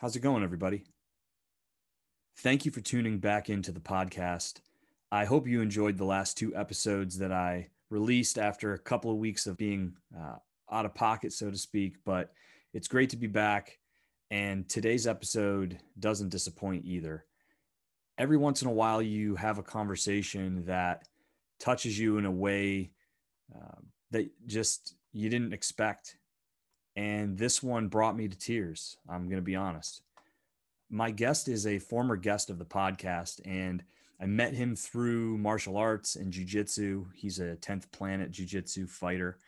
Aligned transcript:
How's 0.00 0.16
it 0.16 0.20
going, 0.20 0.42
everybody? 0.42 0.84
Thank 2.38 2.64
you 2.64 2.72
for 2.72 2.80
tuning 2.80 3.18
back 3.18 3.50
into 3.50 3.70
the 3.70 3.80
podcast. 3.80 4.62
I 5.12 5.26
hope 5.26 5.46
you 5.46 5.60
enjoyed 5.60 5.98
the 5.98 6.06
last 6.06 6.38
two 6.38 6.56
episodes 6.56 7.18
that 7.18 7.32
I 7.32 7.68
released 7.90 8.38
after 8.38 8.72
a 8.72 8.78
couple 8.78 9.10
of 9.10 9.18
weeks 9.18 9.46
of 9.46 9.58
being 9.58 9.92
uh, 10.18 10.36
out 10.72 10.86
of 10.86 10.94
pocket, 10.94 11.34
so 11.34 11.50
to 11.50 11.58
speak. 11.58 11.96
But 12.06 12.32
it's 12.72 12.88
great 12.88 13.10
to 13.10 13.18
be 13.18 13.26
back. 13.26 13.78
And 14.30 14.66
today's 14.70 15.06
episode 15.06 15.78
doesn't 15.98 16.30
disappoint 16.30 16.86
either. 16.86 17.26
Every 18.16 18.38
once 18.38 18.62
in 18.62 18.68
a 18.68 18.72
while, 18.72 19.02
you 19.02 19.36
have 19.36 19.58
a 19.58 19.62
conversation 19.62 20.64
that 20.64 21.06
touches 21.58 21.98
you 21.98 22.16
in 22.16 22.24
a 22.24 22.30
way 22.30 22.92
uh, 23.54 23.82
that 24.12 24.30
just 24.46 24.94
you 25.12 25.28
didn't 25.28 25.52
expect 25.52 26.16
and 26.96 27.38
this 27.38 27.62
one 27.62 27.88
brought 27.88 28.16
me 28.16 28.28
to 28.28 28.36
tears. 28.36 28.96
I'm 29.08 29.24
going 29.24 29.36
to 29.36 29.42
be 29.42 29.56
honest. 29.56 30.02
My 30.90 31.10
guest 31.10 31.48
is 31.48 31.66
a 31.66 31.78
former 31.78 32.16
guest 32.16 32.50
of 32.50 32.58
the 32.58 32.64
podcast, 32.64 33.40
and 33.44 33.84
I 34.20 34.26
met 34.26 34.54
him 34.54 34.76
through 34.76 35.38
martial 35.38 35.76
arts 35.76 36.16
and 36.16 36.32
jujitsu. 36.32 37.06
He's 37.14 37.38
a 37.38 37.56
10th 37.56 37.90
planet 37.92 38.32
jujitsu 38.32 38.88
fighter. 38.88 39.38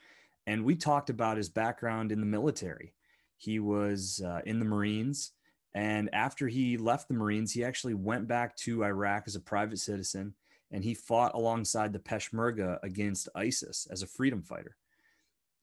And 0.46 0.64
we 0.64 0.76
talked 0.76 1.10
about 1.10 1.36
his 1.36 1.48
background 1.48 2.10
in 2.10 2.20
the 2.20 2.26
military. 2.26 2.94
He 3.36 3.58
was 3.58 4.22
uh, 4.24 4.40
in 4.46 4.58
the 4.58 4.64
Marines. 4.64 5.32
And 5.74 6.08
after 6.14 6.48
he 6.48 6.76
left 6.76 7.08
the 7.08 7.14
Marines, 7.14 7.52
he 7.52 7.64
actually 7.64 7.94
went 7.94 8.28
back 8.28 8.56
to 8.58 8.84
Iraq 8.84 9.24
as 9.26 9.36
a 9.36 9.40
private 9.40 9.78
citizen 9.78 10.34
and 10.72 10.82
he 10.82 10.94
fought 10.94 11.34
alongside 11.34 11.92
the 11.92 11.98
Peshmerga 11.98 12.78
against 12.82 13.28
ISIS 13.34 13.86
as 13.90 14.02
a 14.02 14.06
freedom 14.06 14.42
fighter 14.42 14.76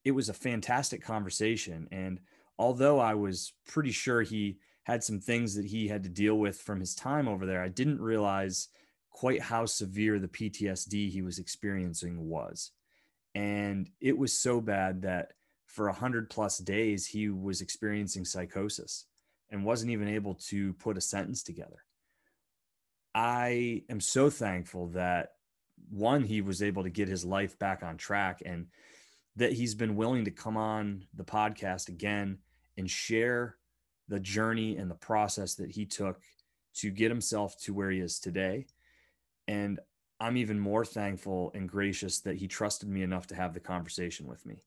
it 0.03 0.11
was 0.11 0.29
a 0.29 0.33
fantastic 0.33 1.03
conversation. 1.03 1.87
And 1.91 2.19
although 2.57 2.99
I 2.99 3.15
was 3.15 3.53
pretty 3.67 3.91
sure 3.91 4.21
he 4.21 4.57
had 4.83 5.03
some 5.03 5.19
things 5.19 5.55
that 5.55 5.65
he 5.65 5.87
had 5.87 6.03
to 6.03 6.09
deal 6.09 6.35
with 6.35 6.59
from 6.59 6.79
his 6.79 6.95
time 6.95 7.27
over 7.27 7.45
there, 7.45 7.61
I 7.61 7.69
didn't 7.69 8.01
realize 8.01 8.69
quite 9.11 9.41
how 9.41 9.65
severe 9.65 10.19
the 10.19 10.27
PTSD 10.27 11.09
he 11.09 11.21
was 11.21 11.39
experiencing 11.39 12.27
was. 12.27 12.71
And 13.35 13.89
it 13.99 14.17
was 14.17 14.33
so 14.33 14.61
bad 14.61 15.03
that 15.03 15.33
for 15.67 15.87
a 15.87 15.93
hundred 15.93 16.29
plus 16.29 16.57
days, 16.57 17.05
he 17.05 17.29
was 17.29 17.61
experiencing 17.61 18.25
psychosis 18.25 19.05
and 19.51 19.63
wasn't 19.63 19.91
even 19.91 20.07
able 20.07 20.35
to 20.35 20.73
put 20.73 20.97
a 20.97 21.01
sentence 21.01 21.43
together. 21.43 21.83
I 23.13 23.83
am 23.89 23.99
so 23.99 24.29
thankful 24.29 24.87
that 24.89 25.33
one, 25.89 26.23
he 26.23 26.41
was 26.41 26.61
able 26.61 26.83
to 26.83 26.89
get 26.89 27.07
his 27.07 27.25
life 27.25 27.57
back 27.57 27.83
on 27.83 27.97
track 27.97 28.41
and 28.45 28.67
that 29.35 29.53
he's 29.53 29.75
been 29.75 29.95
willing 29.95 30.25
to 30.25 30.31
come 30.31 30.57
on 30.57 31.05
the 31.13 31.23
podcast 31.23 31.89
again 31.89 32.37
and 32.77 32.89
share 32.89 33.55
the 34.07 34.19
journey 34.19 34.77
and 34.77 34.89
the 34.89 34.95
process 34.95 35.55
that 35.55 35.71
he 35.71 35.85
took 35.85 36.21
to 36.75 36.91
get 36.91 37.11
himself 37.11 37.57
to 37.61 37.73
where 37.73 37.91
he 37.91 37.99
is 37.99 38.19
today. 38.19 38.65
And 39.47 39.79
I'm 40.19 40.37
even 40.37 40.59
more 40.59 40.83
thankful 40.83 41.51
and 41.53 41.69
gracious 41.69 42.19
that 42.21 42.35
he 42.35 42.47
trusted 42.47 42.89
me 42.89 43.03
enough 43.03 43.27
to 43.27 43.35
have 43.35 43.53
the 43.53 43.59
conversation 43.59 44.27
with 44.27 44.45
me. 44.45 44.57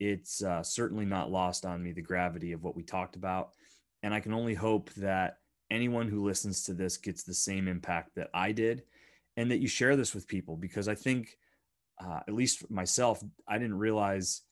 It's 0.00 0.42
uh, 0.42 0.62
certainly 0.62 1.04
not 1.04 1.30
lost 1.30 1.64
on 1.64 1.82
me 1.82 1.92
the 1.92 2.02
gravity 2.02 2.52
of 2.52 2.64
what 2.64 2.74
we 2.74 2.82
talked 2.82 3.16
about. 3.16 3.50
And 4.02 4.14
I 4.14 4.20
can 4.20 4.32
only 4.32 4.54
hope 4.54 4.90
that 4.94 5.38
anyone 5.70 6.08
who 6.08 6.24
listens 6.24 6.64
to 6.64 6.74
this 6.74 6.96
gets 6.96 7.22
the 7.22 7.34
same 7.34 7.68
impact 7.68 8.14
that 8.16 8.30
I 8.34 8.52
did 8.52 8.82
and 9.36 9.50
that 9.50 9.60
you 9.60 9.68
share 9.68 9.94
this 9.94 10.14
with 10.14 10.26
people 10.26 10.56
because 10.56 10.88
I 10.88 10.94
think 10.94 11.38
uh, 12.00 12.20
at 12.26 12.34
least 12.34 12.70
myself, 12.70 13.22
I 13.46 13.58
didn't 13.58 13.78
realize 13.78 14.42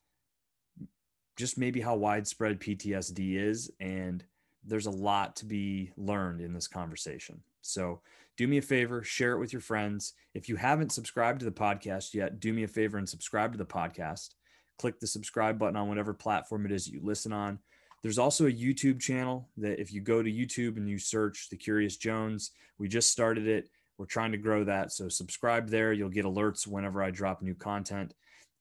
just 1.36 1.56
maybe 1.56 1.80
how 1.80 1.96
widespread 1.96 2.60
PTSD 2.60 3.36
is. 3.36 3.70
And 3.80 4.24
there's 4.64 4.86
a 4.86 4.90
lot 4.90 5.36
to 5.36 5.46
be 5.46 5.92
learned 5.96 6.40
in 6.40 6.52
this 6.52 6.68
conversation. 6.68 7.40
So 7.62 8.00
do 8.36 8.46
me 8.46 8.58
a 8.58 8.62
favor, 8.62 9.02
share 9.02 9.32
it 9.32 9.38
with 9.38 9.52
your 9.52 9.62
friends. 9.62 10.14
If 10.34 10.48
you 10.48 10.56
haven't 10.56 10.92
subscribed 10.92 11.40
to 11.40 11.44
the 11.44 11.52
podcast 11.52 12.14
yet, 12.14 12.40
do 12.40 12.52
me 12.52 12.64
a 12.64 12.68
favor 12.68 12.98
and 12.98 13.08
subscribe 13.08 13.52
to 13.52 13.58
the 13.58 13.64
podcast. 13.64 14.34
Click 14.78 15.00
the 15.00 15.06
subscribe 15.06 15.58
button 15.58 15.76
on 15.76 15.88
whatever 15.88 16.14
platform 16.14 16.66
it 16.66 16.72
is 16.72 16.88
you 16.88 17.00
listen 17.02 17.32
on. 17.32 17.58
There's 18.02 18.18
also 18.18 18.46
a 18.46 18.52
YouTube 18.52 19.00
channel 19.00 19.48
that 19.56 19.80
if 19.80 19.92
you 19.92 20.00
go 20.00 20.22
to 20.22 20.30
YouTube 20.30 20.76
and 20.76 20.88
you 20.88 20.98
search 20.98 21.48
The 21.50 21.56
Curious 21.56 21.96
Jones, 21.96 22.52
we 22.78 22.86
just 22.86 23.10
started 23.10 23.48
it. 23.48 23.70
We're 23.98 24.06
trying 24.06 24.32
to 24.32 24.38
grow 24.38 24.64
that. 24.64 24.92
So 24.92 25.08
subscribe 25.08 25.68
there. 25.68 25.92
You'll 25.92 26.08
get 26.08 26.24
alerts 26.24 26.66
whenever 26.66 27.02
I 27.02 27.10
drop 27.10 27.42
new 27.42 27.54
content. 27.54 28.14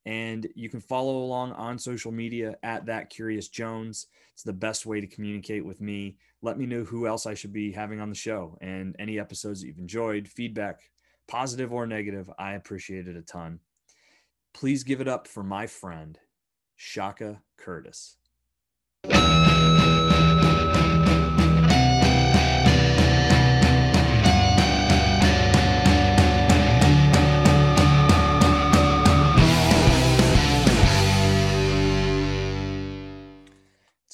And 0.06 0.48
you 0.56 0.70
can 0.70 0.80
follow 0.80 1.18
along 1.18 1.52
on 1.54 1.78
social 1.78 2.12
media 2.12 2.58
at 2.64 2.88
that 2.88 3.10
curious 3.10 3.48
Jones. 3.48 4.08
It's 4.34 4.44
the 4.44 4.54
best 4.54 4.86
way 4.86 5.00
to 5.00 5.08
communicate 5.08 5.66
with 5.66 5.80
me. 5.82 6.18
Let 6.42 6.58
me 6.58 6.66
know 6.66 6.84
who 6.84 7.08
else 7.08 7.26
I 7.26 7.34
should 7.34 7.54
be 7.54 7.72
having 7.72 8.00
on 8.00 8.10
the 8.10 8.16
show 8.16 8.58
and 8.62 8.96
any 9.00 9.20
episodes 9.20 9.62
that 9.62 9.68
you've 9.68 9.80
enjoyed, 9.80 10.28
feedback, 10.28 10.80
positive 11.28 11.74
or 11.74 11.86
negative. 11.86 12.30
I 12.40 12.54
appreciate 12.54 13.08
it 13.08 13.16
a 13.16 13.22
ton. 13.22 13.60
Please 14.54 14.84
give 14.84 15.02
it 15.02 15.08
up 15.08 15.28
for 15.28 15.44
my 15.44 15.68
friend, 15.68 16.18
Shaka 16.76 17.42
Curtis. 17.58 18.18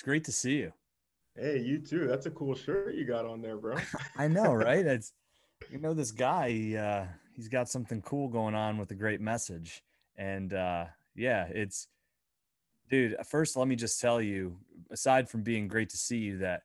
Great 0.03 0.25
to 0.25 0.31
see 0.31 0.57
you. 0.57 0.73
Hey, 1.35 1.59
you 1.59 1.79
too. 1.79 2.07
That's 2.07 2.27
a 2.27 2.31
cool 2.31 2.53
shirt 2.53 2.93
you 2.93 3.05
got 3.05 3.25
on 3.25 3.41
there, 3.41 3.57
bro. 3.57 3.77
I 4.17 4.27
know, 4.27 4.53
right? 4.53 4.85
It's 4.93 5.13
you 5.71 5.79
know 5.79 5.93
this 5.93 6.11
guy. 6.11 6.49
He, 6.51 6.77
Uh, 6.77 7.05
he's 7.35 7.47
got 7.47 7.69
something 7.69 8.01
cool 8.01 8.27
going 8.27 8.53
on 8.53 8.77
with 8.77 8.91
a 8.91 8.95
great 8.95 9.21
message, 9.21 9.83
and 10.15 10.53
uh, 10.53 10.85
yeah, 11.15 11.45
it's 11.49 11.87
dude. 12.89 13.15
First, 13.25 13.57
let 13.57 13.67
me 13.67 13.75
just 13.75 13.99
tell 13.99 14.21
you, 14.21 14.57
aside 14.91 15.29
from 15.29 15.41
being 15.41 15.67
great 15.67 15.89
to 15.89 15.97
see 15.97 16.17
you, 16.17 16.37
that 16.39 16.63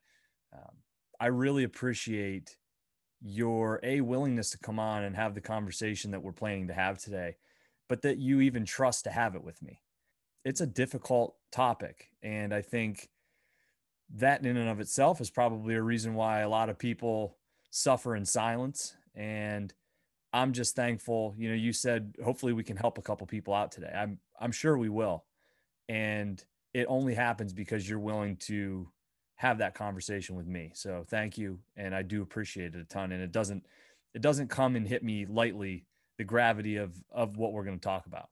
um, 0.52 0.76
I 1.18 1.26
really 1.26 1.64
appreciate 1.64 2.56
your 3.20 3.80
a 3.82 4.00
willingness 4.00 4.50
to 4.50 4.58
come 4.58 4.78
on 4.78 5.04
and 5.04 5.16
have 5.16 5.34
the 5.34 5.40
conversation 5.40 6.10
that 6.10 6.22
we're 6.22 6.32
planning 6.32 6.68
to 6.68 6.74
have 6.74 6.98
today, 6.98 7.36
but 7.88 8.02
that 8.02 8.18
you 8.18 8.40
even 8.40 8.64
trust 8.64 9.04
to 9.04 9.10
have 9.10 9.34
it 9.34 9.42
with 9.42 9.62
me. 9.62 9.80
It's 10.44 10.60
a 10.60 10.66
difficult 10.66 11.36
topic, 11.50 12.10
and 12.22 12.52
I 12.52 12.62
think 12.62 13.08
that 14.14 14.44
in 14.44 14.56
and 14.56 14.68
of 14.68 14.80
itself 14.80 15.20
is 15.20 15.30
probably 15.30 15.74
a 15.74 15.82
reason 15.82 16.14
why 16.14 16.40
a 16.40 16.48
lot 16.48 16.68
of 16.68 16.78
people 16.78 17.36
suffer 17.70 18.16
in 18.16 18.24
silence. 18.24 18.96
And 19.14 19.72
i'm 20.32 20.52
just 20.52 20.76
thankful 20.76 21.34
you 21.38 21.48
know 21.48 21.54
you 21.54 21.72
said 21.72 22.14
hopefully 22.22 22.52
we 22.52 22.62
can 22.62 22.76
help 22.76 22.98
a 22.98 23.02
couple 23.02 23.26
people 23.26 23.54
out 23.54 23.72
today. 23.72 23.92
I'm 23.94 24.18
i'm 24.40 24.52
sure 24.52 24.76
we 24.76 24.88
will. 24.88 25.24
And 25.88 26.42
it 26.74 26.86
only 26.88 27.14
happens 27.14 27.52
because 27.52 27.88
you're 27.88 27.98
willing 27.98 28.36
to 28.36 28.90
have 29.36 29.58
that 29.58 29.74
conversation 29.74 30.36
with 30.36 30.46
me. 30.46 30.70
So 30.74 31.04
thank 31.08 31.38
you. 31.38 31.60
And 31.76 31.94
i 31.94 32.02
do 32.02 32.22
appreciate 32.22 32.74
it 32.74 32.80
a 32.80 32.84
ton. 32.84 33.12
And 33.12 33.22
it 33.22 33.32
doesn't 33.32 33.64
it 34.14 34.20
doesn't 34.22 34.48
come 34.48 34.76
and 34.76 34.86
hit 34.86 35.02
me 35.02 35.26
lightly 35.26 35.86
the 36.18 36.24
gravity 36.24 36.76
of 36.76 36.94
of 37.10 37.36
what 37.36 37.52
we're 37.52 37.64
going 37.64 37.78
to 37.78 37.84
talk 37.84 38.06
about. 38.06 38.28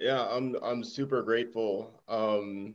Yeah 0.00 0.26
i'm 0.30 0.56
i'm 0.62 0.82
super 0.82 1.22
grateful. 1.22 2.02
Um 2.08 2.74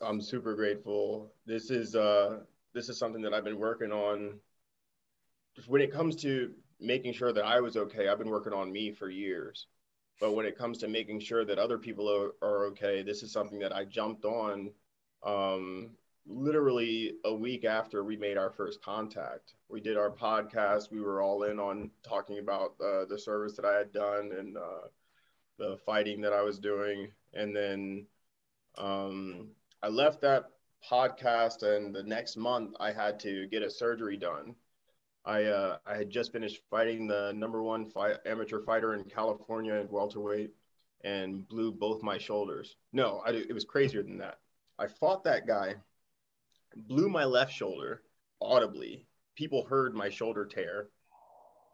I'm 0.00 0.20
super 0.20 0.54
grateful. 0.54 1.32
This 1.46 1.70
is 1.70 1.94
uh 1.94 2.40
this 2.72 2.88
is 2.88 2.98
something 2.98 3.22
that 3.22 3.34
I've 3.34 3.44
been 3.44 3.58
working 3.58 3.92
on. 3.92 4.38
Just 5.56 5.68
when 5.68 5.82
it 5.82 5.92
comes 5.92 6.16
to 6.22 6.52
making 6.80 7.12
sure 7.12 7.32
that 7.32 7.44
I 7.44 7.60
was 7.60 7.76
okay, 7.76 8.08
I've 8.08 8.18
been 8.18 8.30
working 8.30 8.52
on 8.52 8.72
me 8.72 8.92
for 8.92 9.10
years. 9.10 9.66
But 10.20 10.32
when 10.34 10.46
it 10.46 10.56
comes 10.56 10.78
to 10.78 10.88
making 10.88 11.20
sure 11.20 11.44
that 11.44 11.58
other 11.58 11.78
people 11.78 12.32
are, 12.42 12.66
okay, 12.66 13.02
this 13.02 13.22
is 13.22 13.32
something 13.32 13.58
that 13.60 13.74
I 13.74 13.84
jumped 13.84 14.26
on 14.26 14.70
um, 15.24 15.90
literally 16.26 17.14
a 17.24 17.34
week 17.34 17.64
after 17.64 18.04
we 18.04 18.16
made 18.16 18.36
our 18.36 18.50
first 18.50 18.82
contact. 18.82 19.54
We 19.68 19.80
did 19.80 19.96
our 19.96 20.10
podcast. 20.10 20.92
We 20.92 21.00
were 21.00 21.22
all 21.22 21.44
in 21.44 21.58
on 21.58 21.90
talking 22.02 22.38
about 22.38 22.74
uh, 22.84 23.06
the 23.06 23.18
service 23.18 23.56
that 23.56 23.64
I 23.64 23.78
had 23.78 23.92
done 23.92 24.32
and 24.38 24.56
uh, 24.58 24.88
the 25.58 25.78
fighting 25.86 26.20
that 26.20 26.34
I 26.34 26.42
was 26.42 26.58
doing. 26.58 27.10
And 27.32 27.56
then 27.56 28.06
um, 28.76 29.48
I 29.82 29.88
left 29.88 30.20
that 30.20 30.50
podcast, 30.90 31.62
and 31.62 31.94
the 31.94 32.02
next 32.02 32.36
month 32.36 32.74
I 32.78 32.92
had 32.92 33.18
to 33.20 33.46
get 33.48 33.62
a 33.62 33.70
surgery 33.70 34.16
done. 34.16 34.54
I 35.24 35.44
uh, 35.44 35.78
I 35.86 35.96
had 35.96 36.10
just 36.10 36.32
finished 36.32 36.62
fighting 36.70 37.06
the 37.06 37.32
number 37.34 37.62
one 37.62 37.90
amateur 38.26 38.60
fighter 38.60 38.94
in 38.94 39.04
California 39.04 39.74
at 39.74 39.90
welterweight, 39.90 40.50
and 41.02 41.48
blew 41.48 41.72
both 41.72 42.02
my 42.02 42.18
shoulders. 42.18 42.76
No, 42.92 43.22
I, 43.24 43.30
it 43.30 43.54
was 43.54 43.64
crazier 43.64 44.02
than 44.02 44.18
that. 44.18 44.38
I 44.78 44.86
fought 44.86 45.24
that 45.24 45.46
guy, 45.46 45.76
blew 46.76 47.08
my 47.08 47.24
left 47.24 47.52
shoulder 47.52 48.02
audibly. 48.40 49.06
People 49.34 49.64
heard 49.64 49.94
my 49.94 50.10
shoulder 50.10 50.44
tear, 50.44 50.88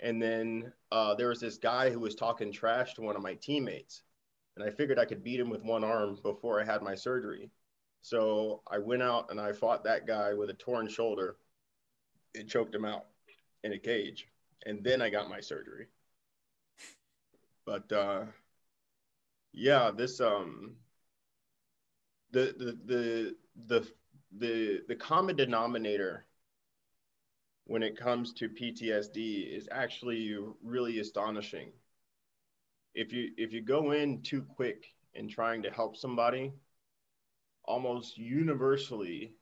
and 0.00 0.23
then 0.23 0.73
uh, 0.93 1.14
there 1.17 1.29
was 1.29 1.41
this 1.41 1.59
guy 1.59 1.91
who 1.91 1.99
was 2.00 2.14
talking 2.14 2.52
trash 2.52 2.94
to 2.94 3.02
one 3.02 3.17
of 3.17 3.23
my 3.23 3.35
teammates, 3.35 4.02
and 4.56 4.64
I 4.64 4.70
figured 4.70 4.99
I 4.99 5.06
could 5.06 5.25
beat 5.25 5.41
him 5.41 5.50
with 5.50 5.64
one 5.64 5.82
arm 5.82 6.19
before 6.23 6.61
I 6.61 6.64
had 6.64 6.82
my 6.82 6.94
surgery. 6.94 7.50
So 8.06 8.62
I 8.70 8.79
went 8.79 9.03
out 9.03 9.32
and 9.32 9.41
I 9.41 9.53
fought 9.53 9.82
that 9.82 10.06
guy 10.06 10.32
with 10.32 10.49
a 10.49 10.55
torn 10.55 10.87
shoulder 10.87 11.38
and 12.37 12.49
choked 12.49 12.73
him 12.73 12.85
out 12.85 13.06
in 13.64 13.73
a 13.73 13.79
cage. 13.81 14.29
And 14.64 14.85
then 14.85 15.03
I 15.03 15.11
got 15.11 15.29
my 15.29 15.41
surgery. 15.41 15.87
But 17.64 17.91
uh 17.91 18.26
yeah, 19.53 19.91
this 19.91 20.20
um 20.20 20.76
the 22.31 22.55
the 22.56 22.79
the 22.85 23.37
the 23.67 23.93
the, 24.38 24.82
the 24.87 24.94
common 24.94 25.35
denominator 25.35 26.26
when 27.64 27.82
it 27.82 27.99
comes 27.99 28.32
to 28.35 28.49
PTSD 28.49 29.52
is 29.52 29.69
actually 29.73 30.38
really 30.62 31.00
astonishing. 31.00 31.73
If 32.94 33.12
you 33.12 33.32
if 33.37 33.52
you 33.52 33.62
go 33.62 33.91
in 33.91 34.23
too 34.23 34.43
quick 34.43 34.94
in 35.14 35.29
trying 35.29 35.61
to 35.64 35.70
help 35.73 35.97
somebody, 35.97 36.52
almost 37.66 38.18
universally 38.18 39.34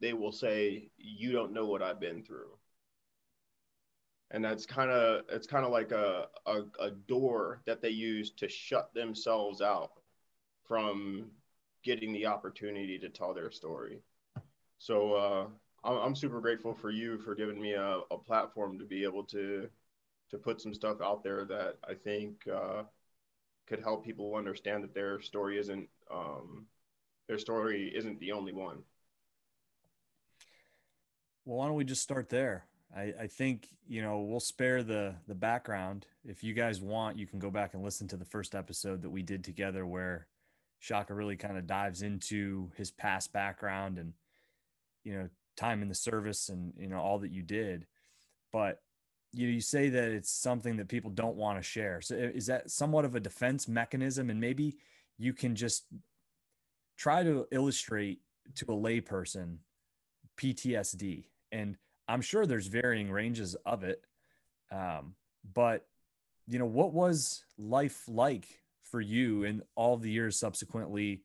they 0.00 0.12
will 0.12 0.32
say 0.32 0.90
you 0.98 1.32
don't 1.32 1.52
know 1.52 1.66
what 1.66 1.82
I've 1.82 2.00
been 2.00 2.22
through. 2.22 2.50
And 4.30 4.44
that's 4.44 4.66
kind 4.66 4.90
of 4.90 5.24
it's 5.30 5.46
kind 5.46 5.64
of 5.64 5.70
like 5.70 5.92
a, 5.92 6.26
a 6.46 6.62
a 6.80 6.90
door 6.90 7.62
that 7.66 7.80
they 7.80 7.90
use 7.90 8.30
to 8.32 8.48
shut 8.48 8.92
themselves 8.92 9.62
out 9.62 9.92
from 10.66 11.30
getting 11.84 12.12
the 12.12 12.26
opportunity 12.26 12.98
to 12.98 13.08
tell 13.08 13.32
their 13.32 13.50
story. 13.50 14.00
So 14.78 15.14
uh, 15.14 15.46
I'm, 15.84 15.98
I'm 15.98 16.16
super 16.16 16.40
grateful 16.40 16.74
for 16.74 16.90
you 16.90 17.18
for 17.18 17.34
giving 17.34 17.60
me 17.60 17.74
a, 17.74 18.00
a 18.10 18.18
platform 18.18 18.78
to 18.78 18.84
be 18.84 19.04
able 19.04 19.22
to 19.24 19.68
to 20.30 20.38
put 20.38 20.60
some 20.60 20.74
stuff 20.74 21.00
out 21.00 21.22
there 21.22 21.44
that 21.44 21.76
I 21.88 21.94
think 21.94 22.48
uh, 22.52 22.82
could 23.68 23.80
help 23.80 24.04
people 24.04 24.34
understand 24.34 24.82
that 24.82 24.94
their 24.94 25.20
story 25.20 25.56
isn't 25.58 25.88
um, 26.10 26.66
their 27.28 27.38
story 27.38 27.92
isn't 27.94 28.20
the 28.20 28.32
only 28.32 28.52
one. 28.52 28.78
Well, 31.44 31.58
why 31.58 31.66
don't 31.66 31.76
we 31.76 31.84
just 31.84 32.02
start 32.02 32.28
there? 32.28 32.64
I, 32.96 33.12
I 33.22 33.26
think 33.26 33.68
you 33.88 34.02
know 34.02 34.20
we'll 34.20 34.40
spare 34.40 34.82
the 34.82 35.14
the 35.26 35.34
background. 35.34 36.06
If 36.24 36.42
you 36.42 36.54
guys 36.54 36.80
want, 36.80 37.18
you 37.18 37.26
can 37.26 37.38
go 37.38 37.50
back 37.50 37.74
and 37.74 37.82
listen 37.82 38.08
to 38.08 38.16
the 38.16 38.24
first 38.24 38.54
episode 38.54 39.02
that 39.02 39.10
we 39.10 39.22
did 39.22 39.44
together, 39.44 39.86
where 39.86 40.26
Shaka 40.78 41.14
really 41.14 41.36
kind 41.36 41.56
of 41.56 41.66
dives 41.66 42.02
into 42.02 42.70
his 42.76 42.90
past 42.90 43.32
background 43.32 43.98
and 43.98 44.12
you 45.04 45.14
know 45.14 45.28
time 45.56 45.82
in 45.82 45.88
the 45.88 45.94
service 45.94 46.48
and 46.48 46.72
you 46.78 46.88
know 46.88 46.98
all 46.98 47.18
that 47.18 47.30
you 47.30 47.42
did 47.42 47.86
but 48.52 48.82
you 49.32 49.48
you 49.48 49.60
say 49.60 49.88
that 49.88 50.10
it's 50.10 50.30
something 50.30 50.76
that 50.76 50.88
people 50.88 51.10
don't 51.10 51.36
want 51.36 51.58
to 51.58 51.62
share 51.62 52.00
so 52.00 52.14
is 52.14 52.46
that 52.46 52.70
somewhat 52.70 53.04
of 53.04 53.14
a 53.14 53.20
defense 53.20 53.66
mechanism 53.66 54.28
and 54.28 54.40
maybe 54.40 54.76
you 55.18 55.32
can 55.32 55.54
just 55.54 55.84
try 56.96 57.22
to 57.22 57.46
illustrate 57.50 58.20
to 58.54 58.64
a 58.66 58.76
layperson 58.76 59.58
PTSD 60.38 61.24
and 61.52 61.76
I'm 62.08 62.20
sure 62.20 62.46
there's 62.46 62.68
varying 62.68 63.10
ranges 63.10 63.54
of 63.66 63.84
it 63.84 64.04
um, 64.70 65.14
but 65.54 65.86
you 66.48 66.58
know 66.58 66.66
what 66.66 66.92
was 66.92 67.44
life 67.58 68.02
like 68.08 68.60
for 68.82 69.00
you 69.00 69.44
in 69.44 69.62
all 69.74 69.96
the 69.96 70.10
years 70.10 70.38
subsequently 70.38 71.22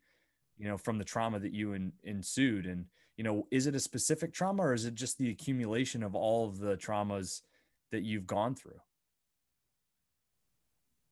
you 0.57 0.67
know 0.67 0.77
from 0.77 0.97
the 0.97 1.03
trauma 1.03 1.39
that 1.39 1.53
you 1.53 1.73
in, 1.73 1.91
ensued? 2.03 2.65
And 2.65 2.85
you 3.17 3.23
know 3.23 3.47
is 3.51 3.67
it 3.67 3.75
a 3.75 3.79
specific 3.79 4.33
trauma 4.33 4.63
or 4.63 4.73
is 4.73 4.85
it 4.85 4.95
just 4.95 5.17
the 5.17 5.29
accumulation 5.29 6.03
of 6.03 6.15
all 6.15 6.47
of 6.47 6.59
the 6.59 6.77
traumas 6.77 7.41
that 7.91 8.03
you've 8.03 8.27
gone 8.27 8.55
through? 8.55 8.79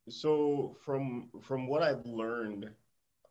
So 0.10 0.76
from 0.84 1.30
from 1.42 1.68
what 1.68 1.84
i've 1.84 2.06
learned 2.06 2.70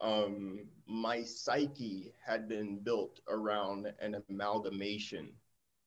um 0.00 0.66
my 0.86 1.22
psyche 1.22 2.12
had 2.24 2.48
been 2.48 2.78
built 2.78 3.20
around 3.28 3.92
an 4.00 4.14
amalgamation 4.28 5.28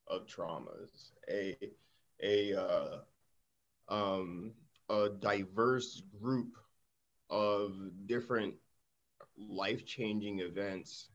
of 0.08 0.26
traumas 0.26 1.12
a 1.30 1.56
a 2.22 2.54
uh, 2.54 2.98
um 3.88 4.52
a 4.90 5.08
diverse 5.10 6.02
group 6.20 6.56
of 7.30 7.74
different 8.06 8.54
life-changing 9.36 10.40
events 10.40 11.08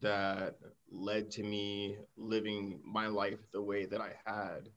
that 0.00 0.56
led 0.90 1.30
to 1.30 1.42
me 1.42 1.96
living 2.16 2.80
my 2.84 3.06
life 3.06 3.38
the 3.52 3.62
way 3.62 3.86
that 3.86 4.00
I 4.00 4.14
had. 4.24 4.68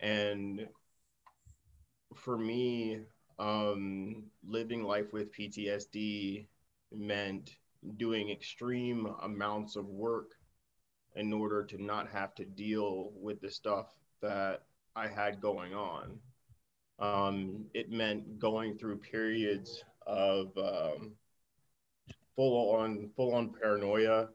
And 0.00 0.68
for 2.14 2.36
me, 2.36 3.00
um, 3.38 4.24
living 4.46 4.82
life 4.84 5.12
with 5.12 5.32
PTSD 5.32 6.46
meant 6.92 7.56
doing 7.96 8.30
extreme 8.30 9.06
amounts 9.22 9.76
of 9.76 9.86
work 9.86 10.32
in 11.14 11.32
order 11.32 11.64
to 11.64 11.82
not 11.82 12.08
have 12.08 12.34
to 12.34 12.44
deal 12.44 13.10
with 13.14 13.40
the 13.40 13.50
stuff 13.50 13.86
that 14.20 14.62
I 14.94 15.08
had 15.08 15.40
going 15.40 15.74
on. 15.74 16.18
Um, 16.98 17.66
it 17.74 17.90
meant 17.90 18.38
going 18.38 18.78
through 18.78 18.98
periods 18.98 19.84
of 20.06 20.56
um, 20.56 21.12
full 22.34 22.74
on 22.76 23.10
full 23.16 23.34
on 23.34 23.52
paranoia. 23.52 24.28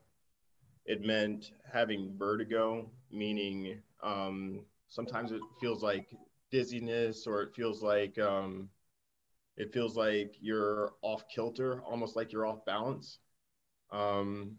It 0.86 1.02
meant 1.04 1.52
having 1.72 2.16
vertigo, 2.18 2.90
meaning 3.12 3.82
um, 4.04 4.62
sometimes 4.88 5.32
it 5.32 5.42
feels 5.60 5.84
like 5.84 6.10
dizziness 6.52 7.26
or 7.28 7.42
it 7.44 7.56
feels 7.56 7.82
like 7.82 8.18
um, 8.20 8.70
it 9.58 9.74
feels 9.74 9.96
like 9.96 10.36
you're 10.42 10.94
off 11.02 11.28
kilter, 11.28 11.82
almost 11.82 12.16
like 12.16 12.32
you're 12.32 12.46
off 12.46 12.66
balance. 12.66 13.20
Um, 13.92 14.58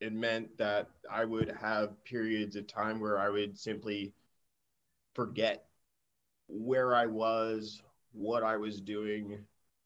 it 0.00 0.12
meant 0.12 0.56
that 0.58 0.88
I 1.10 1.24
would 1.24 1.50
have 1.60 2.02
periods 2.04 2.56
of 2.56 2.66
time 2.66 3.00
where 3.00 3.18
I 3.18 3.28
would 3.28 3.58
simply 3.58 4.12
forget 5.14 5.64
where 6.46 6.94
I 6.94 7.06
was, 7.06 7.82
what 8.12 8.42
I 8.42 8.56
was 8.56 8.80
doing, 8.80 9.38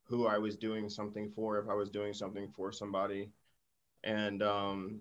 who 0.04 0.26
I 0.26 0.38
was 0.38 0.56
doing 0.56 0.88
something 0.88 1.30
for, 1.34 1.58
if 1.58 1.68
I 1.68 1.74
was 1.74 1.90
doing 1.90 2.12
something 2.12 2.48
for 2.54 2.70
somebody. 2.70 3.30
And 4.04 4.42
um, 4.42 5.00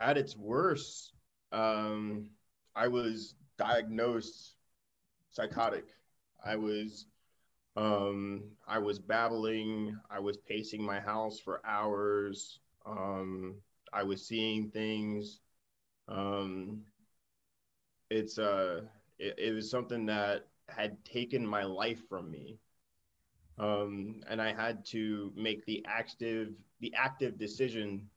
at 0.00 0.16
its 0.16 0.36
worst, 0.36 1.12
um, 1.52 2.30
I 2.74 2.88
was 2.88 3.34
diagnosed 3.58 4.54
psychotic. 5.30 5.86
I 6.44 6.56
was 6.56 7.06
um, 7.78 8.42
I 8.66 8.78
was 8.78 8.98
babbling. 8.98 9.96
I 10.10 10.18
was 10.20 10.36
pacing 10.36 10.82
my 10.82 11.00
house 11.00 11.38
for 11.38 11.60
hours. 11.64 12.60
Um, 12.84 13.56
I 13.92 14.02
was 14.02 14.26
seeing 14.26 14.70
things. 14.70 15.40
Um, 16.08 16.82
it's 18.10 18.38
uh, 18.38 18.82
it, 19.18 19.34
it 19.38 19.54
was 19.54 19.70
something 19.70 20.06
that 20.06 20.46
had 20.68 21.04
taken 21.04 21.46
my 21.46 21.64
life 21.64 22.00
from 22.08 22.30
me 22.30 22.58
um, 23.58 24.20
and 24.28 24.40
I 24.40 24.52
had 24.52 24.84
to 24.86 25.32
make 25.36 25.64
the 25.66 25.84
active 25.86 26.54
the 26.80 26.94
active 26.96 27.38
decision 27.38 28.08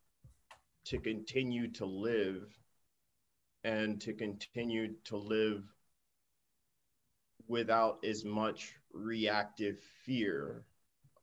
to 0.86 1.00
continue 1.00 1.71
to 1.74 1.86
live 1.86 2.43
and 3.63 4.01
to 4.01 4.13
continue 4.13 4.93
to 5.05 5.17
live 5.17 5.63
without 7.47 8.03
as 8.03 8.24
much 8.24 8.75
reactive 8.93 9.79
fear. 10.05 10.63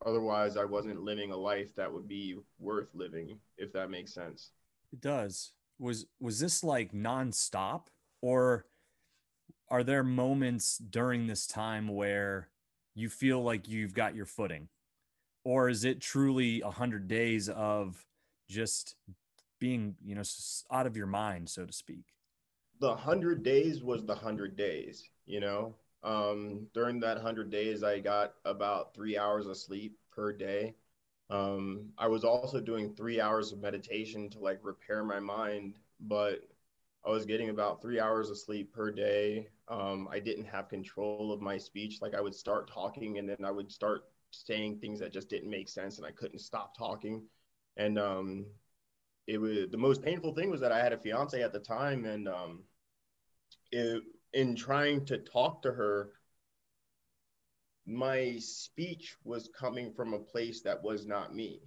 Otherwise, 0.05 0.57
I 0.57 0.65
wasn't 0.65 1.03
living 1.03 1.33
a 1.33 1.37
life 1.37 1.75
that 1.75 1.93
would 1.93 2.07
be 2.07 2.37
worth 2.59 2.95
living, 2.95 3.39
if 3.57 3.73
that 3.73 3.91
makes 3.91 4.15
sense. 4.15 4.51
It 4.93 5.01
does. 5.01 5.53
Was 5.79 6.07
was 6.21 6.41
this 6.41 6.65
like 6.65 6.93
nonstop, 6.93 7.87
or 8.21 8.67
are 9.69 9.85
there 9.85 10.03
moments 10.03 10.79
during 10.79 11.27
this 11.27 11.47
time 11.47 11.89
where 11.89 12.49
you 12.95 13.09
feel 13.09 13.43
like 13.43 13.69
you've 13.69 13.95
got 13.95 14.15
your 14.15 14.27
footing? 14.27 14.69
Or 15.45 15.69
is 15.69 15.85
it 15.85 16.01
truly 16.01 16.61
a 16.61 16.71
hundred 16.71 17.09
days 17.09 17.49
of 17.49 18.05
just 18.49 18.97
being, 19.61 19.95
you 20.05 20.15
know, 20.15 20.23
out 20.71 20.87
of 20.87 20.97
your 20.97 21.07
mind, 21.07 21.49
so 21.49 21.65
to 21.65 21.73
speak? 21.73 22.05
The 22.81 22.95
hundred 22.95 23.43
days 23.43 23.83
was 23.83 24.05
the 24.05 24.15
hundred 24.15 24.57
days, 24.57 25.09
you 25.27 25.41
know. 25.41 25.75
Um, 26.03 26.69
during 26.75 27.01
that 27.01 27.19
hundred 27.19 27.51
days, 27.51 27.83
I 27.83 27.99
got 28.01 28.35
about 28.45 28.95
three 28.95 29.19
hours 29.19 29.47
of 29.47 29.57
sleep 29.57 29.99
per 30.11 30.33
day. 30.33 30.75
Um, 31.31 31.91
I 31.99 32.09
was 32.09 32.25
also 32.25 32.61
doing 32.61 32.95
three 32.95 33.21
hours 33.21 33.53
of 33.53 33.61
meditation 33.61 34.31
to 34.31 34.39
like 34.39 34.61
repair 34.63 35.05
my 35.05 35.21
mind, 35.21 35.79
but 36.01 36.49
I 37.05 37.11
was 37.11 37.27
getting 37.27 37.51
about 37.51 37.83
three 37.83 38.01
hours 38.01 38.31
of 38.31 38.39
sleep 38.39 38.73
per 38.73 38.91
day. 38.91 39.49
Um, 39.69 40.09
I 40.11 40.21
didn't 40.21 40.47
have 40.47 40.69
control 40.69 41.33
of 41.33 41.41
my 41.41 41.59
speech. 41.59 42.01
Like 42.01 42.15
I 42.15 42.21
would 42.21 42.35
start 42.35 42.71
talking 42.71 43.19
and 43.19 43.29
then 43.29 43.45
I 43.45 43.51
would 43.51 43.71
start 43.71 44.05
saying 44.31 44.79
things 44.79 45.01
that 45.01 45.13
just 45.13 45.29
didn't 45.29 45.51
make 45.51 45.69
sense 45.69 45.99
and 45.99 46.07
I 46.07 46.11
couldn't 46.11 46.41
stop 46.41 46.77
talking. 46.77 47.23
And 47.77 47.99
um, 47.99 48.47
it 49.27 49.39
was 49.39 49.69
the 49.71 49.79
most 49.79 50.03
painful 50.03 50.35
thing 50.35 50.51
was 50.51 50.61
that 50.61 50.73
I 50.73 50.83
had 50.83 50.93
a 50.93 50.99
fiance 50.99 51.43
at 51.43 51.53
the 51.53 51.61
time 51.61 52.05
and 52.05 52.29
um, 52.29 52.65
it, 53.73 54.03
in 54.33 54.57
trying 54.57 55.05
to 55.07 55.19
talk 55.19 55.63
to 55.63 55.73
her, 55.73 56.11
my 57.87 58.37
speech 58.39 59.17
was 59.25 59.49
coming 59.59 59.93
from 59.93 60.13
a 60.13 60.19
place 60.19 60.63
that 60.63 60.83
was 60.83 61.07
not 61.07 61.35
me 61.35 61.61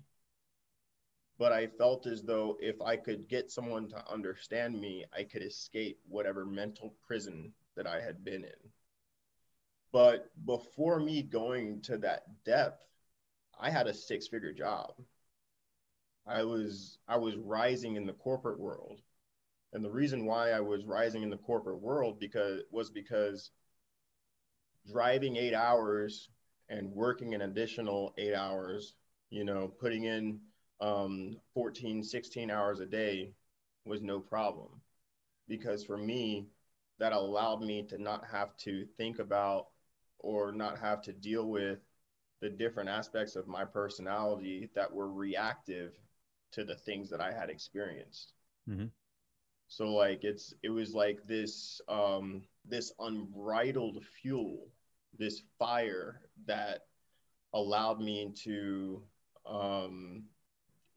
but 1.42 1.52
I 1.52 1.66
felt 1.66 2.06
as 2.06 2.22
though 2.22 2.56
if 2.60 2.80
I 2.84 2.96
could 2.96 3.28
get 3.28 3.50
someone 3.50 3.90
to 3.90 4.12
understand 4.12 4.80
me, 4.80 5.06
I 5.12 5.24
could 5.24 5.42
escape 5.42 6.00
whatever 6.08 6.46
mental 6.46 6.94
prison 7.08 7.52
that 7.76 7.88
I 7.88 8.00
had 8.00 8.24
been 8.24 8.44
in. 8.44 8.70
But 9.92 10.30
before 10.46 11.00
me 11.00 11.24
going 11.24 11.82
to 11.82 11.98
that 11.98 12.26
depth, 12.46 12.86
I 13.60 13.72
had 13.72 13.88
a 13.88 13.94
six 13.96 14.28
figure 14.28 14.54
job. 14.54 14.94
I 16.28 16.44
was 16.44 17.00
I 17.08 17.18
was 17.18 17.36
rising 17.38 17.96
in 17.96 18.06
the 18.06 18.14
corporate 18.14 18.60
world. 18.60 19.02
And 19.74 19.84
the 19.84 19.92
reason 19.92 20.26
why 20.26 20.52
I 20.52 20.60
was 20.60 20.86
rising 20.86 21.24
in 21.24 21.30
the 21.30 21.38
corporate 21.38 21.82
world 21.82 22.20
because 22.20 22.62
was 22.72 22.90
because 22.90 23.52
driving 24.92 25.38
8 25.38 25.54
hours 25.54 26.30
and 26.70 26.92
working 26.92 27.34
an 27.34 27.42
additional 27.42 28.14
8 28.18 28.34
hours, 28.34 28.96
you 29.30 29.46
know, 29.46 29.68
putting 29.68 30.06
in 30.06 30.40
um, 30.82 31.38
14, 31.54 32.04
16 32.04 32.52
hours 32.52 32.80
a 32.80 32.86
day 32.86 33.34
was 33.86 34.02
no 34.02 34.20
problem. 34.20 34.82
Because 35.48 35.84
for 35.84 35.98
me, 35.98 36.48
that 37.00 37.14
allowed 37.14 37.62
me 37.62 37.84
to 37.84 37.98
not 38.02 38.26
have 38.32 38.56
to 38.58 38.86
think 38.98 39.20
about 39.20 39.68
or 40.20 40.52
not 40.52 40.78
have 40.78 41.02
to 41.04 41.14
deal 41.14 41.46
with 41.46 41.80
the 42.42 42.50
different 42.50 42.90
aspects 42.90 43.36
of 43.36 43.48
my 43.48 43.64
personality 43.64 44.70
that 44.76 44.92
were 44.92 45.12
reactive 45.12 45.94
to 46.52 46.64
the 46.64 46.76
things 46.76 47.10
that 47.10 47.22
I 47.22 47.32
had 47.32 47.50
experienced. 47.50 48.34
Mm-hmm. 48.70 48.86
So 49.72 49.86
like 49.86 50.26
it's 50.26 50.54
it 50.64 50.70
was 50.70 50.94
like 50.94 51.26
this 51.26 51.80
um, 51.88 52.42
this 52.66 52.92
unbridled 53.00 54.04
fuel, 54.22 54.68
this 55.18 55.44
fire 55.58 56.20
that 56.46 56.88
allowed 57.54 58.02
me 58.02 58.34
to 58.44 59.02
um, 59.46 60.24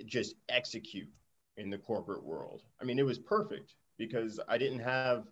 just 0.07 0.35
execute 0.49 1.09
in 1.57 1.71
the 1.71 1.79
corporate 1.79 2.25
world. 2.25 2.63
I 2.83 2.85
mean, 2.85 2.99
it 2.99 3.07
was 3.07 3.17
perfect 3.17 3.77
because 3.97 4.41
I 4.49 4.59
didn't 4.59 4.81
have 4.81 5.29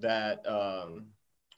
that 0.00 0.38
um, 0.46 1.08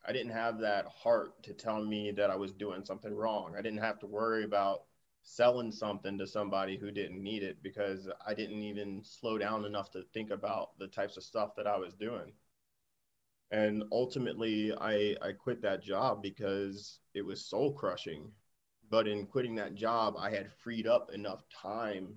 I 0.04 0.12
didn't 0.12 0.32
have 0.32 0.58
that 0.58 0.86
heart 0.86 1.40
to 1.44 1.52
tell 1.52 1.80
me 1.80 2.10
that 2.10 2.28
I 2.28 2.34
was 2.34 2.52
doing 2.52 2.84
something 2.84 3.14
wrong. 3.14 3.54
I 3.56 3.62
didn't 3.62 3.82
have 3.82 4.00
to 4.00 4.06
worry 4.08 4.42
about 4.42 4.82
selling 5.24 5.72
something 5.72 6.18
to 6.18 6.26
somebody 6.26 6.76
who 6.76 6.90
didn't 6.90 7.22
need 7.22 7.42
it 7.42 7.62
because 7.62 8.08
I 8.26 8.34
didn't 8.34 8.62
even 8.62 9.02
slow 9.02 9.38
down 9.38 9.64
enough 9.64 9.90
to 9.92 10.02
think 10.12 10.30
about 10.30 10.78
the 10.78 10.86
types 10.86 11.16
of 11.16 11.24
stuff 11.24 11.56
that 11.56 11.66
I 11.66 11.78
was 11.78 11.94
doing. 11.94 12.32
And 13.50 13.84
ultimately, 13.90 14.72
I, 14.78 15.16
I 15.22 15.32
quit 15.32 15.62
that 15.62 15.82
job 15.82 16.22
because 16.22 17.00
it 17.14 17.22
was 17.22 17.44
soul 17.44 17.72
crushing. 17.72 18.30
But 18.90 19.08
in 19.08 19.26
quitting 19.26 19.54
that 19.56 19.74
job, 19.74 20.14
I 20.18 20.30
had 20.30 20.52
freed 20.52 20.86
up 20.86 21.10
enough 21.10 21.42
time 21.48 22.16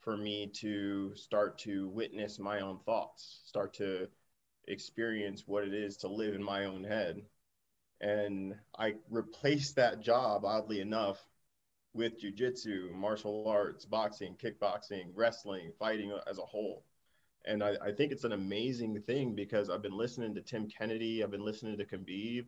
for 0.00 0.16
me 0.16 0.50
to 0.54 1.14
start 1.14 1.58
to 1.58 1.88
witness 1.90 2.38
my 2.38 2.60
own 2.60 2.78
thoughts, 2.86 3.42
start 3.44 3.74
to 3.74 4.08
experience 4.66 5.46
what 5.46 5.64
it 5.64 5.74
is 5.74 5.98
to 5.98 6.08
live 6.08 6.34
in 6.34 6.42
my 6.42 6.64
own 6.64 6.84
head. 6.84 7.22
And 8.00 8.54
I 8.78 8.94
replaced 9.10 9.76
that 9.76 10.00
job, 10.00 10.46
oddly 10.46 10.80
enough, 10.80 11.18
with 11.92 12.20
jujitsu, 12.20 12.92
martial 12.92 13.48
arts, 13.48 13.84
boxing, 13.84 14.36
kickboxing, 14.36 15.10
wrestling, 15.14 15.72
fighting 15.78 16.16
as 16.28 16.38
a 16.38 16.42
whole. 16.42 16.84
And 17.46 17.62
I, 17.62 17.74
I, 17.82 17.92
think 17.92 18.12
it's 18.12 18.24
an 18.24 18.32
amazing 18.32 19.00
thing 19.02 19.34
because 19.34 19.70
I've 19.70 19.82
been 19.82 19.96
listening 19.96 20.34
to 20.34 20.42
Tim 20.42 20.68
Kennedy, 20.68 21.24
I've 21.24 21.30
been 21.30 21.44
listening 21.44 21.78
to 21.78 21.84
Khabib, 21.84 22.46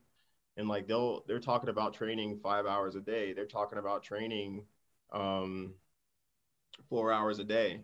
and 0.57 0.69
like 0.69 0.87
they'll 0.87 1.25
they're 1.27 1.41
talking 1.41 1.71
about 1.71 1.95
training 1.95 2.39
five 2.43 2.67
hours 2.67 2.95
a 2.95 3.01
day. 3.01 3.33
They're 3.33 3.47
talking 3.47 3.79
about 3.79 4.03
training 4.03 4.65
um, 5.11 5.75
four 6.89 7.11
hours 7.11 7.39
a 7.39 7.45
day. 7.45 7.81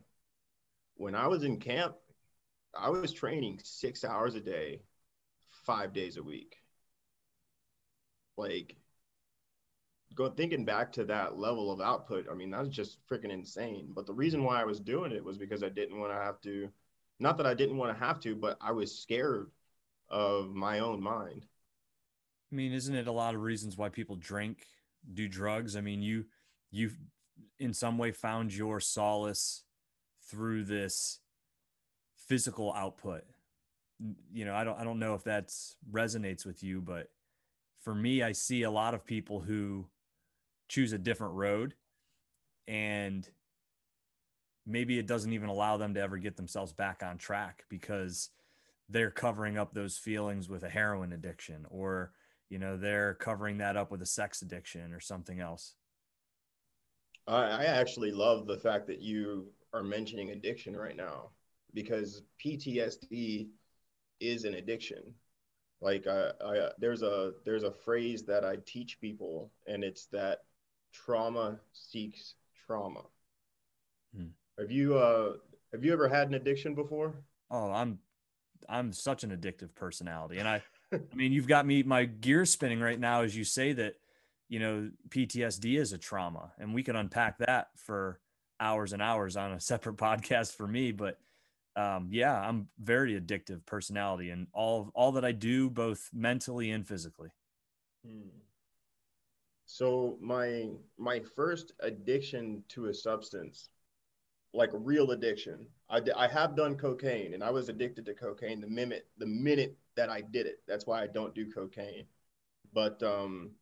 When 0.97 1.15
I 1.15 1.29
was 1.29 1.45
in 1.45 1.59
camp, 1.59 1.95
I 2.79 2.91
was 2.91 3.13
training 3.13 3.61
six 3.65 4.05
hours 4.05 4.35
a 4.35 4.41
day, 4.41 4.83
five 5.65 5.93
days 5.93 6.19
a 6.19 6.23
week. 6.23 6.57
Like, 8.37 8.77
go 10.15 10.29
thinking 10.29 10.65
back 10.65 10.93
to 10.93 11.05
that 11.05 11.39
level 11.39 11.71
of 11.71 11.81
output, 11.81 12.27
I 12.31 12.35
mean, 12.35 12.51
that's 12.51 12.69
just 12.69 12.99
freaking 13.09 13.33
insane. 13.33 13.89
But 13.95 14.07
the 14.07 14.15
reason 14.15 14.43
why 14.43 14.61
I 14.61 14.65
was 14.65 14.81
doing 14.81 15.13
it 15.13 15.25
was 15.25 15.39
because 15.39 15.63
I 15.63 15.69
didn't 15.69 15.99
want 15.99 16.13
to 16.13 16.19
have 16.19 16.41
to, 16.43 16.69
not 17.21 17.37
that 17.37 17.47
I 17.47 17.55
didn't 17.55 17.77
want 17.77 17.97
to 17.97 18.05
have 18.05 18.21
to, 18.21 18.35
but 18.35 18.57
I 18.61 18.73
was 18.73 18.99
scared 18.99 19.51
of 20.09 20.55
my 20.55 20.81
own 20.81 21.03
mind. 21.03 21.47
I 22.51 22.57
mean, 22.57 22.73
isn't 22.73 22.95
it 22.95 23.07
a 23.07 23.13
lot 23.13 23.35
of 23.35 23.43
reasons 23.43 23.77
why 23.77 23.91
people 23.91 24.17
drink, 24.17 24.67
do 25.13 25.29
drugs? 25.29 25.77
I 25.77 25.81
mean, 25.83 26.03
you, 26.03 26.25
you 26.71 26.91
in 27.59 27.75
some 27.75 27.99
way 27.99 28.13
found 28.13 28.55
your 28.55 28.81
solace 28.81 29.65
through 30.31 30.65
this 30.65 31.21
physical 32.17 32.73
output 32.75 33.25
you 34.33 34.45
know 34.45 34.55
i 34.55 34.63
don't 34.63 34.79
i 34.79 34.85
don't 34.85 34.99
know 34.99 35.15
if 35.15 35.25
that 35.25 35.53
resonates 35.91 36.45
with 36.47 36.63
you 36.63 36.81
but 36.81 37.09
for 37.81 37.95
me 37.95 38.23
i 38.23 38.33
see 38.33 38.63
a 38.63 38.71
lot 38.71 38.95
of 38.95 39.05
people 39.05 39.41
who 39.41 39.87
choose 40.69 40.93
a 40.93 40.99
different 40.99 41.35
road 41.35 41.75
and 42.67 43.29
maybe 44.67 44.99
it 44.99 45.07
doesn't 45.07 45.33
even 45.33 45.49
allow 45.49 45.77
them 45.77 45.95
to 45.95 46.01
ever 46.01 46.19
get 46.19 46.37
themselves 46.37 46.73
back 46.73 47.03
on 47.03 47.17
track 47.17 47.65
because 47.69 48.31
they're 48.89 49.11
covering 49.11 49.57
up 49.57 49.73
those 49.73 49.97
feelings 49.97 50.49
with 50.49 50.63
a 50.63 50.69
heroin 50.69 51.13
addiction 51.13 51.67
or 51.71 52.13
you 52.51 52.59
know 52.59 52.77
they're 52.77 53.15
covering 53.15 53.59
that 53.59 53.77
up 53.77 53.91
with 53.91 54.03
a 54.03 54.07
sex 54.07 54.43
addiction 54.43 54.93
or 54.93 55.01
something 55.01 55.41
else 55.41 55.75
I 57.29 57.67
actually 57.67 58.11
love 58.11 58.47
the 58.47 58.57
fact 58.57 58.87
that 58.87 59.03
you 59.03 59.49
are 59.75 59.83
mentioning 59.83 60.31
addiction 60.31 60.75
right 60.75 60.97
now 60.97 61.31
because 61.75 62.23
PTSD 62.45 63.49
is 64.21 64.45
an 64.45 64.55
addiction. 64.55 65.15
Like 65.81 66.07
I, 66.07 66.31
I, 66.45 66.71
there's 66.79 67.03
a 67.03 67.33
there's 67.45 67.63
a 67.63 67.71
phrase 67.71 68.25
that 68.25 68.45
I 68.45 68.57
teach 68.67 69.01
people, 69.01 69.53
and 69.67 69.85
it's 69.85 70.07
that 70.07 70.41
trauma 71.05 71.59
seeks 71.73 72.35
trauma. 72.67 73.03
Hmm. 74.17 74.29
Have 74.59 74.71
you 74.71 74.97
uh 74.97 75.35
have 75.73 75.85
you 75.85 75.93
ever 75.93 76.09
had 76.09 76.29
an 76.29 76.35
addiction 76.35 76.75
before? 76.75 77.15
Oh, 77.51 77.71
I'm 77.71 77.99
I'm 78.69 78.93
such 78.93 79.25
an 79.25 79.31
addictive 79.31 79.75
personality, 79.75 80.39
and 80.39 80.49
I 80.49 80.63
I 80.93 81.15
mean 81.15 81.33
you've 81.33 81.49
got 81.49 81.67
me 81.67 81.83
my 81.83 82.05
gears 82.05 82.51
spinning 82.51 82.81
right 82.81 82.99
now 82.99 83.23
as 83.23 83.37
you 83.37 83.45
say 83.45 83.73
that 83.75 83.95
you 84.49 84.59
know, 84.59 84.91
PTSD 85.11 85.79
is 85.79 85.93
a 85.93 85.99
trauma, 85.99 86.53
and 86.59 86.75
we 86.75 86.83
can 86.83 86.97
unpack 86.97 87.39
that 87.39 87.69
for 87.77 88.21
hours 88.61 88.93
and 88.93 89.03
hours 89.03 89.37
on 89.37 89.53
a 89.53 89.61
separate 89.61 89.97
podcast 89.97 90.57
for 90.57 90.67
me. 90.67 90.93
But 90.93 91.19
um, 91.77 92.09
yeah, 92.11 92.35
I'm 92.35 92.69
very 92.81 93.19
addictive 93.21 93.65
personality, 93.67 94.31
and 94.31 94.47
all 94.53 94.91
all 94.95 95.13
that 95.13 95.25
I 95.25 95.33
do, 95.33 95.71
both 95.71 96.09
mentally 96.13 96.71
and 96.71 96.87
physically. 96.87 97.29
Hmm. 98.07 98.29
So 99.71 100.17
my 100.23 100.71
my 100.97 101.21
first 101.21 101.73
addiction 101.81 102.65
to 102.71 102.87
a 102.87 102.95
substance, 102.95 103.69
like 104.55 104.71
real 104.73 105.11
addiction, 105.11 105.69
I, 105.91 106.01
I 106.17 106.27
have 106.27 106.57
done 106.57 106.79
cocaine, 106.79 107.35
and 107.35 107.45
I 107.45 107.51
was 107.51 107.69
addicted 107.69 108.07
to 108.07 108.15
cocaine 108.15 108.63
the 108.63 108.67
minute 108.67 109.07
the 109.19 109.27
minute 109.27 109.77
that 109.95 110.09
I 110.09 110.23
did 110.23 110.47
it. 110.47 110.63
That's 110.67 110.87
why 110.87 111.03
I 111.03 111.07
don't 111.07 111.35
do 111.35 111.53
cocaine. 111.53 112.07
But 112.73 113.03
um, 113.03 113.53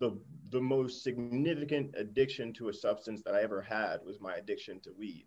the 0.00 0.18
the 0.50 0.60
most 0.62 1.02
significant 1.02 1.94
addiction 1.98 2.52
to 2.54 2.70
a 2.70 2.72
substance 2.72 3.22
that 3.22 3.34
I 3.34 3.42
ever 3.42 3.60
had 3.60 4.02
was 4.04 4.18
my 4.18 4.36
addiction 4.36 4.80
to 4.80 4.92
weed. 4.92 5.26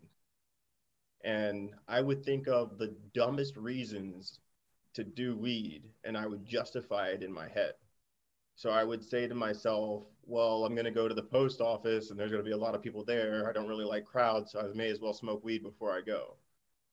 And 1.22 1.74
I 1.86 2.00
would 2.00 2.24
think 2.24 2.48
of 2.48 2.76
the 2.76 2.96
dumbest 3.14 3.56
reasons 3.56 4.40
to 4.94 5.04
do 5.04 5.36
weed 5.36 5.84
and 6.02 6.18
I 6.18 6.26
would 6.26 6.44
justify 6.44 7.10
it 7.10 7.22
in 7.22 7.32
my 7.32 7.48
head. 7.48 7.74
So 8.58 8.70
I 8.70 8.82
would 8.82 9.04
say 9.04 9.28
to 9.28 9.34
myself, 9.34 10.02
well, 10.26 10.64
I'm 10.64 10.74
going 10.74 10.84
to 10.84 10.90
go 10.90 11.06
to 11.06 11.14
the 11.14 11.22
post 11.22 11.60
office 11.60 12.10
and 12.10 12.18
there's 12.18 12.32
going 12.32 12.42
to 12.42 12.48
be 12.48 12.54
a 12.54 12.56
lot 12.56 12.74
of 12.74 12.82
people 12.82 13.04
there. 13.04 13.48
I 13.48 13.52
don't 13.52 13.68
really 13.68 13.84
like 13.84 14.04
crowds, 14.04 14.52
so 14.52 14.60
I 14.60 14.76
may 14.76 14.90
as 14.90 15.00
well 15.00 15.14
smoke 15.14 15.44
weed 15.44 15.62
before 15.62 15.96
I 15.96 16.00
go. 16.00 16.34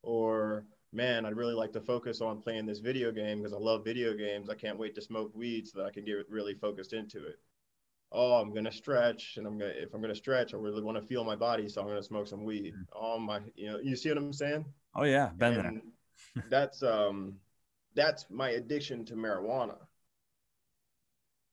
Or, 0.04 0.66
man, 0.94 1.26
I'd 1.26 1.36
really 1.36 1.56
like 1.56 1.74
to 1.74 1.82
focus 1.82 2.22
on 2.22 2.42
playing 2.42 2.68
this 2.68 2.80
video 2.80 3.12
game 3.12 3.40
because 3.40 3.52
I 3.52 3.58
love 3.58 3.84
video 3.84 4.14
games. 4.14 4.48
I 4.48 4.54
can't 4.54 4.78
wait 4.78 4.94
to 4.96 5.02
smoke 5.02 5.36
weed 5.36 5.68
so 5.68 5.80
that 5.80 5.86
I 5.86 5.92
can 5.92 6.06
get 6.06 6.30
really 6.30 6.54
focused 6.54 6.94
into 6.94 7.26
it 7.26 7.40
oh, 8.12 8.36
I'm 8.36 8.54
gonna 8.54 8.72
stretch, 8.72 9.38
and 9.38 9.46
I'm 9.46 9.58
gonna 9.58 9.74
if 9.76 9.94
I'm 9.94 10.02
gonna 10.02 10.16
stretch, 10.16 10.54
I 10.54 10.58
really 10.58 10.82
want 10.82 10.98
to 10.98 11.06
feel 11.06 11.24
my 11.24 11.36
body, 11.36 11.68
so 11.68 11.82
I'm 11.82 11.88
gonna 11.88 12.02
smoke 12.02 12.28
some 12.28 12.44
weed. 12.44 12.74
Mm. 12.74 12.86
Oh 12.96 13.20
my, 13.20 13.42
you 13.56 13.72
know, 13.72 13.80
you 13.80 13.96
see 13.96 14.10
what 14.10 14.18
I'm 14.18 14.34
saying? 14.34 14.66
Oh 14.96 15.04
yeah, 15.04 15.30
been 15.38 15.54
there. 15.56 16.44
that's 16.50 16.82
um, 16.82 17.36
that's 17.94 18.26
my 18.30 18.52
addiction 18.52 19.06
to 19.06 19.16
marijuana. 19.16 19.78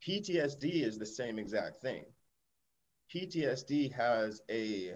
PTSD 0.07 0.83
is 0.83 0.99
the 0.99 1.07
same 1.07 1.39
exact 1.39 1.77
thing. 1.81 2.05
PTSD 3.15 3.93
has 3.93 4.41
a 4.51 4.95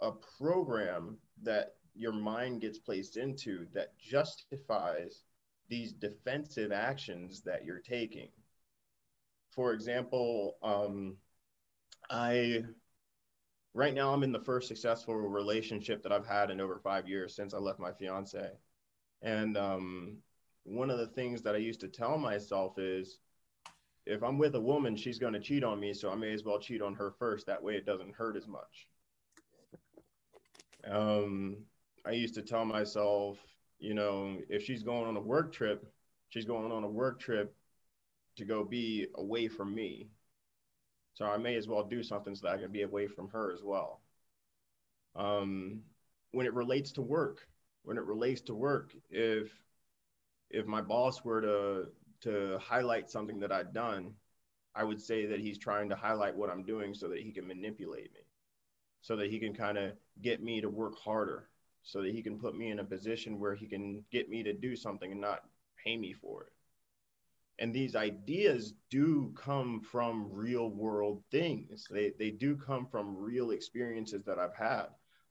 a 0.00 0.12
program 0.38 1.18
that 1.42 1.76
your 1.94 2.12
mind 2.12 2.60
gets 2.60 2.78
placed 2.78 3.16
into 3.16 3.66
that 3.72 3.96
justifies 3.98 5.22
these 5.68 5.92
defensive 5.92 6.72
actions 6.72 7.42
that 7.42 7.64
you're 7.64 7.78
taking 7.78 8.28
for 9.54 9.72
example, 9.72 10.56
um, 10.62 11.16
I 12.10 12.64
right 13.72 13.94
now 13.94 14.12
I'm 14.12 14.22
in 14.22 14.32
the 14.32 14.40
first 14.40 14.68
successful 14.68 15.14
relationship 15.14 16.02
that 16.02 16.12
I've 16.12 16.26
had 16.26 16.50
in 16.50 16.60
over 16.60 16.78
five 16.78 17.08
years 17.08 17.34
since 17.34 17.54
I 17.54 17.58
left 17.58 17.78
my 17.78 17.92
fiance. 17.92 18.50
And 19.22 19.56
um, 19.56 20.18
one 20.64 20.90
of 20.90 20.98
the 20.98 21.06
things 21.06 21.42
that 21.42 21.54
I 21.54 21.58
used 21.58 21.80
to 21.80 21.88
tell 21.88 22.18
myself 22.18 22.78
is 22.78 23.18
if 24.06 24.22
I'm 24.22 24.38
with 24.38 24.54
a 24.54 24.60
woman, 24.60 24.96
she's 24.96 25.18
going 25.18 25.32
to 25.32 25.40
cheat 25.40 25.64
on 25.64 25.80
me. 25.80 25.94
So 25.94 26.10
I 26.10 26.14
may 26.14 26.32
as 26.32 26.44
well 26.44 26.58
cheat 26.58 26.82
on 26.82 26.94
her 26.94 27.12
first. 27.18 27.46
That 27.46 27.62
way 27.62 27.74
it 27.74 27.86
doesn't 27.86 28.14
hurt 28.14 28.36
as 28.36 28.46
much. 28.46 28.88
Um, 30.90 31.56
I 32.04 32.10
used 32.10 32.34
to 32.34 32.42
tell 32.42 32.64
myself, 32.64 33.38
you 33.78 33.94
know, 33.94 34.36
if 34.48 34.62
she's 34.62 34.82
going 34.82 35.06
on 35.06 35.16
a 35.16 35.20
work 35.20 35.52
trip, 35.52 35.86
she's 36.28 36.44
going 36.44 36.70
on 36.70 36.84
a 36.84 36.88
work 36.88 37.18
trip 37.18 37.54
to 38.36 38.44
go 38.44 38.64
be 38.64 39.06
away 39.14 39.48
from 39.48 39.74
me. 39.74 40.08
So 41.14 41.24
I 41.24 41.38
may 41.38 41.54
as 41.56 41.68
well 41.68 41.84
do 41.84 42.02
something 42.02 42.34
so 42.34 42.46
that 42.46 42.54
I 42.54 42.60
can 42.60 42.72
be 42.72 42.82
away 42.82 43.06
from 43.06 43.28
her 43.28 43.52
as 43.52 43.62
well. 43.62 44.00
Um, 45.16 45.82
when 46.32 46.46
it 46.46 46.54
relates 46.54 46.92
to 46.92 47.02
work, 47.02 47.46
when 47.84 47.96
it 47.96 48.04
relates 48.04 48.40
to 48.42 48.54
work, 48.54 48.92
if 49.10 49.52
if 50.50 50.66
my 50.66 50.80
boss 50.80 51.24
were 51.24 51.40
to 51.40 51.86
to 52.24 52.58
highlight 52.58 53.10
something 53.10 53.38
that 53.40 53.52
I'd 53.52 53.72
done, 53.72 54.12
I 54.74 54.84
would 54.84 55.00
say 55.00 55.26
that 55.26 55.40
he's 55.40 55.58
trying 55.58 55.88
to 55.90 55.96
highlight 55.96 56.36
what 56.36 56.50
I'm 56.50 56.64
doing 56.64 56.94
so 56.94 57.08
that 57.08 57.20
he 57.20 57.30
can 57.30 57.46
manipulate 57.46 58.12
me, 58.12 58.20
so 59.00 59.16
that 59.16 59.30
he 59.30 59.38
can 59.38 59.54
kind 59.54 59.78
of 59.78 59.92
get 60.20 60.42
me 60.42 60.60
to 60.60 60.68
work 60.68 60.98
harder, 60.98 61.48
so 61.82 62.02
that 62.02 62.12
he 62.12 62.22
can 62.22 62.38
put 62.38 62.56
me 62.56 62.70
in 62.70 62.80
a 62.80 62.84
position 62.84 63.38
where 63.38 63.54
he 63.54 63.66
can 63.66 64.04
get 64.10 64.28
me 64.28 64.42
to 64.42 64.52
do 64.52 64.74
something 64.74 65.12
and 65.12 65.20
not 65.20 65.44
pay 65.82 65.96
me 65.96 66.12
for 66.12 66.42
it. 66.42 66.52
And 67.60 67.72
these 67.72 67.94
ideas 67.94 68.74
do 68.90 69.32
come 69.36 69.80
from 69.80 70.28
real 70.32 70.70
world 70.70 71.22
things. 71.30 71.86
They, 71.88 72.12
they 72.18 72.30
do 72.30 72.56
come 72.56 72.86
from 72.86 73.16
real 73.16 73.52
experiences 73.52 74.24
that 74.24 74.38
i've 74.40 74.56
had. 74.56 74.86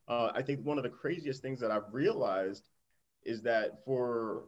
Uh, 0.08 0.30
i 0.34 0.42
think 0.42 0.64
one 0.64 0.78
of 0.78 0.84
the 0.84 0.90
craziest 0.90 1.42
things 1.42 1.60
that 1.60 1.70
i've 1.70 1.92
realized 1.92 2.68
is 3.24 3.42
that 3.42 3.84
for 3.84 4.44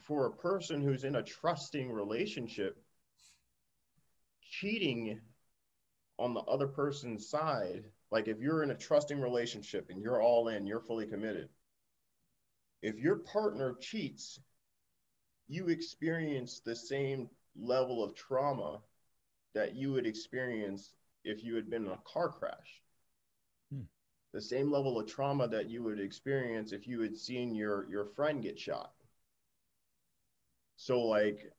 for 0.00 0.26
a 0.26 0.32
person 0.32 0.80
who's 0.80 1.04
in 1.04 1.16
a 1.16 1.22
trusting 1.22 1.90
relationship 1.90 2.82
cheating 4.42 5.20
on 6.18 6.34
the 6.34 6.40
other 6.40 6.66
person's 6.66 7.28
side 7.28 7.84
like 8.10 8.28
if 8.28 8.40
you're 8.40 8.62
in 8.62 8.70
a 8.70 8.76
trusting 8.76 9.20
relationship 9.20 9.88
and 9.90 10.02
you're 10.02 10.22
all 10.22 10.48
in 10.48 10.66
you're 10.66 10.80
fully 10.80 11.06
committed 11.06 11.48
if 12.82 12.96
your 12.96 13.16
partner 13.16 13.74
cheats 13.80 14.40
you 15.50 15.68
experience 15.68 16.60
the 16.60 16.76
same 16.76 17.28
level 17.56 18.04
of 18.04 18.14
trauma 18.14 18.80
that 19.52 19.74
you 19.74 19.92
would 19.92 20.06
experience 20.06 20.92
if 21.24 21.42
you 21.42 21.56
had 21.56 21.68
been 21.68 21.86
in 21.86 21.92
a 21.92 21.98
car 22.04 22.28
crash. 22.28 22.82
Hmm. 23.72 23.82
The 24.32 24.40
same 24.40 24.70
level 24.70 24.98
of 24.98 25.08
trauma 25.08 25.48
that 25.48 25.68
you 25.68 25.82
would 25.82 25.98
experience 25.98 26.72
if 26.72 26.86
you 26.86 27.00
had 27.00 27.16
seen 27.16 27.54
your 27.54 27.90
your 27.90 28.04
friend 28.04 28.42
get 28.42 28.58
shot. 28.58 28.92
So 30.80 30.98
like 31.00 31.52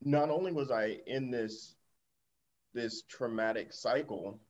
not 0.00 0.30
only 0.30 0.50
was 0.50 0.72
I 0.72 0.98
in 1.06 1.30
this 1.30 1.76
this 2.74 3.02
traumatic 3.02 3.72
cycle, 3.72 4.40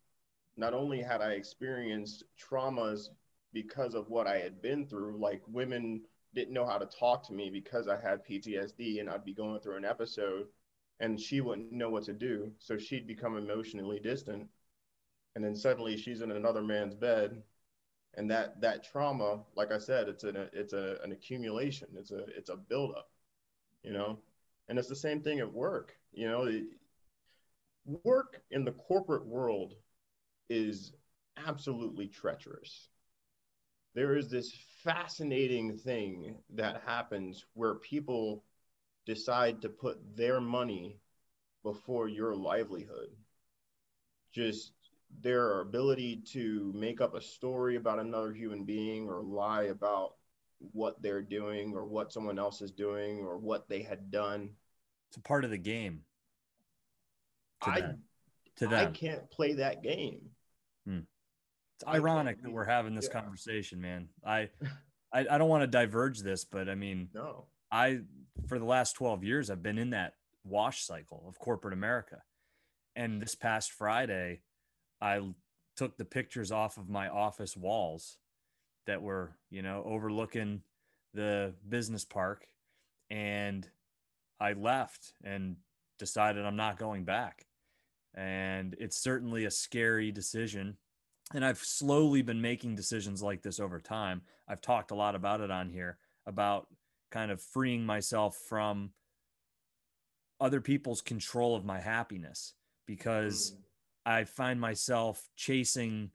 not 0.57 0.73
only 0.73 1.03
had 1.03 1.21
I 1.21 1.33
experienced 1.33 2.25
traumas 2.39 3.11
because 3.53 3.95
of 3.95 4.09
what 4.09 4.27
I 4.27 4.39
had 4.39 4.63
been 4.63 4.87
through, 4.87 5.19
like 5.21 5.43
women 5.47 6.01
didn't 6.35 6.55
know 6.55 6.65
how 6.65 6.79
to 6.79 6.87
talk 6.87 7.27
to 7.27 7.35
me 7.35 7.51
because 7.51 7.87
I 7.87 8.01
had 8.01 8.25
PTSD 8.25 8.99
and 8.99 9.11
I'd 9.11 9.27
be 9.27 9.35
going 9.35 9.61
through 9.61 9.77
an 9.77 9.85
episode 9.85 10.47
and 10.99 11.21
she 11.21 11.43
wouldn't 11.43 11.71
know 11.71 11.91
what 11.91 12.05
to 12.05 12.15
do. 12.15 12.53
So 12.59 12.79
she'd 12.79 13.07
become 13.07 13.37
emotionally 13.37 14.01
distant. 14.01 14.49
And 15.35 15.45
then 15.45 15.55
suddenly 15.55 15.99
she's 15.99 16.23
in 16.23 16.31
another 16.31 16.63
man's 16.63 16.95
bed. 16.95 17.43
And 18.15 18.31
that 18.31 18.63
that 18.63 18.85
trauma, 18.85 19.45
like 19.55 19.71
I 19.71 19.79
said, 19.79 20.09
it's 20.09 20.25
an 20.25 20.49
it's 20.55 20.73
a, 20.73 20.97
an 21.05 21.13
accumulation. 21.13 21.89
It's 21.99 22.11
a 22.11 22.25
it's 22.37 22.49
a 22.49 22.57
buildup, 22.57 23.11
you 23.83 23.93
know. 23.93 24.19
And 24.69 24.79
it's 24.79 24.89
the 24.89 24.97
same 24.97 25.21
thing 25.23 25.41
at 25.41 25.53
work. 25.53 25.97
You 26.13 26.29
know, 26.29 26.49
work 27.85 28.43
in 28.51 28.65
the 28.65 28.73
corporate 28.73 29.27
world 29.27 29.75
is 30.49 30.93
absolutely 31.37 32.07
treacherous 32.09 32.89
there 33.95 34.17
is 34.17 34.31
this 34.31 34.53
fascinating 34.83 35.77
thing 35.77 36.43
that 36.51 36.83
happens 36.83 37.47
where 37.55 37.75
people 37.75 38.45
decide 39.07 39.61
to 39.63 39.69
put 39.69 40.17
their 40.17 40.41
money 40.41 41.01
before 41.63 42.09
your 42.09 42.35
livelihood. 42.35 43.17
Just 44.33 44.73
their 45.21 45.61
ability 45.61 46.17
to 46.33 46.73
make 46.75 47.01
up 47.01 47.15
a 47.15 47.21
story 47.21 47.77
about 47.77 47.99
another 47.99 48.33
human 48.33 48.65
being 48.65 49.09
or 49.09 49.23
lie 49.23 49.65
about 49.65 50.17
what 50.73 51.01
they're 51.03 51.23
doing 51.23 51.75
or 51.75 51.85
what 51.85 52.13
someone 52.13 52.39
else 52.39 52.61
is 52.63 52.71
doing 52.71 53.21
or 53.21 53.39
what 53.39 53.69
they 53.69 53.83
had 53.83 54.11
done. 54.11 54.51
It's 55.09 55.17
a 55.17 55.23
part 55.23 55.45
of 55.45 55.51
the 55.51 55.59
game. 55.59 56.01
To 57.65 57.71
I, 57.71 57.81
them. 57.81 58.03
to 58.57 58.67
them. 58.67 58.89
I 58.89 58.91
can't 58.91 59.31
play 59.31 59.55
that 59.55 59.83
game. 59.83 60.21
Hmm. 60.87 61.01
It's 61.77 61.87
ironic 61.87 62.43
that 62.43 62.51
we're 62.51 62.65
having 62.65 62.95
this 62.95 63.09
yeah. 63.13 63.21
conversation, 63.21 63.81
man. 63.81 64.09
I, 64.25 64.51
I, 65.13 65.27
I 65.31 65.39
don't 65.39 65.49
want 65.49 65.63
to 65.63 65.67
diverge 65.67 66.21
this, 66.21 66.45
but 66.45 66.69
I 66.69 66.75
mean, 66.75 67.09
no, 67.15 67.47
I 67.71 68.01
for 68.49 68.59
the 68.59 68.65
last 68.65 68.93
12 68.95 69.25
years 69.25 69.51
I've 69.51 69.63
been 69.63 69.79
in 69.79 69.91
that 69.91 70.15
wash 70.45 70.85
cycle 70.85 71.25
of 71.29 71.39
corporate 71.39 71.75
America. 71.75 72.23
And 72.97 73.21
this 73.21 73.35
past 73.35 73.73
Friday, 73.73 74.41
I 75.01 75.21
took 75.77 75.97
the 75.97 76.05
pictures 76.05 76.51
off 76.51 76.77
of 76.77 76.89
my 76.89 77.09
office 77.09 77.57
walls 77.57 78.19
that 78.87 79.03
were, 79.03 79.37
you 79.51 79.63
know, 79.63 79.83
overlooking 79.85 80.63
the 81.15 81.55
business 81.69 82.05
park 82.05 82.47
and 83.11 83.69
I 84.41 84.53
left 84.53 85.13
and 85.25 85.57
decided 85.99 86.45
I'm 86.45 86.57
not 86.57 86.79
going 86.79 87.05
back. 87.05 87.47
And 88.15 88.75
it's 88.79 88.97
certainly 88.97 89.45
a 89.45 89.51
scary 89.51 90.13
decision 90.13 90.77
and 91.35 91.45
I've 91.45 91.59
slowly 91.59 92.23
been 92.23 92.41
making 92.41 92.75
decisions 92.75 93.23
like 93.23 93.43
this 93.43 93.61
over 93.61 93.79
time. 93.79 94.23
I've 94.49 94.61
talked 94.61 94.91
a 94.91 94.97
lot 94.97 95.15
about 95.15 95.41
it 95.41 95.51
on 95.51 95.71
here 95.71 95.99
about 96.27 96.67
kind 97.11 97.31
of 97.31 97.41
freeing 97.41 97.87
myself 97.87 98.37
from 98.49 98.91
other 100.41 100.61
people's 100.61 101.03
control 101.03 101.55
of 101.55 101.65
my 101.65 101.81
happiness 101.81 102.55
because 102.87 103.53
mm. 103.53 103.59
I 104.07 104.25
find 104.25 104.61
myself 104.61 105.29
chasing 105.37 106.11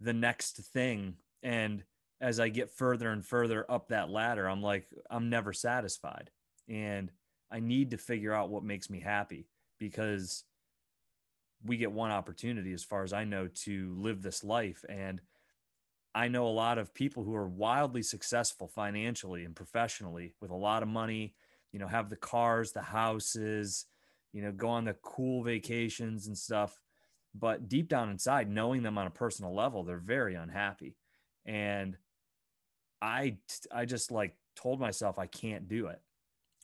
the 0.00 0.12
next 0.12 0.58
thing 0.72 1.14
and 1.42 1.82
as 2.20 2.40
I 2.40 2.48
get 2.48 2.70
further 2.70 3.10
and 3.10 3.24
further 3.24 3.70
up 3.70 3.88
that 3.88 4.10
ladder 4.10 4.48
I'm 4.48 4.62
like 4.62 4.86
I'm 5.10 5.30
never 5.30 5.52
satisfied 5.52 6.30
and 6.68 7.10
I 7.50 7.60
need 7.60 7.90
to 7.90 7.98
figure 7.98 8.32
out 8.32 8.50
what 8.50 8.64
makes 8.64 8.90
me 8.90 9.00
happy 9.00 9.46
because 9.78 10.44
we 11.64 11.76
get 11.76 11.92
one 11.92 12.10
opportunity, 12.10 12.72
as 12.72 12.84
far 12.84 13.04
as 13.04 13.12
I 13.12 13.24
know, 13.24 13.48
to 13.48 13.94
live 13.98 14.22
this 14.22 14.44
life. 14.44 14.84
And 14.88 15.20
I 16.14 16.28
know 16.28 16.46
a 16.46 16.48
lot 16.48 16.78
of 16.78 16.94
people 16.94 17.24
who 17.24 17.34
are 17.34 17.48
wildly 17.48 18.02
successful 18.02 18.68
financially 18.68 19.44
and 19.44 19.56
professionally 19.56 20.34
with 20.40 20.50
a 20.50 20.56
lot 20.56 20.82
of 20.82 20.88
money, 20.88 21.34
you 21.72 21.78
know, 21.78 21.88
have 21.88 22.10
the 22.10 22.16
cars, 22.16 22.72
the 22.72 22.82
houses, 22.82 23.86
you 24.32 24.42
know, 24.42 24.52
go 24.52 24.68
on 24.68 24.84
the 24.84 24.94
cool 24.94 25.42
vacations 25.42 26.26
and 26.26 26.36
stuff. 26.36 26.80
But 27.34 27.68
deep 27.68 27.88
down 27.88 28.10
inside, 28.10 28.48
knowing 28.48 28.82
them 28.82 28.98
on 28.98 29.06
a 29.06 29.10
personal 29.10 29.54
level, 29.54 29.82
they're 29.82 29.98
very 29.98 30.34
unhappy. 30.34 30.96
And 31.46 31.96
I, 33.04 33.36
I 33.70 33.84
just 33.84 34.10
like 34.10 34.34
told 34.56 34.80
myself 34.80 35.18
I 35.18 35.26
can't 35.26 35.68
do 35.68 35.88
it. 35.88 36.00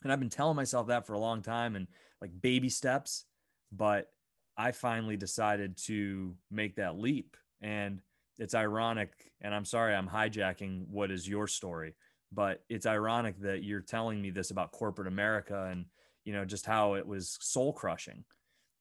And 0.03 0.11
I've 0.11 0.19
been 0.19 0.29
telling 0.29 0.55
myself 0.55 0.87
that 0.87 1.05
for 1.05 1.13
a 1.13 1.19
long 1.19 1.43
time 1.43 1.75
and 1.75 1.87
like 2.19 2.31
baby 2.41 2.67
steps, 2.67 3.25
but 3.71 4.11
I 4.57 4.71
finally 4.71 5.17
decided 5.17 5.77
to 5.85 6.35
make 6.49 6.77
that 6.77 6.97
leap. 6.97 7.37
And 7.61 8.01
it's 8.39 8.55
ironic, 8.55 9.11
and 9.41 9.53
I'm 9.53 9.65
sorry 9.65 9.93
I'm 9.93 10.09
hijacking 10.09 10.87
what 10.87 11.11
is 11.11 11.29
your 11.29 11.47
story, 11.47 11.93
but 12.31 12.63
it's 12.69 12.87
ironic 12.87 13.39
that 13.41 13.63
you're 13.63 13.81
telling 13.81 14.19
me 14.19 14.31
this 14.31 14.49
about 14.49 14.71
corporate 14.71 15.07
America 15.07 15.67
and 15.71 15.85
you 16.25 16.33
know 16.33 16.43
just 16.43 16.65
how 16.65 16.95
it 16.95 17.05
was 17.05 17.37
soul 17.39 17.71
crushing. 17.71 18.23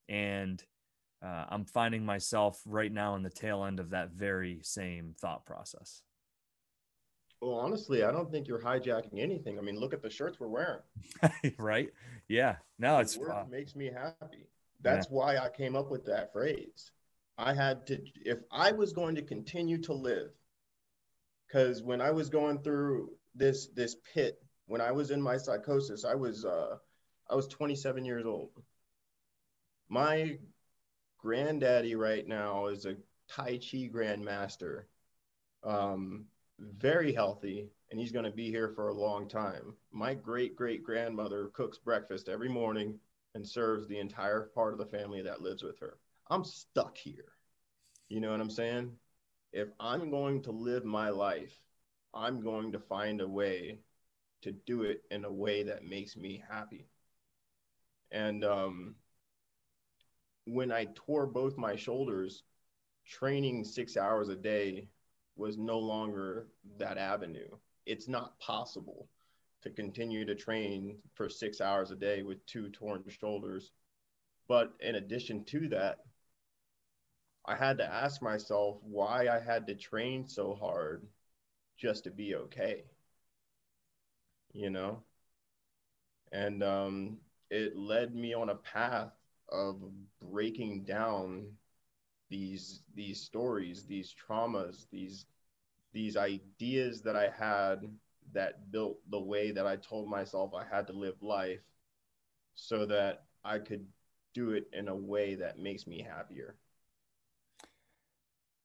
And 0.08 0.62
uh, 1.22 1.44
I'm 1.50 1.66
finding 1.66 2.06
myself 2.06 2.62
right 2.64 2.90
now 2.90 3.16
in 3.16 3.22
the 3.22 3.28
tail 3.28 3.64
end 3.64 3.80
of 3.80 3.90
that 3.90 4.12
very 4.12 4.60
same 4.62 5.14
thought 5.20 5.44
process. 5.44 6.00
Well, 7.40 7.54
honestly, 7.54 8.04
I 8.04 8.10
don't 8.10 8.30
think 8.30 8.48
you're 8.48 8.60
hijacking 8.60 9.18
anything. 9.18 9.58
I 9.58 9.62
mean, 9.62 9.78
look 9.78 9.94
at 9.94 10.02
the 10.02 10.10
shirts 10.10 10.38
we're 10.38 10.48
wearing. 10.48 10.80
right? 11.58 11.88
Yeah. 12.28 12.56
No, 12.78 12.98
it's 12.98 13.16
work 13.16 13.30
uh, 13.30 13.44
makes 13.50 13.74
me 13.74 13.86
happy. 13.86 14.46
That's 14.82 15.06
yeah. 15.06 15.16
why 15.16 15.36
I 15.38 15.48
came 15.48 15.74
up 15.74 15.90
with 15.90 16.04
that 16.06 16.32
phrase. 16.32 16.90
I 17.38 17.54
had 17.54 17.86
to, 17.86 17.98
if 18.16 18.38
I 18.52 18.72
was 18.72 18.92
going 18.92 19.14
to 19.14 19.22
continue 19.22 19.78
to 19.82 19.94
live, 19.94 20.30
because 21.46 21.82
when 21.82 22.02
I 22.02 22.10
was 22.10 22.28
going 22.28 22.58
through 22.58 23.10
this 23.34 23.68
this 23.68 23.96
pit, 24.12 24.42
when 24.66 24.82
I 24.82 24.92
was 24.92 25.10
in 25.10 25.22
my 25.22 25.38
psychosis, 25.38 26.04
I 26.04 26.14
was 26.14 26.44
uh, 26.44 26.76
I 27.30 27.34
was 27.34 27.46
27 27.48 28.04
years 28.04 28.26
old. 28.26 28.50
My 29.88 30.38
granddaddy 31.18 31.94
right 31.94 32.26
now 32.26 32.66
is 32.66 32.84
a 32.84 32.96
Tai 33.28 33.58
Chi 33.58 33.88
grandmaster, 33.92 34.82
um, 35.64 36.26
very 36.60 37.12
healthy, 37.12 37.68
and 37.90 37.98
he's 37.98 38.12
going 38.12 38.24
to 38.24 38.30
be 38.30 38.50
here 38.50 38.68
for 38.68 38.88
a 38.88 38.94
long 38.94 39.28
time. 39.28 39.74
My 39.90 40.14
great 40.14 40.54
great 40.56 40.84
grandmother 40.84 41.50
cooks 41.54 41.78
breakfast 41.78 42.28
every 42.28 42.48
morning 42.48 42.98
and 43.34 43.46
serves 43.46 43.86
the 43.86 43.98
entire 43.98 44.50
part 44.54 44.72
of 44.72 44.78
the 44.78 44.86
family 44.86 45.22
that 45.22 45.42
lives 45.42 45.62
with 45.62 45.78
her. 45.80 45.98
I'm 46.28 46.44
stuck 46.44 46.96
here. 46.96 47.32
You 48.08 48.20
know 48.20 48.30
what 48.30 48.40
I'm 48.40 48.50
saying? 48.50 48.92
If 49.52 49.68
I'm 49.80 50.10
going 50.10 50.42
to 50.42 50.52
live 50.52 50.84
my 50.84 51.10
life, 51.10 51.54
I'm 52.14 52.40
going 52.40 52.72
to 52.72 52.78
find 52.78 53.20
a 53.20 53.28
way 53.28 53.78
to 54.42 54.52
do 54.52 54.82
it 54.82 55.02
in 55.10 55.24
a 55.24 55.32
way 55.32 55.62
that 55.64 55.84
makes 55.84 56.16
me 56.16 56.42
happy. 56.48 56.88
And 58.10 58.44
um, 58.44 58.94
when 60.46 60.72
I 60.72 60.86
tore 60.94 61.26
both 61.26 61.56
my 61.56 61.76
shoulders, 61.76 62.42
training 63.06 63.64
six 63.64 63.96
hours 63.96 64.28
a 64.28 64.36
day 64.36 64.88
was 65.36 65.56
no 65.56 65.78
longer 65.78 66.48
that 66.78 66.98
avenue. 66.98 67.48
It's 67.86 68.08
not 68.08 68.38
possible 68.40 69.08
to 69.62 69.70
continue 69.70 70.24
to 70.24 70.34
train 70.34 70.96
for 71.14 71.28
six 71.28 71.60
hours 71.60 71.90
a 71.90 71.96
day 71.96 72.22
with 72.22 72.44
two 72.46 72.68
torn 72.70 73.04
shoulders. 73.08 73.72
But 74.48 74.72
in 74.80 74.96
addition 74.96 75.44
to 75.44 75.68
that, 75.68 75.98
I 77.46 77.56
had 77.56 77.78
to 77.78 77.84
ask 77.84 78.22
myself 78.22 78.78
why 78.82 79.28
I 79.28 79.40
had 79.40 79.66
to 79.66 79.74
train 79.74 80.26
so 80.26 80.54
hard 80.54 81.06
just 81.76 82.04
to 82.04 82.10
be 82.10 82.34
okay. 82.34 82.84
You 84.52 84.70
know? 84.70 85.02
And 86.32 86.62
um, 86.62 87.18
it 87.50 87.76
led 87.76 88.14
me 88.14 88.34
on 88.34 88.50
a 88.50 88.54
path 88.54 89.12
of 89.48 89.80
breaking 90.20 90.84
down 90.84 91.46
these 92.30 92.82
these 92.94 93.20
stories, 93.20 93.84
these 93.84 94.14
traumas, 94.14 94.86
these 94.90 95.26
these 95.92 96.16
ideas 96.16 97.02
that 97.02 97.16
I 97.16 97.28
had 97.28 97.90
that 98.32 98.70
built 98.70 98.98
the 99.10 99.20
way 99.20 99.50
that 99.50 99.66
I 99.66 99.76
told 99.76 100.08
myself 100.08 100.52
I 100.54 100.64
had 100.64 100.86
to 100.86 100.92
live 100.92 101.20
life 101.20 101.60
so 102.54 102.86
that 102.86 103.24
I 103.44 103.58
could 103.58 103.84
do 104.32 104.52
it 104.52 104.68
in 104.72 104.88
a 104.88 104.94
way 104.94 105.34
that 105.34 105.58
makes 105.58 105.86
me 105.86 106.00
happier. 106.00 106.54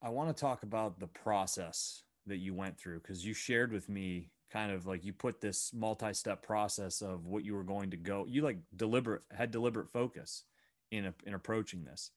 I 0.01 0.10
want 0.10 0.36
to 0.36 0.39
talk 0.39 0.62
about 0.62 0.99
the 0.99 1.08
process 1.08 2.04
that 2.28 2.38
you 2.38 2.54
went 2.54 2.78
through 2.78 2.99
because 2.99 3.25
you 3.25 3.34
shared 3.34 3.71
with 3.71 3.89
me 3.89 4.30
kind 4.51 4.71
of 4.71 4.86
like 4.86 5.04
you 5.04 5.13
put 5.13 5.41
this 5.41 5.71
multi-step 5.73 6.43
process 6.43 7.01
of 7.01 7.25
what 7.25 7.43
you 7.43 7.56
were 7.56 7.63
going 7.63 7.89
to 7.91 7.97
go 7.97 8.25
you 8.28 8.41
like 8.41 8.58
deliberate 8.75 9.23
had 9.36 9.51
deliberate 9.51 9.89
focus 9.89 10.43
in 10.91 11.06
a, 11.06 11.13
in 11.25 11.34
approaching 11.34 11.84
this 11.84 12.12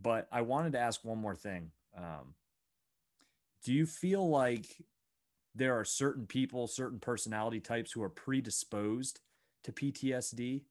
but 0.00 0.28
i 0.32 0.40
wanted 0.40 0.72
to 0.72 0.78
ask 0.78 1.04
one 1.04 1.18
more 1.18 1.36
thing 1.36 1.70
um, 1.96 2.34
do 3.64 3.72
you 3.72 3.86
feel 3.86 4.28
like 4.28 4.66
there 5.54 5.78
are 5.78 5.84
certain 5.84 6.26
people 6.26 6.66
certain 6.66 6.98
personality 6.98 7.60
types 7.60 7.92
who 7.92 8.02
are 8.02 8.08
predisposed 8.08 9.20
to 9.62 9.72
ptsd 9.72 10.62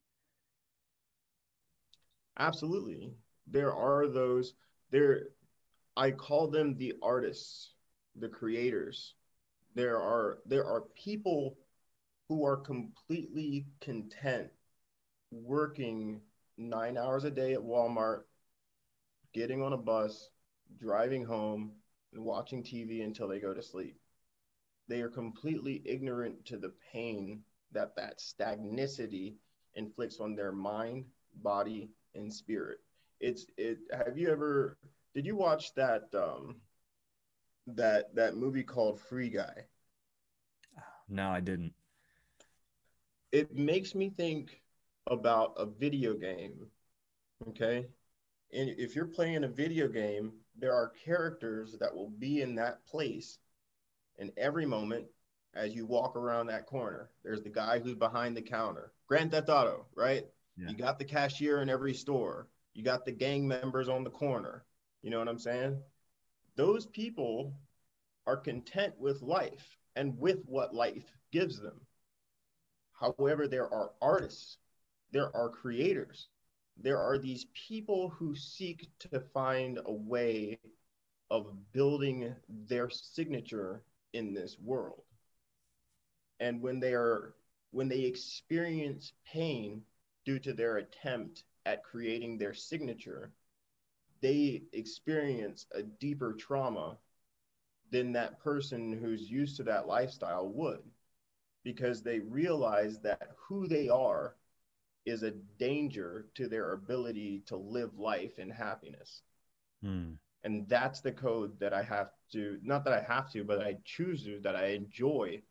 absolutely. 2.40 3.14
There 3.48 3.74
are 3.74 4.08
those 4.08 4.54
there 4.92 5.28
i 5.96 6.12
call 6.12 6.48
them 6.48 6.76
the 6.78 6.94
artists 7.02 7.74
the 8.16 8.30
creators. 8.30 9.16
There 9.76 10.00
are 10.00 10.40
there 10.46 10.66
are 10.66 10.82
people 10.96 11.58
who 12.30 12.46
are 12.46 12.58
completely 12.58 13.66
content 13.82 14.50
working 15.32 16.22
nine 16.58 16.98
hours 16.98 17.24
a 17.24 17.32
day 17.32 17.54
at 17.54 17.60
Walmart, 17.60 18.22
getting 19.34 19.62
on 19.62 19.74
a 19.74 19.78
bus, 19.78 20.30
driving 20.80 21.26
home, 21.26 21.72
and 22.14 22.24
watching 22.24 22.64
TV 22.64 23.04
until 23.04 23.28
they 23.28 23.40
go 23.40 23.54
to 23.54 23.62
sleep. 23.62 23.98
They 24.88 25.02
are 25.02 25.10
completely 25.10 25.82
ignorant 25.86 26.46
to 26.46 26.58
the 26.58 26.74
pain 26.92 27.42
that 27.72 27.96
that 27.96 28.20
stagnicity 28.20 29.36
inflicts 29.76 30.20
on 30.20 30.36
their 30.36 30.52
mind, 30.52 31.06
body, 31.42 31.90
and 32.16 32.32
spirit. 32.32 32.80
It's 33.20 33.46
it. 33.58 33.80
Have 33.92 34.18
you 34.18 34.30
ever? 34.30 34.78
Did 35.16 35.26
you 35.26 35.36
watch 35.36 35.74
that? 35.76 36.04
Um, 36.14 36.58
that 37.68 38.14
that 38.16 38.36
movie 38.36 38.64
called 38.64 39.00
Free 39.00 39.30
Guy? 39.30 39.66
No, 41.10 41.30
I 41.30 41.40
didn't. 41.40 41.74
It 43.32 43.56
makes 43.56 43.96
me 43.96 44.10
think 44.10 44.62
about 45.08 45.54
a 45.58 45.66
video 45.66 46.14
game. 46.14 46.68
Okay? 47.50 47.88
And 48.54 48.70
if 48.78 48.96
you're 48.96 49.06
playing 49.06 49.44
a 49.44 49.50
video 49.50 49.88
game, 49.88 50.34
there 50.58 50.74
are 50.74 50.94
characters 51.04 51.76
that 51.80 51.94
will 51.94 52.10
be 52.10 52.42
in 52.42 52.56
that 52.56 52.86
place 52.86 53.40
in 54.18 54.32
every 54.38 54.66
moment 54.66 55.06
as 55.56 55.74
you 55.74 55.86
walk 55.86 56.16
around 56.16 56.48
that 56.48 56.66
corner. 56.68 57.10
There's 57.24 57.42
the 57.42 57.50
guy 57.50 57.80
who's 57.80 57.96
behind 57.96 58.38
the 58.38 58.42
counter. 58.42 58.92
Grand 59.08 59.32
Theft 59.32 59.50
Auto, 59.50 59.88
right? 59.96 60.26
Yeah. 60.56 60.70
You 60.70 60.78
got 60.78 61.00
the 61.00 61.06
cashier 61.06 61.62
in 61.62 61.70
every 61.70 61.94
store. 61.94 62.48
You 62.74 62.84
got 62.84 63.06
the 63.06 63.12
gang 63.12 63.48
members 63.48 63.90
on 63.90 64.04
the 64.04 64.10
corner. 64.10 64.66
You 65.02 65.10
know 65.10 65.20
what 65.20 65.28
I'm 65.28 65.40
saying? 65.40 65.82
those 66.56 66.86
people 66.86 67.54
are 68.26 68.38
content 68.38 68.94
with 68.98 69.22
life 69.22 69.78
and 69.96 70.18
with 70.18 70.44
what 70.46 70.74
life 70.74 71.18
gives 71.32 71.60
them. 71.60 71.80
However, 72.94 73.48
there 73.48 73.72
are 73.74 73.92
artists, 74.02 74.58
there 75.12 75.36
are 75.36 75.50
creators, 75.50 76.30
there 76.78 77.00
are 77.00 77.18
these 77.18 77.46
people 77.54 78.10
who 78.10 78.36
seek 78.36 78.88
to 79.00 79.20
find 79.34 79.80
a 79.86 79.94
way 79.94 80.60
of 81.30 81.72
building 81.72 82.36
their 82.68 82.90
signature 82.90 83.84
in 84.14 84.34
this 84.34 84.58
world. 84.60 85.04
And 86.40 86.62
when 86.62 86.80
they 86.80 86.94
are 86.94 87.34
when 87.72 87.88
they 87.88 88.02
experience 88.02 89.14
pain 89.26 89.82
due 90.26 90.38
to 90.40 90.54
their 90.54 90.78
attempt 90.78 91.44
at 91.66 91.84
creating 91.84 92.38
their 92.38 92.54
signature, 92.54 93.32
they 94.22 94.62
experience 94.74 95.66
a 95.74 95.82
deeper 95.82 96.34
trauma 96.34 96.98
than 97.92 98.14
that 98.14 98.40
person 98.40 98.94
who's 98.94 99.30
used 99.30 99.58
to 99.58 99.64
that 99.64 99.88
lifestyle 99.88 100.48
would 100.50 100.84
because 101.64 102.04
they 102.04 102.20
realize 102.20 103.00
that 103.00 103.32
who 103.38 103.68
they 103.68 103.90
are 103.90 104.36
is 105.06 105.24
a 105.24 105.32
danger 105.60 106.28
to 106.36 106.48
their 106.48 106.74
ability 106.74 107.44
to 107.48 107.58
live 107.58 107.98
life 107.98 108.40
in 108.40 108.50
happiness. 108.50 109.22
Hmm. 109.82 110.14
And 110.44 110.68
that's 110.68 111.02
the 111.02 111.12
code 111.12 111.60
that 111.60 111.74
I 111.74 111.84
have 111.84 112.12
to, 112.34 112.60
not 112.64 112.84
that 112.86 112.94
I 112.94 113.02
have 113.02 113.32
to, 113.32 113.44
but 113.44 113.62
I 113.62 113.78
choose 113.86 114.24
to, 114.26 114.40
that 114.42 114.56
I 114.56 114.68
enjoy 114.68 115.42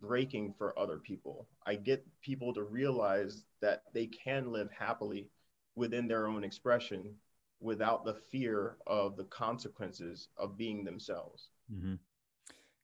breaking 0.00 0.54
for 0.56 0.78
other 0.78 0.98
people. 0.98 1.48
I 1.64 1.74
get 1.74 2.06
people 2.20 2.52
to 2.54 2.62
realize 2.62 3.44
that 3.60 3.82
they 3.92 4.06
can 4.06 4.52
live 4.52 4.70
happily 4.70 5.28
within 5.74 6.06
their 6.08 6.26
own 6.26 6.44
expression 6.44 7.14
without 7.60 8.04
the 8.04 8.14
fear 8.14 8.76
of 8.86 9.16
the 9.16 9.24
consequences 9.24 10.28
of 10.36 10.56
being 10.56 10.84
themselves. 10.84 11.48
Mm-hmm. 11.72 11.94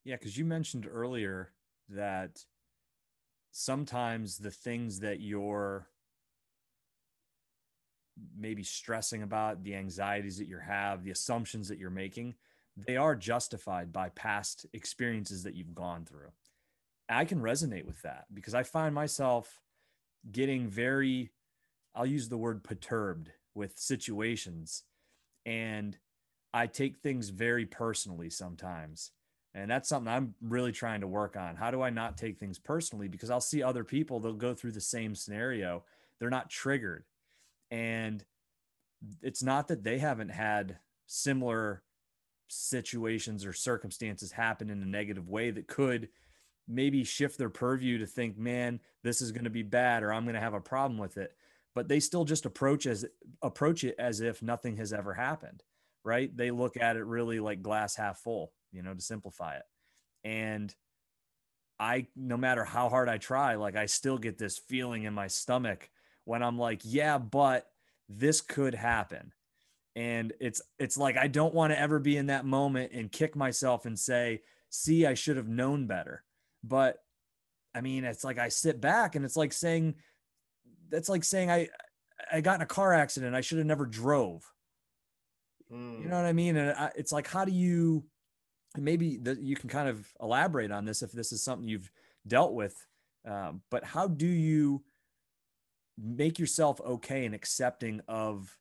Yeah, 0.05 0.17
because 0.17 0.37
you 0.37 0.45
mentioned 0.45 0.89
earlier 0.91 1.53
that 1.89 2.45
sometimes 3.51 4.39
the 4.39 4.51
things 4.51 5.01
that 5.01 5.21
you're 5.21 5.87
maybe 8.37 8.63
stressing 8.63 9.23
about, 9.23 9.63
the 9.63 9.75
anxieties 9.75 10.39
that 10.39 10.49
you 10.49 10.59
have, 10.59 11.05
the 11.05 11.11
assumptions 11.11 11.69
that 11.69 11.79
you're 11.79 11.91
making, 11.91 12.35
they 12.77 12.97
are 12.97 13.15
justified 13.15 13.93
by 13.93 14.09
past 14.11 14.67
experiences 14.73 15.43
that 15.43 15.55
you've 15.55 15.75
gone 15.75 16.05
through. 16.05 16.31
I 17.09 17.25
can 17.25 17.41
resonate 17.41 17.85
with 17.85 18.01
that 18.03 18.27
because 18.33 18.55
I 18.55 18.63
find 18.63 18.95
myself 18.95 19.61
getting 20.31 20.69
very, 20.69 21.33
I'll 21.95 22.07
use 22.07 22.29
the 22.29 22.39
word 22.39 22.63
perturbed 22.65 23.31
with 23.55 23.79
situations 23.79 24.85
and 25.45 25.99
I 26.55 26.67
take 26.67 26.99
things 26.99 27.29
very 27.31 27.67
personally 27.67 28.31
sometimes. 28.31 29.11
And 29.55 29.71
that's 29.71 29.89
something 29.89 30.11
I'm 30.11 30.35
really 30.41 30.73
trying 30.73 31.03
to 31.03 31.07
work 31.07 31.37
on. 31.37 31.57
How 31.57 31.71
do 31.71 31.83
I 31.83 31.91
not 31.91 32.17
take 32.17 32.39
things 32.39 32.59
personally? 32.59 33.09
Because 33.09 33.31
I'll 33.31 33.41
see 33.41 33.63
other 33.63 33.85
people, 33.85 34.19
they'll 34.19 34.33
go 34.33 34.55
through 34.55 34.73
the 34.73 34.81
same 34.81 35.15
scenario. 35.15 35.85
They're 36.19 36.31
not 36.31 36.49
triggered. 36.49 37.05
And 37.73 38.25
it's 39.21 39.43
not 39.43 39.67
that 39.69 39.83
they 39.83 39.99
haven't 39.99 40.29
had 40.29 40.79
similar 41.07 41.83
situations 42.47 43.45
or 43.45 43.53
circumstances 43.53 44.31
happen 44.31 44.71
in 44.71 44.81
a 44.81 44.87
negative 44.87 45.29
way 45.29 45.51
that 45.51 45.67
could 45.67 46.09
maybe 46.69 47.03
shift 47.03 47.37
their 47.37 47.51
purview 47.51 47.99
to 47.99 48.07
think, 48.07 48.39
man, 48.39 48.79
this 49.03 49.21
is 49.21 49.33
going 49.33 49.45
to 49.45 49.51
be 49.51 49.65
bad 49.65 50.05
or 50.05 50.13
I'm 50.13 50.23
going 50.25 50.35
to 50.35 50.41
have 50.41 50.55
a 50.55 50.61
problem 50.61 50.99
with 50.99 51.17
it. 51.17 51.35
But 51.75 51.89
they 51.89 51.99
still 51.99 52.25
just 52.25 52.47
approach 52.47 52.87
as 52.87 53.05
approach 53.43 53.83
it 53.83 53.97
as 53.99 54.21
if 54.21 54.43
nothing 54.43 54.77
has 54.77 54.93
ever 54.93 55.15
happened 55.15 55.65
right? 56.05 56.35
They 56.37 56.51
look 56.51 56.77
at 56.77 56.97
it 56.97 57.05
really 57.05 57.41
like 57.41 57.63
glass 57.63 57.97
half 57.97 58.19
full 58.19 58.53
you 58.73 58.83
know 58.83 58.95
to 58.95 59.01
simplify 59.01 59.57
it. 59.57 59.65
And 60.25 60.75
i 61.81 62.07
no 62.15 62.37
matter 62.37 62.65
how 62.65 62.91
hard 62.91 63.09
i 63.09 63.17
try 63.17 63.55
like 63.55 63.77
i 63.77 63.87
still 63.87 64.19
get 64.19 64.37
this 64.37 64.59
feeling 64.59 65.05
in 65.05 65.15
my 65.15 65.27
stomach 65.27 65.89
when 66.25 66.43
i'm 66.43 66.59
like 66.59 66.81
yeah 66.85 67.19
but 67.19 67.67
this 68.09 68.41
could 68.41 68.75
happen 68.75 69.33
and 69.95 70.33
it's 70.41 70.63
it's 70.79 70.97
like 70.97 71.17
I 71.17 71.29
don't 71.29 71.55
want 71.55 71.73
to 71.73 71.79
ever 71.79 71.99
be 71.99 72.17
in 72.17 72.27
that 72.27 72.45
moment 72.45 72.93
and 72.93 73.13
kick 73.13 73.37
myself 73.37 73.85
and 73.85 73.99
say, 73.99 74.41
"See, 74.71 75.07
I 75.07 75.15
should 75.15 75.37
have 75.37 75.49
known 75.49 75.87
better." 75.87 76.25
But 76.65 76.99
I 77.75 77.81
mean, 77.81 78.05
it's 78.05 78.25
like 78.25 78.39
I 78.39 78.49
sit 78.49 78.81
back 78.81 79.17
and 79.17 79.25
it's 79.25 79.37
like 79.37 79.53
saying 79.53 79.97
that's 80.89 81.09
like 81.09 81.25
saying 81.25 81.51
I 81.51 81.69
I 82.31 82.41
got 82.41 82.57
in 82.57 82.63
a 82.63 82.67
car 82.67 82.95
accident. 82.95 83.35
I 83.35 83.43
should 83.43 83.59
have 83.59 83.67
never 83.67 83.85
drove. 83.85 84.51
Mm. 85.71 86.03
You 86.03 86.09
know 86.09 86.17
what 86.17 86.27
I 86.27 86.33
mean? 86.33 86.57
And 86.57 86.71
I, 86.71 86.91
it's 86.97 87.13
like, 87.13 87.29
how 87.29 87.45
do 87.45 87.53
you? 87.53 88.05
Maybe 88.79 89.19
that 89.19 89.41
you 89.43 89.57
can 89.57 89.69
kind 89.69 89.91
of 89.91 90.07
elaborate 90.23 90.71
on 90.71 90.87
this 90.87 91.03
if 91.03 91.13
this 91.13 91.33
is 91.33 91.45
something 91.45 91.69
you've 91.69 91.91
dealt 92.27 92.55
with. 92.55 92.75
Um, 93.29 93.61
but 93.71 93.85
how 93.85 94.09
do 94.09 94.27
you 94.27 94.83
make 95.99 96.39
yourself 96.39 96.81
okay 96.81 97.25
and 97.25 97.35
accepting 97.35 98.01
of 98.09 98.57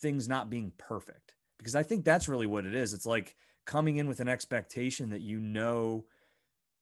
things 0.00 0.28
not 0.28 0.50
being 0.50 0.72
perfect? 0.78 1.34
Because 1.58 1.76
I 1.76 1.82
think 1.82 2.04
that's 2.04 2.28
really 2.28 2.46
what 2.46 2.66
it 2.66 2.74
is. 2.74 2.94
It's 2.94 3.06
like 3.06 3.36
coming 3.66 3.98
in 3.98 4.08
with 4.08 4.20
an 4.20 4.28
expectation 4.28 5.10
that 5.10 5.20
you 5.20 5.38
know 5.38 6.04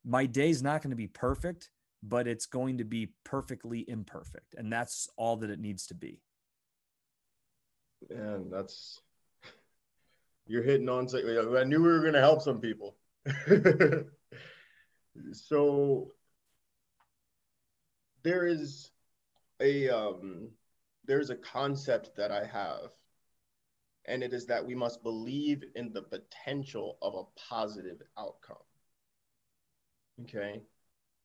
my 0.05 0.27
day's 0.27 0.63
not 0.63 0.83
going 0.83 0.91
to 0.91 0.97
be 0.97 1.09
perfect, 1.09 1.71
but 2.03 2.27
it's 2.27 2.47
going 2.47 2.79
to 2.79 2.85
be 2.85 3.13
perfectly 3.25 3.85
imperfect. 3.89 4.55
And 4.57 4.73
that's 4.73 5.09
all 5.17 5.37
that 5.39 5.51
it 5.51 5.59
needs 5.59 5.87
to 5.89 5.95
be. 5.95 6.21
Man, 8.09 8.49
that's 8.51 9.01
you're 10.47 10.63
hitting 10.63 10.89
on 10.89 11.09
something. 11.09 11.57
I 11.57 11.65
knew 11.65 11.83
we 11.83 11.89
were 11.89 12.01
going 12.01 12.15
to 12.15 12.21
help 12.21 12.41
some 12.41 12.61
people. 12.61 12.97
so 15.33 16.13
there 18.23 18.47
is 18.47 18.91
a 19.61 19.89
um, 19.89 20.51
there's 21.05 21.31
a 21.31 21.37
concept 21.37 22.11
that 22.17 22.31
I 22.31 22.45
have, 22.45 22.91
and 24.07 24.23
it 24.23 24.33
is 24.33 24.47
that 24.47 24.65
we 24.65 24.75
must 24.75 25.03
believe 25.03 25.65
in 25.75 25.93
the 25.93 26.03
potential 26.03 26.99
of 27.03 27.15
a 27.15 27.41
positive 27.49 28.03
outcome. 28.19 28.57
Okay, 30.23 30.63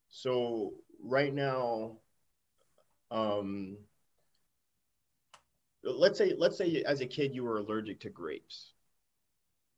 so 0.09 0.73
right 1.03 1.33
now, 1.33 1.97
um, 3.11 3.77
let's 5.83 6.17
say 6.17 6.33
let's 6.37 6.57
say 6.57 6.83
as 6.83 7.01
a 7.01 7.05
kid 7.05 7.35
you 7.35 7.43
were 7.43 7.57
allergic 7.57 7.99
to 8.01 8.09
grapes, 8.09 8.73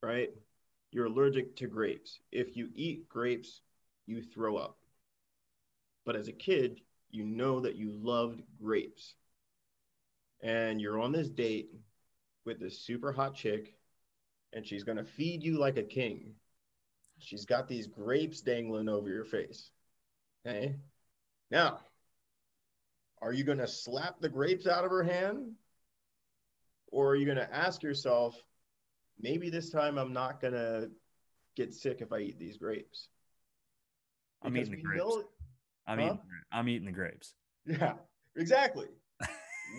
right? 0.02 0.30
You're 0.92 1.08
allergic 1.08 1.56
to 1.58 1.68
grapes. 1.68 2.20
If 2.32 2.56
you 2.56 2.70
eat 2.76 3.10
grapes, 3.10 3.62
you 4.06 4.22
throw 4.22 4.58
up. 4.58 4.78
But 6.06 6.16
as 6.16 6.28
a 6.28 6.34
kid, 6.34 6.82
you 7.12 7.24
know 7.24 7.60
that 7.62 7.76
you 7.76 7.92
loved 7.92 8.42
grapes. 8.62 9.16
And 10.44 10.82
you're 10.82 11.00
on 11.00 11.12
this 11.12 11.30
date 11.30 11.70
with 12.46 12.60
this 12.60 12.80
super 12.80 13.12
hot 13.12 13.36
chick, 13.36 13.74
and 14.54 14.66
she's 14.66 14.84
going 14.84 14.98
to 14.98 15.04
feed 15.04 15.44
you 15.44 15.58
like 15.58 15.78
a 15.78 15.84
king. 15.84 16.36
She's 17.20 17.46
got 17.46 17.68
these 17.68 17.88
grapes 17.88 18.42
dangling 18.42 18.90
over 18.90 19.10
your 19.10 19.26
face. 19.26 19.72
Okay. 20.46 20.76
Now, 21.50 21.80
are 23.22 23.34
you 23.34 23.44
going 23.44 23.58
to 23.58 23.68
slap 23.68 24.20
the 24.20 24.30
grapes 24.30 24.68
out 24.68 24.84
of 24.84 24.92
her 24.92 25.04
hand? 25.04 25.54
Or 26.92 27.10
are 27.10 27.16
you 27.16 27.26
going 27.26 27.38
to 27.38 27.54
ask 27.54 27.82
yourself, 27.82 28.36
maybe 29.20 29.50
this 29.50 29.70
time 29.70 29.98
I'm 29.98 30.14
not 30.14 30.40
going 30.40 30.54
to 30.54 30.90
get 31.56 31.74
sick 31.74 32.02
if 32.02 32.12
I 32.14 32.20
eat 32.20 32.38
these 32.38 32.58
grapes? 32.58 33.08
I'm 34.44 34.56
eating 34.56 34.72
the 34.72 34.82
grapes. 34.82 35.04
Know, 35.04 35.24
I'm, 35.88 36.00
huh? 36.00 36.06
eating, 36.06 36.20
I'm 36.52 36.70
eating 36.70 36.86
the 36.86 36.92
grapes. 36.92 37.34
Yeah, 37.66 37.94
exactly. 38.36 38.88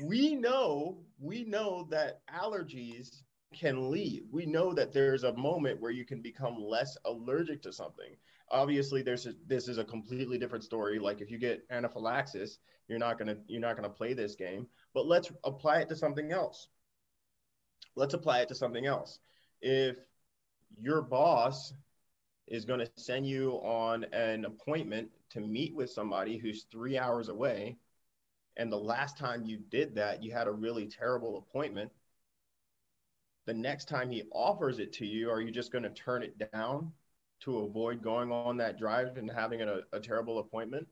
we 0.04 0.34
know, 0.34 0.98
we 1.20 1.44
know 1.44 1.86
that 1.90 2.20
allergies 2.34 3.22
can 3.54 3.90
leave. 3.90 4.24
We 4.30 4.46
know 4.46 4.72
that 4.74 4.92
there's 4.92 5.24
a 5.24 5.32
moment 5.34 5.80
where 5.80 5.90
you 5.90 6.04
can 6.04 6.20
become 6.20 6.56
less 6.60 6.96
allergic 7.04 7.62
to 7.62 7.72
something. 7.72 8.16
Obviously, 8.50 9.02
there's 9.02 9.26
a, 9.26 9.34
this 9.46 9.68
is 9.68 9.78
a 9.78 9.84
completely 9.84 10.38
different 10.38 10.64
story. 10.64 10.98
Like 10.98 11.20
if 11.20 11.30
you 11.30 11.38
get 11.38 11.64
anaphylaxis, 11.70 12.58
you're 12.88 12.98
not 12.98 13.18
gonna 13.18 13.36
you're 13.48 13.60
not 13.60 13.76
gonna 13.76 13.88
play 13.88 14.14
this 14.14 14.36
game. 14.36 14.66
But 14.94 15.06
let's 15.06 15.32
apply 15.44 15.80
it 15.80 15.88
to 15.88 15.96
something 15.96 16.32
else. 16.32 16.68
Let's 17.96 18.14
apply 18.14 18.40
it 18.40 18.48
to 18.48 18.54
something 18.54 18.86
else. 18.86 19.18
If 19.60 19.96
your 20.78 21.02
boss 21.02 21.72
is 22.46 22.64
going 22.64 22.80
to 22.80 22.90
send 22.96 23.26
you 23.26 23.52
on 23.62 24.04
an 24.12 24.44
appointment 24.44 25.10
to 25.30 25.40
meet 25.40 25.74
with 25.74 25.90
somebody 25.90 26.38
who's 26.38 26.64
three 26.64 26.98
hours 26.98 27.28
away, 27.28 27.76
and 28.56 28.70
the 28.70 28.76
last 28.76 29.18
time 29.18 29.44
you 29.44 29.58
did 29.58 29.94
that, 29.96 30.22
you 30.22 30.32
had 30.32 30.46
a 30.46 30.52
really 30.52 30.86
terrible 30.86 31.38
appointment. 31.38 31.90
The 33.46 33.54
next 33.54 33.86
time 33.86 34.10
he 34.10 34.24
offers 34.32 34.78
it 34.78 34.92
to 34.94 35.06
you, 35.06 35.30
are 35.30 35.40
you 35.40 35.50
just 35.50 35.72
going 35.72 35.84
to 35.84 35.90
turn 35.90 36.22
it 36.22 36.52
down 36.52 36.92
to 37.40 37.58
avoid 37.58 38.02
going 38.02 38.32
on 38.32 38.56
that 38.56 38.78
drive 38.78 39.16
and 39.16 39.30
having 39.30 39.60
a, 39.60 39.80
a 39.92 40.00
terrible 40.00 40.38
appointment? 40.38 40.86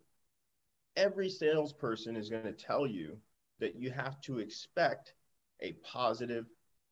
Every 0.96 1.28
salesperson 1.28 2.16
is 2.16 2.28
going 2.30 2.44
to 2.44 2.52
tell 2.52 2.86
you 2.86 3.16
that 3.60 3.76
you 3.76 3.90
have 3.90 4.20
to 4.22 4.38
expect 4.38 5.14
a 5.60 5.72
positive 5.84 6.46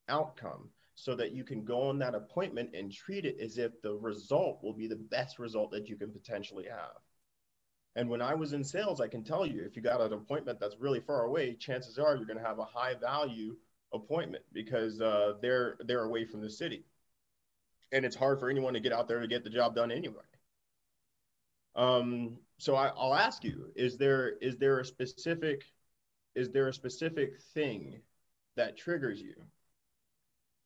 outcome 0.09 0.69
so 1.03 1.17
that 1.17 1.33
you 1.33 1.43
can 1.43 1.65
go 1.65 1.89
on 1.89 1.99
that 1.99 2.15
appointment 2.15 2.71
and 2.75 2.93
treat 2.93 3.25
it 3.25 3.37
as 3.41 3.59
if 3.59 3.83
the 3.83 3.93
result 3.93 4.63
will 4.63 4.73
be 4.73 4.87
the 4.87 4.95
best 4.95 5.41
result 5.41 5.73
that 5.73 5.89
you 5.89 5.97
can 5.97 6.13
potentially 6.13 6.65
have. 6.71 6.95
And 7.97 8.09
when 8.09 8.23
I 8.23 8.35
was 8.35 8.53
in 8.53 8.63
sales, 8.63 9.01
I 9.01 9.09
can 9.09 9.25
tell 9.25 9.45
you 9.45 9.65
if 9.65 9.75
you 9.75 9.83
got 9.83 10.01
an 10.01 10.13
appointment 10.13 10.61
that's 10.61 10.77
really 10.79 11.01
far 11.01 11.25
away, 11.25 11.55
chances 11.55 11.99
are 11.99 12.15
you're 12.15 12.25
going 12.25 12.39
to 12.39 12.45
have 12.45 12.61
a 12.61 12.65
high 12.65 12.95
value 12.95 13.57
appointment 13.93 14.45
because 14.53 15.01
uh, 15.01 15.33
they're 15.43 15.75
they're 15.87 16.05
away 16.05 16.25
from 16.25 16.41
the 16.41 16.49
city, 16.49 16.85
and 17.91 18.05
it's 18.05 18.15
hard 18.15 18.39
for 18.39 18.49
anyone 18.49 18.73
to 18.75 18.81
get 18.81 18.93
out 18.93 19.09
there 19.09 19.19
to 19.19 19.27
get 19.27 19.43
the 19.43 19.51
job 19.51 19.75
done 19.75 19.91
anyway. 19.91 20.23
Um, 21.75 22.39
so 22.59 22.77
I, 22.77 22.93
I'll 22.97 23.17
ask 23.17 23.43
you: 23.43 23.73
Is 23.75 23.99
there 23.99 24.37
is 24.41 24.57
there 24.57 24.79
a 24.79 24.85
specific 24.85 25.65
is 26.37 26.51
there 26.51 26.69
a 26.69 26.73
specific 26.73 27.41
thing 27.55 28.03
that 28.55 28.77
triggers 28.77 29.21
you? 29.21 29.35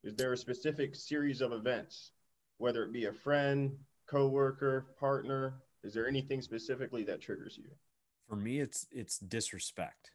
Is 0.04 0.14
there 0.14 0.32
a 0.32 0.36
specific 0.36 0.94
series 0.94 1.40
of 1.40 1.52
events, 1.52 2.12
whether 2.58 2.84
it 2.84 2.92
be 2.92 3.06
a 3.06 3.12
friend, 3.12 3.72
coworker, 4.08 4.86
partner? 4.98 5.54
Is 5.82 5.94
there 5.94 6.08
anything 6.08 6.40
specifically 6.40 7.04
that 7.04 7.20
triggers 7.20 7.58
you? 7.58 7.70
For 8.28 8.36
me, 8.36 8.60
it's 8.60 8.86
it's 8.90 9.18
disrespect. 9.18 10.10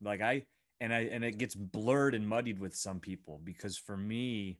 Like 0.00 0.20
I 0.20 0.44
and 0.80 0.92
I 0.92 1.00
and 1.02 1.24
it 1.24 1.38
gets 1.38 1.54
blurred 1.54 2.14
and 2.14 2.28
muddied 2.28 2.58
with 2.58 2.74
some 2.74 3.00
people 3.00 3.40
because 3.42 3.78
for 3.78 3.96
me, 3.96 4.58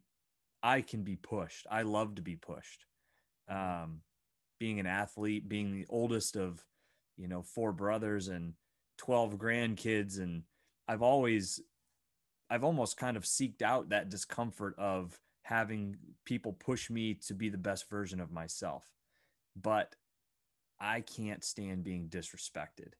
I 0.64 0.80
can 0.80 1.02
be 1.02 1.16
pushed. 1.16 1.66
I 1.70 1.82
love 1.82 2.14
to 2.14 2.22
be 2.22 2.36
pushed. 2.36 2.86
Um, 3.48 4.00
being 4.58 4.80
an 4.80 4.86
athlete, 4.86 5.46
being 5.46 5.72
the 5.72 5.84
oldest 5.90 6.36
of, 6.36 6.64
you 7.18 7.28
know, 7.28 7.42
four 7.42 7.70
brothers 7.70 8.28
and 8.28 8.54
12 8.96 9.36
grandkids. 9.36 10.18
And 10.18 10.44
I've 10.88 11.02
always, 11.02 11.60
I've 12.54 12.62
almost 12.62 12.96
kind 12.96 13.16
of 13.16 13.24
seeked 13.24 13.62
out 13.62 13.88
that 13.88 14.10
discomfort 14.10 14.76
of 14.78 15.18
having 15.42 15.96
people 16.24 16.52
push 16.52 16.88
me 16.88 17.14
to 17.26 17.34
be 17.34 17.48
the 17.48 17.58
best 17.58 17.90
version 17.90 18.20
of 18.20 18.30
myself. 18.30 18.84
But 19.60 19.96
I 20.78 21.00
can't 21.00 21.42
stand 21.42 21.82
being 21.82 22.08
disrespected 22.08 22.92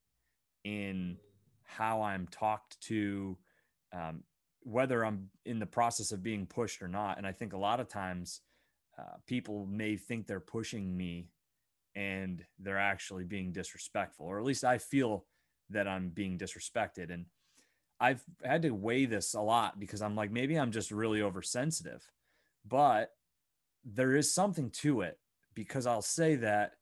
in 0.64 1.18
how 1.62 2.02
I'm 2.02 2.26
talked 2.26 2.80
to, 2.88 3.38
um, 3.92 4.24
whether 4.62 5.04
I'm 5.04 5.30
in 5.46 5.60
the 5.60 5.66
process 5.66 6.10
of 6.10 6.20
being 6.20 6.46
pushed 6.46 6.82
or 6.82 6.88
not. 6.88 7.18
And 7.18 7.24
I 7.24 7.30
think 7.30 7.52
a 7.52 7.56
lot 7.58 7.78
of 7.78 7.88
times 7.88 8.40
uh, 8.98 9.18
people 9.24 9.66
may 9.66 9.94
think 9.96 10.26
they're 10.26 10.40
pushing 10.40 10.96
me 10.96 11.28
and 11.94 12.44
they're 12.58 12.76
actually 12.76 13.22
being 13.22 13.52
disrespectful, 13.52 14.26
or 14.26 14.40
at 14.40 14.44
least 14.44 14.64
I 14.64 14.78
feel 14.78 15.26
that 15.70 15.86
I'm 15.86 16.08
being 16.08 16.38
disrespected. 16.38 17.12
And 17.12 17.26
I've 18.00 18.22
had 18.42 18.62
to 18.62 18.70
weigh 18.70 19.06
this 19.06 19.34
a 19.34 19.40
lot 19.40 19.78
because 19.78 20.02
I'm 20.02 20.16
like, 20.16 20.30
maybe 20.30 20.56
I'm 20.56 20.72
just 20.72 20.90
really 20.90 21.22
oversensitive, 21.22 22.02
but 22.66 23.10
there 23.84 24.16
is 24.16 24.32
something 24.32 24.70
to 24.70 25.02
it 25.02 25.18
because 25.54 25.86
I'll 25.86 26.02
say 26.02 26.36
that 26.36 26.72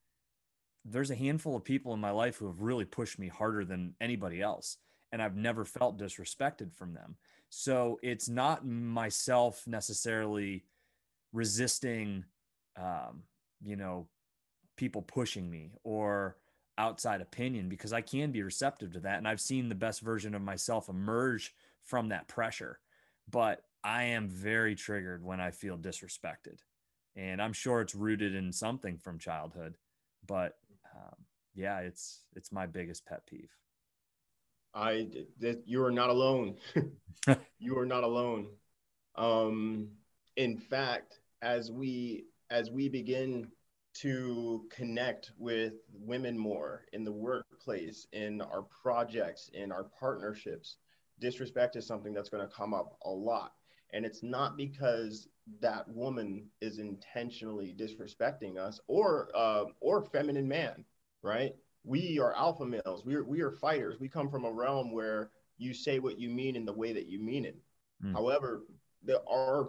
there's 0.85 1.11
a 1.11 1.17
handful 1.17 1.57
of 1.57 1.65
people 1.65 1.95
in 1.95 2.01
my 2.01 2.11
life 2.11 2.37
who 2.37 2.47
have 2.47 2.61
really 2.61 2.85
pushed 2.85 3.19
me 3.19 3.29
harder 3.29 3.65
than 3.65 3.95
anybody 4.01 4.41
else 4.41 4.79
and 5.13 5.23
I've 5.23 5.37
never 5.37 5.65
felt 5.65 5.99
disrespected 5.99 6.73
from 6.75 6.95
them. 6.95 7.17
So 7.51 8.01
it's 8.03 8.29
not 8.29 8.67
myself 8.67 9.63
necessarily 9.67 10.65
resisting 11.33 12.25
um, 12.77 13.23
you 13.63 13.77
know 13.77 14.09
people 14.77 15.03
pushing 15.03 15.51
me 15.51 15.73
or 15.85 16.37
outside 16.79 17.21
opinion 17.21 17.69
because 17.69 17.93
I 17.93 18.01
can 18.01 18.33
be 18.33 18.43
receptive 18.43 18.93
to 18.93 19.01
that 19.01 19.19
and 19.19 19.29
I've 19.29 19.41
seen 19.41 19.69
the 19.69 19.75
best 19.75 20.01
version 20.01 20.35
of 20.35 20.43
myself 20.43 20.89
emerge 20.89 21.55
from 21.85 22.09
that 22.09 22.29
pressure. 22.29 22.79
But 23.31 23.63
I 23.85 24.05
am 24.05 24.29
very 24.29 24.75
triggered 24.75 25.25
when 25.25 25.41
I 25.41 25.51
feel 25.51 25.77
disrespected. 25.77 26.59
And 27.17 27.43
I'm 27.43 27.53
sure 27.53 27.81
it's 27.81 27.95
rooted 27.95 28.35
in 28.35 28.53
something 28.53 28.97
from 28.97 29.19
childhood, 29.19 29.77
but 30.27 30.57
um, 30.95 31.15
yeah, 31.55 31.81
it's 31.81 32.23
it's 32.35 32.53
my 32.53 32.67
biggest 32.67 33.05
pet 33.05 33.27
peeve. 33.27 33.51
I 34.75 35.09
that 35.41 35.63
you 35.67 35.85
are 35.85 35.91
not 35.91 36.09
alone. 36.09 36.57
you 37.59 37.79
are 37.79 37.85
not 37.85 38.05
alone. 38.05 38.49
Um, 39.15 39.89
in 40.37 40.57
fact, 40.57 41.21
as 41.43 41.71
we 41.71 42.25
as 42.51 42.71
we 42.71 42.89
begin 42.89 43.49
to 43.95 44.65
connect 44.71 45.33
with 45.39 45.75
women 45.93 46.39
more 46.39 46.85
in 46.93 47.05
the 47.05 47.13
workplace, 47.13 48.07
in 48.13 48.41
our 48.41 48.63
projects, 48.63 49.51
in 49.53 49.71
our 49.71 49.85
partnerships, 49.99 50.77
disrespect 51.21 51.77
is 51.77 51.87
something 51.87 52.13
that's 52.13 52.29
going 52.29 52.47
to 52.47 52.55
come 52.55 52.75
up 52.75 52.97
a 53.05 53.11
lot. 53.11 53.53
And 53.93 54.07
it's 54.07 54.23
not 54.23 54.57
because 54.57 55.29
that 55.61 55.87
woman 55.89 56.47
is 56.61 56.79
intentionally 56.79 57.75
disrespecting 57.79 58.57
us 58.57 58.81
or 58.87 59.31
uh, 59.35 59.65
or 59.81 60.03
feminine 60.03 60.49
man, 60.49 60.85
right? 61.23 61.53
We 61.85 62.19
are 62.19 62.35
alpha 62.35 62.65
males. 62.65 63.05
We 63.05 63.17
are 63.17 63.25
we 63.25 63.43
are 63.43 63.51
fighters. 63.51 64.01
We 64.01 64.09
come 64.09 64.31
from 64.31 64.45
a 64.45 64.53
realm 64.53 64.93
where 64.93 65.31
you 65.59 65.75
say 65.75 65.99
what 65.99 66.19
you 66.19 66.31
mean 66.31 66.57
in 66.57 66.65
the 66.65 66.73
way 66.73 66.93
that 66.93 67.07
you 67.07 67.19
mean 67.19 67.45
it. 67.45 67.57
Mm. 68.03 68.15
However, 68.15 68.63
there 69.03 69.29
are 69.29 69.69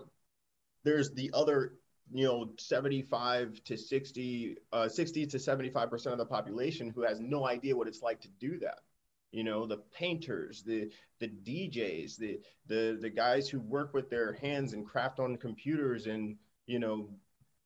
there's 0.83 1.11
the 1.13 1.31
other 1.33 1.75
you 2.11 2.25
know 2.25 2.51
75 2.57 3.63
to 3.65 3.77
60 3.77 4.57
uh, 4.71 4.89
60 4.89 5.25
to 5.27 5.39
75 5.39 5.89
percent 5.89 6.13
of 6.13 6.19
the 6.19 6.25
population 6.25 6.89
who 6.89 7.03
has 7.03 7.19
no 7.19 7.47
idea 7.47 7.75
what 7.75 7.87
it's 7.87 8.01
like 8.01 8.21
to 8.21 8.29
do 8.39 8.59
that. 8.59 8.79
You 9.31 9.43
know 9.43 9.65
the 9.65 9.77
painters 9.97 10.63
the 10.63 10.91
the 11.19 11.27
djs 11.27 12.17
the 12.17 12.39
the 12.67 12.97
the 13.01 13.09
guys 13.09 13.49
who 13.49 13.59
work 13.59 13.93
with 13.93 14.09
their 14.09 14.33
hands 14.33 14.73
and 14.73 14.85
craft 14.85 15.19
on 15.19 15.37
computers 15.37 16.05
and 16.05 16.37
you 16.67 16.77
know 16.77 17.09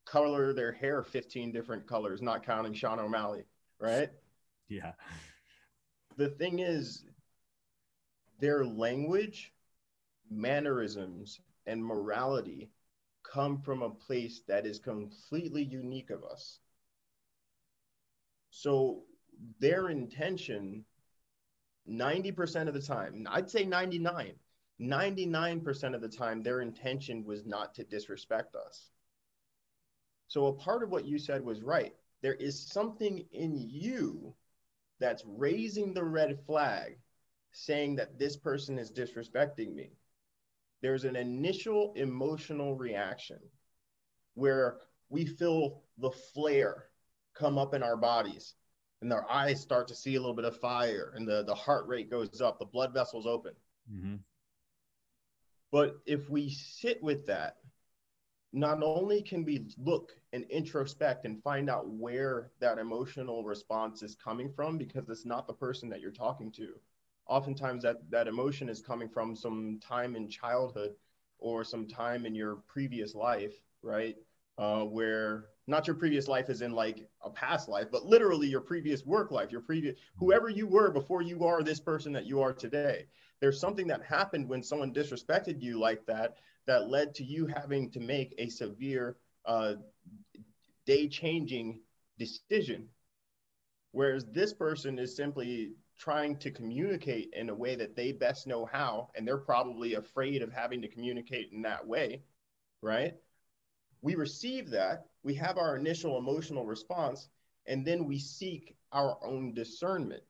color 0.06 0.54
their 0.54 0.72
hair 0.72 1.04
15 1.04 1.52
different 1.52 1.86
colors 1.86 2.22
not 2.22 2.46
counting 2.46 2.74
sean 2.74 3.00
o'malley 3.00 3.44
right? 3.80 4.10
Yeah. 4.70 4.94
The 6.18 6.30
thing 6.30 6.60
is 6.60 7.06
their 8.40 8.66
language 8.66 9.54
mannerisms 10.30 11.40
and 11.66 11.84
morality 11.84 12.70
come 13.32 13.62
from 13.62 13.82
a 13.82 13.90
place 13.90 14.42
that 14.48 14.66
is 14.66 14.80
completely 14.80 15.64
unique 15.64 16.10
of 16.10 16.24
us. 16.24 16.60
So 18.50 19.04
their 19.60 19.90
intention, 19.90 20.86
90% 21.90 22.68
of 22.68 22.74
the 22.74 22.82
time, 22.82 23.28
I'd 23.30 23.50
say 23.50 23.66
99, 23.66 24.34
99% 24.80 25.96
of 25.96 26.02
the 26.02 26.10
time, 26.10 26.42
their 26.42 26.62
intention 26.62 27.26
was 27.26 27.46
not 27.46 27.74
to 27.76 27.84
disrespect 27.84 28.56
us. 28.56 28.90
So 30.28 30.48
a 30.48 30.54
part 30.54 30.84
of 30.84 30.90
what 30.90 31.06
you 31.06 31.18
said 31.18 31.44
was 31.44 31.62
right. 31.62 31.94
There 32.22 32.36
is 32.36 32.68
something 32.68 33.26
in 33.32 33.58
you 33.58 34.34
that's 35.00 35.24
raising 35.26 35.94
the 35.94 36.04
red 36.04 36.40
flag 36.46 36.98
saying 37.52 37.96
that 37.96 38.20
this 38.20 38.36
person 38.36 38.78
is 38.78 38.92
disrespecting 38.92 39.74
me 39.74 39.92
there's 40.82 41.04
an 41.04 41.16
initial 41.16 41.94
emotional 41.96 42.76
reaction 42.76 43.40
where 44.36 44.78
we 45.10 45.26
feel 45.26 45.82
the 45.98 46.12
flare 46.34 46.86
come 47.34 47.58
up 47.58 47.74
in 47.74 47.84
our 47.84 47.98
bodies 47.98 48.56
and 49.02 49.14
our 49.14 49.26
eyes 49.30 49.62
start 49.62 49.88
to 49.88 49.96
see 49.96 50.16
a 50.16 50.20
little 50.20 50.36
bit 50.36 50.46
of 50.46 50.60
fire 50.60 51.14
and 51.16 51.28
the, 51.28 51.44
the 51.44 51.56
heart 51.56 51.88
rate 51.88 52.10
goes 52.10 52.42
up, 52.42 52.60
the 52.60 52.66
blood 52.66 52.94
vessels 52.94 53.26
open. 53.26 53.54
Mm-hmm. 53.92 54.16
But 55.72 55.98
if 56.06 56.30
we 56.30 56.50
sit 56.50 57.02
with 57.04 57.26
that, 57.28 57.58
not 58.54 58.82
only 58.82 59.22
can 59.22 59.44
we 59.44 59.68
look 59.78 60.14
and 60.34 60.46
introspect 60.50 61.26
and 61.26 61.44
find 61.44 61.70
out 61.70 61.88
where 61.90 62.52
that 62.60 62.78
emotional 62.78 63.44
response 63.44 64.02
is 64.02 64.16
coming 64.16 64.52
from 64.56 64.78
because 64.78 65.10
it's 65.10 65.26
not 65.26 65.48
the 65.48 65.54
person 65.54 65.90
that 65.90 66.00
you're 66.00 66.12
talking 66.12 66.52
to, 66.54 66.70
oftentimes 67.28 67.84
that 67.84 67.98
that 68.10 68.28
emotion 68.28 68.70
is 68.70 68.82
coming 68.82 69.10
from 69.10 69.36
some 69.36 69.80
time 69.82 70.16
in 70.16 70.30
childhood 70.30 70.92
or 71.40 71.64
some 71.64 71.88
time 71.88 72.26
in 72.26 72.36
your 72.36 72.56
previous 72.68 73.16
life 73.16 73.54
right? 73.84 74.16
Uh, 74.58 74.82
where 74.82 75.46
not 75.68 75.86
your 75.86 75.96
previous 75.96 76.28
life 76.28 76.50
is 76.50 76.64
in 76.64 76.72
like 76.72 77.08
a 77.22 77.30
past 77.30 77.70
life 77.70 77.88
but 77.92 78.06
literally 78.06 78.48
your 78.48 78.62
previous 78.62 79.06
work 79.06 79.30
life 79.30 79.52
your 79.52 79.62
previous 79.62 79.96
whoever 80.18 80.50
you 80.50 80.66
were 80.66 80.90
before 80.90 81.22
you 81.22 81.46
are 81.46 81.62
this 81.62 81.80
person 81.80 82.12
that 82.12 82.26
you 82.26 82.42
are 82.42 82.54
today. 82.54 83.06
There's 83.40 83.60
something 83.60 83.86
that 83.88 84.02
happened 84.04 84.50
when 84.50 84.64
someone 84.64 84.94
disrespected 84.94 85.62
you 85.62 85.80
like 85.80 86.06
that 86.08 86.38
that 86.66 86.90
led 86.90 87.14
to 87.16 87.24
you 87.24 87.46
having 87.46 87.92
to 87.92 88.00
make 88.00 88.34
a 88.40 88.50
severe 88.50 89.18
uh, 89.46 89.76
day 90.86 91.08
changing 91.08 91.82
decision. 92.18 92.90
Whereas 93.92 94.26
this 94.26 94.54
person 94.54 94.98
is 94.98 95.16
simply 95.16 95.74
trying 95.98 96.38
to 96.38 96.52
communicate 96.52 97.34
in 97.34 97.50
a 97.50 97.56
way 97.56 97.76
that 97.76 97.96
they 97.96 98.12
best 98.12 98.48
know 98.48 98.66
how, 98.66 99.10
and 99.16 99.28
they're 99.28 99.38
probably 99.38 99.96
afraid 99.96 100.42
of 100.42 100.52
having 100.52 100.82
to 100.82 100.88
communicate 100.88 101.52
in 101.52 101.62
that 101.64 101.86
way, 101.86 102.22
right? 102.82 103.16
We 104.02 104.16
receive 104.16 104.70
that, 104.72 105.06
we 105.24 105.34
have 105.36 105.58
our 105.58 105.76
initial 105.76 106.18
emotional 106.18 106.66
response, 106.66 107.30
and 107.66 107.86
then 107.86 108.06
we 108.06 108.20
seek 108.20 108.76
our 108.92 109.18
own 109.24 109.54
discernment. 109.54 110.24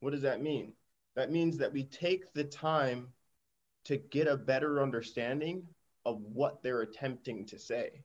What 0.00 0.12
does 0.12 0.22
that 0.22 0.40
mean? 0.40 0.72
That 1.16 1.30
means 1.30 1.58
that 1.58 1.72
we 1.72 1.84
take 1.84 2.32
the 2.32 2.44
time 2.44 3.08
to 3.84 3.96
get 3.96 4.28
a 4.28 4.36
better 4.36 4.82
understanding 4.82 5.66
of 6.04 6.22
what 6.22 6.62
they're 6.62 6.82
attempting 6.82 7.44
to 7.46 7.58
say. 7.58 8.02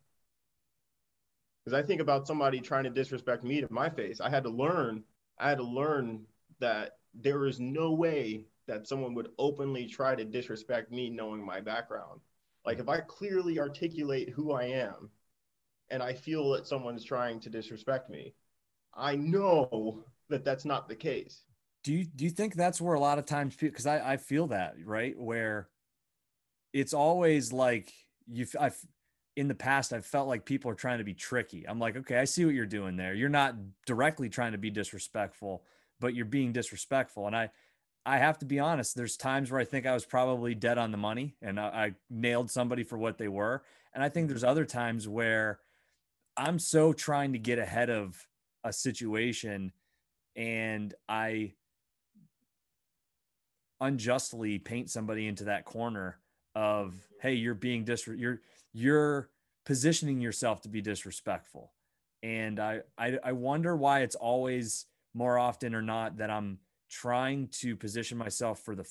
Because 1.64 1.78
I 1.78 1.86
think 1.86 2.02
about 2.02 2.28
somebody 2.28 2.60
trying 2.60 2.84
to 2.84 2.90
disrespect 2.90 3.44
me 3.44 3.62
to 3.62 3.72
my 3.72 3.90
face. 3.90 4.20
I 4.20 4.30
had 4.30 4.44
to 4.44 4.50
learn, 4.50 5.04
I 5.40 5.50
had 5.50 5.58
to 5.60 5.64
learn 5.64 6.26
that 6.66 6.98
there 7.14 7.46
is 7.46 7.60
no 7.60 7.94
way 7.94 8.44
that 8.68 8.88
someone 8.88 9.14
would 9.14 9.30
openly 9.38 9.86
try 9.86 10.16
to 10.16 10.26
disrespect 10.26 10.92
me 10.92 11.12
knowing 11.12 11.46
my 11.46 11.62
background. 11.62 12.22
Like 12.66 12.80
if 12.80 12.90
I 12.90 13.02
clearly 13.02 13.60
articulate 13.60 14.30
who 14.30 14.52
I 14.52 14.64
am 14.64 15.12
and 15.92 16.02
I 16.02 16.14
feel 16.14 16.50
that 16.54 16.66
someone's 16.66 17.04
trying 17.04 17.40
to 17.42 17.52
disrespect 17.52 18.10
me, 18.10 18.34
I 18.96 19.16
know 19.16 20.04
that 20.30 20.44
that's 20.44 20.66
not 20.66 20.90
the 20.90 20.96
case. 20.96 21.44
Do 21.84 21.94
you 21.94 22.06
do 22.06 22.24
you 22.24 22.32
think 22.32 22.56
that's 22.56 22.82
where 22.82 22.96
a 22.96 23.00
lot 23.00 23.20
of 23.20 23.26
times 23.26 23.56
because 23.56 23.86
I 23.86 24.14
I 24.14 24.18
feel 24.18 24.48
that 24.48 24.74
right 24.84 25.16
where 25.16 25.70
it's 26.74 26.96
always 26.96 27.54
like 27.54 27.94
you 28.26 28.48
I've 28.60 28.80
in 29.36 29.48
the 29.48 29.54
past 29.54 29.94
I've 29.94 30.08
felt 30.08 30.28
like 30.28 30.46
people 30.46 30.72
are 30.72 30.76
trying 30.76 30.98
to 30.98 31.04
be 31.04 31.14
tricky. 31.14 31.68
I'm 31.68 31.78
like, 31.78 31.96
okay, 31.98 32.18
I 32.18 32.26
see 32.26 32.44
what 32.44 32.56
you're 32.56 32.66
doing 32.66 32.96
there. 32.96 33.14
You're 33.14 33.30
not 33.30 33.54
directly 33.86 34.30
trying 34.30 34.54
to 34.54 34.58
be 34.58 34.72
disrespectful, 34.72 35.64
but 36.00 36.14
you're 36.14 36.26
being 36.26 36.52
disrespectful. 36.52 37.28
And 37.28 37.36
I, 37.36 37.50
I 38.06 38.18
have 38.18 38.38
to 38.40 38.46
be 38.46 38.60
honest, 38.60 38.96
there's 38.96 39.18
times 39.18 39.52
where 39.52 39.60
I 39.60 39.66
think 39.66 39.86
I 39.86 39.94
was 39.94 40.06
probably 40.06 40.54
dead 40.54 40.78
on 40.78 40.92
the 40.92 40.98
money 40.98 41.36
and 41.42 41.60
I, 41.60 41.64
I 41.64 41.94
nailed 42.10 42.52
somebody 42.52 42.84
for 42.84 42.98
what 42.98 43.18
they 43.18 43.28
were. 43.28 43.64
And 43.94 44.04
I 44.04 44.10
think 44.10 44.28
there's 44.28 44.44
other 44.44 44.66
times 44.66 45.08
where 45.08 45.60
I'm 46.38 46.60
so 46.60 46.94
trying 46.94 47.34
to 47.34 47.40
get 47.40 47.60
ahead 47.60 47.90
of 47.90 48.28
a 48.64 48.74
situation 48.74 49.72
and 50.36 50.94
I 51.08 51.54
unjustly 53.80 54.60
paint 54.60 54.90
somebody 54.90 55.28
into 55.28 55.46
that 55.46 55.66
corner 55.66 56.20
of, 56.56 56.94
hey, 57.22 57.34
you're 57.34 57.54
being 57.54 57.84
dis 57.84 58.08
you're 58.08 58.42
you're 58.74 59.30
positioning 59.66 60.22
yourself 60.22 60.62
to 60.62 60.70
be 60.70 60.82
disrespectful. 60.82 61.72
And 62.22 62.60
I, 62.60 62.82
I 62.98 63.18
I 63.24 63.32
wonder 63.32 63.76
why 63.76 64.02
it's 64.02 64.16
always 64.16 64.86
more 65.16 65.40
often 65.40 65.74
or 65.74 65.82
not 65.82 66.18
that 66.18 66.30
I'm 66.30 66.60
trying 66.90 67.48
to 67.48 67.76
position 67.76 68.18
myself 68.18 68.60
for 68.60 68.76
the 68.76 68.88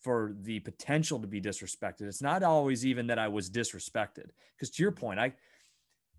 for 0.00 0.34
the 0.42 0.60
potential 0.60 1.18
to 1.18 1.26
be 1.26 1.40
disrespected. 1.40 2.02
It's 2.02 2.20
not 2.20 2.42
always 2.42 2.84
even 2.84 3.06
that 3.06 3.18
I 3.18 3.28
was 3.28 3.50
disrespected. 3.50 4.28
Because 4.54 4.68
to 4.70 4.82
your 4.82 4.92
point, 4.92 5.18
I, 5.18 5.24
I 5.24 5.32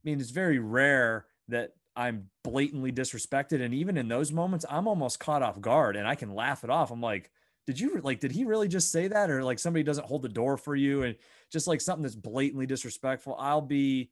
mean, 0.03 0.19
it's 0.19 0.31
very 0.31 0.57
rare 0.57 1.27
that 1.49 1.73
I'm 1.95 2.29
blatantly 2.43 2.91
disrespected. 2.91 3.61
And 3.61 3.75
even 3.75 3.95
in 3.95 4.07
those 4.07 4.31
moments, 4.31 4.65
I'm 4.69 4.87
almost 4.87 5.19
caught 5.19 5.43
off 5.43 5.61
guard 5.61 5.95
and 5.95 6.07
I 6.07 6.15
can 6.15 6.33
laugh 6.33 6.63
it 6.63 6.71
off. 6.71 6.89
I'm 6.89 6.99
like, 6.99 7.29
did 7.67 7.79
you 7.79 8.01
like, 8.03 8.19
did 8.19 8.31
he 8.31 8.43
really 8.43 8.67
just 8.67 8.91
say 8.91 9.07
that? 9.07 9.29
Or 9.29 9.43
like 9.43 9.59
somebody 9.59 9.83
doesn't 9.83 10.07
hold 10.07 10.23
the 10.23 10.29
door 10.29 10.57
for 10.57 10.75
you 10.75 11.03
and 11.03 11.15
just 11.51 11.67
like 11.67 11.79
something 11.79 12.03
that's 12.03 12.15
blatantly 12.15 12.65
disrespectful, 12.65 13.35
I'll 13.39 13.61
be 13.61 14.09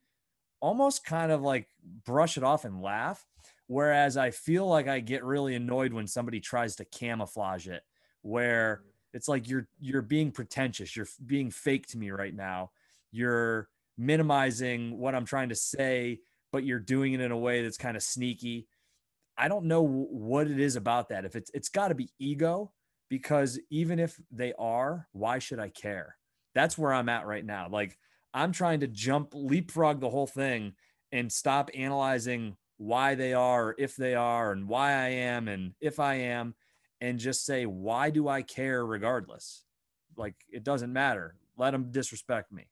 almost 0.61 1.03
kind 1.03 1.31
of 1.31 1.41
like 1.41 1.67
brush 2.05 2.37
it 2.37 2.43
off 2.43 2.63
and 2.63 2.81
laugh. 2.81 3.25
Whereas 3.67 4.17
I 4.17 4.31
feel 4.31 4.67
like 4.67 4.87
I 4.87 4.99
get 4.99 5.23
really 5.23 5.55
annoyed 5.55 5.93
when 5.93 6.07
somebody 6.07 6.39
tries 6.39 6.75
to 6.77 6.85
camouflage 6.85 7.67
it, 7.67 7.83
where 8.21 8.81
mm. 8.83 8.89
it's 9.13 9.27
like 9.27 9.47
you're 9.47 9.67
you're 9.79 10.01
being 10.01 10.31
pretentious, 10.31 10.95
you're 10.95 11.07
being 11.25 11.49
fake 11.49 11.87
to 11.87 11.97
me 11.97 12.11
right 12.11 12.35
now. 12.35 12.71
You're 13.11 13.69
minimizing 13.97 14.97
what 14.97 15.15
I'm 15.15 15.25
trying 15.25 15.49
to 15.49 15.55
say, 15.55 16.19
but 16.51 16.65
you're 16.65 16.79
doing 16.79 17.13
it 17.13 17.21
in 17.21 17.31
a 17.31 17.37
way 17.37 17.63
that's 17.63 17.77
kind 17.77 17.95
of 17.95 18.03
sneaky. 18.03 18.67
I 19.37 19.47
don't 19.47 19.65
know 19.65 19.81
what 19.81 20.47
it 20.47 20.59
is 20.59 20.75
about 20.75 21.09
that. 21.09 21.25
If 21.25 21.35
it's 21.35 21.51
it's 21.53 21.69
got 21.69 21.87
to 21.89 21.95
be 21.95 22.09
ego 22.19 22.71
because 23.09 23.59
even 23.69 23.99
if 23.99 24.19
they 24.31 24.53
are, 24.57 25.07
why 25.11 25.39
should 25.39 25.59
I 25.59 25.69
care? 25.69 26.17
That's 26.53 26.77
where 26.77 26.93
I'm 26.93 27.09
at 27.09 27.25
right 27.25 27.45
now. 27.45 27.67
Like 27.69 27.97
I'm 28.33 28.51
trying 28.51 28.81
to 28.81 28.87
jump 28.87 29.29
leapfrog 29.33 29.99
the 29.99 30.09
whole 30.09 30.27
thing 30.27 30.73
and 31.11 31.31
stop 31.31 31.69
analyzing 31.75 32.57
why 32.77 33.15
they 33.15 33.33
are, 33.33 33.75
if 33.77 33.95
they 33.95 34.15
are, 34.15 34.51
and 34.51 34.67
why 34.67 34.91
I 34.91 35.09
am, 35.09 35.47
and 35.47 35.73
if 35.79 35.99
I 35.99 36.15
am, 36.15 36.55
and 37.01 37.19
just 37.19 37.45
say, 37.45 37.65
why 37.65 38.09
do 38.09 38.27
I 38.27 38.41
care 38.41 38.85
regardless? 38.85 39.63
Like 40.15 40.35
it 40.49 40.63
doesn't 40.63 40.93
matter. 40.93 41.35
let 41.57 41.71
them 41.71 41.91
disrespect 41.91 42.51
me. 42.51 42.67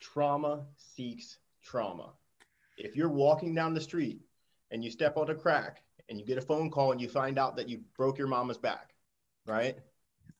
Trauma 0.00 0.64
seeks 0.76 1.38
trauma. 1.62 2.12
If 2.76 2.94
you're 2.94 3.08
walking 3.08 3.54
down 3.54 3.74
the 3.74 3.80
street 3.80 4.20
and 4.70 4.84
you 4.84 4.90
step 4.90 5.16
on 5.16 5.30
a 5.30 5.34
crack 5.34 5.82
and 6.08 6.18
you 6.18 6.24
get 6.24 6.38
a 6.38 6.42
phone 6.42 6.70
call 6.70 6.92
and 6.92 7.00
you 7.00 7.08
find 7.08 7.38
out 7.38 7.56
that 7.56 7.68
you 7.68 7.80
broke 7.96 8.18
your 8.18 8.28
mama's 8.28 8.58
back, 8.58 8.94
right? 9.46 9.76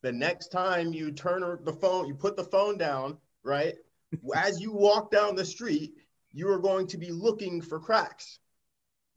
The 0.02 0.12
next 0.12 0.48
time 0.48 0.92
you 0.92 1.10
turn 1.10 1.42
the 1.64 1.72
phone, 1.72 2.06
you 2.06 2.14
put 2.14 2.36
the 2.36 2.44
phone 2.44 2.78
down, 2.78 3.18
right? 3.42 3.74
As 4.34 4.60
you 4.60 4.72
walk 4.72 5.10
down 5.10 5.34
the 5.34 5.44
street, 5.44 5.94
you 6.32 6.48
are 6.48 6.58
going 6.58 6.86
to 6.88 6.98
be 6.98 7.10
looking 7.10 7.60
for 7.60 7.80
cracks 7.80 8.38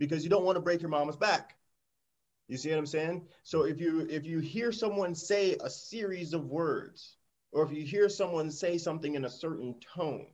because 0.02 0.24
you 0.24 0.32
don't 0.32 0.44
want 0.44 0.56
to 0.56 0.62
break 0.62 0.82
your 0.82 0.90
mama's 0.90 1.16
back. 1.16 1.56
You 2.48 2.58
see 2.58 2.72
what 2.72 2.80
I'm 2.80 2.88
saying? 2.88 3.28
So 3.44 3.66
if 3.66 3.80
you 3.80 4.08
if 4.10 4.26
you 4.26 4.40
hear 4.40 4.72
someone 4.72 5.14
say 5.14 5.56
a 5.62 5.70
series 5.70 6.34
of 6.34 6.48
words, 6.48 7.18
or 7.52 7.64
if 7.64 7.72
you 7.72 7.84
hear 7.84 8.10
someone 8.10 8.50
say 8.50 8.80
something 8.80 9.14
in 9.14 9.26
a 9.26 9.30
certain 9.30 9.76
tone, 9.96 10.26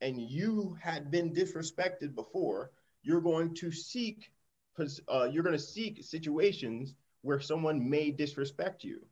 and 0.00 0.16
you 0.16 0.78
had 0.80 1.10
been 1.10 1.34
disrespected 1.34 2.14
before, 2.14 2.70
you're 3.02 3.20
going 3.20 3.52
to 3.54 3.72
seek 3.72 4.30
uh, 5.08 5.24
you're 5.24 5.42
going 5.42 5.58
to 5.58 5.58
seek 5.58 6.04
situations 6.04 6.94
where 7.22 7.40
someone 7.40 7.90
may 7.90 8.12
disrespect 8.12 8.84
you. 8.84 9.04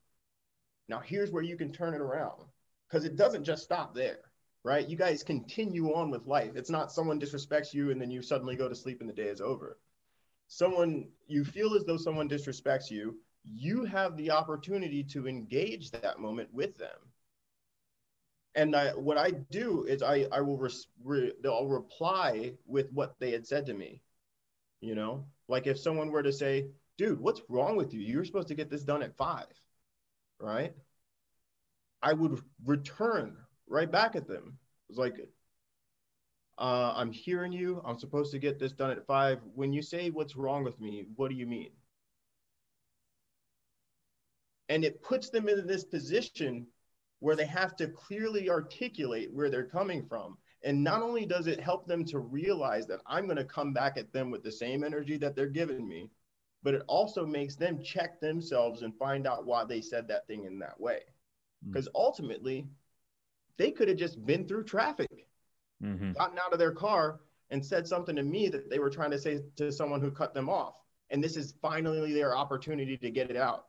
Now 0.88 1.00
here's 1.00 1.32
where 1.32 1.42
you 1.42 1.56
can 1.56 1.72
turn 1.72 1.92
it 1.92 2.00
around 2.00 2.44
because 2.88 3.04
it 3.04 3.16
doesn't 3.16 3.42
just 3.42 3.64
stop 3.64 3.96
there, 3.96 4.20
right? 4.62 4.88
You 4.88 4.96
guys 4.96 5.24
continue 5.24 5.92
on 5.92 6.12
with 6.12 6.28
life. 6.28 6.52
It's 6.54 6.70
not 6.70 6.92
someone 6.92 7.18
disrespects 7.18 7.74
you 7.74 7.90
and 7.90 8.00
then 8.00 8.12
you 8.12 8.22
suddenly 8.22 8.54
go 8.54 8.68
to 8.68 8.76
sleep 8.76 9.00
and 9.00 9.08
the 9.10 9.12
day 9.12 9.26
is 9.26 9.40
over 9.40 9.76
someone 10.48 11.08
you 11.26 11.44
feel 11.44 11.74
as 11.74 11.84
though 11.84 11.96
someone 11.96 12.28
disrespects 12.28 12.90
you 12.90 13.16
you 13.44 13.84
have 13.84 14.16
the 14.16 14.30
opportunity 14.30 15.02
to 15.02 15.26
engage 15.26 15.90
that 15.90 16.18
moment 16.18 16.52
with 16.52 16.76
them. 16.76 16.98
And 18.54 18.74
I, 18.74 18.90
what 18.90 19.18
i 19.18 19.30
do 19.30 19.84
is 19.84 20.02
i, 20.02 20.26
I 20.32 20.40
will 20.40 20.56
res, 20.58 20.88
re, 21.04 21.32
i'll 21.44 21.68
reply 21.68 22.54
with 22.66 22.92
what 22.92 23.14
they 23.20 23.30
had 23.30 23.46
said 23.46 23.66
to 23.66 23.74
me 23.74 24.02
you 24.80 24.94
know? 24.94 25.26
Like 25.48 25.66
if 25.66 25.78
someone 25.78 26.10
were 26.10 26.22
to 26.22 26.32
say 26.32 26.66
dude 26.96 27.20
what's 27.20 27.42
wrong 27.48 27.76
with 27.76 27.94
you? 27.94 28.00
You're 28.00 28.24
supposed 28.24 28.48
to 28.48 28.54
get 28.54 28.70
this 28.70 28.84
done 28.84 29.02
at 29.02 29.16
five 29.16 29.46
right? 30.40 30.72
I 32.02 32.12
would 32.12 32.40
return 32.64 33.36
right 33.68 33.90
back 33.90 34.16
at 34.16 34.28
them. 34.28 34.58
It's 34.88 34.98
like 34.98 35.28
uh, 36.58 36.92
I'm 36.96 37.12
hearing 37.12 37.52
you. 37.52 37.80
I'm 37.84 37.98
supposed 37.98 38.32
to 38.32 38.38
get 38.38 38.58
this 38.58 38.72
done 38.72 38.90
at 38.90 39.06
five. 39.06 39.38
When 39.54 39.72
you 39.72 39.80
say 39.80 40.10
what's 40.10 40.36
wrong 40.36 40.64
with 40.64 40.80
me, 40.80 41.06
what 41.16 41.28
do 41.28 41.36
you 41.36 41.46
mean? 41.46 41.70
And 44.68 44.84
it 44.84 45.02
puts 45.02 45.30
them 45.30 45.48
in 45.48 45.66
this 45.66 45.84
position 45.84 46.66
where 47.20 47.36
they 47.36 47.46
have 47.46 47.76
to 47.76 47.88
clearly 47.88 48.50
articulate 48.50 49.32
where 49.32 49.50
they're 49.50 49.64
coming 49.64 50.04
from. 50.06 50.36
And 50.64 50.82
not 50.82 51.02
only 51.02 51.24
does 51.24 51.46
it 51.46 51.60
help 51.60 51.86
them 51.86 52.04
to 52.06 52.18
realize 52.18 52.86
that 52.88 53.00
I'm 53.06 53.26
going 53.26 53.36
to 53.36 53.44
come 53.44 53.72
back 53.72 53.96
at 53.96 54.12
them 54.12 54.30
with 54.30 54.42
the 54.42 54.52
same 54.52 54.82
energy 54.82 55.16
that 55.18 55.36
they're 55.36 55.46
giving 55.46 55.86
me, 55.86 56.10
but 56.64 56.74
it 56.74 56.82
also 56.88 57.24
makes 57.24 57.54
them 57.54 57.82
check 57.82 58.20
themselves 58.20 58.82
and 58.82 58.92
find 58.98 59.26
out 59.26 59.46
why 59.46 59.64
they 59.64 59.80
said 59.80 60.08
that 60.08 60.26
thing 60.26 60.44
in 60.44 60.58
that 60.58 60.78
way. 60.80 61.02
Because 61.64 61.86
mm. 61.86 61.92
ultimately, 61.94 62.66
they 63.56 63.70
could 63.70 63.88
have 63.88 63.96
just 63.96 64.24
been 64.26 64.46
through 64.46 64.64
traffic 64.64 65.27
mm-hmm. 65.82 66.12
gotten 66.12 66.38
out 66.38 66.52
of 66.52 66.58
their 66.58 66.72
car 66.72 67.20
and 67.50 67.64
said 67.64 67.86
something 67.86 68.16
to 68.16 68.22
me 68.22 68.48
that 68.48 68.68
they 68.68 68.78
were 68.78 68.90
trying 68.90 69.10
to 69.10 69.18
say 69.18 69.40
to 69.56 69.72
someone 69.72 70.00
who 70.00 70.10
cut 70.10 70.34
them 70.34 70.48
off. 70.48 70.82
And 71.10 71.24
this 71.24 71.36
is 71.36 71.54
finally 71.62 72.12
their 72.12 72.36
opportunity 72.36 72.96
to 72.98 73.10
get 73.10 73.30
it 73.30 73.36
out. 73.36 73.66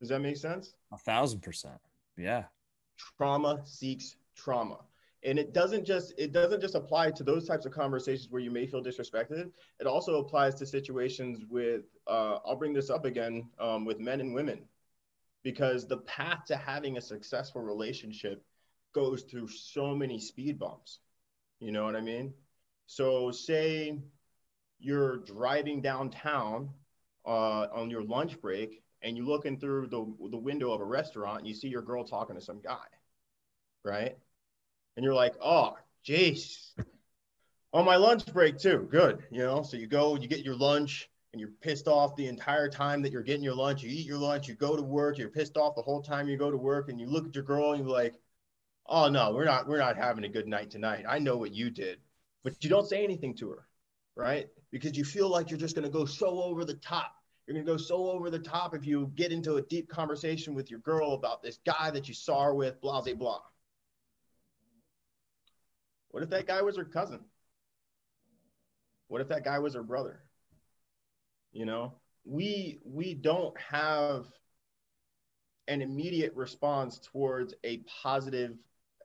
Does 0.00 0.08
that 0.08 0.20
make 0.20 0.36
sense? 0.36 0.74
A 0.92 0.98
thousand 0.98 1.40
percent. 1.40 1.78
Yeah. 2.16 2.44
Trauma 3.16 3.60
seeks 3.64 4.16
trauma. 4.34 4.78
And 5.22 5.38
it 5.38 5.52
doesn't 5.52 5.84
just 5.84 6.12
it 6.18 6.32
doesn't 6.32 6.60
just 6.60 6.74
apply 6.74 7.12
to 7.12 7.24
those 7.24 7.46
types 7.46 7.66
of 7.66 7.72
conversations 7.72 8.28
where 8.30 8.42
you 8.42 8.50
may 8.50 8.66
feel 8.66 8.82
disrespected. 8.82 9.50
It 9.80 9.86
also 9.86 10.20
applies 10.20 10.54
to 10.56 10.66
situations 10.66 11.44
with 11.48 11.82
uh, 12.06 12.38
I'll 12.44 12.56
bring 12.56 12.72
this 12.72 12.90
up 12.90 13.04
again 13.04 13.48
um, 13.58 13.84
with 13.84 13.98
men 13.98 14.20
and 14.20 14.34
women, 14.34 14.60
because 15.42 15.86
the 15.86 15.98
path 15.98 16.44
to 16.46 16.56
having 16.56 16.96
a 16.96 17.00
successful 17.00 17.62
relationship 17.62 18.44
goes 18.96 19.22
through 19.22 19.46
so 19.46 19.94
many 19.94 20.18
speed 20.18 20.58
bumps. 20.58 21.00
You 21.60 21.70
know 21.70 21.84
what 21.84 21.94
I 21.94 22.00
mean? 22.00 22.32
So, 22.86 23.30
say 23.30 23.98
you're 24.78 25.18
driving 25.18 25.82
downtown 25.82 26.70
uh, 27.26 27.66
on 27.74 27.90
your 27.90 28.02
lunch 28.02 28.40
break 28.40 28.82
and 29.02 29.16
you're 29.16 29.26
looking 29.26 29.58
through 29.58 29.88
the, 29.88 30.30
the 30.30 30.38
window 30.38 30.72
of 30.72 30.80
a 30.80 30.84
restaurant 30.84 31.40
and 31.40 31.48
you 31.48 31.54
see 31.54 31.68
your 31.68 31.82
girl 31.82 32.04
talking 32.04 32.36
to 32.36 32.42
some 32.42 32.60
guy, 32.60 32.86
right? 33.84 34.16
And 34.96 35.04
you're 35.04 35.14
like, 35.14 35.34
oh, 35.44 35.76
jeez. 36.06 36.72
On 37.74 37.84
my 37.84 37.96
lunch 37.96 38.24
break, 38.32 38.58
too. 38.58 38.88
Good. 38.90 39.24
You 39.30 39.40
know, 39.40 39.62
so 39.62 39.76
you 39.76 39.86
go, 39.86 40.16
you 40.16 40.26
get 40.26 40.44
your 40.44 40.56
lunch 40.56 41.10
and 41.32 41.40
you're 41.40 41.50
pissed 41.60 41.86
off 41.86 42.16
the 42.16 42.28
entire 42.28 42.70
time 42.70 43.02
that 43.02 43.12
you're 43.12 43.22
getting 43.22 43.42
your 43.42 43.54
lunch. 43.54 43.82
You 43.82 43.90
eat 43.90 44.06
your 44.06 44.18
lunch, 44.18 44.48
you 44.48 44.54
go 44.54 44.74
to 44.74 44.82
work, 44.82 45.18
you're 45.18 45.28
pissed 45.28 45.58
off 45.58 45.74
the 45.74 45.82
whole 45.82 46.00
time 46.00 46.28
you 46.28 46.38
go 46.38 46.50
to 46.50 46.56
work, 46.56 46.88
and 46.88 46.98
you 46.98 47.06
look 47.06 47.26
at 47.26 47.34
your 47.34 47.44
girl 47.44 47.72
and 47.72 47.84
you're 47.84 47.92
like, 47.92 48.14
oh 48.88 49.08
no 49.08 49.32
we're 49.32 49.44
not 49.44 49.68
we're 49.68 49.78
not 49.78 49.96
having 49.96 50.24
a 50.24 50.28
good 50.28 50.46
night 50.46 50.70
tonight. 50.70 51.04
I 51.08 51.18
know 51.18 51.36
what 51.36 51.52
you 51.52 51.70
did 51.70 51.98
but 52.44 52.62
you 52.62 52.70
don't 52.70 52.88
say 52.88 53.02
anything 53.02 53.34
to 53.36 53.50
her 53.50 53.66
right? 54.16 54.48
Because 54.72 54.96
you 54.96 55.04
feel 55.04 55.28
like 55.28 55.50
you're 55.50 55.60
just 55.60 55.76
going 55.76 55.84
to 55.84 55.90
go 55.90 56.06
so 56.06 56.42
over 56.42 56.64
the 56.64 56.74
top. 56.74 57.12
You're 57.46 57.54
going 57.54 57.66
to 57.66 57.72
go 57.72 57.76
so 57.76 58.10
over 58.10 58.30
the 58.30 58.38
top 58.38 58.74
if 58.74 58.84
you 58.84 59.12
get 59.14 59.30
into 59.30 59.56
a 59.56 59.62
deep 59.62 59.88
conversation 59.88 60.54
with 60.54 60.70
your 60.70 60.80
girl 60.80 61.12
about 61.12 61.42
this 61.42 61.58
guy 61.64 61.90
that 61.92 62.08
you 62.08 62.14
saw 62.14 62.44
her 62.44 62.54
with 62.54 62.80
blah 62.80 63.02
blah 63.02 63.14
blah. 63.14 63.40
What 66.10 66.22
if 66.22 66.30
that 66.30 66.46
guy 66.46 66.62
was 66.62 66.76
her 66.76 66.84
cousin? 66.84 67.20
What 69.08 69.20
if 69.20 69.28
that 69.28 69.44
guy 69.44 69.58
was 69.60 69.74
her 69.74 69.84
brother? 69.84 70.22
You 71.52 71.66
know 71.66 71.92
we 72.24 72.80
we 72.84 73.14
don't 73.14 73.56
have 73.60 74.26
an 75.68 75.82
immediate 75.82 76.34
response 76.34 76.98
towards 76.98 77.54
a 77.64 77.78
positive 78.02 78.56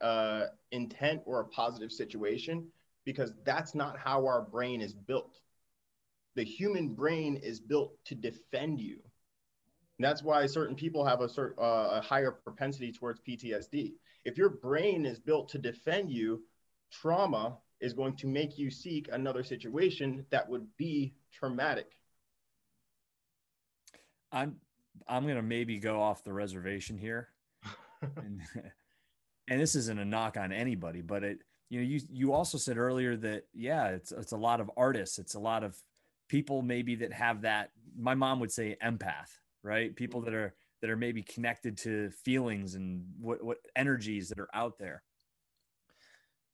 uh, 0.02 0.48
intent 0.72 1.22
or 1.26 1.42
a 1.42 1.46
positive 1.46 1.92
situation 1.92 2.68
because 3.06 3.34
that's 3.44 3.76
not 3.76 3.98
how 3.98 4.26
our 4.26 4.42
brain 4.42 4.82
is 4.82 4.94
built. 4.94 5.40
The 6.36 6.44
human 6.44 6.94
brain 6.94 7.36
is 7.36 7.60
built 7.60 7.94
to 8.06 8.16
defend 8.16 8.80
you. 8.80 9.00
And 9.98 10.06
that's 10.06 10.24
why 10.24 10.46
certain 10.46 10.76
people 10.76 11.06
have 11.06 11.22
a, 11.22 11.30
certain, 11.30 11.64
uh, 11.64 11.90
a 12.00 12.02
higher 12.02 12.32
propensity 12.32 12.92
towards 12.92 13.20
PTSD. 13.22 13.94
If 14.24 14.38
your 14.38 14.50
brain 14.50 15.06
is 15.06 15.20
built 15.20 15.50
to 15.50 15.58
defend 15.58 16.12
you, 16.12 16.44
trauma 16.92 17.58
is 17.80 17.94
going 17.94 18.16
to 18.18 18.28
make 18.28 18.58
you 18.58 18.70
seek 18.70 19.10
another 19.12 19.44
situation 19.44 20.26
that 20.30 20.48
would 20.48 20.66
be 20.78 21.14
traumatic. 21.32 21.98
I'm 24.32 24.58
I'm 25.08 25.28
gonna 25.28 25.42
maybe 25.42 25.80
go 25.80 26.02
off 26.02 26.24
the 26.24 26.34
reservation 26.34 26.98
here. 26.98 27.30
and, 28.02 28.42
and 29.52 29.60
this 29.60 29.76
isn't 29.76 30.00
a 30.00 30.06
knock 30.06 30.38
on 30.38 30.54
anybody, 30.54 31.02
but 31.02 31.26
it 31.26 31.40
you 31.70 31.82
know 31.82 31.86
you 31.86 32.00
you 32.10 32.34
also 32.34 32.58
said 32.58 32.78
earlier 32.78 33.18
that 33.18 33.44
yeah 33.54 33.90
it's 33.90 34.14
it's 34.14 34.32
a 34.32 34.38
lot 34.38 34.62
of 34.62 34.72
artists, 34.78 35.20
it's 35.20 35.36
a 35.36 35.40
lot 35.40 35.66
of 35.66 35.76
people 36.30 36.62
maybe 36.62 36.96
that 36.96 37.12
have 37.12 37.42
that. 37.42 37.72
My 38.00 38.16
mom 38.16 38.40
would 38.40 38.52
say 38.52 38.78
empath, 38.82 39.28
right? 39.62 39.94
People 39.94 40.22
that 40.22 40.34
are 40.34 40.56
that 40.80 40.90
are 40.90 40.96
maybe 40.96 41.22
connected 41.22 41.78
to 41.80 42.12
feelings 42.12 42.76
and 42.76 43.04
what 43.20 43.44
what 43.44 43.58
energies 43.76 44.30
that 44.30 44.40
are 44.40 44.48
out 44.54 44.80
there. 44.80 45.04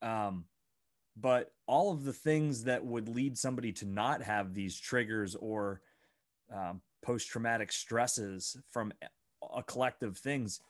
Um, 0.02 0.46
but 1.16 1.52
all 1.68 1.92
of 1.92 2.02
the 2.02 2.12
things 2.12 2.64
that 2.64 2.84
would 2.84 3.08
lead 3.08 3.38
somebody 3.38 3.70
to 3.74 3.86
not 3.86 4.22
have 4.22 4.54
these 4.54 4.76
triggers 4.76 5.36
or 5.36 5.82
um, 6.52 6.80
post 7.02 7.28
traumatic 7.28 7.70
stresses 7.70 8.56
from 8.72 8.92
a 9.54 9.62
collective 9.62 10.18
things 10.18 10.60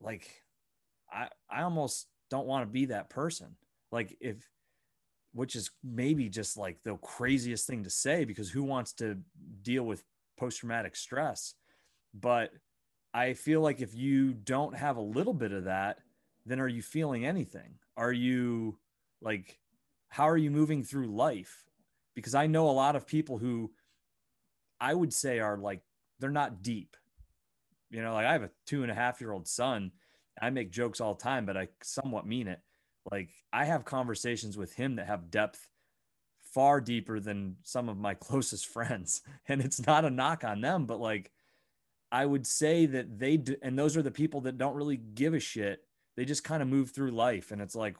like 0.00 0.43
I 1.14 1.28
I 1.50 1.62
almost 1.62 2.08
don't 2.30 2.46
want 2.46 2.66
to 2.66 2.72
be 2.72 2.86
that 2.86 3.10
person. 3.10 3.56
Like 3.92 4.16
if 4.20 4.36
which 5.32 5.56
is 5.56 5.70
maybe 5.82 6.28
just 6.28 6.56
like 6.56 6.78
the 6.84 6.96
craziest 6.96 7.66
thing 7.66 7.82
to 7.84 7.90
say 7.90 8.24
because 8.24 8.50
who 8.50 8.62
wants 8.62 8.92
to 8.94 9.18
deal 9.62 9.84
with 9.84 10.04
post 10.38 10.60
traumatic 10.60 10.96
stress? 10.96 11.54
But 12.12 12.50
I 13.12 13.34
feel 13.34 13.60
like 13.60 13.80
if 13.80 13.94
you 13.94 14.32
don't 14.32 14.76
have 14.76 14.96
a 14.96 15.02
little 15.02 15.34
bit 15.34 15.52
of 15.52 15.64
that, 15.64 15.98
then 16.46 16.60
are 16.60 16.68
you 16.68 16.82
feeling 16.82 17.24
anything? 17.26 17.74
Are 17.96 18.12
you 18.12 18.78
like 19.22 19.58
how 20.08 20.28
are 20.28 20.36
you 20.36 20.50
moving 20.50 20.84
through 20.84 21.06
life? 21.06 21.64
Because 22.14 22.34
I 22.34 22.46
know 22.46 22.68
a 22.68 22.72
lot 22.72 22.96
of 22.96 23.06
people 23.06 23.38
who 23.38 23.72
I 24.80 24.94
would 24.94 25.12
say 25.12 25.40
are 25.40 25.58
like 25.58 25.82
they're 26.20 26.30
not 26.30 26.62
deep. 26.62 26.96
You 27.90 28.02
know, 28.02 28.14
like 28.14 28.26
I 28.26 28.32
have 28.32 28.42
a 28.42 28.50
two 28.66 28.82
and 28.82 28.90
a 28.90 28.94
half 28.94 29.20
year 29.20 29.32
old 29.32 29.46
son 29.46 29.92
I 30.40 30.50
make 30.50 30.70
jokes 30.70 31.00
all 31.00 31.14
the 31.14 31.22
time, 31.22 31.46
but 31.46 31.56
I 31.56 31.68
somewhat 31.82 32.26
mean 32.26 32.48
it. 32.48 32.60
Like 33.10 33.30
I 33.52 33.64
have 33.64 33.84
conversations 33.84 34.56
with 34.56 34.74
him 34.74 34.96
that 34.96 35.06
have 35.06 35.30
depth 35.30 35.68
far 36.54 36.80
deeper 36.80 37.20
than 37.20 37.56
some 37.62 37.88
of 37.88 37.98
my 37.98 38.14
closest 38.14 38.66
friends. 38.66 39.22
And 39.48 39.60
it's 39.60 39.86
not 39.86 40.04
a 40.04 40.10
knock 40.10 40.44
on 40.44 40.60
them, 40.60 40.86
but 40.86 41.00
like 41.00 41.30
I 42.14 42.24
would 42.26 42.46
say 42.46 42.86
that 42.86 43.18
they 43.18 43.36
do, 43.38 43.56
and 43.60 43.76
those 43.76 43.96
are 43.96 44.02
the 44.02 44.10
people 44.10 44.42
that 44.42 44.56
don't 44.56 44.76
really 44.76 44.96
give 44.96 45.34
a 45.34 45.40
shit. 45.40 45.80
They 46.16 46.24
just 46.24 46.44
kind 46.44 46.62
of 46.62 46.68
move 46.68 46.92
through 46.92 47.10
life, 47.10 47.50
and 47.50 47.60
it's 47.60 47.74
like, 47.74 47.96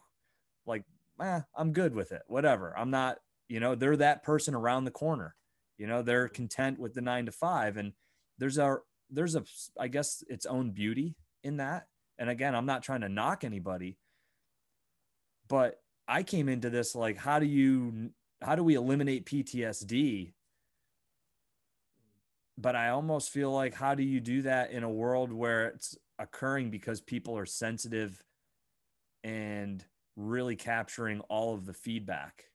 like, 0.65 0.83
eh, 1.21 1.41
I'm 1.53 1.73
good 1.73 1.93
with 1.93 2.13
it. 2.13 2.21
Whatever. 2.27 2.73
I'm 2.77 2.89
not, 2.89 3.17
you 3.49 3.59
know, 3.59 3.75
they're 3.75 3.97
that 3.97 4.23
person 4.23 4.55
around 4.55 4.85
the 4.85 4.91
corner. 4.91 5.35
You 5.77 5.87
know, 5.87 6.01
they're 6.01 6.29
content 6.29 6.79
with 6.79 6.93
the 6.93 7.01
nine 7.01 7.25
to 7.25 7.33
five, 7.33 7.75
and 7.75 7.91
there's 8.37 8.57
a 8.57 8.77
there's 9.09 9.35
a 9.35 9.43
I 9.77 9.89
guess 9.89 10.23
its 10.29 10.45
own 10.45 10.71
beauty 10.71 11.17
in 11.43 11.57
that. 11.57 11.87
And 12.17 12.29
again, 12.29 12.55
I'm 12.55 12.65
not 12.65 12.83
trying 12.83 13.01
to 13.01 13.09
knock 13.09 13.43
anybody, 13.43 13.97
but 15.47 15.81
I 16.07 16.23
came 16.23 16.49
into 16.49 16.69
this 16.69 16.95
like, 16.95 17.17
how 17.17 17.39
do 17.39 17.45
you 17.45 18.11
how 18.41 18.55
do 18.55 18.63
we 18.63 18.75
eliminate 18.75 19.25
PTSD? 19.25 20.33
But 22.57 22.75
I 22.75 22.89
almost 22.89 23.31
feel 23.31 23.51
like 23.51 23.73
how 23.73 23.95
do 23.95 24.03
you 24.03 24.19
do 24.19 24.43
that 24.43 24.71
in 24.71 24.83
a 24.83 24.89
world 24.89 25.31
where 25.31 25.67
it's 25.67 25.97
occurring 26.19 26.69
because 26.69 27.01
people 27.01 27.37
are 27.37 27.45
sensitive 27.45 28.23
and 29.23 29.83
really 30.15 30.55
capturing 30.55 31.19
all 31.21 31.53
of 31.53 31.65
the 31.65 31.73
feedback? 31.73 32.45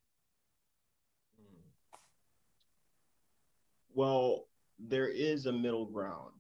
Well, 3.93 4.47
there 4.79 5.09
is 5.09 5.47
a 5.47 5.53
middle 5.53 5.85
ground. 5.85 6.33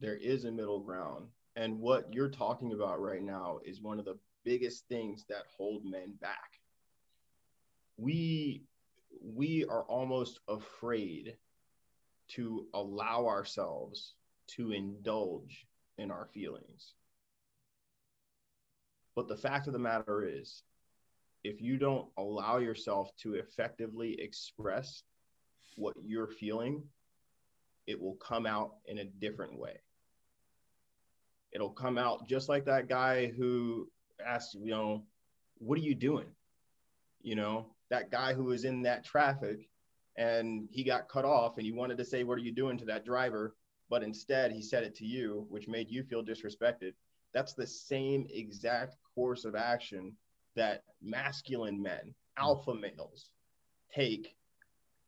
There 0.00 0.16
is 0.16 0.44
a 0.44 0.52
middle 0.52 0.80
ground. 0.80 1.28
And 1.58 1.80
what 1.80 2.14
you're 2.14 2.30
talking 2.30 2.72
about 2.72 3.02
right 3.02 3.22
now 3.22 3.58
is 3.64 3.82
one 3.82 3.98
of 3.98 4.04
the 4.04 4.16
biggest 4.44 4.86
things 4.86 5.24
that 5.28 5.42
hold 5.56 5.84
men 5.84 6.14
back. 6.20 6.60
We 7.96 8.62
we 9.20 9.64
are 9.64 9.82
almost 9.82 10.38
afraid 10.46 11.36
to 12.28 12.66
allow 12.74 13.26
ourselves 13.26 14.14
to 14.54 14.70
indulge 14.70 15.66
in 15.96 16.12
our 16.12 16.28
feelings. 16.32 16.94
But 19.16 19.26
the 19.26 19.36
fact 19.36 19.66
of 19.66 19.72
the 19.72 19.80
matter 19.80 20.24
is, 20.24 20.62
if 21.42 21.60
you 21.60 21.76
don't 21.76 22.06
allow 22.16 22.58
yourself 22.58 23.10
to 23.22 23.34
effectively 23.34 24.20
express 24.20 25.02
what 25.74 25.94
you're 26.04 26.28
feeling, 26.28 26.84
it 27.88 28.00
will 28.00 28.14
come 28.14 28.46
out 28.46 28.76
in 28.86 28.98
a 28.98 29.04
different 29.04 29.58
way. 29.58 29.80
It'll 31.52 31.70
come 31.70 31.98
out 31.98 32.28
just 32.28 32.48
like 32.48 32.64
that 32.66 32.88
guy 32.88 33.28
who 33.28 33.88
asked, 34.24 34.54
you 34.54 34.70
know, 34.70 35.04
what 35.58 35.78
are 35.78 35.82
you 35.82 35.94
doing? 35.94 36.26
You 37.22 37.36
know, 37.36 37.66
that 37.90 38.10
guy 38.10 38.34
who 38.34 38.44
was 38.44 38.64
in 38.64 38.82
that 38.82 39.04
traffic 39.04 39.68
and 40.16 40.68
he 40.70 40.84
got 40.84 41.08
cut 41.08 41.24
off 41.24 41.58
and 41.58 41.66
you 41.66 41.74
wanted 41.74 41.98
to 41.98 42.04
say, 42.04 42.24
what 42.24 42.38
are 42.38 42.42
you 42.42 42.52
doing 42.52 42.78
to 42.78 42.84
that 42.86 43.04
driver? 43.04 43.56
But 43.88 44.02
instead, 44.02 44.52
he 44.52 44.62
said 44.62 44.84
it 44.84 44.94
to 44.96 45.06
you, 45.06 45.46
which 45.48 45.68
made 45.68 45.90
you 45.90 46.02
feel 46.02 46.22
disrespected. 46.22 46.92
That's 47.32 47.54
the 47.54 47.66
same 47.66 48.26
exact 48.30 48.96
course 49.14 49.44
of 49.44 49.54
action 49.54 50.14
that 50.56 50.82
masculine 51.00 51.80
men, 51.80 52.14
alpha 52.36 52.74
males, 52.74 53.30
take 53.94 54.36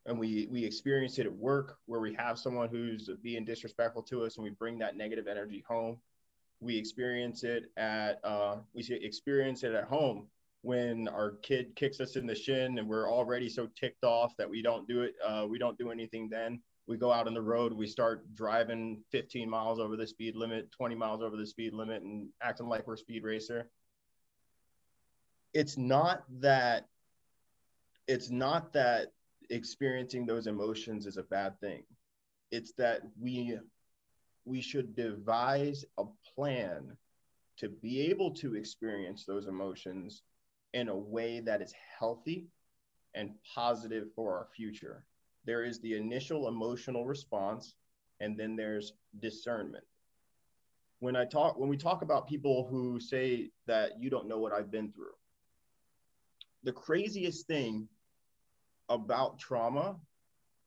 and 0.07 0.19
we 0.19 0.49
we 0.51 0.65
experience 0.65 1.19
it 1.19 1.27
at 1.27 1.33
work 1.33 1.79
where 1.87 2.01
we 2.01 2.15
have 2.15 2.39
someone 2.39 2.69
who's 2.69 3.11
being 3.23 3.45
disrespectful 3.45 4.03
to 4.03 4.25
us 4.25 4.37
and 4.37 4.45
we 4.45 4.51
bring 4.51 4.79
that 4.79 4.97
negative 4.97 5.27
energy 5.29 5.65
home 5.69 5.99
we 6.61 6.77
experience 6.77 7.45
it 7.45 7.65
at 7.77 8.21
uh, 8.25 8.57
we 8.75 8.83
experience 9.03 9.63
it 9.63 9.75
at 9.75 9.85
home 9.85 10.27
when 10.63 11.09
our 11.09 11.33
kid 11.43 11.75
kicks 11.75 12.01
us 12.01 12.17
in 12.17 12.27
the 12.27 12.35
shin 12.35 12.79
and 12.79 12.89
we're 12.89 13.11
already 13.11 13.49
so 13.49 13.69
ticked 13.79 14.05
off 14.05 14.37
that 14.37 14.49
we 14.49 14.61
don't 14.63 14.87
do 14.87 15.03
it 15.03 15.15
uh, 15.27 15.47
we 15.49 15.59
don't 15.59 15.79
do 15.79 15.91
anything 15.91 16.29
then 16.29 16.61
we 16.87 16.97
go 16.97 17.13
out 17.13 17.27
on 17.27 17.35
the 17.35 17.41
road 17.41 17.73
we 17.73 17.87
start 17.87 18.25
driving 18.35 19.03
15 19.11 19.49
miles 19.49 19.79
over 19.81 19.97
the 19.97 20.07
speed 20.07 20.37
limit 20.37 20.71
20 20.73 20.95
miles 20.95 21.23
over 21.23 21.37
the 21.37 21.47
speed 21.47 21.73
limit 21.73 22.03
and 22.03 22.29
acting 22.43 22.69
like 22.69 22.87
we're 22.87 22.97
speed 22.97 23.25
racer 23.25 23.71
it's 25.55 25.79
not 25.79 26.25
that 26.41 26.87
it's 28.07 28.31
not 28.31 28.73
that 28.73 29.13
experiencing 29.51 30.27
those 30.27 30.47
emotions 30.47 31.07
is 31.07 31.17
a 31.17 31.23
bad 31.23 31.59
thing. 31.61 31.83
It's 32.51 32.73
that 32.73 33.03
we 33.21 33.59
we 34.45 34.61
should 34.61 34.95
devise 34.95 35.85
a 35.99 36.05
plan 36.35 36.97
to 37.59 37.69
be 37.69 38.01
able 38.01 38.31
to 38.33 38.57
experience 38.57 39.25
those 39.25 39.47
emotions 39.47 40.23
in 40.73 40.89
a 40.89 40.97
way 40.97 41.41
that 41.41 41.61
is 41.61 41.75
healthy 41.99 42.47
and 43.15 43.35
positive 43.55 44.09
for 44.15 44.37
our 44.37 44.47
future. 44.57 45.05
There 45.45 45.65
is 45.65 45.81
the 45.81 45.97
initial 45.97 46.49
emotional 46.49 47.07
response 47.07 47.75
and 48.21 48.39
then 48.39 48.57
there's 48.57 48.93
discernment. 49.19 49.85
When 51.01 51.17
I 51.17 51.25
talk 51.25 51.59
when 51.59 51.69
we 51.69 51.77
talk 51.77 52.03
about 52.03 52.29
people 52.29 52.67
who 52.71 53.01
say 53.01 53.51
that 53.67 53.93
you 53.99 54.11
don't 54.11 54.29
know 54.29 54.39
what 54.39 54.53
I've 54.53 54.71
been 54.71 54.93
through. 54.93 55.17
The 56.63 56.73
craziest 56.73 57.47
thing 57.47 57.89
about 58.91 59.39
trauma 59.39 59.97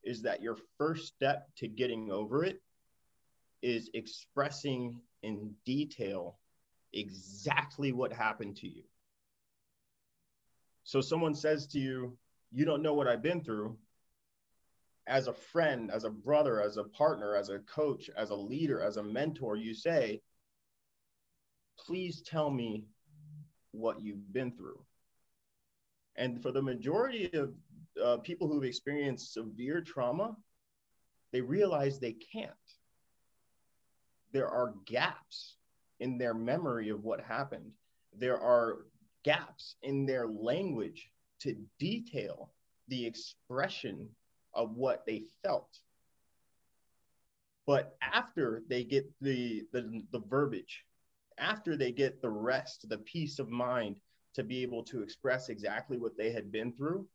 is 0.02 0.22
that 0.22 0.42
your 0.42 0.56
first 0.76 1.06
step 1.06 1.48
to 1.56 1.68
getting 1.68 2.10
over 2.10 2.44
it 2.44 2.60
is 3.64 3.88
expressing 3.94 5.00
in 5.22 5.54
detail 5.64 6.38
exactly 6.92 7.92
what 7.92 8.12
happened 8.12 8.54
to 8.56 8.68
you. 8.68 8.82
So 10.84 11.00
someone 11.00 11.34
says 11.34 11.66
to 11.68 11.78
you, 11.78 12.18
You 12.52 12.66
don't 12.66 12.82
know 12.82 12.92
what 12.92 13.08
I've 13.08 13.22
been 13.22 13.42
through. 13.42 13.78
As 15.06 15.28
a 15.28 15.32
friend, 15.32 15.90
as 15.90 16.04
a 16.04 16.10
brother, 16.10 16.60
as 16.60 16.76
a 16.76 16.84
partner, 16.84 17.34
as 17.36 17.48
a 17.48 17.60
coach, 17.60 18.10
as 18.14 18.28
a 18.28 18.34
leader, 18.34 18.82
as 18.82 18.98
a 18.98 19.02
mentor, 19.02 19.56
you 19.56 19.72
say, 19.72 20.20
Please 21.78 22.20
tell 22.20 22.50
me 22.50 22.84
what 23.72 23.98
you've 23.98 24.30
been 24.30 24.52
through. 24.52 24.80
And 26.16 26.42
for 26.42 26.52
the 26.52 26.62
majority 26.62 27.32
of 27.32 27.54
uh, 28.02 28.18
people 28.18 28.46
who've 28.46 28.62
experienced 28.62 29.32
severe 29.32 29.80
trauma, 29.80 30.36
they 31.32 31.40
realize 31.40 31.98
they 31.98 32.12
can't. 32.12 32.52
There 34.34 34.50
are 34.50 34.74
gaps 34.84 35.58
in 36.00 36.18
their 36.18 36.34
memory 36.34 36.88
of 36.88 37.04
what 37.04 37.20
happened. 37.20 37.70
There 38.18 38.38
are 38.38 38.78
gaps 39.22 39.76
in 39.82 40.06
their 40.06 40.26
language 40.26 41.08
to 41.42 41.56
detail 41.78 42.52
the 42.88 43.06
expression 43.06 44.08
of 44.52 44.74
what 44.74 45.06
they 45.06 45.22
felt. 45.44 45.78
But 47.64 47.96
after 48.02 48.64
they 48.68 48.82
get 48.82 49.06
the, 49.20 49.62
the, 49.72 50.02
the 50.10 50.22
verbiage, 50.28 50.84
after 51.38 51.76
they 51.76 51.92
get 51.92 52.20
the 52.20 52.30
rest, 52.30 52.88
the 52.88 52.98
peace 52.98 53.38
of 53.38 53.48
mind 53.48 54.00
to 54.34 54.42
be 54.42 54.62
able 54.62 54.82
to 54.86 55.02
express 55.02 55.48
exactly 55.48 55.96
what 55.96 56.16
they 56.18 56.32
had 56.32 56.50
been 56.50 56.72
through, 56.72 57.06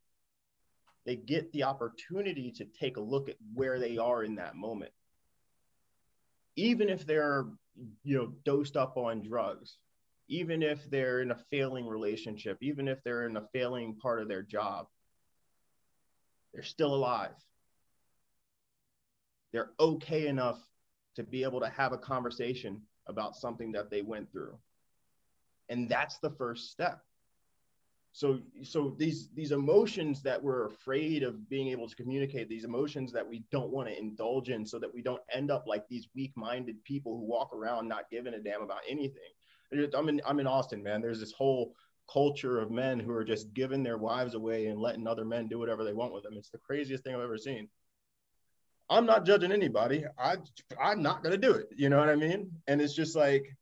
they 1.05 1.17
get 1.17 1.51
the 1.51 1.63
opportunity 1.63 2.49
to 2.53 2.65
take 2.65 2.95
a 2.95 3.01
look 3.01 3.28
at 3.28 3.36
where 3.53 3.78
they 3.78 3.97
are 3.97 4.24
in 4.24 4.36
that 4.36 4.55
moment. 4.55 4.93
Even 6.60 6.89
if 6.89 7.05
they're, 7.05 7.45
you 8.03 8.18
know, 8.18 8.34
dosed 8.43 8.76
up 8.76 8.97
on 8.97 9.22
drugs, 9.22 9.78
even 10.28 10.62
if 10.62 10.89
they're 10.89 11.22
in 11.22 11.32
a 11.32 11.39
failing 11.49 11.88
relationship, 11.88 12.57
even 12.62 12.89
if 12.89 13.01
they're 13.03 13.26
in 13.26 13.38
a 13.38 13.47
failing 13.53 13.95
part 13.95 14.22
of 14.22 14.28
their 14.28 14.43
job, 14.43 14.88
they're 16.53 16.62
still 16.62 16.93
alive. 16.93 17.32
They're 19.53 19.72
okay 19.80 20.28
enough 20.28 20.60
to 21.16 21.24
be 21.24 21.43
able 21.43 21.62
to 21.62 21.70
have 21.70 21.93
a 21.93 21.97
conversation 21.97 22.82
about 23.07 23.38
something 23.38 23.72
that 23.72 23.89
they 23.89 24.01
went 24.01 24.30
through. 24.30 24.57
And 25.70 25.88
that's 25.88 26.20
the 26.20 26.32
first 26.32 26.72
step 26.72 27.01
so 28.12 28.39
so 28.64 28.95
these 28.97 29.30
these 29.36 29.51
emotions 29.51 30.22
that 30.24 30.41
we're 30.41 30.66
afraid 30.66 31.24
of 31.24 31.47
being 31.49 31.68
able 31.68 31.88
to 31.88 31.95
communicate 31.95 32.49
these 32.49 32.64
emotions 32.64 33.12
that 33.12 33.28
we 33.28 33.43
don't 33.51 33.70
want 33.70 33.88
to 33.88 33.97
indulge 33.97 34.49
in 34.49 34.66
so 34.66 34.80
that 34.80 34.93
we 34.93 35.01
don't 35.01 35.22
end 35.34 35.51
up 35.51 35.66
like 35.68 35.88
these 35.88 36.07
weak-minded 36.16 36.84
people 36.84 37.18
who 37.18 37.26
walk 37.26 37.53
around 37.53 37.88
not 37.88 38.10
giving 38.10 38.34
a 38.34 38.39
damn 38.39 38.62
about 38.62 38.82
anything. 38.89 39.22
I'm 39.95 40.10
in 40.10 40.22
i'm 40.26 40.39
in 40.39 40.47
austin 40.47 40.82
man. 40.82 41.01
There's 41.01 41.20
this 41.20 41.32
whole 41.32 41.76
culture 42.12 42.60
of 42.60 42.72
men 42.72 42.99
who 42.99 43.12
are 43.12 43.24
just 43.24 43.53
giving 43.53 43.84
their 43.84 43.97
wives 43.97 44.34
away 44.34 44.66
and 44.66 44.82
letting 44.82 45.07
other 45.07 45.26
men 45.26 45.47
do 45.47 45.60
whatever 45.60 45.84
they 45.84 45.93
want 45.93 46.14
with 46.14 46.24
them. 46.24 46.34
It's 46.36 46.49
the 46.49 46.57
craziest 46.57 47.03
thing 47.03 47.14
i've 47.14 47.22
ever 47.22 47.38
seen. 47.38 47.70
I'm 48.89 49.05
not 49.05 49.24
judging 49.24 49.51
anybody. 49.51 50.03
I 50.18 50.38
i'm 50.82 51.03
not 51.03 51.22
going 51.22 51.39
to 51.39 51.47
do 51.47 51.53
it. 51.53 51.68
You 51.76 51.89
know 51.89 51.99
what 51.99 52.10
i 52.10 52.16
mean? 52.16 52.49
And 52.68 52.82
it's 52.82 52.95
just 52.95 53.16
like 53.16 53.55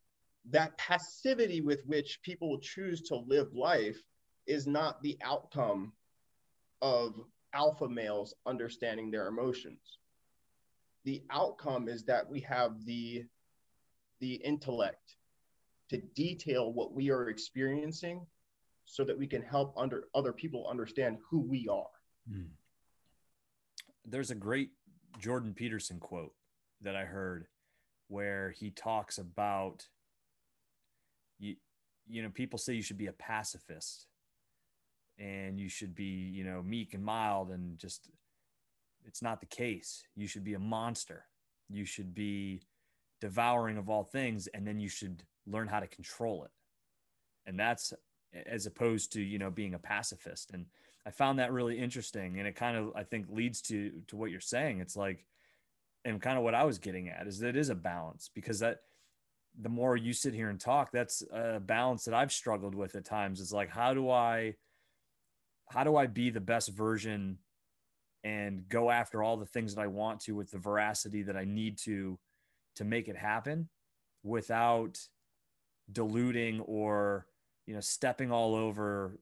that 0.52 0.78
passivity 0.78 1.60
with 1.60 1.82
which 1.86 2.22
people 2.24 2.58
choose 2.60 3.02
to 3.02 3.18
live 3.18 3.54
life 3.54 4.02
is 4.48 4.66
not 4.66 5.02
the 5.02 5.18
outcome 5.24 5.94
of 6.82 7.14
alpha 7.54 7.88
males 7.88 8.34
understanding 8.46 9.12
their 9.12 9.28
emotions. 9.28 10.00
The 11.06 11.24
outcome 11.30 11.88
is 11.88 12.04
that 12.06 12.30
we 12.30 12.40
have 12.42 12.86
the 12.86 13.26
the 14.20 14.36
intellect 14.36 15.16
to 15.90 15.98
detail 15.98 16.74
what 16.74 16.94
we 16.94 17.12
are 17.12 17.30
experiencing 17.30 18.26
so 18.86 19.04
that 19.04 19.18
we 19.18 19.28
can 19.28 19.42
help 19.42 19.74
under 19.78 20.06
other 20.16 20.34
people 20.34 20.68
understand 20.68 21.18
who 21.30 21.40
we 21.40 21.68
are. 21.68 21.86
Hmm. 22.30 22.48
There's 24.06 24.32
a 24.32 24.36
great 24.36 24.72
Jordan 25.20 25.54
Peterson 25.54 26.00
quote 26.00 26.34
that 26.82 26.96
I 26.96 27.06
heard 27.06 27.48
where 28.08 28.52
he 28.52 28.72
talks 28.72 29.18
about 29.18 29.86
you 31.40 31.56
you 32.08 32.24
know 32.24 32.30
people 32.30 32.58
say 32.58 32.74
you 32.74 32.82
should 32.82 32.98
be 32.98 33.08
a 33.08 33.14
pacifist 33.14 34.08
and 35.20 35.60
you 35.60 35.70
should 35.70 35.96
be 35.96 36.32
you 36.34 36.44
know 36.44 36.62
meek 36.62 36.94
and 36.94 37.04
mild 37.04 37.50
and 37.50 37.78
just 37.78 38.10
it's 39.08 39.22
not 39.22 39.40
the 39.40 39.48
case. 39.48 40.04
You 40.16 40.28
should 40.28 40.44
be 40.44 40.54
a 40.54 40.60
monster. 40.60 41.26
You 41.70 41.86
should 41.86 42.14
be 42.14 42.62
devouring 43.22 43.78
of 43.78 43.90
all 43.90 44.04
things 44.04 44.48
and 44.48 44.68
then 44.68 44.80
you 44.80 44.90
should 44.90 45.24
learn 45.48 45.68
how 45.68 45.80
to 45.80 45.88
control 45.88 46.44
it. 46.44 46.52
And 47.46 47.58
that's 47.58 47.94
as 48.46 48.66
opposed 48.66 49.14
to 49.14 49.22
you 49.22 49.40
know 49.40 49.50
being 49.50 49.74
a 49.74 49.80
pacifist. 49.80 50.52
And 50.52 50.66
i 51.06 51.10
found 51.10 51.40
that 51.40 51.54
really 51.54 51.80
interesting 51.80 52.38
and 52.38 52.48
it 52.48 52.56
kind 52.56 52.76
of 52.76 52.92
i 52.94 53.04
think 53.04 53.28
leads 53.30 53.62
to 53.64 53.92
to 54.08 54.16
what 54.16 54.30
you're 54.30 54.40
saying. 54.40 54.82
It's 54.82 54.96
like 54.96 55.26
and 56.06 56.22
kind 56.22 56.38
of 56.38 56.44
what 56.44 56.56
i 56.56 56.64
was 56.64 56.78
getting 56.78 57.10
at 57.10 57.28
is 57.28 57.40
that 57.40 57.50
it 57.50 57.58
is 57.58 57.70
a 57.70 57.76
balance 57.76 58.30
because 58.34 58.60
that 58.60 58.80
the 59.60 59.70
more 59.70 59.98
you 59.98 60.14
sit 60.14 60.34
here 60.34 60.50
and 60.50 60.60
talk 60.60 60.92
that's 60.92 61.24
a 61.34 61.60
balance 61.60 62.06
that 62.06 62.14
i've 62.14 62.32
struggled 62.32 62.76
with 62.76 62.96
at 62.96 63.06
times. 63.06 63.42
It's 63.42 63.54
like 63.54 63.70
how 63.70 63.94
do 63.94 64.10
i 64.10 64.54
how 65.70 65.84
do 65.84 65.96
i 65.96 66.06
be 66.06 66.30
the 66.30 66.42
best 66.42 66.70
version 66.70 67.38
and 68.24 68.68
go 68.68 68.90
after 68.90 69.24
all 69.24 69.38
the 69.38 69.46
things 69.46 69.76
that 69.76 69.82
i 69.82 69.88
want 69.88 70.20
to 70.20 70.36
with 70.36 70.52
the 70.52 70.58
veracity 70.58 71.24
that 71.24 71.38
i 71.38 71.44
need 71.44 71.78
to 71.78 72.18
to 72.76 72.84
make 72.84 73.08
it 73.08 73.16
happen 73.18 73.70
without 74.24 75.00
diluting 75.92 76.60
or 76.62 77.26
you 77.66 77.74
know 77.74 77.80
stepping 77.80 78.32
all 78.32 78.56
over 78.56 79.20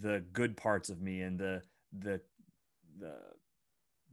the 0.00 0.22
good 0.32 0.56
parts 0.56 0.88
of 0.88 1.00
me 1.00 1.20
and 1.20 1.38
the 1.38 1.62
the 2.00 2.20
the 2.98 3.14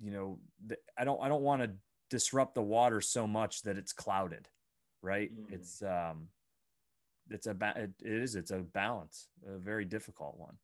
you 0.02 0.12
know 0.12 0.40
the, 0.66 0.78
i 0.98 1.04
don't 1.04 1.22
i 1.22 1.28
don't 1.28 1.42
want 1.42 1.62
to 1.62 1.70
disrupt 2.10 2.56
the 2.56 2.62
water 2.62 3.02
so 3.02 3.26
much 3.26 3.64
that 3.64 3.78
it's 3.78 3.94
clouded 3.94 4.48
right 5.02 5.32
mm. 5.36 5.52
it's 5.54 5.82
um 5.82 6.28
it's 7.30 7.48
a 7.48 7.54
ba- 7.54 7.74
it 7.76 7.92
is 8.02 8.36
it's 8.36 8.52
a 8.52 8.60
balance 8.60 9.28
a 9.48 9.58
very 9.58 9.86
difficult 9.86 10.36
one 10.38 10.56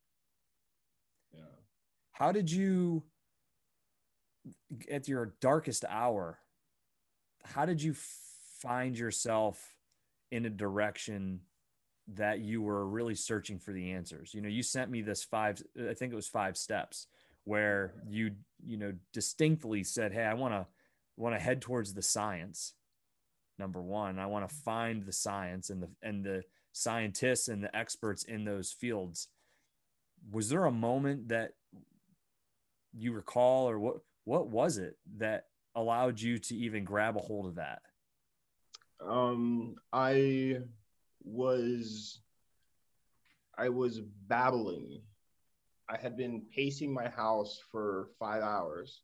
yeah 1.33 1.41
how 2.11 2.31
did 2.31 2.51
you 2.51 3.03
at 4.89 5.07
your 5.07 5.33
darkest 5.41 5.85
hour 5.89 6.39
how 7.43 7.65
did 7.65 7.81
you 7.81 7.93
find 8.59 8.97
yourself 8.97 9.75
in 10.31 10.45
a 10.45 10.49
direction 10.49 11.39
that 12.15 12.39
you 12.39 12.61
were 12.61 12.87
really 12.87 13.15
searching 13.15 13.59
for 13.59 13.71
the 13.71 13.91
answers. 13.91 14.33
You 14.33 14.41
know, 14.41 14.49
you 14.49 14.63
sent 14.63 14.89
me 14.89 15.01
this 15.01 15.23
five, 15.23 15.61
I 15.89 15.93
think 15.93 16.11
it 16.11 16.15
was 16.15 16.27
five 16.27 16.57
steps 16.57 17.07
where 17.43 17.93
you, 18.07 18.31
you 18.65 18.77
know, 18.77 18.93
distinctly 19.13 19.83
said, 19.83 20.11
Hey, 20.11 20.23
I 20.23 20.33
want 20.33 20.53
to, 20.53 20.65
want 21.17 21.35
to 21.35 21.39
head 21.39 21.61
towards 21.61 21.93
the 21.93 22.01
science. 22.01 22.73
Number 23.57 23.81
one, 23.81 24.19
I 24.19 24.25
want 24.25 24.47
to 24.47 24.55
find 24.55 25.03
the 25.03 25.13
science 25.13 25.69
and 25.69 25.83
the, 25.83 25.89
and 26.01 26.23
the 26.23 26.43
scientists 26.71 27.47
and 27.47 27.63
the 27.63 27.75
experts 27.75 28.23
in 28.23 28.45
those 28.45 28.71
fields. 28.71 29.27
Was 30.31 30.49
there 30.49 30.65
a 30.65 30.71
moment 30.71 31.29
that 31.29 31.53
you 32.93 33.13
recall 33.13 33.69
or 33.69 33.79
what, 33.79 33.97
what 34.25 34.47
was 34.47 34.77
it 34.77 34.97
that 35.17 35.45
allowed 35.75 36.19
you 36.19 36.37
to 36.37 36.55
even 36.55 36.83
grab 36.83 37.17
a 37.17 37.19
hold 37.19 37.45
of 37.45 37.55
that? 37.55 37.81
Um, 39.05 39.75
I 39.93 40.59
was 41.23 42.21
I 43.57 43.69
was 43.69 43.99
babbling. 44.27 45.01
I 45.89 45.97
had 45.97 46.15
been 46.15 46.43
pacing 46.55 46.93
my 46.93 47.09
house 47.09 47.59
for 47.71 48.09
five 48.19 48.41
hours. 48.41 49.01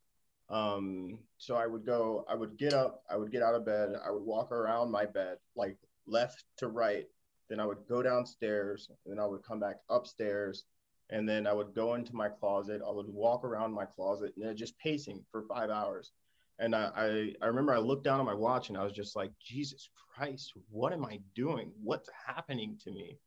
Um, 0.49 1.19
so 1.37 1.55
I 1.55 1.65
would 1.65 1.85
go, 1.85 2.25
I 2.29 2.35
would 2.35 2.57
get 2.57 2.73
up, 2.73 3.03
I 3.09 3.17
would 3.17 3.31
get 3.31 3.41
out 3.41 3.55
of 3.55 3.65
bed, 3.65 3.93
I 4.05 4.11
would 4.11 4.23
walk 4.23 4.51
around 4.51 4.91
my 4.91 5.05
bed, 5.05 5.37
like 5.55 5.77
left 6.07 6.43
to 6.57 6.67
right. 6.67 7.05
Then 7.49 7.59
I 7.59 7.65
would 7.65 7.87
go 7.89 8.01
downstairs, 8.01 8.89
and 8.89 9.11
then 9.11 9.23
I 9.23 9.27
would 9.27 9.43
come 9.43 9.59
back 9.59 9.77
upstairs, 9.89 10.63
and 11.09 11.27
then 11.27 11.45
I 11.45 11.53
would 11.53 11.75
go 11.75 11.95
into 11.95 12.15
my 12.15 12.29
closet. 12.29 12.81
I 12.85 12.91
would 12.91 13.07
walk 13.07 13.43
around 13.43 13.73
my 13.73 13.85
closet, 13.85 14.33
and 14.35 14.45
then 14.45 14.57
just 14.57 14.77
pacing 14.79 15.23
for 15.31 15.43
five 15.43 15.69
hours. 15.69 16.11
And 16.57 16.75
I, 16.75 16.91
I, 16.95 17.33
I 17.41 17.47
remember 17.47 17.73
I 17.73 17.79
looked 17.79 18.05
down 18.05 18.19
at 18.19 18.25
my 18.25 18.33
watch 18.33 18.69
and 18.69 18.77
I 18.77 18.83
was 18.83 18.93
just 18.93 19.15
like, 19.15 19.31
Jesus 19.39 19.89
Christ, 20.15 20.53
what 20.69 20.93
am 20.93 21.03
I 21.03 21.19
doing? 21.35 21.71
What's 21.83 22.09
happening 22.25 22.79
to 22.83 22.91
me? 22.91 23.19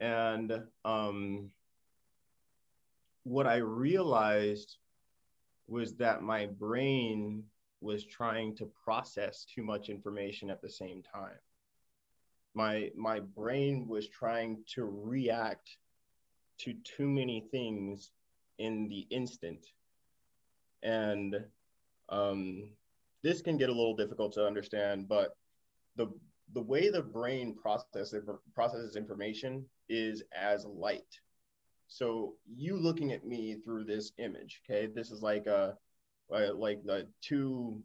And 0.00 0.62
um, 0.84 1.50
what 3.22 3.46
I 3.46 3.56
realized 3.56 4.76
was 5.68 5.94
that 5.96 6.22
my 6.22 6.46
brain 6.46 7.44
was 7.80 8.04
trying 8.04 8.56
to 8.56 8.70
process 8.84 9.44
too 9.44 9.62
much 9.62 9.88
information 9.88 10.50
at 10.50 10.60
the 10.60 10.70
same 10.70 11.02
time. 11.02 11.38
My, 12.54 12.90
my 12.96 13.20
brain 13.20 13.86
was 13.86 14.08
trying 14.08 14.64
to 14.74 14.84
react 14.84 15.76
to 16.58 16.74
too 16.84 17.08
many 17.08 17.40
things 17.50 18.10
in 18.58 18.88
the 18.88 19.06
instant. 19.10 19.66
And 20.82 21.36
um, 22.08 22.70
this 23.22 23.42
can 23.42 23.56
get 23.56 23.68
a 23.68 23.72
little 23.72 23.96
difficult 23.96 24.32
to 24.34 24.46
understand, 24.46 25.08
but 25.08 25.36
the 25.96 26.08
the 26.54 26.62
way 26.62 26.90
the 26.90 27.02
brain 27.02 27.54
processes 27.54 28.28
processes 28.54 28.96
information 28.96 29.64
is 29.88 30.22
as 30.32 30.64
light. 30.64 31.20
So 31.88 32.34
you 32.56 32.76
looking 32.76 33.12
at 33.12 33.26
me 33.26 33.56
through 33.64 33.84
this 33.84 34.12
image, 34.18 34.62
okay? 34.64 34.86
This 34.86 35.10
is 35.10 35.22
like 35.22 35.46
a 35.46 35.76
like 36.28 36.84
the 36.84 37.06
two 37.20 37.82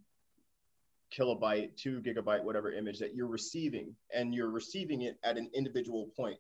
kilobyte, 1.16 1.76
two 1.76 2.02
gigabyte, 2.02 2.44
whatever 2.44 2.72
image 2.72 3.00
that 3.00 3.14
you're 3.14 3.28
receiving, 3.28 3.96
and 4.14 4.34
you're 4.34 4.50
receiving 4.50 5.02
it 5.04 5.18
at 5.24 5.38
an 5.38 5.50
individual 5.54 6.12
point. 6.16 6.40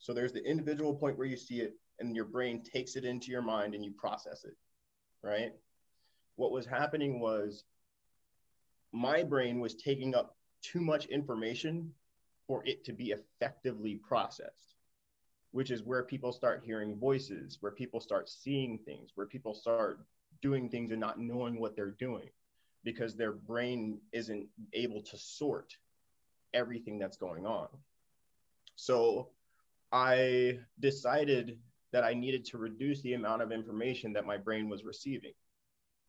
So 0.00 0.12
there's 0.12 0.32
the 0.32 0.44
individual 0.44 0.94
point 0.94 1.16
where 1.16 1.26
you 1.26 1.36
see 1.36 1.60
it, 1.60 1.76
and 2.00 2.16
your 2.16 2.24
brain 2.24 2.62
takes 2.62 2.96
it 2.96 3.04
into 3.04 3.30
your 3.30 3.42
mind 3.42 3.74
and 3.74 3.84
you 3.84 3.92
process 3.92 4.44
it, 4.44 4.56
right? 5.22 5.52
what 6.40 6.52
was 6.52 6.64
happening 6.64 7.20
was 7.20 7.64
my 8.92 9.22
brain 9.22 9.60
was 9.60 9.74
taking 9.74 10.14
up 10.14 10.38
too 10.62 10.80
much 10.80 11.04
information 11.04 11.92
for 12.46 12.62
it 12.64 12.82
to 12.82 12.94
be 12.94 13.12
effectively 13.12 13.96
processed, 13.96 14.74
which 15.50 15.70
is 15.70 15.82
where 15.82 16.02
people 16.02 16.32
start 16.32 16.62
hearing 16.64 16.98
voices, 16.98 17.58
where 17.60 17.72
people 17.72 18.00
start 18.00 18.30
seeing 18.30 18.78
things, 18.78 19.10
where 19.14 19.26
people 19.26 19.52
start 19.52 20.00
doing 20.40 20.70
things 20.70 20.92
and 20.92 21.00
not 21.00 21.20
knowing 21.20 21.60
what 21.60 21.76
they're 21.76 21.90
doing 21.90 22.30
because 22.84 23.14
their 23.14 23.32
brain 23.32 24.00
isn't 24.10 24.46
able 24.72 25.02
to 25.02 25.18
sort 25.18 25.76
everything 26.54 26.98
that's 26.98 27.18
going 27.18 27.44
on. 27.44 27.68
So 28.76 29.28
I 29.92 30.58
decided 30.78 31.58
that 31.92 32.04
I 32.04 32.14
needed 32.14 32.44
to 32.46 32.58
reduce 32.58 33.02
the 33.02 33.14
amount 33.14 33.42
of 33.42 33.50
information 33.50 34.12
that 34.12 34.26
my 34.26 34.36
brain 34.36 34.68
was 34.68 34.84
receiving. 34.84 35.32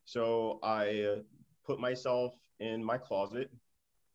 So 0.06 0.60
I 0.62 1.22
put 1.66 1.80
myself 1.80 2.34
in 2.60 2.84
my 2.84 2.98
closet. 2.98 3.52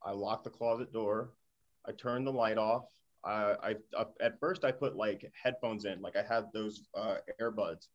I 0.04 0.12
locked 0.12 0.44
the 0.44 0.50
closet 0.50 0.92
door. 0.92 1.32
I 1.86 1.92
turned 1.92 2.26
the 2.26 2.32
light 2.32 2.58
off. 2.58 2.84
I, 3.24 3.54
I, 3.62 3.74
I 3.98 4.04
at 4.20 4.38
first 4.38 4.64
I 4.64 4.70
put 4.70 4.94
like 4.96 5.30
headphones 5.42 5.84
in, 5.84 6.00
like 6.00 6.16
I 6.16 6.22
had 6.22 6.46
those 6.52 6.86
uh, 6.94 7.16
earbuds. 7.40 7.88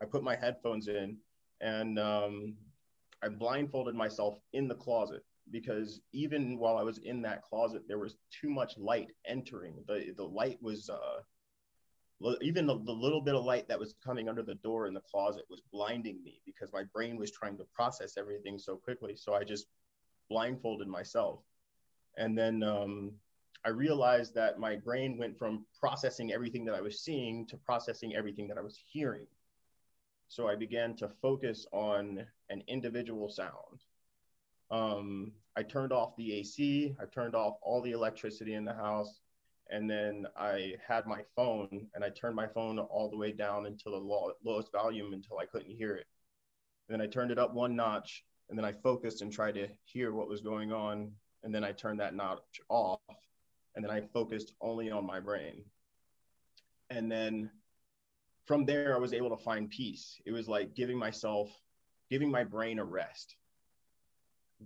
I 0.00 0.06
put 0.06 0.22
my 0.22 0.36
headphones 0.36 0.88
in, 0.88 1.18
and 1.60 1.98
um, 1.98 2.54
I 3.22 3.28
blindfolded 3.28 3.94
myself 3.94 4.38
in 4.54 4.68
the 4.68 4.74
closet 4.74 5.24
because 5.50 6.00
even 6.12 6.58
while 6.58 6.76
I 6.76 6.82
was 6.82 6.98
in 6.98 7.22
that 7.22 7.42
closet, 7.42 7.82
there 7.88 7.98
was 7.98 8.16
too 8.30 8.50
much 8.50 8.76
light 8.78 9.10
entering. 9.26 9.84
the 9.86 10.12
The 10.16 10.24
light 10.24 10.58
was 10.62 10.90
uh, 10.90 11.22
even 12.40 12.66
the, 12.66 12.78
the 12.84 12.92
little 12.92 13.20
bit 13.20 13.34
of 13.34 13.44
light 13.44 13.68
that 13.68 13.78
was 13.78 13.94
coming 14.04 14.28
under 14.28 14.42
the 14.42 14.56
door 14.56 14.86
in 14.86 14.94
the 14.94 15.00
closet 15.00 15.44
was 15.48 15.62
blinding 15.72 16.22
me 16.24 16.40
because 16.44 16.72
my 16.72 16.82
brain 16.92 17.16
was 17.16 17.30
trying 17.30 17.56
to 17.58 17.64
process 17.74 18.16
everything 18.16 18.58
so 18.58 18.76
quickly. 18.76 19.14
So 19.16 19.34
I 19.34 19.44
just 19.44 19.66
blindfolded 20.28 20.88
myself. 20.88 21.40
And 22.16 22.36
then 22.36 22.62
um, 22.62 23.12
I 23.64 23.70
realized 23.70 24.34
that 24.34 24.58
my 24.58 24.76
brain 24.76 25.16
went 25.16 25.38
from 25.38 25.64
processing 25.78 26.32
everything 26.32 26.64
that 26.64 26.74
I 26.74 26.80
was 26.80 27.00
seeing 27.00 27.46
to 27.46 27.56
processing 27.56 28.14
everything 28.16 28.48
that 28.48 28.58
I 28.58 28.62
was 28.62 28.78
hearing. 28.86 29.26
So 30.28 30.48
I 30.48 30.56
began 30.56 30.94
to 30.96 31.08
focus 31.08 31.66
on 31.72 32.26
an 32.50 32.62
individual 32.66 33.28
sound. 33.28 33.82
Um, 34.70 35.32
I 35.56 35.62
turned 35.62 35.92
off 35.92 36.16
the 36.16 36.34
AC, 36.34 36.94
I 37.00 37.04
turned 37.06 37.34
off 37.34 37.56
all 37.62 37.82
the 37.82 37.92
electricity 37.92 38.54
in 38.54 38.64
the 38.64 38.74
house 38.74 39.20
and 39.70 39.90
then 39.90 40.26
I 40.36 40.74
had 40.86 41.06
my 41.06 41.22
phone 41.36 41.88
and 41.94 42.02
I 42.02 42.10
turned 42.10 42.34
my 42.34 42.46
phone 42.46 42.78
all 42.78 43.10
the 43.10 43.16
way 43.16 43.32
down 43.32 43.66
until 43.66 43.92
the 43.92 43.98
low, 43.98 44.32
lowest 44.44 44.72
volume 44.72 45.12
until 45.12 45.38
I 45.38 45.46
couldn't 45.46 45.76
hear 45.76 45.94
it. 45.94 46.06
And 46.88 46.94
then 46.98 47.06
I 47.06 47.10
turned 47.10 47.30
it 47.30 47.38
up 47.38 47.52
one 47.52 47.76
notch 47.76 48.24
and 48.48 48.58
then 48.58 48.64
I 48.64 48.72
focused 48.72 49.20
and 49.20 49.30
tried 49.30 49.54
to 49.56 49.68
hear 49.84 50.12
what 50.12 50.28
was 50.28 50.40
going 50.40 50.72
on. 50.72 51.12
And 51.42 51.54
then 51.54 51.64
I 51.64 51.72
turned 51.72 52.00
that 52.00 52.14
notch 52.14 52.60
off 52.68 53.00
and 53.74 53.84
then 53.84 53.90
I 53.90 54.00
focused 54.00 54.54
only 54.60 54.90
on 54.90 55.06
my 55.06 55.20
brain. 55.20 55.64
And 56.90 57.12
then 57.12 57.50
from 58.46 58.64
there, 58.64 58.96
I 58.96 58.98
was 58.98 59.12
able 59.12 59.36
to 59.36 59.44
find 59.44 59.68
peace. 59.68 60.18
It 60.24 60.32
was 60.32 60.48
like 60.48 60.74
giving 60.74 60.98
myself, 60.98 61.50
giving 62.08 62.30
my 62.30 62.42
brain 62.42 62.78
a 62.78 62.84
rest. 62.84 63.36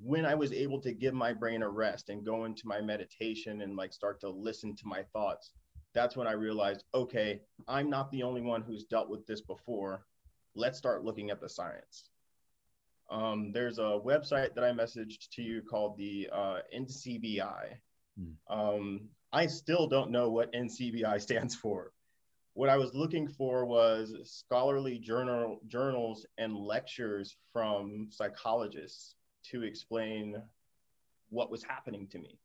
When 0.01 0.25
I 0.25 0.35
was 0.35 0.53
able 0.53 0.81
to 0.81 0.93
give 0.93 1.15
my 1.15 1.33
brain 1.33 1.63
a 1.63 1.69
rest 1.69 2.09
and 2.09 2.25
go 2.25 2.45
into 2.45 2.67
my 2.67 2.81
meditation 2.81 3.61
and 3.61 3.77
like 3.77 3.93
start 3.93 4.21
to 4.21 4.31
listen 4.31 4.75
to 4.77 4.87
my 4.87 5.03
thoughts, 5.13 5.51
that's 5.95 6.17
when 6.17 6.27
I 6.27 6.33
realized, 6.33 6.85
okay, 6.95 7.41
I'm 7.69 7.91
not 7.91 8.11
the 8.11 8.23
only 8.23 8.41
one 8.41 8.63
who's 8.63 8.85
dealt 8.85 9.11
with 9.11 9.27
this 9.27 9.43
before. 9.43 10.07
Let's 10.55 10.79
start 10.79 11.05
looking 11.05 11.31
at 11.31 11.41
the 11.41 11.49
science. 11.49 12.09
Um, 13.11 13.53
there's 13.53 13.79
a 13.79 14.01
website 14.03 14.55
that 14.55 14.65
I 14.65 14.71
messaged 14.71 15.29
to 15.33 15.43
you 15.43 15.61
called 15.61 15.99
the 15.99 16.29
uh, 16.33 16.59
NCBI. 16.75 17.75
Hmm. 18.19 18.59
Um, 18.59 19.01
I 19.33 19.47
still 19.47 19.87
don't 19.87 20.11
know 20.11 20.31
what 20.31 20.53
NCBI 20.53 21.21
stands 21.21 21.55
for. 21.55 21.93
What 22.55 22.69
I 22.69 22.77
was 22.77 22.95
looking 22.95 23.29
for 23.29 23.65
was 23.65 24.15
scholarly 24.25 24.99
journal 24.99 25.59
journals 25.69 26.27
and 26.37 26.55
lectures 26.55 27.37
from 27.53 28.09
psychologists 28.11 29.15
to 29.51 29.63
explain 29.63 30.41
what 31.31 31.51
was 31.51 31.63
happening 31.63 32.07
to 32.09 32.19
me. 32.19 32.39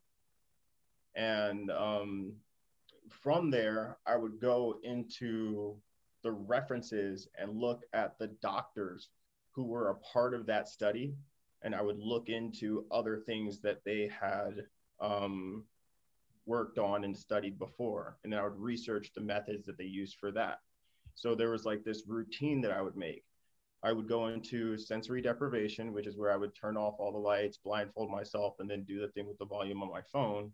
And 1.16 1.72
um, 1.72 2.34
from 3.10 3.50
there, 3.50 3.98
I 4.06 4.16
would 4.16 4.40
go 4.40 4.80
into 4.84 5.76
the 6.24 6.32
references 6.32 7.28
and 7.38 7.60
look 7.60 7.84
at 7.94 8.18
the 8.18 8.28
doctors 8.42 9.10
who 9.52 9.64
were 9.64 9.90
a 9.90 9.96
part 9.96 10.34
of 10.34 10.46
that 10.46 10.68
study. 10.68 11.16
And 11.64 11.74
I 11.74 11.82
would 11.82 12.00
look 12.00 12.30
into 12.30 12.86
other 12.92 13.18
things 13.18 13.60
that 13.62 13.84
they 13.84 14.10
had 14.20 14.66
um, 15.00 15.64
worked 16.46 16.78
on 16.78 17.04
and 17.04 17.18
studied 17.18 17.58
before. 17.58 18.18
And 18.24 18.32
then 18.32 18.40
I 18.40 18.44
would 18.44 18.60
research 18.60 19.12
the 19.14 19.22
methods 19.22 19.66
that 19.66 19.78
they 19.78 19.86
used 19.86 20.18
for 20.20 20.32
that. 20.32 20.60
So 21.16 21.34
there 21.34 21.50
was 21.50 21.66
like 21.66 21.84
this 21.84 22.04
routine 22.08 22.62
that 22.62 22.72
I 22.72 22.82
would 22.82 22.96
make. 22.96 23.24
I 23.84 23.92
would 23.92 24.08
go 24.08 24.28
into 24.28 24.78
sensory 24.78 25.22
deprivation, 25.22 25.94
which 25.94 26.08
is 26.08 26.18
where 26.18 26.32
I 26.32 26.38
would 26.38 26.56
turn 26.56 26.78
off 26.78 26.96
all 27.00 27.12
the 27.12 27.18
lights, 27.18 27.58
blindfold 27.58 28.10
myself, 28.10 28.56
and 28.60 28.70
then 28.70 28.84
do 28.84 29.00
the 29.00 29.10
thing 29.10 29.28
with 29.28 29.38
the 29.38 29.46
volume 29.46 29.84
on 29.84 29.92
my 29.92 30.02
phone. 30.02 30.52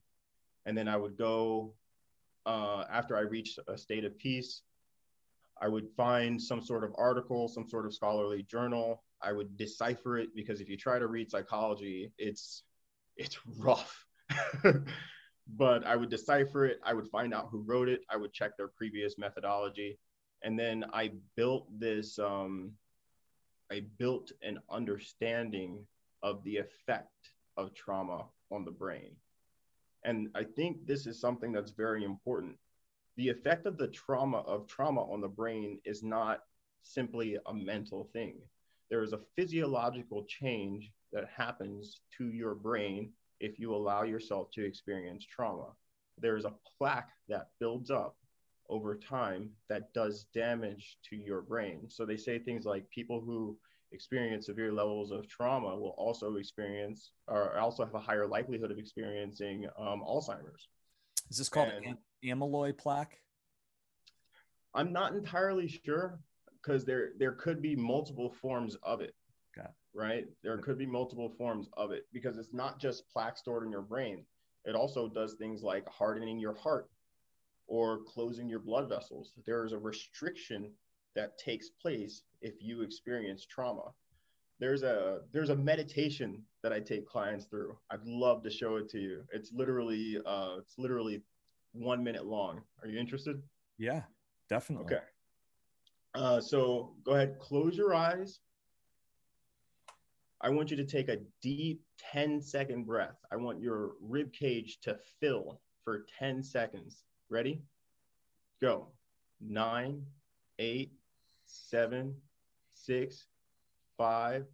And 0.66 0.78
then 0.78 0.88
I 0.88 0.98
would 0.98 1.18
go 1.18 1.74
uh, 2.46 2.84
after 2.92 3.16
I 3.16 3.22
reached 3.22 3.60
a 3.68 3.78
state 3.78 4.04
of 4.04 4.18
peace. 4.18 4.62
I 5.62 5.68
would 5.68 5.88
find 5.96 6.42
some 6.42 6.62
sort 6.62 6.84
of 6.84 6.94
article, 6.98 7.48
some 7.48 7.68
sort 7.68 7.86
of 7.86 7.94
scholarly 7.94 8.44
journal. 8.44 9.04
I 9.22 9.32
would 9.32 9.56
decipher 9.56 10.18
it 10.18 10.36
because 10.36 10.60
if 10.60 10.68
you 10.68 10.76
try 10.76 11.00
to 11.00 11.08
read 11.08 11.32
psychology, 11.32 12.12
it's 12.18 12.64
it's 13.16 13.40
rough. 13.58 14.06
but 15.48 15.86
I 15.86 15.96
would 15.96 16.10
decipher 16.10 16.66
it. 16.66 16.80
I 16.84 16.94
would 16.94 17.08
find 17.08 17.34
out 17.34 17.48
who 17.50 17.62
wrote 17.62 17.88
it. 17.88 18.02
I 18.10 18.18
would 18.18 18.34
check 18.34 18.58
their 18.58 18.68
previous 18.68 19.18
methodology, 19.18 20.00
and 20.42 20.60
then 20.60 20.84
I 20.92 21.12
built 21.36 21.68
this. 21.80 22.20
Um, 22.20 22.74
I 23.72 23.82
built 23.98 24.32
an 24.42 24.60
understanding 24.70 25.86
of 26.22 26.44
the 26.44 26.58
effect 26.58 27.32
of 27.58 27.74
trauma 27.74 28.26
on 28.52 28.66
the 28.66 28.72
brain. 28.72 29.16
And 30.04 30.30
I 30.36 30.44
think 30.44 30.86
this 30.86 31.08
is 31.08 31.20
something 31.20 31.52
that's 31.52 31.72
very 31.72 32.04
important. 32.04 32.58
The 33.16 33.30
effect 33.30 33.66
of 33.66 33.78
the 33.78 33.88
trauma 33.88 34.40
of 34.40 34.68
trauma 34.68 35.02
on 35.12 35.22
the 35.22 35.28
brain 35.28 35.80
is 35.86 36.04
not 36.04 36.42
simply 36.82 37.38
a 37.46 37.54
mental 37.54 38.10
thing. 38.12 38.42
There 38.90 39.04
is 39.04 39.14
a 39.14 39.22
physiological 39.36 40.26
change 40.26 40.92
that 41.12 41.30
happens 41.30 42.02
to 42.18 42.28
your 42.28 42.56
brain 42.56 43.12
if 43.40 43.60
you 43.60 43.74
allow 43.74 44.04
yourself 44.04 44.52
to 44.52 44.66
experience 44.66 45.26
trauma. 45.26 45.68
There 46.18 46.38
is 46.38 46.46
a 46.46 46.54
plaque 46.78 47.12
that 47.30 47.50
builds 47.60 47.92
up 47.92 48.18
over 48.70 48.96
time 48.96 49.50
that 49.70 49.94
does 49.94 50.26
damage 50.34 50.98
to 51.10 51.16
your 51.16 51.42
brain. 51.42 51.90
So 51.90 52.06
they 52.06 52.18
say 52.18 52.40
things 52.40 52.66
like 52.66 52.90
people 52.90 53.22
who 53.22 53.58
experience 53.92 54.48
severe 54.48 54.74
levels 54.74 55.12
of 55.12 55.28
trauma 55.28 55.76
will 55.76 55.96
also 55.98 56.36
experience 56.36 57.12
or 57.28 57.58
also 57.58 57.86
have 57.86 57.94
a 57.94 58.00
higher 58.00 58.28
likelihood 58.28 58.72
of 58.72 58.80
experiencing 58.80 59.68
um, 59.78 60.04
Alzheimer's. 60.08 60.68
Is 61.30 61.38
this 61.38 61.50
called 61.50 61.70
and 61.70 61.86
am- 61.86 62.40
amyloid 62.40 62.78
plaque? 62.78 63.20
I'm 64.74 64.92
not 64.92 65.14
entirely 65.14 65.68
sure 65.68 66.20
because 66.62 66.86
there 66.86 67.12
there 67.20 67.34
could 67.34 67.62
be 67.62 67.76
multiple 67.76 68.34
forms 68.42 68.76
of 68.84 69.02
it. 69.02 69.16
Okay. 69.58 69.70
Right? 69.94 70.26
There 70.42 70.58
could 70.58 70.80
be 70.80 70.88
multiple 70.88 71.32
forms 71.38 71.70
of 71.78 71.92
it 71.92 72.08
because 72.12 72.38
it's 72.38 72.54
not 72.54 72.80
just 72.80 73.08
plaque 73.10 73.38
stored 73.38 73.64
in 73.64 73.72
your 73.72 73.84
brain. 73.84 74.26
It 74.66 74.76
also 74.76 75.08
does 75.08 75.36
things 75.36 75.62
like 75.62 75.88
hardening 75.88 76.40
your 76.40 76.56
heart 76.56 76.90
or 77.68 78.00
closing 78.04 78.50
your 78.50 78.60
blood 78.60 78.90
vessels. 78.90 79.34
There 79.46 79.66
is 79.66 79.72
a 79.72 79.78
restriction 79.78 80.72
that 81.16 81.38
takes 81.38 81.70
place 81.70 82.24
if 82.42 82.56
you 82.62 82.82
experience 82.82 83.46
trauma. 83.46 83.94
There's 84.60 84.84
a 84.84 85.22
there's 85.32 85.50
a 85.50 85.56
meditation 85.56 86.44
that 86.62 86.72
I 86.72 86.80
take 86.80 87.08
clients 87.08 87.46
through. 87.46 87.78
I'd 87.90 88.06
love 88.06 88.44
to 88.44 88.50
show 88.50 88.78
it 88.78 88.90
to 88.92 89.00
you. 89.00 89.24
It's 89.32 89.52
literally 89.52 90.20
uh, 90.26 90.56
it's 90.60 90.78
literally 90.78 91.22
one 91.74 92.04
minute 92.04 92.26
long. 92.26 92.62
Are 92.82 92.88
you 92.88 93.00
interested? 93.00 93.42
Yeah, 93.78 94.04
definitely. 94.50 94.96
Okay. 94.96 95.04
Uh, 96.16 96.40
so 96.40 96.94
go 97.04 97.14
ahead, 97.14 97.40
close 97.40 97.76
your 97.76 97.94
eyes. 97.94 98.40
I 100.42 100.50
want 100.50 100.70
you 100.70 100.78
to 100.78 100.86
take 100.86 101.08
a 101.08 101.18
deep 101.42 101.82
10 102.12 102.42
second 102.42 102.86
breath. 102.86 103.16
I 103.32 103.38
want 103.38 103.62
your 103.62 103.94
rib 104.02 104.34
cage 104.34 104.80
to 104.82 104.98
fill 105.20 105.62
for 105.84 106.06
10 106.20 106.44
seconds. 106.44 107.04
Ready? 107.34 107.64
Go. 108.62 108.90
Nine, 109.42 110.06
eight, 110.60 110.92
seven, 111.48 112.14
six, 112.76 113.26
five, 113.98 114.46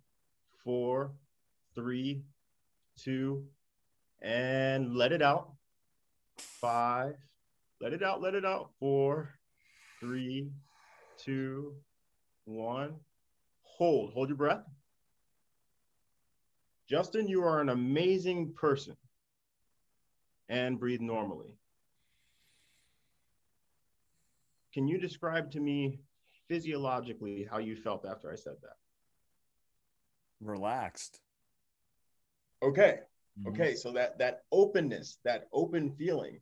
four, 0.63 1.11
three, 1.75 2.23
two, 2.95 3.43
and 4.21 4.95
let 4.95 5.11
it 5.11 5.21
out. 5.21 5.51
Five, 6.37 7.15
let 7.81 7.91
it 7.91 8.01
out, 8.01 8.21
let 8.21 8.33
it 8.33 8.45
out. 8.45 8.69
Four, 8.79 9.33
three, 9.99 10.49
two, 11.17 11.75
one. 12.45 12.95
Hold, 13.61 14.13
hold 14.13 14.29
your 14.29 14.37
breath. 14.37 14.63
Justin, 16.89 17.27
you 17.27 17.43
are 17.43 17.59
an 17.59 17.67
amazing 17.67 18.53
person. 18.53 18.95
And 20.47 20.79
breathe 20.79 21.01
normally. 21.01 21.57
Can 24.73 24.87
you 24.87 24.97
describe 24.99 25.51
to 25.51 25.59
me 25.59 25.99
physiologically 26.47 27.47
how 27.49 27.59
you 27.59 27.75
felt 27.75 28.05
after 28.05 28.31
I 28.31 28.35
said 28.35 28.55
that? 28.61 28.77
Relaxed. 30.41 31.19
Okay. 32.61 32.99
Mm-hmm. 33.39 33.49
Okay. 33.49 33.75
So 33.75 33.91
that 33.93 34.19
that 34.19 34.43
openness, 34.51 35.17
that 35.25 35.47
open 35.53 35.91
feeling. 35.91 36.39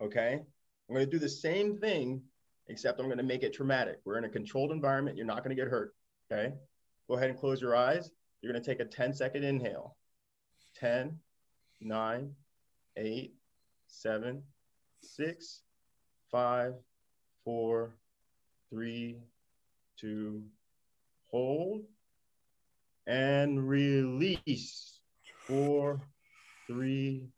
Okay. 0.00 0.40
I'm 0.88 0.94
going 0.94 1.04
to 1.04 1.10
do 1.10 1.18
the 1.18 1.28
same 1.28 1.78
thing, 1.78 2.22
except 2.68 3.00
I'm 3.00 3.06
going 3.06 3.18
to 3.18 3.24
make 3.24 3.42
it 3.42 3.52
traumatic. 3.52 3.98
We're 4.04 4.18
in 4.18 4.24
a 4.24 4.28
controlled 4.28 4.70
environment. 4.70 5.16
You're 5.16 5.26
not 5.26 5.42
going 5.42 5.56
to 5.56 5.60
get 5.60 5.70
hurt. 5.70 5.94
Okay. 6.30 6.54
Go 7.08 7.16
ahead 7.16 7.30
and 7.30 7.38
close 7.38 7.60
your 7.60 7.76
eyes. 7.76 8.10
You're 8.40 8.52
going 8.52 8.62
to 8.62 8.70
take 8.70 8.80
a 8.80 8.84
10 8.84 9.12
second 9.14 9.44
inhale. 9.44 9.96
10, 10.78 11.18
9, 11.80 12.32
8, 12.96 13.34
7, 13.88 14.42
6, 15.02 15.62
5, 16.30 16.74
4, 17.46 17.94
3, 18.68 19.16
two, 19.96 20.42
hold, 21.30 21.84
and 23.06 23.66
release. 23.68 25.00
Four, 25.46 26.00
three, 26.66 27.28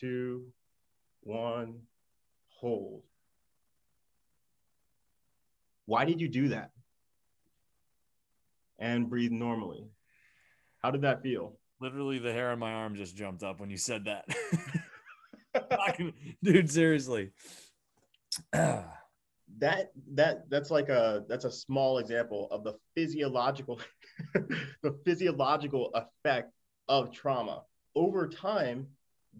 two, 0.00 0.46
one, 1.20 1.82
hold. 2.48 3.02
Why 5.86 6.04
did 6.04 6.20
you 6.20 6.28
do 6.28 6.48
that? 6.48 6.70
And 8.78 9.08
breathe 9.08 9.30
normally. 9.30 9.86
How 10.82 10.90
did 10.90 11.02
that 11.02 11.22
feel? 11.22 11.58
Literally, 11.80 12.18
the 12.18 12.32
hair 12.32 12.50
on 12.50 12.58
my 12.58 12.72
arm 12.72 12.96
just 12.96 13.16
jumped 13.16 13.44
up 13.44 13.60
when 13.60 13.70
you 13.70 13.76
said 13.76 14.06
that. 14.06 14.26
Dude, 16.42 16.70
seriously. 16.70 17.30
that 19.58 19.92
that 20.12 20.48
that's 20.50 20.70
like 20.70 20.88
a 20.88 21.24
that's 21.28 21.44
a 21.44 21.50
small 21.50 21.98
example 21.98 22.48
of 22.50 22.64
the 22.64 22.74
physiological 22.94 23.80
the 24.34 24.98
physiological 25.04 25.90
effect 25.94 26.52
of 26.88 27.12
trauma. 27.12 27.62
Over 27.94 28.28
time 28.28 28.86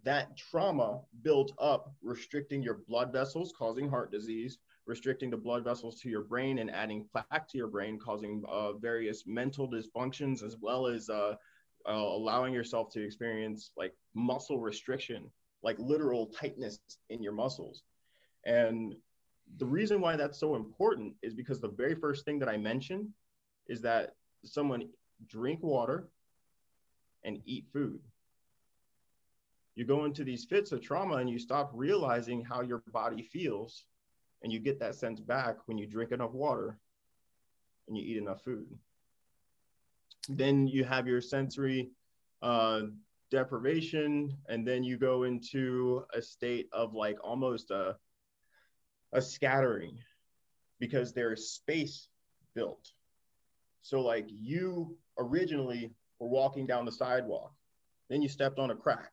that 0.04 0.36
trauma 0.36 1.00
built 1.22 1.52
up 1.58 1.92
restricting 2.02 2.62
your 2.62 2.80
blood 2.88 3.12
vessels 3.12 3.52
causing 3.56 3.88
heart 3.88 4.10
disease 4.10 4.58
restricting 4.86 5.30
the 5.30 5.36
blood 5.36 5.64
vessels 5.64 6.00
to 6.00 6.10
your 6.10 6.22
brain 6.22 6.58
and 6.58 6.70
adding 6.70 7.06
plaque 7.12 7.48
to 7.48 7.56
your 7.56 7.68
brain 7.68 7.98
causing 7.98 8.42
uh, 8.48 8.72
various 8.72 9.24
mental 9.26 9.70
dysfunctions 9.70 10.42
as 10.42 10.56
well 10.60 10.86
as 10.86 11.08
uh, 11.08 11.34
uh, 11.88 11.92
allowing 11.92 12.52
yourself 12.52 12.90
to 12.90 13.02
experience 13.02 13.70
like 13.76 13.94
muscle 14.14 14.58
restriction 14.58 15.30
like 15.64 15.78
literal 15.78 16.26
tightness 16.26 16.78
in 17.08 17.22
your 17.22 17.32
muscles. 17.32 17.82
And 18.44 18.94
the 19.58 19.66
reason 19.66 20.00
why 20.00 20.16
that's 20.16 20.38
so 20.38 20.56
important 20.56 21.14
is 21.22 21.34
because 21.34 21.60
the 21.60 21.68
very 21.68 21.94
first 21.94 22.24
thing 22.24 22.38
that 22.40 22.48
I 22.48 22.56
mentioned 22.56 23.08
is 23.66 23.80
that 23.82 24.14
someone 24.44 24.88
drink 25.26 25.62
water 25.62 26.08
and 27.24 27.40
eat 27.46 27.66
food. 27.72 28.00
You 29.74 29.84
go 29.84 30.04
into 30.04 30.24
these 30.24 30.44
fits 30.44 30.72
of 30.72 30.82
trauma 30.82 31.16
and 31.16 31.28
you 31.28 31.38
stop 31.38 31.70
realizing 31.74 32.44
how 32.44 32.62
your 32.62 32.82
body 32.92 33.22
feels, 33.22 33.86
and 34.42 34.52
you 34.52 34.60
get 34.60 34.78
that 34.80 34.94
sense 34.94 35.20
back 35.20 35.56
when 35.66 35.78
you 35.78 35.86
drink 35.86 36.12
enough 36.12 36.32
water 36.32 36.78
and 37.88 37.96
you 37.96 38.04
eat 38.04 38.18
enough 38.18 38.42
food. 38.42 38.66
Then 40.28 40.66
you 40.66 40.84
have 40.84 41.06
your 41.06 41.20
sensory 41.20 41.90
uh, 42.42 42.82
deprivation, 43.30 44.36
and 44.48 44.66
then 44.66 44.84
you 44.84 44.96
go 44.96 45.24
into 45.24 46.04
a 46.14 46.22
state 46.22 46.68
of 46.72 46.94
like 46.94 47.16
almost 47.22 47.70
a, 47.70 47.96
a 49.14 49.22
scattering 49.22 49.96
because 50.80 51.12
there 51.12 51.32
is 51.32 51.50
space 51.50 52.08
built. 52.54 52.92
So, 53.82 54.00
like 54.00 54.26
you 54.28 54.96
originally 55.18 55.92
were 56.18 56.28
walking 56.28 56.66
down 56.66 56.84
the 56.84 56.92
sidewalk, 56.92 57.52
then 58.10 58.22
you 58.22 58.28
stepped 58.28 58.58
on 58.58 58.70
a 58.70 58.76
crack. 58.76 59.12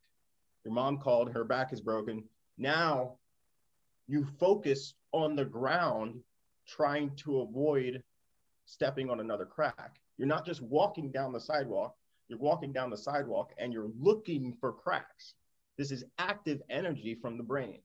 Your 0.66 0.74
mom 0.74 0.97
called, 0.97 1.32
her 1.32 1.43
back 1.43 1.74
is 1.74 1.82
broken. 1.82 2.24
Now 2.58 3.16
you 4.08 4.26
focus 4.39 4.93
on 5.12 5.36
the 5.36 5.45
ground 5.45 6.20
trying 6.68 7.16
to 7.18 7.41
avoid 7.41 8.04
stepping 8.66 9.10
on 9.10 9.20
another 9.20 9.45
crack. 9.45 9.99
You're 10.18 10.28
not 10.28 10.45
just 10.45 10.62
walking 10.62 11.12
down 11.12 11.34
the 11.34 11.39
sidewalk, 11.39 11.95
you're 12.28 12.39
walking 12.39 12.72
down 12.72 12.89
the 12.89 12.97
sidewalk 12.97 13.52
and 13.58 13.74
you're 13.74 13.91
looking 13.99 14.56
for 14.60 14.72
cracks. 14.72 15.34
This 15.78 15.91
is 15.91 16.04
active 16.18 16.62
energy 16.70 17.16
from 17.16 17.38
the 17.38 17.43
brain. 17.43 17.80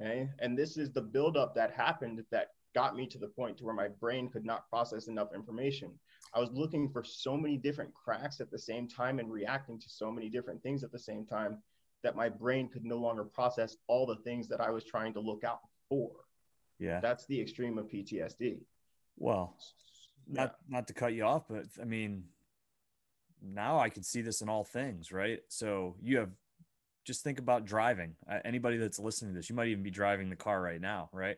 Okay. 0.00 0.28
And 0.38 0.56
this 0.56 0.76
is 0.76 0.92
the 0.92 1.02
buildup 1.02 1.54
that 1.54 1.72
happened 1.72 2.24
that 2.30 2.48
got 2.74 2.96
me 2.96 3.06
to 3.06 3.18
the 3.18 3.26
point 3.28 3.58
to 3.58 3.64
where 3.64 3.74
my 3.74 3.88
brain 3.88 4.28
could 4.28 4.44
not 4.44 4.68
process 4.68 5.08
enough 5.08 5.34
information. 5.34 5.90
I 6.34 6.40
was 6.40 6.50
looking 6.52 6.88
for 6.88 7.02
so 7.02 7.36
many 7.36 7.56
different 7.56 7.92
cracks 7.92 8.40
at 8.40 8.50
the 8.50 8.58
same 8.58 8.88
time 8.88 9.18
and 9.18 9.30
reacting 9.30 9.80
to 9.80 9.88
so 9.88 10.10
many 10.10 10.28
different 10.28 10.62
things 10.62 10.84
at 10.84 10.92
the 10.92 10.98
same 10.98 11.26
time 11.26 11.58
that 12.02 12.16
my 12.16 12.28
brain 12.28 12.68
could 12.68 12.84
no 12.84 12.96
longer 12.96 13.24
process 13.24 13.76
all 13.88 14.06
the 14.06 14.16
things 14.16 14.48
that 14.48 14.60
I 14.60 14.70
was 14.70 14.84
trying 14.84 15.12
to 15.14 15.20
look 15.20 15.44
out 15.44 15.60
for. 15.88 16.10
Yeah. 16.78 17.00
That's 17.00 17.26
the 17.26 17.38
extreme 17.38 17.76
of 17.78 17.88
PTSD. 17.88 18.60
Well, 19.16 19.56
not 20.26 20.56
yeah. 20.68 20.76
not 20.76 20.86
to 20.86 20.94
cut 20.94 21.12
you 21.12 21.24
off, 21.24 21.44
but 21.48 21.66
I 21.80 21.84
mean, 21.84 22.24
now 23.42 23.78
I 23.78 23.90
can 23.90 24.02
see 24.02 24.22
this 24.22 24.40
in 24.40 24.48
all 24.48 24.64
things, 24.64 25.12
right? 25.12 25.40
So 25.48 25.96
you 26.00 26.18
have 26.18 26.30
just 27.10 27.24
think 27.24 27.40
about 27.40 27.64
driving. 27.64 28.14
Uh, 28.30 28.38
anybody 28.44 28.76
that's 28.76 29.00
listening 29.00 29.32
to 29.32 29.36
this, 29.36 29.50
you 29.50 29.56
might 29.56 29.66
even 29.66 29.82
be 29.82 29.90
driving 29.90 30.30
the 30.30 30.36
car 30.36 30.62
right 30.62 30.80
now, 30.80 31.10
right? 31.12 31.36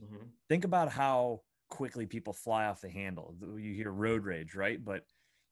Mm-hmm. 0.00 0.26
Think 0.48 0.64
about 0.64 0.88
how 0.88 1.40
quickly 1.68 2.06
people 2.06 2.32
fly 2.32 2.66
off 2.66 2.80
the 2.80 2.88
handle. 2.88 3.34
You 3.58 3.74
hear 3.74 3.90
road 3.90 4.24
rage, 4.24 4.54
right? 4.54 4.82
But 4.82 5.02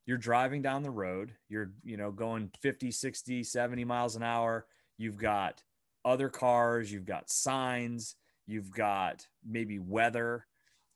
you're 0.07 0.17
driving 0.17 0.63
down 0.63 0.85
the 0.85 0.93
road, 0.93 1.33
you're, 1.49 1.73
you 1.83 1.97
know, 1.97 2.13
going 2.13 2.53
50, 2.63 2.93
60, 2.93 3.43
70 3.43 3.85
miles 3.85 4.15
an 4.15 4.23
hour. 4.23 4.65
You've 4.97 5.17
got 5.19 5.61
other 6.05 6.29
cars, 6.29 6.93
you've 6.93 7.05
got 7.05 7.29
signs, 7.29 8.15
you've 8.47 8.71
got 8.71 9.27
maybe 9.45 9.81
weather 9.81 10.47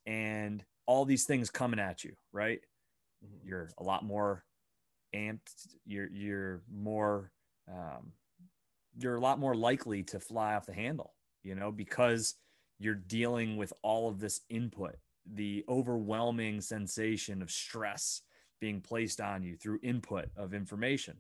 and 0.07 0.65
all 0.87 1.05
these 1.05 1.25
things 1.25 1.51
coming 1.51 1.81
at 1.81 2.05
you, 2.05 2.13
right? 2.33 2.61
Mm-hmm. 3.25 3.49
You're 3.49 3.71
a 3.79 3.83
lot 3.83 4.05
more 4.05 4.45
amped. 5.15 5.51
You're 5.85 6.11
you're 6.11 6.63
more 6.73 7.33
um, 7.69 8.13
you're 8.99 9.17
a 9.17 9.21
lot 9.21 9.39
more 9.39 9.55
likely 9.55 10.03
to 10.05 10.21
fly 10.21 10.55
off 10.55 10.67
the 10.67 10.75
handle, 10.75 11.15
you 11.43 11.55
know, 11.55 11.73
because 11.73 12.35
you're 12.79 12.95
dealing 12.95 13.57
with 13.57 13.73
all 13.83 14.09
of 14.09 14.21
this 14.21 14.41
input, 14.49 14.97
the 15.35 15.65
overwhelming 15.69 16.61
sensation 16.61 17.43
of 17.43 17.51
stress 17.51 18.23
being 18.61 18.81
placed 18.81 19.21
on 19.21 19.43
you 19.43 19.57
through 19.57 19.81
input 19.83 20.27
of 20.37 20.55
information. 20.55 21.17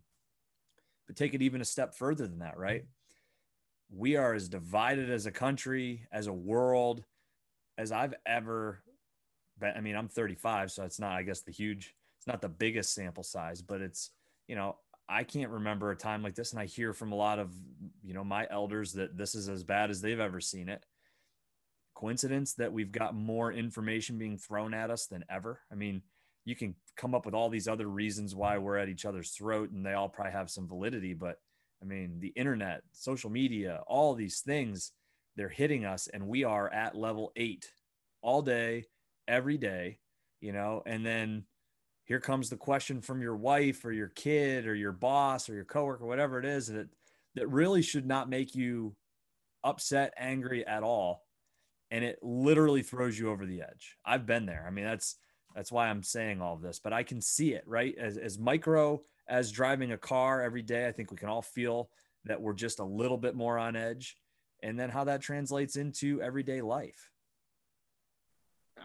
But 1.06 1.16
take 1.16 1.34
it 1.34 1.42
even 1.42 1.60
a 1.60 1.64
step 1.64 1.94
further 1.94 2.26
than 2.26 2.40
that, 2.40 2.56
right? 2.56 2.84
We 3.90 4.16
are 4.16 4.34
as 4.34 4.48
divided 4.48 5.10
as 5.10 5.26
a 5.26 5.32
country, 5.32 6.06
as 6.12 6.26
a 6.26 6.32
world, 6.32 7.04
as 7.78 7.92
I've 7.92 8.14
ever 8.26 8.82
been. 9.58 9.74
I 9.76 9.80
mean, 9.80 9.96
I'm 9.96 10.08
35, 10.08 10.70
so 10.70 10.84
it's 10.84 11.00
not, 11.00 11.12
I 11.12 11.22
guess, 11.22 11.40
the 11.40 11.52
huge, 11.52 11.94
it's 12.18 12.26
not 12.26 12.42
the 12.42 12.48
biggest 12.48 12.94
sample 12.94 13.24
size, 13.24 13.60
but 13.60 13.80
it's, 13.80 14.10
you 14.46 14.54
know, 14.54 14.76
I 15.12 15.24
can't 15.24 15.50
remember 15.50 15.90
a 15.90 15.96
time 15.96 16.22
like 16.22 16.34
this. 16.34 16.52
And 16.52 16.60
I 16.60 16.66
hear 16.66 16.92
from 16.92 17.12
a 17.12 17.16
lot 17.16 17.38
of, 17.38 17.52
you 18.02 18.14
know, 18.14 18.24
my 18.24 18.46
elders 18.50 18.94
that 18.94 19.16
this 19.16 19.34
is 19.34 19.48
as 19.48 19.62
bad 19.62 19.90
as 19.90 20.00
they've 20.00 20.18
ever 20.18 20.40
seen 20.40 20.68
it 20.68 20.84
coincidence 22.02 22.54
that 22.54 22.72
we've 22.72 22.90
got 22.90 23.14
more 23.14 23.52
information 23.52 24.18
being 24.18 24.36
thrown 24.36 24.74
at 24.74 24.90
us 24.90 25.06
than 25.06 25.24
ever? 25.30 25.60
I 25.70 25.76
mean, 25.76 26.02
you 26.44 26.56
can 26.56 26.74
come 26.96 27.14
up 27.14 27.24
with 27.24 27.34
all 27.34 27.48
these 27.48 27.68
other 27.68 27.86
reasons 27.86 28.34
why 28.34 28.58
we're 28.58 28.76
at 28.76 28.88
each 28.88 29.04
other's 29.04 29.30
throat 29.30 29.70
and 29.70 29.86
they 29.86 29.92
all 29.92 30.08
probably 30.08 30.32
have 30.32 30.50
some 30.50 30.66
validity, 30.66 31.14
but 31.14 31.36
I 31.80 31.84
mean, 31.84 32.18
the 32.18 32.32
internet, 32.34 32.82
social 32.92 33.30
media, 33.30 33.82
all 33.86 34.14
these 34.14 34.40
things, 34.40 34.90
they're 35.36 35.48
hitting 35.48 35.84
us 35.84 36.08
and 36.08 36.26
we 36.26 36.42
are 36.42 36.72
at 36.72 36.96
level 36.96 37.30
8 37.36 37.70
all 38.20 38.42
day, 38.42 38.86
every 39.28 39.56
day, 39.56 39.98
you 40.40 40.52
know, 40.52 40.82
and 40.84 41.06
then 41.06 41.44
here 42.12 42.20
comes 42.20 42.50
the 42.50 42.58
question 42.58 43.00
from 43.00 43.22
your 43.22 43.34
wife 43.34 43.86
or 43.86 43.90
your 43.90 44.08
kid 44.08 44.66
or 44.66 44.74
your 44.74 44.92
boss 44.92 45.48
or 45.48 45.54
your 45.54 45.64
coworker, 45.64 46.04
whatever 46.04 46.38
it 46.38 46.44
is 46.44 46.66
that 46.66 46.90
that 47.36 47.48
really 47.48 47.80
should 47.80 48.04
not 48.04 48.28
make 48.28 48.54
you 48.54 48.94
upset, 49.64 50.12
angry 50.18 50.66
at 50.66 50.82
all 50.82 51.24
and 51.90 52.04
it 52.04 52.18
literally 52.20 52.82
throws 52.82 53.18
you 53.18 53.30
over 53.30 53.46
the 53.46 53.62
edge. 53.62 53.96
I've 54.04 54.26
been 54.26 54.44
there. 54.44 54.62
I 54.68 54.70
mean, 54.70 54.84
that's 54.84 55.16
that's 55.54 55.72
why 55.72 55.88
I'm 55.88 56.02
saying 56.02 56.42
all 56.42 56.52
of 56.54 56.60
this, 56.60 56.78
but 56.78 56.92
I 56.92 57.02
can 57.02 57.22
see 57.22 57.54
it, 57.54 57.64
right? 57.66 57.94
As 57.96 58.18
as 58.18 58.38
micro 58.38 59.00
as 59.26 59.50
driving 59.50 59.92
a 59.92 59.96
car 59.96 60.42
every 60.42 60.60
day, 60.60 60.86
I 60.86 60.92
think 60.92 61.10
we 61.10 61.16
can 61.16 61.30
all 61.30 61.40
feel 61.40 61.88
that 62.26 62.42
we're 62.42 62.52
just 62.52 62.78
a 62.78 62.84
little 62.84 63.16
bit 63.16 63.34
more 63.34 63.56
on 63.56 63.74
edge 63.74 64.18
and 64.62 64.78
then 64.78 64.90
how 64.90 65.04
that 65.04 65.22
translates 65.22 65.76
into 65.76 66.20
everyday 66.20 66.60
life. 66.60 67.10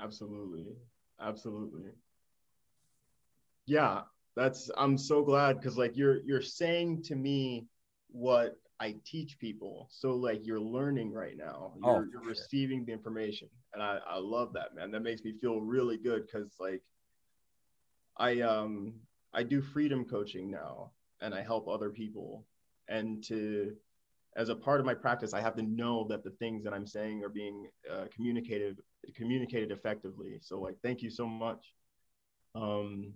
Absolutely. 0.02 0.78
Absolutely. 1.20 1.92
Yeah, 3.68 4.02
that's 4.36 4.72
I'm 4.78 4.98
so 4.98 5.24
glad 5.24 5.62
cuz 5.62 5.78
like 5.78 5.96
you're 5.96 6.22
you're 6.24 6.42
saying 6.42 7.04
to 7.04 7.16
me 7.16 7.68
what 8.10 8.58
I 8.80 8.96
teach 9.06 9.40
people. 9.40 9.88
So 9.92 10.16
like 10.16 10.46
you're 10.46 10.60
learning 10.60 11.12
right 11.12 11.36
now. 11.36 11.74
You're, 11.84 11.96
oh, 11.96 12.06
you're 12.12 12.22
receiving 12.22 12.86
the 12.86 12.92
information. 12.92 13.50
And 13.74 13.82
I, 13.82 14.00
I 14.08 14.18
love 14.18 14.54
that, 14.54 14.76
man. 14.76 14.92
That 14.92 15.02
makes 15.02 15.24
me 15.24 15.34
feel 15.42 15.62
really 15.62 15.98
good 15.98 16.26
because 16.26 16.52
like 16.60 16.82
I 18.18 18.42
um 18.42 18.94
I 19.34 19.44
do 19.44 19.62
freedom 19.62 20.06
coaching 20.06 20.50
now 20.52 20.92
and 21.22 21.34
I 21.34 21.42
help 21.42 21.68
other 21.68 21.90
people. 21.90 22.46
And 22.88 23.24
to 23.26 23.76
as 24.36 24.50
a 24.50 24.56
part 24.56 24.80
of 24.80 24.86
my 24.86 24.94
practice, 24.94 25.34
I 25.34 25.42
have 25.42 25.56
to 25.56 25.64
know 25.64 26.06
that 26.10 26.24
the 26.24 26.30
things 26.32 26.64
that 26.64 26.74
I'm 26.74 26.86
saying 26.86 27.24
are 27.24 27.30
being 27.30 27.70
uh, 27.92 28.06
communicated 28.16 28.78
communicated 29.16 29.72
effectively. 29.72 30.38
So 30.42 30.60
like 30.60 30.76
thank 30.84 31.02
you 31.02 31.10
so 31.10 31.26
much. 31.26 31.74
Um 32.54 33.14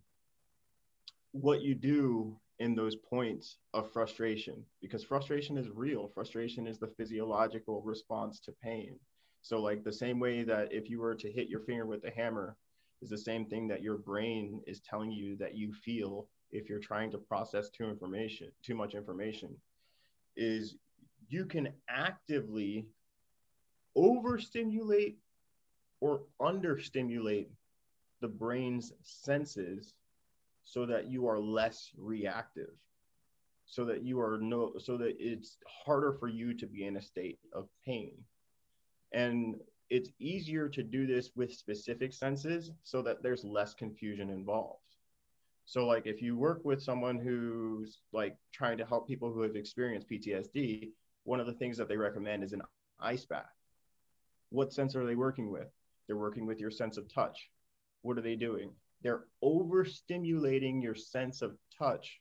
what 1.31 1.61
you 1.61 1.75
do 1.75 2.37
in 2.59 2.75
those 2.75 2.95
points 2.95 3.57
of 3.73 3.91
frustration 3.91 4.63
because 4.81 5.03
frustration 5.03 5.57
is 5.57 5.69
real. 5.69 6.07
Frustration 6.13 6.67
is 6.67 6.77
the 6.77 6.93
physiological 6.97 7.81
response 7.81 8.39
to 8.41 8.51
pain. 8.63 8.99
So, 9.41 9.59
like 9.59 9.83
the 9.83 9.93
same 9.93 10.19
way 10.19 10.43
that 10.43 10.71
if 10.71 10.89
you 10.89 10.99
were 10.99 11.15
to 11.15 11.31
hit 11.31 11.49
your 11.49 11.61
finger 11.61 11.85
with 11.85 12.03
a 12.03 12.11
hammer, 12.11 12.55
is 13.01 13.09
the 13.09 13.17
same 13.17 13.45
thing 13.45 13.67
that 13.67 13.81
your 13.81 13.97
brain 13.97 14.61
is 14.67 14.79
telling 14.81 15.11
you 15.11 15.35
that 15.37 15.55
you 15.55 15.73
feel 15.73 16.27
if 16.51 16.69
you're 16.69 16.79
trying 16.79 17.09
to 17.11 17.17
process 17.17 17.69
too 17.69 17.89
information, 17.89 18.51
too 18.61 18.75
much 18.75 18.93
information, 18.93 19.55
is 20.37 20.75
you 21.29 21.45
can 21.45 21.69
actively 21.89 22.85
overstimulate 23.95 25.17
or 25.99 26.21
understimulate 26.39 27.49
the 28.21 28.27
brain's 28.27 28.93
senses 29.01 29.93
so 30.71 30.85
that 30.85 31.11
you 31.11 31.27
are 31.27 31.37
less 31.37 31.91
reactive 31.97 32.69
so 33.65 33.83
that 33.83 34.03
you 34.03 34.19
are 34.21 34.37
no 34.41 34.73
so 34.79 34.97
that 34.97 35.15
it's 35.19 35.57
harder 35.67 36.13
for 36.13 36.29
you 36.29 36.53
to 36.53 36.65
be 36.65 36.85
in 36.85 36.95
a 36.95 37.01
state 37.01 37.39
of 37.53 37.67
pain. 37.85 38.13
And 39.11 39.55
it's 39.89 40.09
easier 40.17 40.69
to 40.69 40.81
do 40.81 41.05
this 41.05 41.31
with 41.35 41.53
specific 41.53 42.13
senses 42.13 42.71
so 42.83 43.01
that 43.01 43.21
there's 43.21 43.43
less 43.43 43.73
confusion 43.73 44.29
involved. 44.29 44.79
So 45.65 45.85
like 45.85 46.05
if 46.05 46.21
you 46.21 46.37
work 46.37 46.61
with 46.63 46.81
someone 46.81 47.19
who's 47.19 47.99
like 48.13 48.37
trying 48.53 48.77
to 48.77 48.85
help 48.85 49.09
people 49.09 49.31
who 49.31 49.41
have 49.41 49.57
experienced 49.57 50.09
ptsd 50.09 50.91
one 51.23 51.39
of 51.39 51.45
the 51.47 51.53
things 51.53 51.77
that 51.77 51.87
they 51.87 51.97
recommend 51.97 52.43
is 52.43 52.53
an 52.53 52.63
ice 52.99 53.25
bath. 53.25 53.55
What 54.49 54.73
sense 54.73 54.95
are 54.95 55.05
they 55.05 55.15
working 55.15 55.51
with? 55.51 55.67
They're 56.07 56.17
working 56.17 56.45
with 56.47 56.59
your 56.59 56.71
sense 56.71 56.97
of 56.97 57.13
touch. 57.13 57.49
What 58.01 58.17
are 58.17 58.21
they 58.21 58.35
doing 58.35 58.71
they're 59.03 59.25
overstimulating 59.43 60.81
your 60.81 60.95
sense 60.95 61.41
of 61.41 61.57
touch 61.77 62.19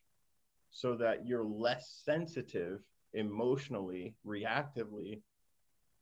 so 0.71 0.95
that 0.95 1.27
you're 1.27 1.43
less 1.43 2.01
sensitive 2.03 2.79
emotionally, 3.13 4.15
reactively 4.25 5.21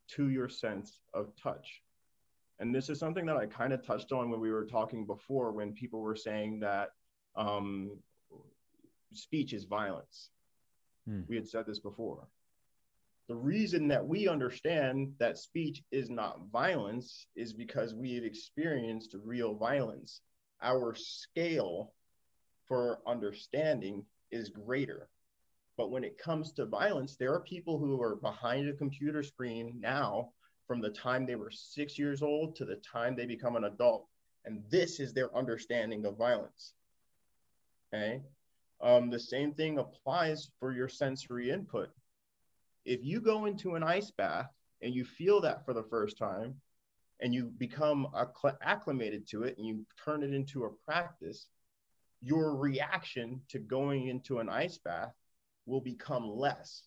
to 0.10 0.30
your 0.30 0.48
sense 0.50 1.00
of 1.14 1.32
touch. 1.42 1.82
And 2.60 2.76
this 2.76 2.90
is 2.90 3.00
something 3.00 3.26
that 3.26 3.38
I 3.38 3.46
kind 3.46 3.74
of 3.74 3.86
touched 3.86 4.12
on 4.12 4.30
when 4.30 4.40
we 4.40 4.52
were 4.52 4.66
talking 4.66 5.06
before, 5.06 5.52
when 5.52 5.74
people 5.74 6.02
were 6.02 6.16
saying 6.16 6.60
that 6.60 6.90
um, 7.36 7.98
speech 9.14 9.54
is 9.54 9.64
violence. 9.64 10.30
Hmm. 11.08 11.22
We 11.28 11.36
had 11.36 11.48
said 11.48 11.66
this 11.66 11.80
before. 11.80 12.28
The 13.28 13.36
reason 13.36 13.88
that 13.90 14.06
we 14.06 14.28
understand 14.28 15.14
that 15.20 15.38
speech 15.38 15.84
is 15.92 16.10
not 16.10 16.50
violence 16.52 17.28
is 17.36 17.54
because 17.54 17.94
we 17.94 18.16
have 18.16 18.24
experienced 18.24 19.16
real 19.24 19.54
violence. 19.54 20.22
Our 20.62 20.96
scale 20.96 21.94
for 22.68 23.00
understanding 23.08 24.06
is 24.32 24.50
greater. 24.50 25.10
But 25.78 25.92
when 25.92 26.04
it 26.04 26.18
comes 26.18 26.52
to 26.54 26.66
violence, 26.66 27.16
there 27.16 27.34
are 27.34 27.40
people 27.40 27.80
who 27.80 28.02
are 28.02 28.18
behind 28.18 28.68
a 28.68 28.74
computer 28.74 29.24
screen 29.24 29.78
now 29.80 30.34
from 30.68 30.82
the 30.82 30.90
time 30.90 31.26
they 31.26 31.36
were 31.36 31.52
six 31.52 31.98
years 31.98 32.22
old 32.22 32.56
to 32.58 32.66
the 32.66 32.76
time 32.76 33.16
they 33.16 33.26
become 33.26 33.56
an 33.56 33.64
adult. 33.64 34.08
And 34.46 34.64
this 34.70 35.00
is 35.00 35.14
their 35.14 35.36
understanding 35.36 36.06
of 36.06 36.18
violence. 36.18 36.74
Okay. 37.94 38.22
Um, 38.82 39.10
the 39.10 39.20
same 39.20 39.54
thing 39.54 39.78
applies 39.78 40.50
for 40.60 40.72
your 40.74 40.88
sensory 40.88 41.50
input. 41.50 41.90
If 42.86 43.04
you 43.04 43.20
go 43.20 43.46
into 43.46 43.76
an 43.76 43.84
ice 43.84 44.12
bath 44.12 44.50
and 44.82 44.94
you 44.94 45.04
feel 45.04 45.42
that 45.42 45.66
for 45.66 45.74
the 45.74 45.84
first 45.84 46.18
time 46.18 46.56
and 47.22 47.34
you 47.34 47.52
become 47.58 48.08
acclimated 48.62 49.28
to 49.28 49.44
it 49.44 49.58
and 49.58 49.68
you 49.68 49.86
turn 50.04 50.24
it 50.24 50.34
into 50.34 50.64
a 50.64 50.70
practice, 50.86 51.48
your 52.22 52.56
reaction 52.56 53.42
to 53.50 53.60
going 53.60 54.08
into 54.08 54.40
an 54.40 54.50
ice 54.50 54.78
bath 54.78 55.14
will 55.66 55.82
become 55.82 56.30
less. 56.30 56.84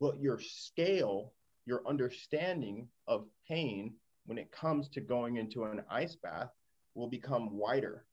But 0.00 0.20
your 0.20 0.38
scale, 0.40 1.32
your 1.66 1.86
understanding 1.86 2.88
of 3.06 3.26
pain 3.48 3.94
when 4.26 4.38
it 4.38 4.52
comes 4.52 4.88
to 4.90 5.00
going 5.00 5.36
into 5.36 5.64
an 5.64 5.82
ice 5.90 6.16
bath 6.16 6.50
will 6.94 7.08
become 7.08 7.56
wider. 7.56 8.04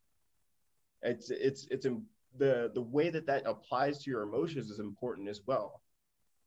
It's 1.01 1.29
it's 1.29 1.67
it's 1.71 1.87
the 2.37 2.71
the 2.73 2.81
way 2.81 3.09
that 3.09 3.25
that 3.27 3.43
applies 3.45 4.03
to 4.03 4.11
your 4.11 4.23
emotions 4.23 4.69
is 4.69 4.79
important 4.79 5.29
as 5.29 5.41
well, 5.45 5.81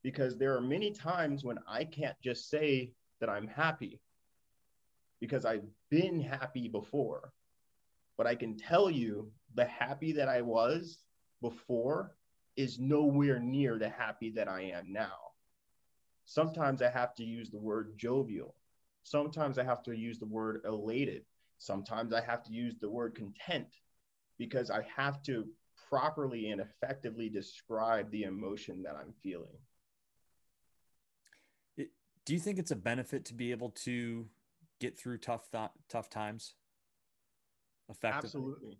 because 0.03 0.37
there 0.37 0.57
are 0.57 0.61
many 0.61 0.91
times 0.91 1.45
when 1.45 1.59
I 1.67 1.85
can't 1.85 2.21
just 2.21 2.51
say 2.51 2.93
that 3.21 3.31
I'm 3.31 3.49
happy 3.49 4.01
because 5.23 5.45
I've 5.45 5.63
been 5.89 6.21
happy 6.21 6.67
before, 6.67 7.33
but 8.19 8.27
I 8.27 8.35
can 8.35 8.57
tell 8.57 8.91
you 8.91 9.31
the 9.55 9.65
happy 9.67 10.11
that 10.15 10.29
I 10.29 10.43
was 10.43 10.99
before 11.41 12.17
is 12.57 12.81
nowhere 12.81 13.39
near 13.39 13.79
the 13.79 13.89
happy 13.89 14.31
that 14.31 14.49
I 14.49 14.63
am 14.63 14.93
now. 14.93 15.15
Sometimes 16.25 16.83
I 16.83 16.91
have 16.91 17.15
to 17.15 17.25
use 17.25 17.51
the 17.51 17.61
word 17.61 17.93
jovial. 17.97 18.57
Sometimes 19.05 19.59
I 19.59 19.63
have 19.63 19.85
to 19.85 19.97
use 19.97 20.19
the 20.19 20.27
word 20.27 20.63
elated. 20.67 21.23
Sometimes 21.59 22.13
I 22.13 22.21
have 22.21 22.43
to 22.43 22.53
use 22.53 22.75
the 22.81 22.91
word 22.91 23.15
content 23.15 23.69
because 24.39 24.73
I 24.73 24.85
have 24.97 25.23
to 25.23 25.47
properly 25.89 26.51
and 26.51 26.61
effectively 26.61 27.29
describe 27.29 28.11
the 28.11 28.25
emotion 28.25 28.83
that 28.83 28.97
I'm 28.97 29.15
feeling. 29.23 29.57
Do 31.77 32.35
you 32.35 32.41
think 32.41 32.59
it's 32.59 32.73
a 32.73 32.77
benefit 32.77 33.25
to 33.27 33.35
be 33.35 33.53
able 33.53 33.71
to 33.85 34.27
get 34.83 34.99
through 34.99 35.19
tough 35.19 35.51
th- 35.51 35.71
tough 35.89 36.11
times 36.11 36.55
effectively? 37.89 38.27
Absolutely. 38.27 38.79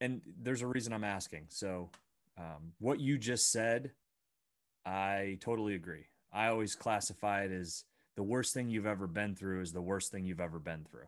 And 0.00 0.22
there's 0.42 0.62
a 0.62 0.66
reason 0.66 0.92
I'm 0.92 1.04
asking. 1.04 1.46
So, 1.50 1.90
um, 2.36 2.72
what 2.78 2.98
you 2.98 3.18
just 3.18 3.52
said, 3.52 3.92
I 4.84 5.38
totally 5.40 5.74
agree. 5.74 6.06
I 6.32 6.48
always 6.48 6.74
classify 6.74 7.44
it 7.44 7.52
as 7.52 7.84
the 8.16 8.22
worst 8.22 8.54
thing 8.54 8.68
you've 8.68 8.86
ever 8.86 9.06
been 9.06 9.36
through 9.36 9.60
is 9.60 9.72
the 9.72 9.82
worst 9.82 10.10
thing 10.10 10.24
you've 10.24 10.40
ever 10.40 10.58
been 10.58 10.84
through. 10.90 11.06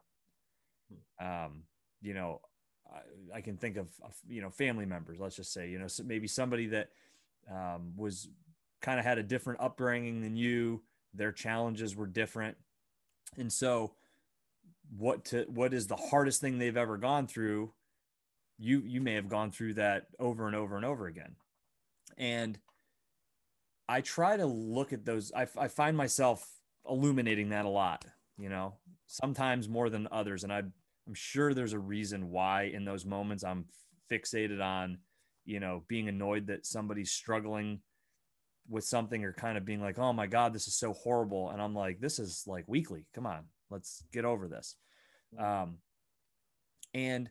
Hmm. 1.19 1.27
Um, 1.27 1.63
you 2.01 2.15
know, 2.15 2.41
I, 2.89 3.39
I, 3.39 3.41
can 3.41 3.57
think 3.57 3.77
of, 3.77 3.89
of, 4.03 4.15
you 4.29 4.41
know, 4.41 4.51
family 4.51 4.87
members, 4.87 5.19
let's 5.19 5.35
just 5.35 5.53
say, 5.53 5.69
you 5.69 5.79
know, 5.79 5.89
so 5.89 6.05
maybe 6.05 6.29
somebody 6.29 6.69
that 6.69 6.91
um, 7.51 7.93
was 7.97 8.29
kind 8.81 9.01
of 9.01 9.05
had 9.05 9.19
a 9.19 9.23
different 9.23 9.61
upbringing 9.61 10.21
than 10.21 10.37
you, 10.37 10.83
their 11.13 11.33
challenges 11.33 11.97
were 11.97 12.07
different. 12.07 12.57
And 13.37 13.53
so, 13.53 13.95
what 14.95 15.25
to 15.27 15.45
what 15.49 15.75
is 15.75 15.87
the 15.87 15.97
hardest 15.97 16.41
thing 16.41 16.59
they've 16.59 16.77
ever 16.77 16.97
gone 16.97 17.27
through 17.27 17.73
you 18.59 18.83
you 18.87 19.01
may 19.01 19.15
have 19.15 19.29
gone 19.29 19.51
through 19.51 19.75
that 19.75 20.07
over 20.19 20.47
and 20.47 20.57
over 20.57 20.77
and 20.77 20.85
over 20.85 21.07
again. 21.07 21.37
And 22.17 22.59
i 23.89 24.01
try 24.01 24.37
to 24.37 24.47
look 24.47 24.93
at 24.93 25.05
those 25.05 25.33
I, 25.35 25.47
I 25.57 25.69
find 25.69 25.97
myself 25.97 26.45
illuminating 26.89 27.51
that 27.51 27.65
a 27.65 27.69
lot 27.69 28.05
you 28.37 28.49
know 28.49 28.75
sometimes 29.07 29.69
more 29.69 29.91
than 29.91 30.09
others. 30.11 30.45
And 30.45 30.53
I, 30.53 30.59
i'm 30.59 31.15
sure 31.15 31.55
there's 31.55 31.73
a 31.73 31.79
reason 31.79 32.31
why 32.31 32.65
in 32.65 32.85
those 32.85 33.05
moments 33.05 33.45
i'm 33.45 33.67
fixated 34.11 34.63
on 34.63 34.99
you 35.45 35.61
know 35.61 35.85
being 35.89 36.09
annoyed 36.09 36.47
that 36.49 36.67
somebody's 36.67 37.13
struggling 37.13 37.81
with 38.69 38.85
something 38.85 39.25
or 39.25 39.33
kind 39.33 39.57
of 39.57 39.65
being 39.65 39.81
like 39.81 39.99
oh 39.99 40.13
my 40.13 40.27
god 40.27 40.53
this 40.53 40.67
is 40.67 40.77
so 40.77 40.93
horrible. 40.93 41.51
And 41.51 41.61
i'm 41.61 41.75
like 41.75 42.01
this 42.01 42.19
is 42.19 42.45
like 42.47 42.65
weekly. 42.67 43.07
Come 43.15 43.27
on 43.27 43.45
let's 43.71 44.05
get 44.13 44.25
over 44.25 44.49
this 44.49 44.77
um, 45.39 45.79
and 46.95 47.31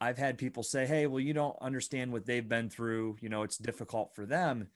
I've 0.00 0.18
had 0.18 0.38
people 0.38 0.62
say, 0.62 0.86
hey, 0.86 1.06
well, 1.06 1.20
you 1.20 1.32
don't 1.32 1.56
understand 1.60 2.12
what 2.12 2.26
they've 2.26 2.46
been 2.46 2.68
through. 2.68 3.16
You 3.20 3.28
know, 3.28 3.42
it's 3.42 3.56
difficult 3.56 4.14
for 4.14 4.26
them. 4.26 4.68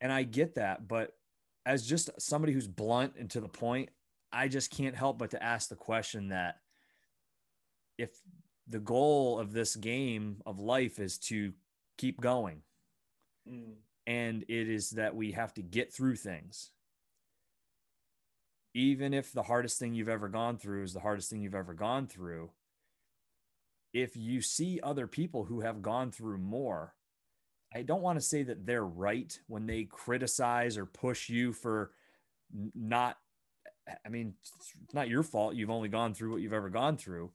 And 0.00 0.12
I 0.12 0.24
get 0.24 0.56
that. 0.56 0.86
But 0.86 1.12
as 1.64 1.86
just 1.86 2.10
somebody 2.18 2.52
who's 2.52 2.68
blunt 2.68 3.14
and 3.18 3.30
to 3.30 3.40
the 3.40 3.48
point, 3.48 3.90
I 4.32 4.48
just 4.48 4.70
can't 4.70 4.96
help 4.96 5.18
but 5.18 5.30
to 5.30 5.42
ask 5.42 5.68
the 5.68 5.76
question 5.76 6.28
that 6.28 6.56
if 7.96 8.10
the 8.68 8.80
goal 8.80 9.38
of 9.38 9.52
this 9.52 9.76
game 9.76 10.42
of 10.44 10.58
life 10.58 10.98
is 10.98 11.18
to 11.18 11.52
keep 11.96 12.20
going, 12.20 12.62
mm. 13.48 13.74
and 14.06 14.42
it 14.48 14.68
is 14.68 14.90
that 14.90 15.14
we 15.14 15.32
have 15.32 15.54
to 15.54 15.62
get 15.62 15.94
through 15.94 16.16
things, 16.16 16.72
even 18.74 19.14
if 19.14 19.32
the 19.32 19.44
hardest 19.44 19.78
thing 19.78 19.94
you've 19.94 20.08
ever 20.08 20.28
gone 20.28 20.58
through 20.58 20.82
is 20.82 20.92
the 20.92 21.00
hardest 21.00 21.30
thing 21.30 21.40
you've 21.40 21.54
ever 21.54 21.74
gone 21.74 22.06
through 22.06 22.50
if 23.94 24.16
you 24.16 24.42
see 24.42 24.80
other 24.82 25.06
people 25.06 25.44
who 25.44 25.60
have 25.60 25.80
gone 25.80 26.10
through 26.10 26.38
more, 26.38 26.94
I 27.72 27.82
don't 27.82 28.02
want 28.02 28.18
to 28.18 28.24
say 28.24 28.42
that 28.42 28.66
they're 28.66 28.84
right 28.84 29.38
when 29.46 29.66
they 29.66 29.84
criticize 29.84 30.76
or 30.76 30.84
push 30.84 31.30
you 31.30 31.52
for 31.52 31.92
not, 32.74 33.16
I 34.04 34.08
mean, 34.08 34.34
it's 34.84 34.94
not 34.94 35.08
your 35.08 35.22
fault. 35.22 35.54
You've 35.54 35.70
only 35.70 35.88
gone 35.88 36.12
through 36.12 36.32
what 36.32 36.42
you've 36.42 36.52
ever 36.52 36.70
gone 36.70 36.96
through. 36.96 37.30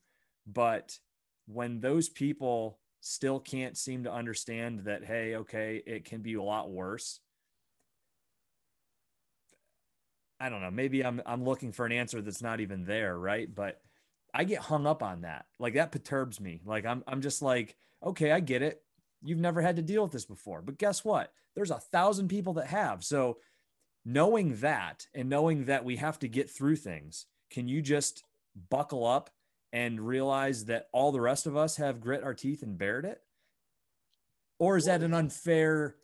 But 0.45 0.99
when 1.47 1.79
those 1.79 2.09
people 2.09 2.79
still 2.99 3.39
can't 3.39 3.77
seem 3.77 4.03
to 4.03 4.13
understand 4.13 4.81
that, 4.81 5.05
hey, 5.05 5.35
okay, 5.35 5.81
it 5.85 6.03
can 6.03 6.21
be 6.21 6.33
a 6.33 6.43
lot 6.43 6.69
worse. 6.69 7.21
I 10.39 10.49
don't 10.49 10.61
know. 10.61 10.71
Maybe 10.71 11.03
I'm 11.03 11.21
I'm 11.25 11.43
looking 11.43 11.71
for 11.71 11.85
an 11.85 11.91
answer 11.91 12.21
that's 12.21 12.41
not 12.41 12.59
even 12.59 12.85
there, 12.85 13.17
right? 13.17 13.53
But 13.53 13.81
I 14.33 14.43
get 14.43 14.59
hung 14.59 14.87
up 14.87 15.03
on 15.03 15.21
that. 15.21 15.45
Like 15.59 15.73
that 15.73 15.91
perturbs 15.91 16.39
me. 16.39 16.61
Like 16.65 16.85
I'm 16.85 17.03
I'm 17.07 17.21
just 17.21 17.41
like, 17.41 17.75
okay, 18.03 18.31
I 18.31 18.39
get 18.39 18.61
it. 18.61 18.81
You've 19.21 19.39
never 19.39 19.61
had 19.61 19.75
to 19.75 19.81
deal 19.81 20.03
with 20.03 20.11
this 20.11 20.25
before. 20.25 20.61
But 20.61 20.77
guess 20.77 21.03
what? 21.03 21.33
There's 21.55 21.71
a 21.71 21.79
thousand 21.79 22.29
people 22.29 22.53
that 22.53 22.67
have. 22.67 23.03
So 23.03 23.37
knowing 24.05 24.55
that 24.57 25.07
and 25.13 25.29
knowing 25.29 25.65
that 25.65 25.83
we 25.83 25.97
have 25.97 26.19
to 26.19 26.27
get 26.27 26.49
through 26.49 26.77
things, 26.77 27.25
can 27.51 27.67
you 27.67 27.81
just 27.81 28.23
buckle 28.69 29.05
up 29.05 29.29
and 29.73 29.99
realize 29.99 30.65
that 30.65 30.87
all 30.93 31.11
the 31.11 31.21
rest 31.21 31.45
of 31.45 31.57
us 31.57 31.75
have 31.77 31.99
grit 31.99 32.23
our 32.23 32.33
teeth 32.33 32.63
and 32.63 32.77
bared 32.77 33.05
it? 33.05 33.21
Or 34.57 34.77
is 34.77 34.85
that 34.85 35.03
an 35.03 35.13
unfair 35.13 35.95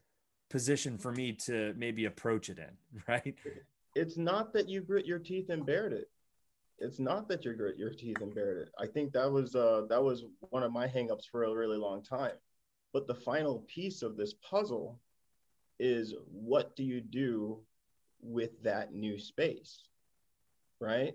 position 0.50 0.98
for 0.98 1.12
me 1.12 1.34
to 1.34 1.74
maybe 1.78 2.06
approach 2.06 2.50
it 2.50 2.60
in, 2.60 3.02
right? 3.08 3.36
It's 3.96 4.18
not 4.18 4.54
that 4.54 4.70
you 4.70 4.82
grit 4.82 5.06
your 5.06 5.20
teeth 5.20 5.50
and 5.50 5.66
bared 5.66 5.94
it 5.94 6.10
it's 6.80 7.00
not 7.00 7.28
that 7.30 7.46
you 7.46 7.54
grit 7.54 7.78
your 7.78 7.90
teeth 7.90 8.22
and 8.22 8.34
bear 8.34 8.60
it. 8.60 8.70
I 8.80 8.88
think 8.88 9.14
that 9.14 9.32
was 9.32 9.56
uh, 9.56 9.84
that 9.90 10.04
was 10.04 10.26
one 10.50 10.64
of 10.64 10.72
my 10.72 10.88
hangups 10.88 11.30
for 11.32 11.44
a 11.44 11.56
really 11.56 11.78
long 11.78 12.04
time. 12.04 12.36
But 12.94 13.08
the 13.08 13.16
final 13.16 13.66
piece 13.68 14.02
of 14.02 14.18
this 14.18 14.34
puzzle 14.34 15.00
is 15.80 16.14
what 16.32 16.76
do 16.76 16.84
you 16.84 17.02
do 17.02 17.60
with 18.22 18.62
that 18.64 18.94
new 18.94 19.20
space, 19.20 19.84
right? 20.80 21.14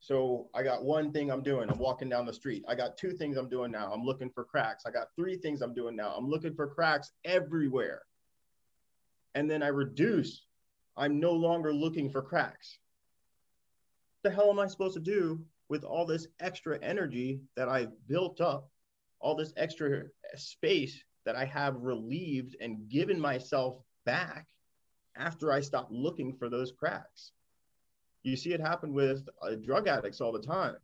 So 0.00 0.48
I 0.54 0.62
got 0.62 0.84
one 0.84 1.12
thing 1.12 1.30
I'm 1.30 1.42
doing. 1.42 1.70
I'm 1.70 1.78
walking 1.78 2.08
down 2.08 2.24
the 2.24 2.32
street. 2.32 2.64
I 2.68 2.74
got 2.74 2.96
two 2.96 3.12
things 3.12 3.36
I'm 3.36 3.48
doing 3.48 3.72
now. 3.72 3.92
I'm 3.92 4.04
looking 4.04 4.30
for 4.30 4.44
cracks. 4.44 4.84
I 4.86 4.90
got 4.90 5.08
three 5.16 5.36
things 5.36 5.60
I'm 5.60 5.74
doing 5.74 5.96
now. 5.96 6.14
I'm 6.16 6.28
looking 6.28 6.54
for 6.54 6.68
cracks 6.68 7.12
everywhere. 7.24 8.02
And 9.34 9.50
then 9.50 9.62
I 9.62 9.68
reduce. 9.68 10.47
I'm 10.98 11.20
no 11.20 11.32
longer 11.32 11.72
looking 11.72 12.10
for 12.10 12.20
cracks. 12.20 12.78
The 14.24 14.30
hell 14.30 14.50
am 14.50 14.58
I 14.58 14.66
supposed 14.66 14.94
to 14.94 15.00
do 15.00 15.44
with 15.68 15.84
all 15.84 16.04
this 16.04 16.26
extra 16.40 16.78
energy 16.82 17.40
that 17.54 17.68
I've 17.68 17.92
built 18.08 18.40
up, 18.40 18.68
all 19.20 19.36
this 19.36 19.52
extra 19.56 20.04
space 20.34 21.00
that 21.24 21.36
I 21.36 21.44
have 21.44 21.76
relieved 21.76 22.56
and 22.60 22.88
given 22.88 23.20
myself 23.20 23.78
back 24.04 24.48
after 25.16 25.52
I 25.52 25.60
stop 25.60 25.86
looking 25.90 26.34
for 26.34 26.48
those 26.48 26.72
cracks? 26.72 27.30
You 28.24 28.36
see 28.36 28.52
it 28.52 28.60
happen 28.60 28.92
with 28.92 29.28
uh, 29.40 29.54
drug 29.54 29.86
addicts 29.86 30.20
all 30.20 30.32
the 30.32 30.42
time. 30.42 30.76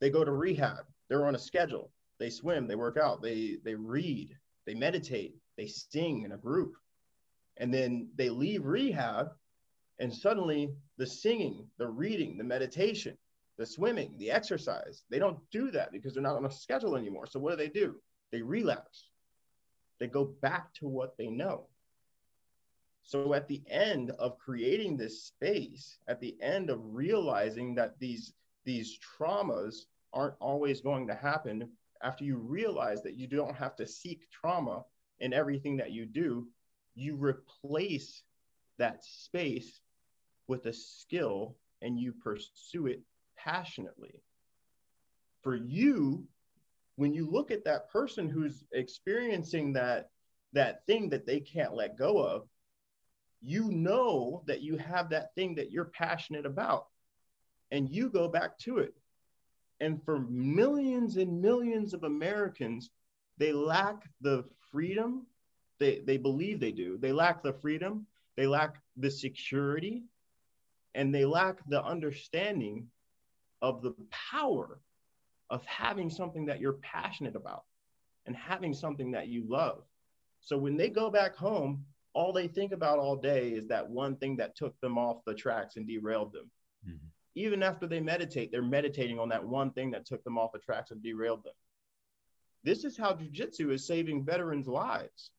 They 0.00 0.10
go 0.10 0.24
to 0.24 0.32
rehab, 0.32 0.84
they're 1.08 1.26
on 1.26 1.36
a 1.36 1.38
schedule, 1.38 1.92
they 2.18 2.28
swim, 2.28 2.66
they 2.66 2.74
work 2.74 2.96
out, 2.96 3.22
they 3.22 3.58
they 3.64 3.74
read, 3.74 4.36
they 4.66 4.74
meditate, 4.74 5.36
they 5.56 5.66
sing 5.66 6.22
in 6.24 6.32
a 6.32 6.36
group, 6.36 6.74
and 7.56 7.72
then 7.72 8.08
they 8.16 8.28
leave 8.28 8.64
rehab, 8.64 9.28
and 9.98 10.12
suddenly 10.12 10.74
the 10.96 11.06
singing, 11.06 11.66
the 11.78 11.86
reading, 11.86 12.36
the 12.36 12.44
meditation, 12.44 13.16
the 13.58 13.66
swimming, 13.66 14.14
the 14.18 14.30
exercise, 14.30 15.04
they 15.10 15.18
don't 15.18 15.38
do 15.50 15.70
that 15.70 15.92
because 15.92 16.14
they're 16.14 16.22
not 16.22 16.36
on 16.36 16.46
a 16.46 16.50
schedule 16.50 16.96
anymore. 16.96 17.26
So 17.26 17.38
what 17.38 17.50
do 17.50 17.56
they 17.56 17.68
do? 17.68 17.96
They 18.32 18.42
relapse. 18.42 19.10
They 20.00 20.08
go 20.08 20.24
back 20.24 20.74
to 20.74 20.88
what 20.88 21.16
they 21.16 21.28
know. 21.28 21.68
So 23.04 23.34
at 23.34 23.48
the 23.48 23.62
end 23.68 24.10
of 24.18 24.38
creating 24.38 24.96
this 24.96 25.24
space, 25.24 25.98
at 26.08 26.20
the 26.20 26.36
end 26.40 26.70
of 26.70 26.80
realizing 26.82 27.74
that 27.76 27.98
these 27.98 28.32
these 28.64 28.98
traumas 28.98 29.84
aren't 30.14 30.36
always 30.40 30.80
going 30.80 31.06
to 31.06 31.14
happen, 31.14 31.68
after 32.02 32.24
you 32.24 32.38
realize 32.38 33.02
that 33.02 33.14
you 33.14 33.26
don't 33.26 33.54
have 33.54 33.76
to 33.76 33.86
seek 33.86 34.30
trauma 34.30 34.84
in 35.20 35.34
everything 35.34 35.76
that 35.76 35.92
you 35.92 36.06
do, 36.06 36.48
you 36.94 37.14
replace 37.16 38.22
that 38.78 39.04
space 39.04 39.80
with 40.46 40.66
a 40.66 40.72
skill 40.72 41.56
and 41.82 41.98
you 41.98 42.12
pursue 42.12 42.86
it 42.86 43.02
passionately. 43.36 44.22
For 45.42 45.54
you, 45.54 46.26
when 46.96 47.12
you 47.12 47.30
look 47.30 47.50
at 47.50 47.64
that 47.64 47.90
person 47.90 48.28
who's 48.28 48.64
experiencing 48.72 49.72
that 49.74 50.10
that 50.52 50.86
thing 50.86 51.08
that 51.08 51.26
they 51.26 51.40
can't 51.40 51.74
let 51.74 51.98
go 51.98 52.18
of, 52.18 52.48
you 53.40 53.70
know 53.70 54.42
that 54.46 54.62
you 54.62 54.76
have 54.76 55.10
that 55.10 55.34
thing 55.34 55.56
that 55.56 55.70
you're 55.70 55.84
passionate 55.84 56.46
about 56.46 56.86
and 57.70 57.90
you 57.90 58.08
go 58.08 58.28
back 58.28 58.56
to 58.58 58.78
it. 58.78 58.94
And 59.80 60.02
for 60.04 60.20
millions 60.20 61.16
and 61.16 61.42
millions 61.42 61.92
of 61.92 62.04
Americans, 62.04 62.90
they 63.36 63.52
lack 63.52 64.08
the 64.20 64.44
freedom. 64.70 65.26
They, 65.80 66.00
they 66.06 66.16
believe 66.16 66.60
they 66.60 66.72
do. 66.72 66.96
They 66.96 67.12
lack 67.12 67.42
the 67.42 67.52
freedom, 67.52 68.06
they 68.36 68.46
lack 68.46 68.76
the 68.96 69.10
security, 69.10 70.04
and 70.94 71.14
they 71.14 71.24
lack 71.24 71.58
the 71.68 71.82
understanding 71.82 72.86
of 73.62 73.82
the 73.82 73.94
power 74.10 74.80
of 75.50 75.64
having 75.66 76.10
something 76.10 76.46
that 76.46 76.60
you're 76.60 76.74
passionate 76.82 77.36
about 77.36 77.64
and 78.26 78.36
having 78.36 78.72
something 78.72 79.10
that 79.12 79.28
you 79.28 79.44
love. 79.48 79.84
So 80.40 80.56
when 80.56 80.76
they 80.76 80.88
go 80.88 81.10
back 81.10 81.36
home, 81.36 81.84
all 82.12 82.32
they 82.32 82.48
think 82.48 82.72
about 82.72 82.98
all 82.98 83.16
day 83.16 83.50
is 83.50 83.66
that 83.68 83.88
one 83.88 84.16
thing 84.16 84.36
that 84.36 84.56
took 84.56 84.78
them 84.80 84.98
off 84.98 85.24
the 85.26 85.34
tracks 85.34 85.76
and 85.76 85.86
derailed 85.86 86.32
them. 86.32 86.50
Mm-hmm. 86.86 87.06
Even 87.34 87.62
after 87.62 87.86
they 87.86 88.00
meditate, 88.00 88.52
they're 88.52 88.62
meditating 88.62 89.18
on 89.18 89.28
that 89.30 89.44
one 89.44 89.72
thing 89.72 89.90
that 89.90 90.06
took 90.06 90.22
them 90.22 90.38
off 90.38 90.52
the 90.52 90.58
tracks 90.60 90.92
and 90.92 91.02
derailed 91.02 91.42
them. 91.42 91.54
This 92.62 92.84
is 92.84 92.96
how 92.96 93.12
jujitsu 93.12 93.72
is 93.72 93.86
saving 93.86 94.24
veterans' 94.24 94.68
lives 94.68 95.30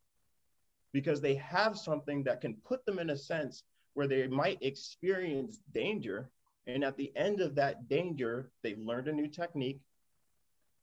because 0.92 1.22
they 1.22 1.36
have 1.36 1.78
something 1.78 2.24
that 2.24 2.42
can 2.42 2.56
put 2.66 2.86
them 2.86 3.00
in 3.00 3.10
a 3.10 3.18
sense 3.18 3.64
where 3.96 4.08
they 4.08 4.28
might 4.28 4.62
experience 4.62 5.60
danger. 5.74 6.30
And 6.68 6.84
at 6.84 6.98
the 6.98 7.12
end 7.16 7.42
of 7.42 7.56
that 7.56 7.90
danger, 7.90 8.52
they've 8.64 8.80
learned 8.80 9.08
a 9.08 9.14
new 9.14 9.28
technique, 9.28 9.82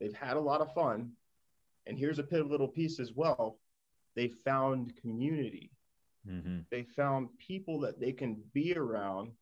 they've 0.01 0.15
had 0.15 0.37
a 0.37 0.41
lot 0.41 0.61
of 0.61 0.75
fun. 0.75 1.13
And 1.87 1.99
here's 1.99 2.19
a 2.19 2.25
pivotal 2.25 2.69
piece 2.69 3.01
as 3.01 3.13
well 3.13 3.59
they 4.15 4.29
found 4.29 4.95
community 5.01 5.71
Mm-hmm. 6.29 6.59
They 6.71 6.83
found 6.83 7.29
people 7.39 7.81
that 7.81 8.01
they 8.01 8.13
can 8.13 8.43
be 8.53 8.77
around 8.77 9.33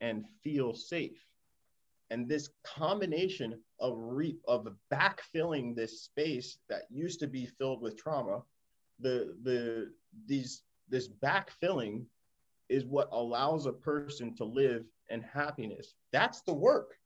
and 0.00 0.26
feel 0.42 0.74
safe. 0.74 1.24
And 2.10 2.28
this 2.28 2.50
combination 2.62 3.60
of 3.80 3.94
re- 3.96 4.38
of 4.46 4.68
backfilling 4.92 5.74
this 5.74 6.02
space 6.02 6.58
that 6.68 6.82
used 6.90 7.20
to 7.20 7.26
be 7.26 7.46
filled 7.46 7.82
with 7.82 7.96
trauma, 7.96 8.42
the 9.00 9.36
the 9.42 9.92
these 10.26 10.62
this 10.88 11.08
backfilling 11.08 12.04
is 12.68 12.84
what 12.84 13.08
allows 13.12 13.66
a 13.66 13.72
person 13.72 14.34
to 14.36 14.44
live 14.44 14.84
in 15.10 15.22
happiness. 15.22 15.94
That's 16.12 16.42
the 16.42 16.54
work 16.54 16.96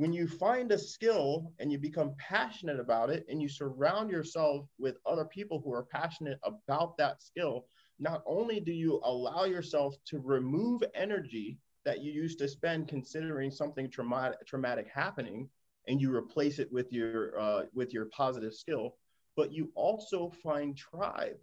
when 0.00 0.12
you 0.14 0.26
find 0.26 0.72
a 0.72 0.78
skill 0.78 1.52
and 1.58 1.70
you 1.70 1.78
become 1.78 2.14
passionate 2.16 2.80
about 2.80 3.10
it 3.10 3.26
and 3.28 3.42
you 3.42 3.48
surround 3.48 4.10
yourself 4.10 4.66
with 4.78 4.96
other 5.04 5.26
people 5.26 5.60
who 5.62 5.72
are 5.74 5.82
passionate 5.82 6.38
about 6.42 6.96
that 6.96 7.20
skill, 7.20 7.66
not 7.98 8.22
only 8.26 8.60
do 8.60 8.72
you 8.72 9.00
allow 9.04 9.44
yourself 9.44 9.94
to 10.06 10.18
remove 10.20 10.82
energy 10.94 11.58
that 11.84 12.00
you 12.00 12.12
used 12.12 12.38
to 12.38 12.48
spend 12.48 12.88
considering 12.88 13.50
something 13.50 13.90
traumatic, 13.90 14.38
traumatic 14.46 14.88
happening 14.88 15.48
and 15.86 16.00
you 16.00 16.14
replace 16.14 16.58
it 16.58 16.72
with 16.72 16.90
your 16.92 17.38
uh, 17.38 17.62
with 17.74 17.92
your 17.92 18.06
positive 18.06 18.54
skill, 18.54 18.94
but 19.36 19.52
you 19.52 19.70
also 19.74 20.30
find 20.42 20.76
tribe. 20.76 21.36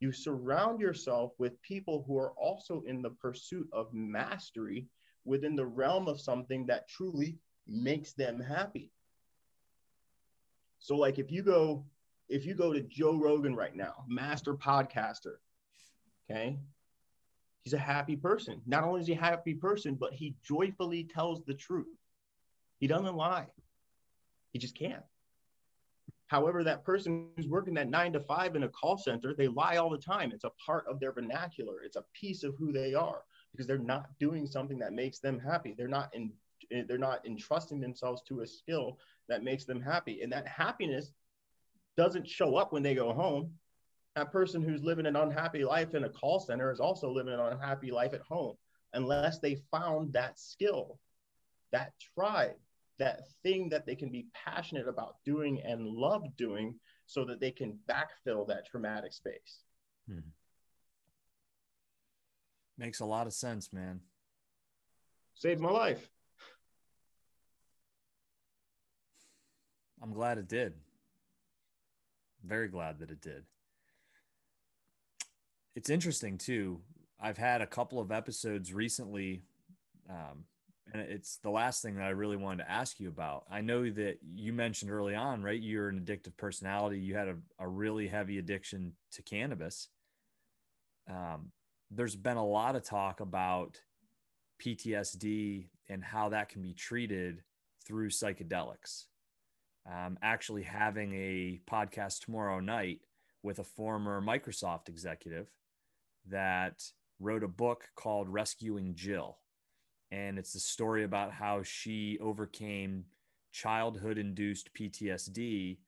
You 0.00 0.12
surround 0.12 0.80
yourself 0.80 1.32
with 1.38 1.60
people 1.62 2.04
who 2.06 2.16
are 2.16 2.32
also 2.32 2.82
in 2.86 3.02
the 3.02 3.10
pursuit 3.10 3.68
of 3.72 3.92
mastery 3.92 4.86
within 5.24 5.54
the 5.54 5.66
realm 5.66 6.08
of 6.08 6.20
something 6.20 6.66
that 6.66 6.88
truly 6.88 7.38
makes 7.66 8.14
them 8.14 8.40
happy. 8.40 8.90
So 10.78 10.96
like 10.96 11.18
if 11.18 11.30
you 11.30 11.42
go 11.42 11.84
if 12.30 12.46
you 12.46 12.54
go 12.54 12.72
to 12.72 12.80
Joe 12.80 13.18
Rogan 13.18 13.54
right 13.54 13.74
now, 13.74 14.04
master 14.08 14.54
podcaster, 14.54 15.36
okay? 16.30 16.58
He's 17.64 17.74
a 17.74 17.78
happy 17.78 18.16
person. 18.16 18.62
Not 18.66 18.84
only 18.84 19.00
is 19.00 19.06
he 19.08 19.14
a 19.14 19.20
happy 19.20 19.54
person, 19.54 19.96
but 19.96 20.14
he 20.14 20.36
joyfully 20.42 21.04
tells 21.04 21.44
the 21.44 21.54
truth. 21.54 21.98
He 22.78 22.86
doesn't 22.86 23.16
lie. 23.16 23.48
He 24.52 24.58
just 24.58 24.76
can't. 24.76 25.02
However, 26.30 26.62
that 26.62 26.84
person 26.84 27.26
who's 27.36 27.48
working 27.48 27.74
that 27.74 27.90
nine 27.90 28.12
to 28.12 28.20
five 28.20 28.54
in 28.54 28.62
a 28.62 28.68
call 28.68 28.96
center, 28.96 29.34
they 29.34 29.48
lie 29.48 29.78
all 29.78 29.90
the 29.90 29.98
time. 29.98 30.30
It's 30.30 30.44
a 30.44 30.52
part 30.64 30.86
of 30.86 31.00
their 31.00 31.10
vernacular. 31.10 31.82
It's 31.82 31.96
a 31.96 32.04
piece 32.14 32.44
of 32.44 32.54
who 32.56 32.70
they 32.70 32.94
are 32.94 33.24
because 33.50 33.66
they're 33.66 33.78
not 33.78 34.16
doing 34.20 34.46
something 34.46 34.78
that 34.78 34.92
makes 34.92 35.18
them 35.18 35.40
happy. 35.40 35.74
They're 35.76 35.88
not 35.88 36.14
in 36.14 36.32
eh, 36.70 36.84
they're 36.86 36.98
not 36.98 37.26
entrusting 37.26 37.80
themselves 37.80 38.22
to 38.28 38.42
a 38.42 38.46
skill 38.46 38.96
that 39.28 39.42
makes 39.42 39.64
them 39.64 39.80
happy. 39.80 40.22
And 40.22 40.30
that 40.32 40.46
happiness 40.46 41.10
doesn't 41.96 42.28
show 42.28 42.54
up 42.54 42.72
when 42.72 42.84
they 42.84 42.94
go 42.94 43.12
home. 43.12 43.52
That 44.14 44.30
person 44.30 44.62
who's 44.62 44.84
living 44.84 45.06
an 45.06 45.16
unhappy 45.16 45.64
life 45.64 45.96
in 45.96 46.04
a 46.04 46.08
call 46.08 46.38
center 46.38 46.70
is 46.70 46.78
also 46.78 47.10
living 47.10 47.34
an 47.34 47.40
unhappy 47.40 47.90
life 47.90 48.14
at 48.14 48.20
home 48.20 48.54
unless 48.92 49.40
they 49.40 49.56
found 49.72 50.12
that 50.12 50.38
skill, 50.38 51.00
that 51.72 51.92
tribe, 52.14 52.54
that 53.00 53.22
thing 53.42 53.68
that 53.70 53.86
they 53.86 53.96
can 53.96 54.10
be 54.10 54.26
passionate 54.32 54.86
about 54.86 55.16
doing 55.24 55.60
and 55.64 55.86
love 55.86 56.22
doing 56.36 56.78
so 57.06 57.24
that 57.24 57.40
they 57.40 57.50
can 57.50 57.76
backfill 57.88 58.46
that 58.46 58.66
traumatic 58.70 59.12
space. 59.12 59.64
Hmm. 60.06 60.20
Makes 62.78 63.00
a 63.00 63.06
lot 63.06 63.26
of 63.26 63.32
sense, 63.32 63.72
man. 63.72 64.00
Saved 65.34 65.60
my 65.60 65.70
life. 65.70 66.08
I'm 70.02 70.12
glad 70.12 70.38
it 70.38 70.48
did. 70.48 70.74
Very 72.44 72.68
glad 72.68 72.98
that 73.00 73.10
it 73.10 73.20
did. 73.20 73.44
It's 75.74 75.90
interesting 75.90 76.38
too. 76.38 76.80
I've 77.18 77.38
had 77.38 77.60
a 77.60 77.66
couple 77.66 77.98
of 77.98 78.12
episodes 78.12 78.72
recently, 78.72 79.42
um, 80.08 80.44
and 80.92 81.02
it's 81.02 81.38
the 81.38 81.50
last 81.50 81.82
thing 81.82 81.96
that 81.96 82.04
I 82.04 82.10
really 82.10 82.36
wanted 82.36 82.64
to 82.64 82.70
ask 82.70 82.98
you 83.00 83.08
about. 83.08 83.44
I 83.50 83.60
know 83.60 83.88
that 83.90 84.18
you 84.22 84.52
mentioned 84.52 84.90
early 84.90 85.14
on, 85.14 85.42
right? 85.42 85.60
You're 85.60 85.88
an 85.88 86.00
addictive 86.00 86.36
personality. 86.36 86.98
You 86.98 87.14
had 87.14 87.28
a, 87.28 87.36
a 87.58 87.68
really 87.68 88.08
heavy 88.08 88.38
addiction 88.38 88.92
to 89.12 89.22
cannabis. 89.22 89.88
Um, 91.08 91.52
there's 91.90 92.16
been 92.16 92.36
a 92.36 92.46
lot 92.46 92.76
of 92.76 92.84
talk 92.84 93.20
about 93.20 93.80
PTSD 94.62 95.68
and 95.88 96.04
how 96.04 96.28
that 96.30 96.48
can 96.48 96.62
be 96.62 96.74
treated 96.74 97.42
through 97.86 98.10
psychedelics. 98.10 99.06
Um, 99.90 100.18
actually, 100.22 100.62
having 100.62 101.14
a 101.14 101.60
podcast 101.68 102.24
tomorrow 102.24 102.60
night 102.60 103.00
with 103.42 103.58
a 103.58 103.64
former 103.64 104.20
Microsoft 104.20 104.88
executive 104.88 105.48
that 106.28 106.82
wrote 107.18 107.42
a 107.42 107.48
book 107.48 107.88
called 107.96 108.28
Rescuing 108.28 108.94
Jill. 108.94 109.38
And 110.12 110.38
it's 110.38 110.54
a 110.54 110.60
story 110.60 111.04
about 111.04 111.32
how 111.32 111.62
she 111.62 112.18
overcame 112.20 113.04
childhood 113.52 114.18
induced 114.18 114.74
PTSD 114.74 115.78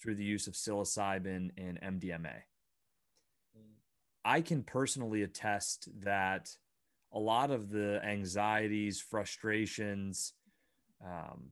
through 0.00 0.14
the 0.14 0.24
use 0.24 0.46
of 0.46 0.54
psilocybin 0.54 1.50
and 1.56 1.80
MDMA. 1.80 2.42
I 4.24 4.40
can 4.40 4.62
personally 4.62 5.22
attest 5.22 5.88
that 6.00 6.56
a 7.12 7.18
lot 7.18 7.50
of 7.50 7.70
the 7.70 8.00
anxieties, 8.04 9.00
frustrations, 9.00 10.32
um, 11.04 11.50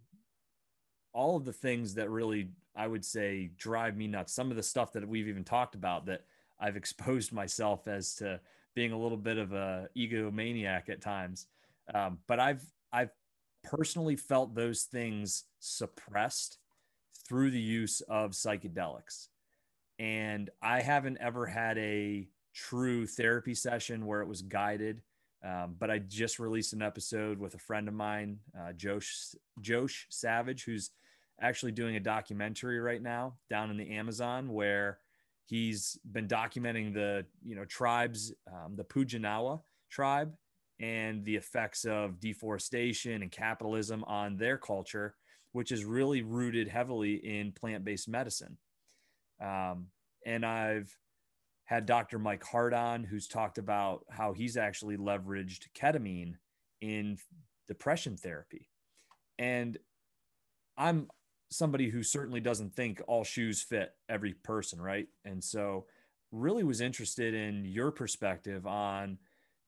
all 1.12 1.36
of 1.36 1.44
the 1.44 1.52
things 1.52 1.94
that 1.94 2.10
really 2.10 2.50
I 2.76 2.86
would 2.86 3.04
say 3.04 3.50
drive 3.56 3.96
me 3.96 4.06
nuts. 4.06 4.32
Some 4.32 4.50
of 4.50 4.56
the 4.56 4.62
stuff 4.62 4.92
that 4.92 5.06
we've 5.06 5.28
even 5.28 5.44
talked 5.44 5.74
about 5.74 6.06
that 6.06 6.24
I've 6.58 6.76
exposed 6.82 7.32
myself 7.32 7.88
as 7.88 8.14
to 8.16 8.40
being 8.74 8.92
a 8.92 8.98
little 8.98 9.18
bit 9.18 9.38
of 9.38 9.52
a 9.52 9.88
egomaniac 9.96 10.88
at 10.88 11.00
times. 11.00 11.46
Um, 11.94 12.18
but 12.26 12.40
I've 12.40 12.62
I've 12.92 13.10
personally 13.64 14.16
felt 14.16 14.54
those 14.54 14.84
things 14.84 15.44
suppressed 15.58 16.58
through 17.28 17.50
the 17.50 17.60
use 17.60 18.00
of 18.02 18.32
psychedelics. 18.32 19.28
And 19.98 20.50
I 20.62 20.80
haven't 20.80 21.18
ever 21.20 21.46
had 21.46 21.78
a 21.78 22.26
true 22.54 23.06
therapy 23.06 23.54
session 23.54 24.06
where 24.06 24.22
it 24.22 24.28
was 24.28 24.42
guided. 24.42 25.02
Um, 25.44 25.76
but 25.78 25.90
I 25.90 25.98
just 25.98 26.38
released 26.38 26.72
an 26.72 26.82
episode 26.82 27.38
with 27.38 27.54
a 27.54 27.58
friend 27.58 27.88
of 27.88 27.94
mine, 27.94 28.38
uh, 28.58 28.72
Josh, 28.72 29.34
Josh 29.60 30.06
Savage, 30.10 30.64
who's 30.64 30.90
actually 31.40 31.72
doing 31.72 31.96
a 31.96 32.00
documentary 32.00 32.80
right 32.80 33.00
now 33.00 33.34
down 33.48 33.70
in 33.70 33.78
the 33.78 33.90
Amazon 33.90 34.52
where 34.52 34.98
he's 35.46 35.98
been 36.12 36.28
documenting 36.28 36.92
the 36.92 37.24
you 37.42 37.54
know 37.54 37.64
tribes, 37.64 38.32
um, 38.48 38.76
the 38.76 38.84
Puyanawa 38.84 39.60
tribe, 39.90 40.34
and 40.80 41.24
the 41.24 41.36
effects 41.36 41.84
of 41.84 42.18
deforestation 42.18 43.22
and 43.22 43.30
capitalism 43.30 44.02
on 44.04 44.36
their 44.36 44.56
culture, 44.56 45.14
which 45.52 45.70
is 45.70 45.84
really 45.84 46.22
rooted 46.22 46.68
heavily 46.68 47.14
in 47.14 47.52
plant-based 47.52 48.08
medicine. 48.08 48.56
Um, 49.40 49.88
and 50.24 50.44
I've 50.44 50.90
had 51.64 51.86
Dr. 51.86 52.18
Mike 52.18 52.42
Hart 52.42 52.74
on, 52.74 53.04
who's 53.04 53.28
talked 53.28 53.58
about 53.58 54.04
how 54.10 54.32
he's 54.32 54.56
actually 54.56 54.96
leveraged 54.96 55.66
ketamine 55.74 56.34
in 56.80 57.18
depression 57.68 58.16
therapy. 58.16 58.68
And 59.38 59.78
I'm 60.76 61.08
somebody 61.50 61.90
who 61.90 62.02
certainly 62.02 62.40
doesn't 62.40 62.74
think 62.74 63.02
all 63.06 63.24
shoes 63.24 63.62
fit 63.62 63.92
every 64.08 64.34
person, 64.34 64.80
right? 64.80 65.08
And 65.24 65.42
so, 65.42 65.86
really 66.32 66.62
was 66.62 66.80
interested 66.80 67.34
in 67.34 67.64
your 67.64 67.90
perspective 67.90 68.66
on, 68.66 69.18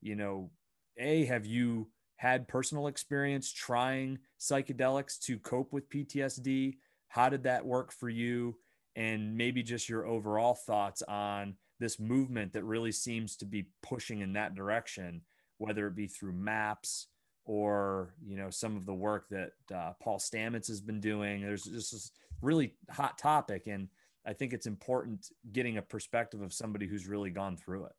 you 0.01 0.15
know, 0.15 0.51
A, 0.99 1.25
have 1.25 1.47
you 1.47 1.89
had 2.17 2.49
personal 2.49 2.87
experience 2.87 3.53
trying 3.53 4.19
psychedelics 4.39 5.19
to 5.21 5.39
cope 5.39 5.73
with 5.73 5.91
PTSD? 5.91 6.77
How 7.09 7.29
did 7.29 7.43
that 7.45 7.67
work 7.67 7.93
for 7.93 8.09
you? 8.09 8.57
And 8.95 9.37
maybe 9.37 9.63
just 9.63 9.89
your 9.89 10.07
overall 10.07 10.55
thoughts 10.55 11.03
on 11.03 11.57
this 11.81 11.99
movement 11.99 12.53
that 12.53 12.65
really 12.65 12.93
seems 12.93 13.37
to 13.37 13.45
be 13.45 13.67
pushing 13.83 14.21
in 14.21 14.35
that 14.35 14.55
direction, 14.55 15.23
whether 15.59 15.87
it 15.87 15.97
be 15.97 16.07
through 16.07 16.33
MAPS 16.33 17.09
or 17.45 18.15
you 18.25 18.37
know 18.37 18.51
some 18.51 18.77
of 18.77 18.87
the 18.87 18.95
work 18.95 19.29
that 19.31 19.53
uh, 19.75 19.93
Paul 20.01 20.19
Stamets 20.19 20.69
has 20.69 20.81
been 20.81 21.01
doing. 21.01 21.43
There's 21.43 21.65
just 21.65 21.93
this 21.93 22.13
really 22.41 22.75
hot 22.91 23.19
topic, 23.19 23.67
and 23.67 23.89
I 24.25 24.33
think 24.33 24.53
it's 24.53 24.67
important 24.67 25.27
getting 25.53 25.79
a 25.79 25.83
perspective 25.83 26.41
of 26.43 26.53
somebody 26.53 26.87
who's 26.87 27.09
really 27.09 27.31
gone 27.31 27.57
through 27.57 27.87
it. 27.87 27.93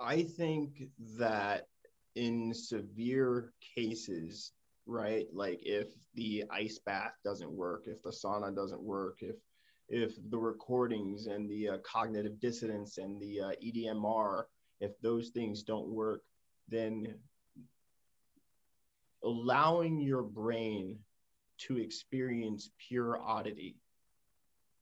I 0.00 0.22
think 0.22 0.88
that 1.18 1.68
in 2.16 2.54
severe 2.54 3.52
cases, 3.76 4.52
right, 4.86 5.26
like 5.32 5.60
if 5.62 5.88
the 6.14 6.44
ice 6.50 6.78
bath 6.78 7.12
doesn't 7.24 7.50
work, 7.50 7.84
if 7.86 8.02
the 8.02 8.10
sauna 8.10 8.54
doesn't 8.54 8.82
work, 8.82 9.18
if 9.20 9.36
if 9.88 10.14
the 10.30 10.38
recordings 10.38 11.26
and 11.26 11.50
the 11.50 11.68
uh, 11.68 11.78
cognitive 11.78 12.38
dissonance 12.38 12.98
and 12.98 13.20
the 13.20 13.40
uh, 13.40 13.50
EDMR, 13.62 14.44
if 14.80 14.92
those 15.00 15.30
things 15.30 15.64
don't 15.64 15.88
work, 15.88 16.22
then 16.68 17.18
allowing 19.24 20.00
your 20.00 20.22
brain 20.22 20.98
to 21.58 21.76
experience 21.78 22.70
pure 22.88 23.20
oddity, 23.20 23.76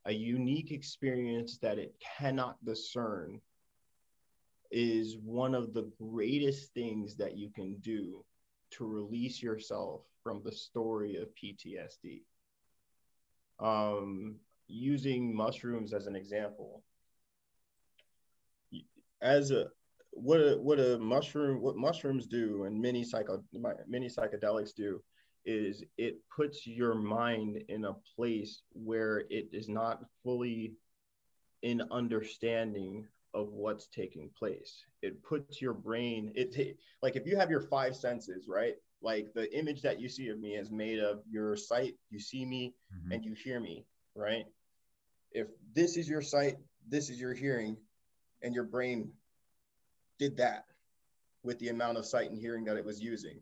a 0.05 0.13
unique 0.13 0.71
experience 0.71 1.59
that 1.59 1.79
it 1.79 1.95
cannot 2.19 2.63
discern, 2.65 3.41
is 4.71 5.17
one 5.17 5.55
of 5.55 5.73
the 5.73 5.91
greatest 6.01 6.73
things 6.75 7.17
that 7.17 7.37
you 7.37 7.51
can 7.51 7.77
do 7.81 8.25
to 8.71 8.87
release 8.87 9.43
yourself 9.43 10.03
from 10.23 10.43
the 10.45 10.53
story 10.53 11.17
of 11.17 11.29
PTSD. 11.35 12.23
Um, 13.61 14.37
using 14.67 15.35
mushrooms 15.35 15.93
as 15.93 16.07
an 16.07 16.15
example, 16.15 16.83
as 19.21 19.51
a 19.51 19.69
what 20.13 20.41
a 20.41 20.57
what 20.61 20.79
a 20.81 20.99
mushroom 20.99 21.61
what 21.61 21.77
mushrooms 21.77 22.27
do 22.27 22.65
and 22.65 22.81
many 22.81 23.05
psycho 23.05 23.43
many 23.87 24.09
psychedelics 24.09 24.75
do 24.75 25.01
is 25.45 25.85
it 25.97 26.19
puts 26.35 26.67
your 26.67 26.95
mind 26.95 27.63
in 27.69 27.85
a 27.85 27.95
place 28.17 28.63
where 28.73 29.25
it 29.31 29.49
is 29.53 29.69
not 29.69 30.05
fully 30.23 30.75
in 31.63 31.83
understanding 31.91 33.07
of 33.35 33.53
what's 33.53 33.87
taking 33.89 34.31
place 34.39 34.85
it 35.03 35.23
puts 35.23 35.61
your 35.61 35.75
brain 35.75 36.33
it 36.35 36.77
like 37.03 37.17
if 37.17 37.27
you 37.27 37.37
have 37.37 37.51
your 37.51 37.61
five 37.61 37.95
senses 37.95 38.47
right 38.49 38.75
like 39.01 39.33
the 39.35 39.57
image 39.57 39.83
that 39.83 40.01
you 40.01 40.09
see 40.09 40.29
of 40.29 40.41
me 40.41 40.57
is 40.57 40.71
made 40.71 40.99
of 40.99 41.21
your 41.31 41.57
sight 41.57 41.95
you 42.11 42.19
see 42.19 42.45
me 42.45 42.75
mm-hmm. 42.93 43.13
and 43.13 43.25
you 43.25 43.35
hear 43.35 43.61
me 43.61 43.85
right 44.15 44.47
if 45.33 45.47
this 45.75 45.97
is 45.97 46.09
your 46.09 46.23
sight 46.23 46.57
this 46.89 47.11
is 47.11 47.21
your 47.21 47.35
hearing 47.35 47.77
and 48.43 48.55
your 48.55 48.65
brain 48.65 49.11
did 50.19 50.37
that 50.37 50.65
with 51.43 51.59
the 51.59 51.69
amount 51.69 51.99
of 51.99 52.07
sight 52.07 52.31
and 52.31 52.39
hearing 52.39 52.65
that 52.65 52.77
it 52.77 52.85
was 52.85 53.01
using. 53.01 53.41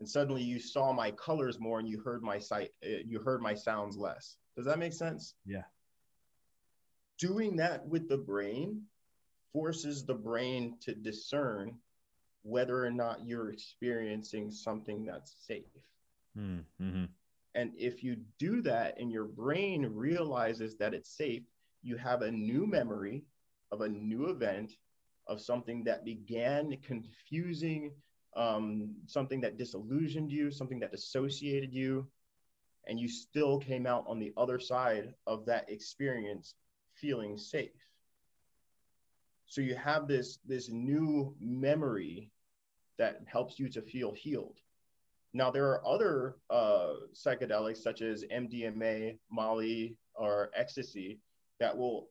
And 0.00 0.08
suddenly 0.08 0.42
you 0.42 0.58
saw 0.58 0.92
my 0.92 1.10
colors 1.12 1.58
more 1.60 1.78
and 1.78 1.88
you 1.88 2.00
heard 2.00 2.22
my 2.22 2.38
sight, 2.38 2.70
uh, 2.84 3.02
you 3.06 3.20
heard 3.20 3.40
my 3.40 3.54
sounds 3.54 3.96
less. 3.96 4.36
Does 4.56 4.66
that 4.66 4.78
make 4.78 4.92
sense? 4.92 5.34
Yeah. 5.46 5.62
Doing 7.18 7.56
that 7.56 7.86
with 7.86 8.08
the 8.08 8.18
brain 8.18 8.82
forces 9.52 10.04
the 10.04 10.14
brain 10.14 10.76
to 10.80 10.94
discern 10.94 11.74
whether 12.42 12.84
or 12.84 12.90
not 12.90 13.26
you're 13.26 13.50
experiencing 13.50 14.50
something 14.50 15.04
that's 15.04 15.34
safe. 15.46 15.64
Mm-hmm. 16.38 17.04
And 17.54 17.72
if 17.76 18.02
you 18.02 18.16
do 18.38 18.62
that 18.62 18.98
and 18.98 19.12
your 19.12 19.24
brain 19.24 19.86
realizes 19.92 20.76
that 20.76 20.94
it's 20.94 21.10
safe, 21.10 21.42
you 21.82 21.96
have 21.96 22.22
a 22.22 22.30
new 22.30 22.66
memory 22.66 23.24
of 23.70 23.82
a 23.82 23.88
new 23.88 24.28
event 24.28 24.72
of 25.26 25.40
something 25.40 25.84
that 25.84 26.04
began 26.04 26.76
confusing, 26.82 27.92
um, 28.34 28.94
something 29.06 29.40
that 29.42 29.58
disillusioned 29.58 30.32
you, 30.32 30.50
something 30.50 30.80
that 30.80 30.92
dissociated 30.92 31.72
you, 31.72 32.06
and 32.86 32.98
you 32.98 33.08
still 33.08 33.58
came 33.58 33.86
out 33.86 34.04
on 34.08 34.18
the 34.18 34.32
other 34.36 34.58
side 34.58 35.14
of 35.26 35.46
that 35.46 35.68
experience 35.70 36.54
feeling 36.94 37.38
safe. 37.38 37.70
So 39.52 39.60
you 39.60 39.74
have 39.74 40.08
this 40.08 40.38
this 40.46 40.70
new 40.70 41.36
memory 41.38 42.30
that 42.96 43.20
helps 43.26 43.58
you 43.58 43.68
to 43.68 43.82
feel 43.82 44.10
healed. 44.10 44.56
Now 45.34 45.50
there 45.50 45.66
are 45.66 45.86
other 45.86 46.36
uh, 46.48 46.92
psychedelics 47.12 47.76
such 47.76 48.00
as 48.00 48.24
MDMA, 48.32 49.18
Molly, 49.30 49.98
or 50.14 50.50
ecstasy 50.56 51.20
that 51.60 51.76
will 51.76 52.08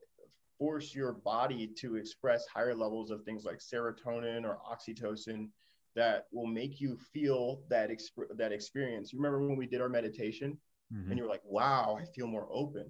force 0.56 0.94
your 0.94 1.14
body 1.14 1.66
to 1.78 1.96
express 1.96 2.46
higher 2.46 2.76
levels 2.76 3.10
of 3.10 3.24
things 3.24 3.44
like 3.44 3.58
serotonin 3.58 4.44
or 4.44 4.60
oxytocin 4.64 5.48
that 5.96 6.26
will 6.30 6.46
make 6.46 6.80
you 6.80 6.96
feel 6.96 7.64
that 7.68 7.90
exp- 7.90 8.36
that 8.36 8.52
experience. 8.52 9.12
You 9.12 9.18
remember 9.18 9.44
when 9.44 9.56
we 9.56 9.66
did 9.66 9.80
our 9.80 9.88
meditation 9.88 10.56
mm-hmm. 10.94 11.10
and 11.10 11.18
you 11.18 11.24
were 11.24 11.28
like, 11.28 11.42
"Wow, 11.44 11.98
I 12.00 12.04
feel 12.04 12.28
more 12.28 12.46
open." 12.52 12.88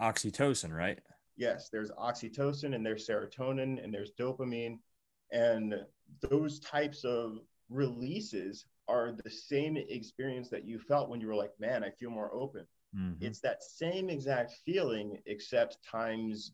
Oxytocin, 0.00 0.72
right? 0.72 1.00
Yes, 1.40 1.70
there's 1.70 1.90
oxytocin 1.92 2.74
and 2.74 2.84
there's 2.84 3.08
serotonin 3.08 3.82
and 3.82 3.94
there's 3.94 4.12
dopamine 4.12 4.78
and 5.32 5.74
those 6.28 6.60
types 6.60 7.02
of 7.02 7.38
releases 7.70 8.66
are 8.88 9.12
the 9.24 9.30
same 9.30 9.78
experience 9.78 10.50
that 10.50 10.66
you 10.66 10.78
felt 10.78 11.08
when 11.08 11.18
you 11.18 11.28
were 11.28 11.34
like, 11.34 11.58
"Man, 11.58 11.82
I 11.82 11.88
feel 11.92 12.10
more 12.10 12.30
open." 12.34 12.66
Mm-hmm. 12.94 13.24
It's 13.24 13.40
that 13.40 13.62
same 13.62 14.10
exact 14.10 14.52
feeling 14.66 15.22
except 15.24 15.82
times 15.82 16.52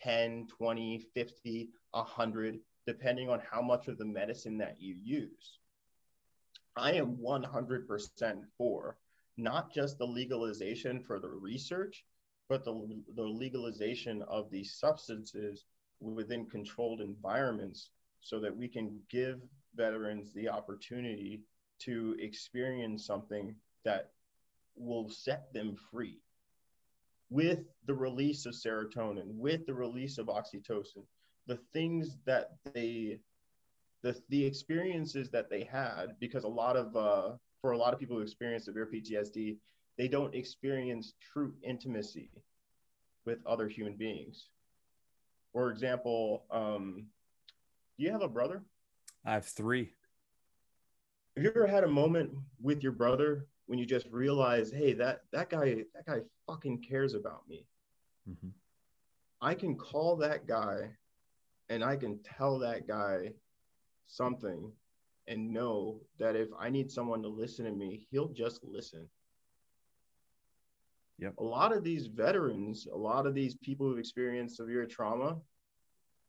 10, 0.00 0.46
20, 0.46 1.00
50, 1.12 1.70
100, 1.90 2.60
depending 2.86 3.28
on 3.28 3.40
how 3.40 3.60
much 3.60 3.88
of 3.88 3.98
the 3.98 4.04
medicine 4.04 4.58
that 4.58 4.80
you 4.80 4.94
use. 5.02 5.58
I 6.76 6.92
am 6.92 7.16
100% 7.16 8.44
for 8.56 8.96
not 9.36 9.72
just 9.72 9.98
the 9.98 10.06
legalization 10.06 11.02
for 11.02 11.18
the 11.18 11.30
research, 11.30 12.04
but 12.50 12.64
the, 12.64 13.00
the 13.14 13.22
legalization 13.22 14.22
of 14.22 14.50
these 14.50 14.74
substances 14.74 15.66
within 16.00 16.44
controlled 16.46 17.00
environments 17.00 17.90
so 18.20 18.40
that 18.40 18.54
we 18.54 18.66
can 18.66 18.98
give 19.08 19.40
veterans 19.76 20.32
the 20.34 20.48
opportunity 20.48 21.42
to 21.78 22.16
experience 22.18 23.06
something 23.06 23.54
that 23.84 24.10
will 24.74 25.08
set 25.08 25.52
them 25.54 25.76
free 25.92 26.18
with 27.30 27.60
the 27.86 27.94
release 27.94 28.44
of 28.46 28.52
serotonin, 28.52 29.32
with 29.36 29.64
the 29.64 29.72
release 29.72 30.18
of 30.18 30.26
oxytocin, 30.26 31.04
the 31.46 31.58
things 31.72 32.16
that 32.26 32.50
they, 32.74 33.20
the, 34.02 34.20
the 34.28 34.44
experiences 34.44 35.30
that 35.30 35.48
they 35.48 35.62
had, 35.62 36.16
because 36.18 36.42
a 36.42 36.48
lot 36.48 36.76
of, 36.76 36.96
uh, 36.96 37.36
for 37.60 37.70
a 37.70 37.78
lot 37.78 37.94
of 37.94 38.00
people 38.00 38.16
who 38.16 38.22
experience 38.22 38.64
severe 38.64 38.90
PTSD, 38.92 39.56
they 40.00 40.08
don't 40.08 40.34
experience 40.34 41.12
true 41.20 41.52
intimacy 41.62 42.30
with 43.26 43.38
other 43.44 43.68
human 43.68 43.96
beings. 43.96 44.46
For 45.52 45.70
example, 45.70 46.44
um, 46.50 47.04
do 47.98 48.04
you 48.06 48.10
have 48.10 48.22
a 48.22 48.28
brother? 48.28 48.62
I 49.26 49.34
have 49.34 49.44
three. 49.44 49.92
Have 51.36 51.44
you 51.44 51.50
ever 51.54 51.66
had 51.66 51.84
a 51.84 51.88
moment 51.88 52.30
with 52.62 52.82
your 52.82 52.92
brother 52.92 53.46
when 53.66 53.78
you 53.78 53.84
just 53.84 54.06
realize, 54.10 54.72
hey, 54.72 54.94
that 54.94 55.24
that 55.32 55.50
guy 55.50 55.84
that 55.94 56.06
guy 56.06 56.20
fucking 56.46 56.80
cares 56.80 57.12
about 57.12 57.46
me. 57.46 57.66
Mm-hmm. 58.26 58.48
I 59.42 59.52
can 59.52 59.76
call 59.76 60.16
that 60.16 60.46
guy 60.46 60.92
and 61.68 61.84
I 61.84 61.96
can 61.96 62.20
tell 62.22 62.58
that 62.60 62.88
guy 62.88 63.34
something 64.06 64.72
and 65.28 65.52
know 65.52 66.00
that 66.18 66.36
if 66.36 66.48
I 66.58 66.70
need 66.70 66.90
someone 66.90 67.20
to 67.20 67.28
listen 67.28 67.66
to 67.66 67.70
me, 67.72 68.06
he'll 68.10 68.32
just 68.32 68.64
listen. 68.64 69.06
Yep. 71.20 71.34
A 71.38 71.44
lot 71.44 71.76
of 71.76 71.84
these 71.84 72.06
veterans, 72.06 72.88
a 72.92 72.96
lot 72.96 73.26
of 73.26 73.34
these 73.34 73.54
people 73.56 73.86
who've 73.86 73.98
experienced 73.98 74.56
severe 74.56 74.86
trauma, 74.86 75.36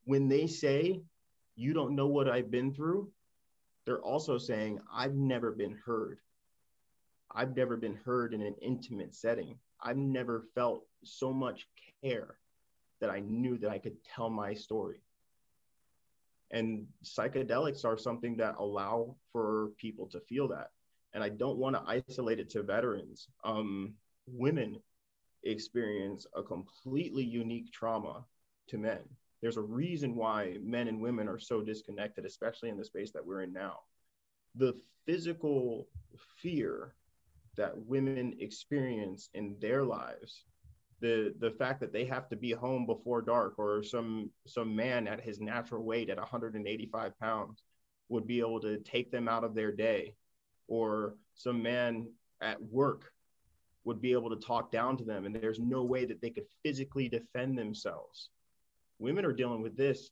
when 0.03 0.27
they 0.27 0.47
say, 0.47 1.01
You 1.55 1.73
don't 1.73 1.95
know 1.95 2.07
what 2.07 2.29
I've 2.29 2.51
been 2.51 2.73
through, 2.73 3.09
they're 3.85 4.01
also 4.01 4.37
saying, 4.37 4.79
I've 4.93 5.15
never 5.15 5.51
been 5.51 5.77
heard. 5.85 6.19
I've 7.33 7.55
never 7.55 7.77
been 7.77 7.95
heard 7.95 8.33
in 8.33 8.41
an 8.41 8.55
intimate 8.61 9.15
setting. 9.15 9.57
I've 9.81 9.97
never 9.97 10.43
felt 10.53 10.85
so 11.03 11.31
much 11.31 11.67
care 12.03 12.35
that 12.99 13.09
I 13.09 13.21
knew 13.21 13.57
that 13.59 13.71
I 13.71 13.79
could 13.79 13.95
tell 14.03 14.29
my 14.29 14.53
story. 14.53 15.01
And 16.51 16.85
psychedelics 17.03 17.85
are 17.85 17.97
something 17.97 18.35
that 18.37 18.55
allow 18.59 19.15
for 19.31 19.69
people 19.77 20.07
to 20.07 20.19
feel 20.19 20.49
that. 20.49 20.71
And 21.13 21.23
I 21.23 21.29
don't 21.29 21.57
want 21.57 21.75
to 21.75 21.83
isolate 21.87 22.39
it 22.39 22.49
to 22.51 22.63
veterans. 22.63 23.29
Um, 23.45 23.95
women 24.27 24.79
experience 25.43 26.25
a 26.35 26.43
completely 26.43 27.23
unique 27.23 27.71
trauma 27.71 28.25
to 28.67 28.77
men. 28.77 28.99
There's 29.41 29.57
a 29.57 29.61
reason 29.61 30.15
why 30.15 30.57
men 30.61 30.87
and 30.87 31.01
women 31.01 31.27
are 31.27 31.39
so 31.39 31.61
disconnected, 31.61 32.25
especially 32.25 32.69
in 32.69 32.77
the 32.77 32.85
space 32.85 33.11
that 33.11 33.25
we're 33.25 33.41
in 33.41 33.53
now. 33.53 33.79
The 34.55 34.75
physical 35.05 35.87
fear 36.41 36.93
that 37.57 37.75
women 37.75 38.35
experience 38.39 39.29
in 39.33 39.55
their 39.59 39.83
lives 39.83 40.45
the 41.01 41.33
the 41.39 41.51
fact 41.51 41.79
that 41.79 41.91
they 41.91 42.05
have 42.05 42.29
to 42.29 42.35
be 42.35 42.51
home 42.51 42.85
before 42.85 43.21
dark 43.21 43.55
or 43.57 43.83
some 43.83 44.29
some 44.45 44.75
man 44.75 45.07
at 45.07 45.19
his 45.19 45.41
natural 45.41 45.83
weight 45.83 46.09
at 46.09 46.17
185 46.17 47.19
pounds 47.19 47.63
would 48.07 48.27
be 48.27 48.39
able 48.39 48.61
to 48.61 48.77
take 48.79 49.11
them 49.11 49.27
out 49.27 49.43
of 49.43 49.55
their 49.55 49.71
day 49.71 50.13
or 50.67 51.15
some 51.33 51.61
man 51.61 52.07
at 52.39 52.61
work 52.61 53.11
would 53.83 54.01
be 54.01 54.11
able 54.11 54.29
to 54.29 54.35
talk 54.35 54.71
down 54.71 54.97
to 54.97 55.03
them 55.03 55.25
and 55.25 55.35
there's 55.35 55.59
no 55.59 55.83
way 55.83 56.05
that 56.05 56.21
they 56.21 56.29
could 56.29 56.45
physically 56.63 57.09
defend 57.09 57.57
themselves. 57.57 58.29
Women 58.99 59.25
are 59.25 59.33
dealing 59.33 59.61
with 59.61 59.75
this 59.75 60.11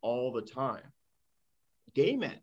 all 0.00 0.32
the 0.32 0.42
time. 0.42 0.92
Gay 1.94 2.16
men 2.16 2.38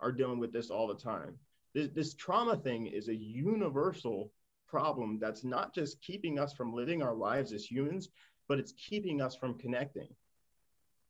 are 0.00 0.12
dealing 0.12 0.38
with 0.38 0.52
this 0.52 0.70
all 0.70 0.86
the 0.86 0.94
time. 0.94 1.34
This, 1.74 1.88
this 1.94 2.14
trauma 2.14 2.56
thing 2.56 2.86
is 2.86 3.08
a 3.08 3.14
universal 3.14 4.32
problem 4.66 5.18
that's 5.18 5.44
not 5.44 5.74
just 5.74 6.00
keeping 6.00 6.38
us 6.38 6.52
from 6.52 6.72
living 6.72 7.02
our 7.02 7.14
lives 7.14 7.52
as 7.52 7.70
humans, 7.70 8.08
but 8.48 8.58
it's 8.58 8.72
keeping 8.72 9.20
us 9.20 9.34
from 9.34 9.58
connecting. 9.58 10.08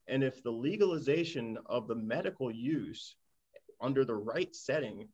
And 0.08 0.24
if 0.24 0.42
the 0.42 0.50
legalization 0.50 1.58
of 1.66 1.86
the 1.86 1.94
medical 1.94 2.50
use 2.50 3.16
under 3.80 4.04
the 4.04 4.14
right 4.14 4.54
setting 4.54 5.08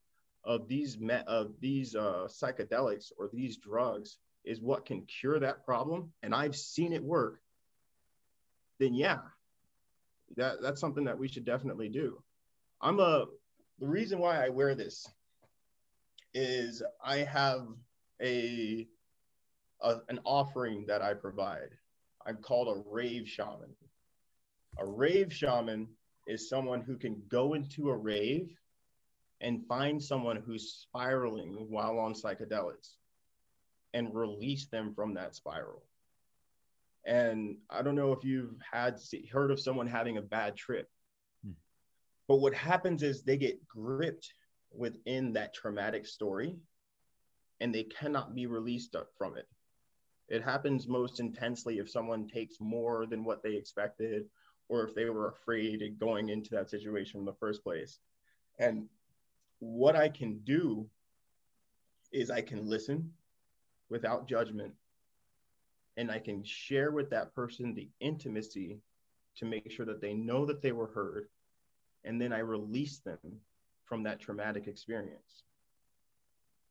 of 0.45 0.69
these 0.69 0.99
me- 0.99 1.23
of 1.27 1.53
these 1.61 1.95
uh, 1.95 2.29
psychedelics 2.29 3.13
or 3.19 3.31
these 3.33 3.57
drugs 3.57 4.19
is 4.45 4.61
what 4.61 4.85
can 4.85 5.03
cure 5.07 5.41
that 5.41 5.65
problem, 5.65 6.13
and 6.23 6.35
I've 6.35 6.57
seen 6.57 6.93
it 6.93 7.03
work, 7.03 7.41
then 8.79 8.95
yeah, 8.95 9.19
that 10.37 10.61
that's 10.61 10.81
something 10.81 11.05
that 11.05 11.19
we 11.19 11.29
should 11.29 11.45
definitely 11.45 11.89
do. 11.89 12.23
I'm 12.81 13.01
a 13.01 13.27
the 13.79 13.89
reason 13.89 14.19
why 14.19 14.45
I 14.45 14.51
wear 14.51 14.75
this 14.75 15.07
is 16.35 16.83
I 17.03 17.19
have 17.19 17.67
a, 18.21 18.87
a 19.81 19.97
an 20.09 20.21
offering 20.25 20.87
that 20.87 21.03
I 21.03 21.15
provide. 21.15 21.71
I'm 22.27 22.37
called 22.37 22.69
a 22.69 22.83
rave 22.91 23.29
shaman. 23.29 23.75
A 24.79 24.87
rave 24.87 25.33
shaman 25.33 25.89
is 26.27 26.49
someone 26.49 26.81
who 26.81 26.97
can 26.97 27.23
go 27.29 27.55
into 27.55 27.91
a 27.91 27.97
rave 27.97 28.57
and 29.41 29.67
find 29.67 30.03
someone 30.03 30.37
who's 30.37 30.87
spiraling 30.89 31.67
while 31.69 31.99
on 31.99 32.15
psychedelics 32.15 32.95
and 33.93 34.15
release 34.15 34.67
them 34.67 34.93
from 34.95 35.15
that 35.15 35.35
spiral. 35.35 35.83
And 37.07 37.59
I 37.69 37.83
don't 37.83 37.95
know 37.95 38.13
if 38.13 38.25
you've 38.25 38.57
had 38.73 38.99
heard 39.31 39.51
of 39.51 39.61
someone 39.61 39.87
having 39.87 40.17
a 40.17 40.23
bad 40.23 40.57
trip, 40.57 40.89
hmm. 41.45 41.53
but 42.27 42.37
what 42.37 42.55
happens 42.55 43.03
is 43.03 43.23
they 43.23 43.37
get 43.37 43.67
gripped 43.67 44.33
within 44.73 45.33
that 45.35 45.55
traumatic 45.55 46.07
story 46.07 46.57
and 47.61 47.75
they 47.75 47.85
cannot 47.85 48.35
be 48.35 48.47
released 48.47 48.97
from 49.17 49.37
it. 49.37 49.47
It 50.29 50.43
happens 50.43 50.89
most 50.89 51.21
intensely 51.21 51.79
if 51.79 51.91
someone 51.91 52.27
takes 52.27 52.57
more 52.61 53.07
than 53.07 53.25
what 53.25 53.43
they 53.43 53.55
expected 53.55 54.25
or 54.69 54.87
if 54.87 54.95
they 54.95 55.05
were 55.11 55.29
afraid 55.29 55.83
of 55.83 55.99
going 55.99 56.31
into 56.31 56.51
that 56.51 56.71
situation 56.71 57.21
in 57.21 57.27
the 57.27 57.35
first 57.35 57.63
place. 57.63 57.99
And 58.59 58.89
what 59.65 59.97
I 59.97 60.09
can 60.09 60.41
do 60.45 60.87
is 62.13 62.31
I 62.31 62.41
can 62.41 62.69
listen 62.69 63.13
without 63.89 64.29
judgment 64.29 64.75
and 65.97 66.11
I 66.11 66.19
can 66.19 66.43
share 66.45 66.91
with 66.91 67.11
that 67.11 67.35
person 67.35 67.75
the 67.75 67.89
intimacy 68.01 68.79
to 69.37 69.45
make 69.45 69.71
sure 69.71 69.87
that 69.87 70.01
they 70.01 70.15
know 70.15 70.47
that 70.47 70.63
they 70.63 70.73
were 70.73 70.89
heard. 70.89 71.29
And 72.05 72.21
then 72.21 72.33
I 72.33 72.39
release 72.39 72.99
them 72.99 73.19
from 73.85 74.03
that 74.05 74.21
traumatic 74.21 74.67
experience 74.67 75.45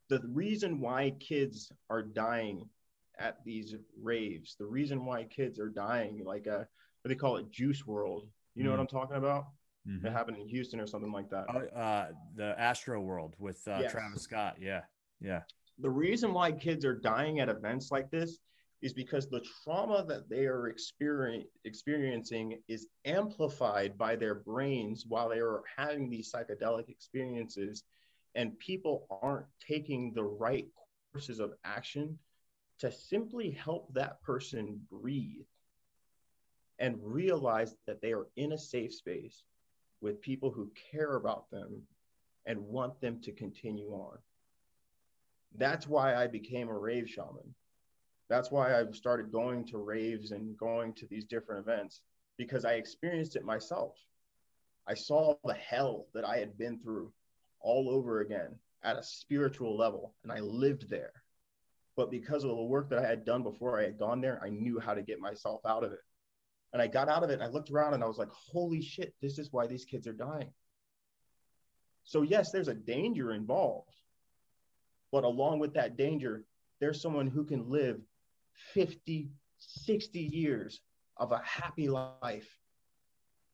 the 0.10 0.22
reason 0.28 0.80
why 0.80 1.12
kids 1.20 1.72
are 1.90 2.04
dying 2.04 2.68
at 3.20 3.44
these 3.46 3.76
raves, 4.02 4.56
the 4.58 4.66
reason 4.66 5.06
why 5.06 5.24
kids 5.24 5.60
are 5.60 5.70
dying, 5.70 6.24
like 6.26 6.48
a, 6.48 6.68
what 7.02 7.10
they 7.10 7.16
call 7.16 7.38
it, 7.38 7.52
Juice 7.52 7.84
WRLD. 7.84 8.28
You 8.56 8.64
know 8.64 8.70
mm 8.70 8.74
what. 8.74 8.80
I'm 8.80 8.88
talking 8.88 9.18
about? 9.18 9.48
Mm-hmm. 9.88 10.06
It 10.06 10.14
happened 10.14 10.38
in 10.38 10.48
Houston 10.48 10.80
or 10.80 10.88
something 10.88 11.12
like 11.12 11.30
that. 11.30 11.46
Uh, 11.50 11.78
uh, 11.78 12.08
the 12.36 12.56
Astroworld 12.60 13.34
with 13.38 13.62
uh, 13.68 13.80
yes. 13.82 13.92
Travis 13.92 14.22
Scott. 14.22 14.56
Yeah, 14.60 14.82
yeah. 15.20 15.42
The 15.80 15.90
reason 15.90 16.34
why 16.34 16.52
kids 16.52 16.86
are 16.86 16.96
dying 16.96 17.40
at 17.40 17.50
events 17.50 17.92
like 17.92 18.10
this 18.10 18.40
is 18.82 18.94
because 18.94 19.30
the 19.30 19.44
trauma 19.64 20.06
that 20.08 20.30
they 20.30 20.46
are 20.46 20.68
experience, 20.68 21.48
experiencing 21.64 22.60
is 22.68 22.88
amplified 23.06 23.98
by 23.98 24.16
their 24.16 24.36
brains 24.36 25.06
while 25.08 25.30
they 25.30 25.40
are 25.40 25.64
having 25.78 26.10
these 26.10 26.32
psychedelic 26.32 26.90
experiences 26.90 27.84
and 28.36 28.58
people 28.60 29.08
aren't 29.22 29.46
taking 29.66 30.14
the 30.14 30.24
right 30.24 30.68
courses 31.12 31.40
of 31.40 31.54
action 31.64 32.18
to 32.80 32.92
simply 32.92 33.52
help 33.52 33.94
that 33.94 34.22
person 34.22 34.82
breathe 34.92 35.46
and 36.80 36.98
realize 37.02 37.76
that 37.88 38.02
they 38.02 38.12
are 38.12 38.28
in 38.36 38.52
a 38.52 38.58
safe 38.58 38.94
space 38.94 39.44
with 40.04 40.22
people 40.22 40.52
who 40.52 40.70
care 40.92 41.16
about 41.16 41.50
them 41.50 41.82
and 42.46 42.60
want 42.60 43.00
them 43.00 43.22
to 43.22 43.32
continue 43.32 43.90
on. 43.92 44.18
That's 45.58 45.88
why 45.88 46.16
I 46.16 46.28
became 46.28 46.68
a 46.68 46.78
rave 46.78 47.10
shaman. 47.10 47.56
That's 48.30 48.52
why 48.52 48.78
I 48.78 48.84
started 48.92 49.32
going 49.32 49.66
to 49.68 49.78
raves 49.78 50.32
and 50.32 50.58
going 50.58 50.94
to 50.96 51.08
these 51.08 51.24
different 51.24 51.66
events 51.66 52.02
because 52.38 52.66
I 52.66 52.74
experienced 52.74 53.38
it 53.38 53.46
myself. 53.46 53.96
I 54.88 54.94
saw 54.94 55.36
the 55.46 55.54
hell 55.54 56.08
that 56.14 56.26
I 56.26 56.38
had 56.38 56.58
been 56.58 56.80
through 56.80 57.14
all 57.62 57.90
over 57.90 58.20
again 58.20 58.56
at 58.84 58.98
a 58.98 59.04
spiritual 59.04 59.78
level. 59.78 60.16
And 60.24 60.32
I 60.34 60.42
lived 60.42 60.90
there. 60.90 61.14
But 61.96 62.12
because 62.12 62.44
of 62.44 62.50
the 62.50 62.64
work 62.64 62.90
that 62.90 63.00
I 63.00 63.08
had 63.08 63.24
done 63.24 63.44
before 63.44 63.80
I 63.80 63.84
had 63.84 64.00
gone 64.00 64.20
there, 64.20 64.42
I 64.44 64.50
knew 64.50 64.80
how 64.80 64.94
to 64.94 65.02
get 65.02 65.20
myself 65.20 65.62
out 65.66 65.86
of 65.86 65.94
it. 65.94 66.02
And 66.74 66.82
I 66.82 66.88
got 66.88 67.08
out 67.08 67.24
of 67.24 67.30
it 67.30 67.36
and 67.36 67.44
I 67.44 67.48
looked 67.48 67.70
around 67.70 67.94
and 67.94 68.04
I 68.04 68.08
was 68.08 68.18
like, 68.18 68.32
holy 68.32 68.82
shit, 68.82 69.14
this 69.22 69.38
is 69.38 69.54
why 69.54 69.68
these 69.68 69.86
kids 69.86 70.08
are 70.08 70.14
dying. 70.14 70.52
So, 72.04 72.24
yes, 72.24 72.52
there's 72.52 72.68
a 72.68 72.74
danger 72.74 73.32
involved. 73.32 73.96
But 75.12 75.24
along 75.24 75.60
with 75.60 75.76
that 75.76 75.96
danger, 75.96 76.44
there's 76.80 77.02
someone 77.02 77.28
who 77.28 77.46
can 77.46 77.70
live 77.70 78.02
50, 78.74 79.30
60 79.60 80.20
years 80.20 80.82
of 81.18 81.32
a 81.32 81.42
happy 81.46 81.88
life 81.88 82.50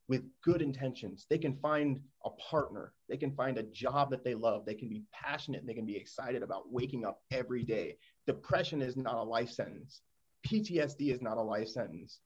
with 0.08 0.24
good 0.42 0.62
intentions. 0.62 1.26
They 1.30 1.38
can 1.38 1.54
find 1.54 2.00
a 2.24 2.30
partner. 2.30 2.92
They 3.08 3.16
can 3.16 3.32
find 3.32 3.58
a 3.58 3.62
job 3.62 4.10
that 4.10 4.24
they 4.24 4.34
love. 4.34 4.64
They 4.64 4.74
can 4.74 4.88
be 4.88 5.04
passionate 5.12 5.64
they 5.64 5.74
can 5.74 5.86
be 5.86 5.96
excited 5.96 6.42
about 6.42 6.72
waking 6.72 7.04
up 7.04 7.22
every 7.30 7.62
day. 7.62 7.96
Depression 8.26 8.82
is 8.82 8.96
not 8.96 9.14
a 9.14 9.22
life 9.22 9.50
sentence. 9.50 10.00
PTSD 10.48 11.12
is 11.12 11.22
not 11.22 11.36
a 11.36 11.42
life 11.42 11.68
sentence. 11.68 12.18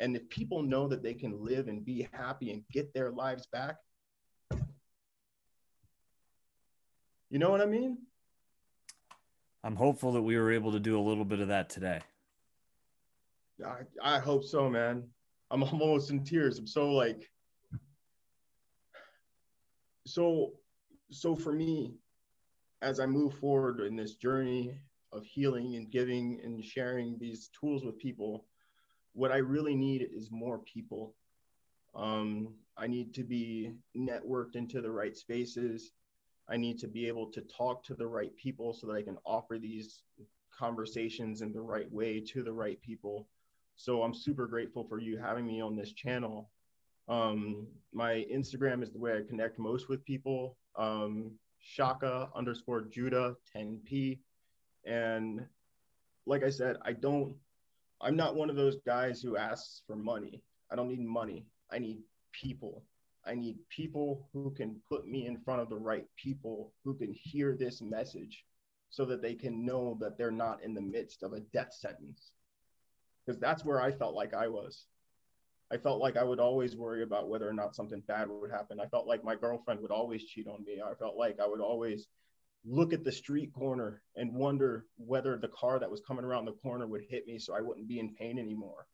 And 0.00 0.16
if 0.16 0.28
people 0.28 0.62
know 0.62 0.86
that 0.88 1.02
they 1.02 1.14
can 1.14 1.44
live 1.44 1.68
and 1.68 1.84
be 1.84 2.08
happy 2.12 2.52
and 2.52 2.62
get 2.70 2.94
their 2.94 3.10
lives 3.10 3.46
back, 3.46 3.76
you 7.30 7.38
know 7.38 7.50
what 7.50 7.60
I 7.60 7.66
mean? 7.66 7.98
I'm 9.64 9.76
hopeful 9.76 10.12
that 10.12 10.22
we 10.22 10.36
were 10.36 10.52
able 10.52 10.72
to 10.72 10.80
do 10.80 10.98
a 10.98 11.02
little 11.02 11.24
bit 11.24 11.40
of 11.40 11.48
that 11.48 11.68
today. 11.68 12.00
I, 13.64 14.16
I 14.16 14.18
hope 14.18 14.44
so, 14.44 14.70
man. 14.70 15.04
I'm 15.50 15.62
almost 15.62 16.10
in 16.10 16.24
tears. 16.24 16.58
I'm 16.58 16.66
so 16.66 16.90
like, 16.92 17.28
so, 20.06 20.52
so 21.10 21.34
for 21.34 21.52
me, 21.52 21.96
as 22.82 23.00
I 23.00 23.06
move 23.06 23.34
forward 23.34 23.80
in 23.80 23.96
this 23.96 24.14
journey 24.14 24.78
of 25.12 25.24
healing 25.24 25.74
and 25.74 25.90
giving 25.90 26.40
and 26.44 26.64
sharing 26.64 27.18
these 27.18 27.50
tools 27.58 27.84
with 27.84 27.98
people, 27.98 28.46
what 29.18 29.32
I 29.32 29.38
really 29.38 29.74
need 29.74 30.08
is 30.14 30.30
more 30.30 30.60
people. 30.60 31.12
Um, 31.92 32.54
I 32.76 32.86
need 32.86 33.12
to 33.14 33.24
be 33.24 33.72
networked 33.96 34.54
into 34.54 34.80
the 34.80 34.92
right 34.92 35.16
spaces. 35.16 35.90
I 36.48 36.56
need 36.56 36.78
to 36.78 36.86
be 36.86 37.08
able 37.08 37.26
to 37.32 37.40
talk 37.40 37.82
to 37.84 37.94
the 37.94 38.06
right 38.06 38.34
people 38.36 38.72
so 38.72 38.86
that 38.86 38.92
I 38.92 39.02
can 39.02 39.18
offer 39.26 39.58
these 39.58 40.04
conversations 40.56 41.42
in 41.42 41.52
the 41.52 41.60
right 41.60 41.90
way 41.92 42.20
to 42.20 42.44
the 42.44 42.52
right 42.52 42.80
people. 42.80 43.26
So 43.74 44.04
I'm 44.04 44.14
super 44.14 44.46
grateful 44.46 44.84
for 44.84 45.00
you 45.00 45.18
having 45.18 45.46
me 45.46 45.60
on 45.60 45.74
this 45.74 45.92
channel. 45.92 46.50
Um, 47.08 47.66
my 47.92 48.24
Instagram 48.32 48.84
is 48.84 48.92
the 48.92 49.00
way 49.00 49.16
I 49.16 49.22
connect 49.28 49.58
most 49.58 49.88
with 49.88 50.04
people. 50.04 50.56
Um, 50.76 51.32
Shaka 51.58 52.28
underscore 52.36 52.82
Judah 52.82 53.34
10p. 53.52 54.20
And 54.84 55.44
like 56.24 56.44
I 56.44 56.50
said, 56.50 56.76
I 56.82 56.92
don't, 56.92 57.34
I'm 58.00 58.16
not 58.16 58.36
one 58.36 58.50
of 58.50 58.56
those 58.56 58.76
guys 58.86 59.20
who 59.20 59.36
asks 59.36 59.82
for 59.86 59.96
money. 59.96 60.42
I 60.70 60.76
don't 60.76 60.88
need 60.88 61.00
money. 61.00 61.46
I 61.70 61.78
need 61.78 61.98
people. 62.32 62.84
I 63.26 63.34
need 63.34 63.58
people 63.68 64.28
who 64.32 64.50
can 64.50 64.80
put 64.88 65.06
me 65.06 65.26
in 65.26 65.38
front 65.38 65.60
of 65.60 65.68
the 65.68 65.76
right 65.76 66.06
people 66.16 66.72
who 66.84 66.94
can 66.94 67.12
hear 67.12 67.56
this 67.56 67.82
message 67.82 68.44
so 68.90 69.04
that 69.06 69.20
they 69.20 69.34
can 69.34 69.66
know 69.66 69.98
that 70.00 70.16
they're 70.16 70.30
not 70.30 70.62
in 70.62 70.74
the 70.74 70.80
midst 70.80 71.22
of 71.22 71.32
a 71.32 71.40
death 71.40 71.72
sentence. 71.72 72.30
Because 73.24 73.38
that's 73.38 73.64
where 73.64 73.82
I 73.82 73.92
felt 73.92 74.14
like 74.14 74.32
I 74.32 74.48
was. 74.48 74.86
I 75.70 75.76
felt 75.76 76.00
like 76.00 76.16
I 76.16 76.24
would 76.24 76.40
always 76.40 76.76
worry 76.76 77.02
about 77.02 77.28
whether 77.28 77.46
or 77.46 77.52
not 77.52 77.74
something 77.74 78.02
bad 78.08 78.28
would 78.30 78.50
happen. 78.50 78.80
I 78.80 78.86
felt 78.86 79.06
like 79.06 79.22
my 79.22 79.34
girlfriend 79.34 79.80
would 79.82 79.90
always 79.90 80.24
cheat 80.24 80.46
on 80.48 80.64
me. 80.64 80.80
I 80.80 80.94
felt 80.94 81.16
like 81.16 81.38
I 81.40 81.46
would 81.46 81.60
always 81.60 82.06
look 82.68 82.92
at 82.92 83.04
the 83.04 83.12
street 83.12 83.52
corner 83.52 84.02
and 84.16 84.34
wonder 84.34 84.86
whether 84.96 85.36
the 85.36 85.48
car 85.48 85.78
that 85.78 85.90
was 85.90 86.00
coming 86.06 86.24
around 86.24 86.44
the 86.44 86.52
corner 86.52 86.86
would 86.86 87.02
hit 87.08 87.26
me 87.26 87.38
so 87.38 87.54
I 87.54 87.60
wouldn't 87.60 87.88
be 87.88 87.98
in 87.98 88.14
pain 88.14 88.38
anymore. 88.38 88.86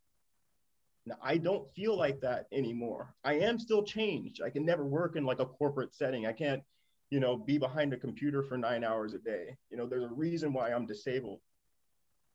Now, 1.06 1.16
I 1.22 1.36
don't 1.36 1.70
feel 1.74 1.96
like 1.96 2.20
that 2.20 2.46
anymore. 2.52 3.14
I 3.24 3.34
am 3.34 3.58
still 3.58 3.82
changed. 3.82 4.40
I 4.42 4.50
can 4.50 4.64
never 4.64 4.84
work 4.84 5.16
in 5.16 5.24
like 5.24 5.40
a 5.40 5.46
corporate 5.46 5.94
setting. 5.94 6.26
I 6.26 6.32
can't, 6.32 6.62
you 7.10 7.20
know, 7.20 7.36
be 7.36 7.58
behind 7.58 7.92
a 7.92 7.98
computer 7.98 8.42
for 8.42 8.56
nine 8.56 8.84
hours 8.84 9.12
a 9.12 9.18
day. 9.18 9.56
You 9.70 9.76
know, 9.76 9.86
there's 9.86 10.04
a 10.04 10.14
reason 10.14 10.52
why 10.52 10.72
I'm 10.72 10.86
disabled, 10.86 11.40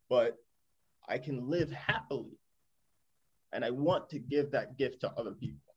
but 0.08 0.38
I 1.08 1.18
can 1.18 1.50
live 1.50 1.72
happily 1.72 2.38
and 3.52 3.66
I 3.66 3.72
want 3.72 4.10
to 4.10 4.20
give 4.20 4.52
that 4.52 4.78
gift 4.78 5.02
to 5.02 5.12
other 5.18 5.32
people. 5.32 5.69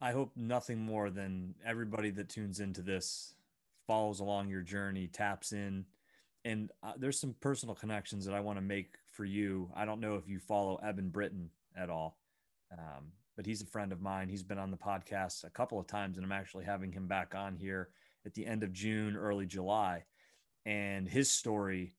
I 0.00 0.12
hope 0.12 0.32
nothing 0.36 0.78
more 0.78 1.10
than 1.10 1.54
everybody 1.66 2.10
that 2.10 2.28
tunes 2.28 2.60
into 2.60 2.82
this 2.82 3.34
follows 3.86 4.20
along 4.20 4.48
your 4.48 4.62
journey, 4.62 5.08
taps 5.08 5.52
in, 5.52 5.84
and 6.44 6.70
uh, 6.82 6.92
there's 6.96 7.18
some 7.18 7.34
personal 7.40 7.74
connections 7.74 8.24
that 8.24 8.34
I 8.34 8.40
want 8.40 8.58
to 8.58 8.62
make 8.62 8.94
for 9.10 9.24
you. 9.24 9.70
I 9.74 9.84
don't 9.84 10.00
know 10.00 10.14
if 10.14 10.28
you 10.28 10.38
follow 10.38 10.76
Eben 10.76 11.08
Britton 11.08 11.50
at 11.76 11.90
all, 11.90 12.18
um, 12.72 13.12
but 13.36 13.44
he's 13.44 13.62
a 13.62 13.66
friend 13.66 13.92
of 13.92 14.00
mine. 14.00 14.28
He's 14.28 14.44
been 14.44 14.58
on 14.58 14.70
the 14.70 14.76
podcast 14.76 15.44
a 15.44 15.50
couple 15.50 15.80
of 15.80 15.86
times, 15.86 16.16
and 16.16 16.24
I'm 16.24 16.32
actually 16.32 16.64
having 16.64 16.92
him 16.92 17.08
back 17.08 17.34
on 17.34 17.56
here 17.56 17.88
at 18.24 18.34
the 18.34 18.46
end 18.46 18.62
of 18.62 18.72
June, 18.72 19.16
early 19.16 19.46
July. 19.46 20.04
And 20.64 21.08
his 21.08 21.30
story 21.30 21.94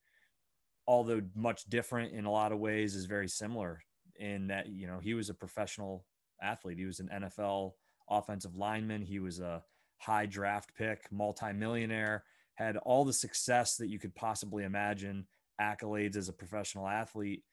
although 0.89 1.21
much 1.35 1.65
different 1.65 2.13
in 2.13 2.25
a 2.25 2.31
lot 2.31 2.51
of 2.51 2.57
ways, 2.57 2.95
is 2.95 3.05
very 3.05 3.27
similar 3.27 3.83
in 4.15 4.47
that, 4.47 4.69
you 4.69 4.87
know, 4.87 4.97
he 4.97 5.13
was 5.13 5.29
a 5.29 5.35
professional 5.35 6.03
athlete. 6.41 6.79
He 6.79 6.85
was 6.85 6.99
an 6.99 7.11
NFL 7.13 7.73
offensive 8.09 8.55
lineman. 8.55 9.01
He 9.01 9.19
was 9.19 9.39
a 9.39 9.63
high 9.97 10.25
draft 10.25 10.75
pick, 10.75 11.11
multimillionaire, 11.11 12.23
had 12.55 12.77
all 12.77 13.05
the 13.05 13.13
success 13.13 13.77
that 13.77 13.89
you 13.89 13.99
could 13.99 14.15
possibly 14.15 14.63
imagine, 14.63 15.25
accolades 15.61 16.15
as 16.15 16.29
a 16.29 16.33
professional 16.33 16.87
athlete. 16.87 17.43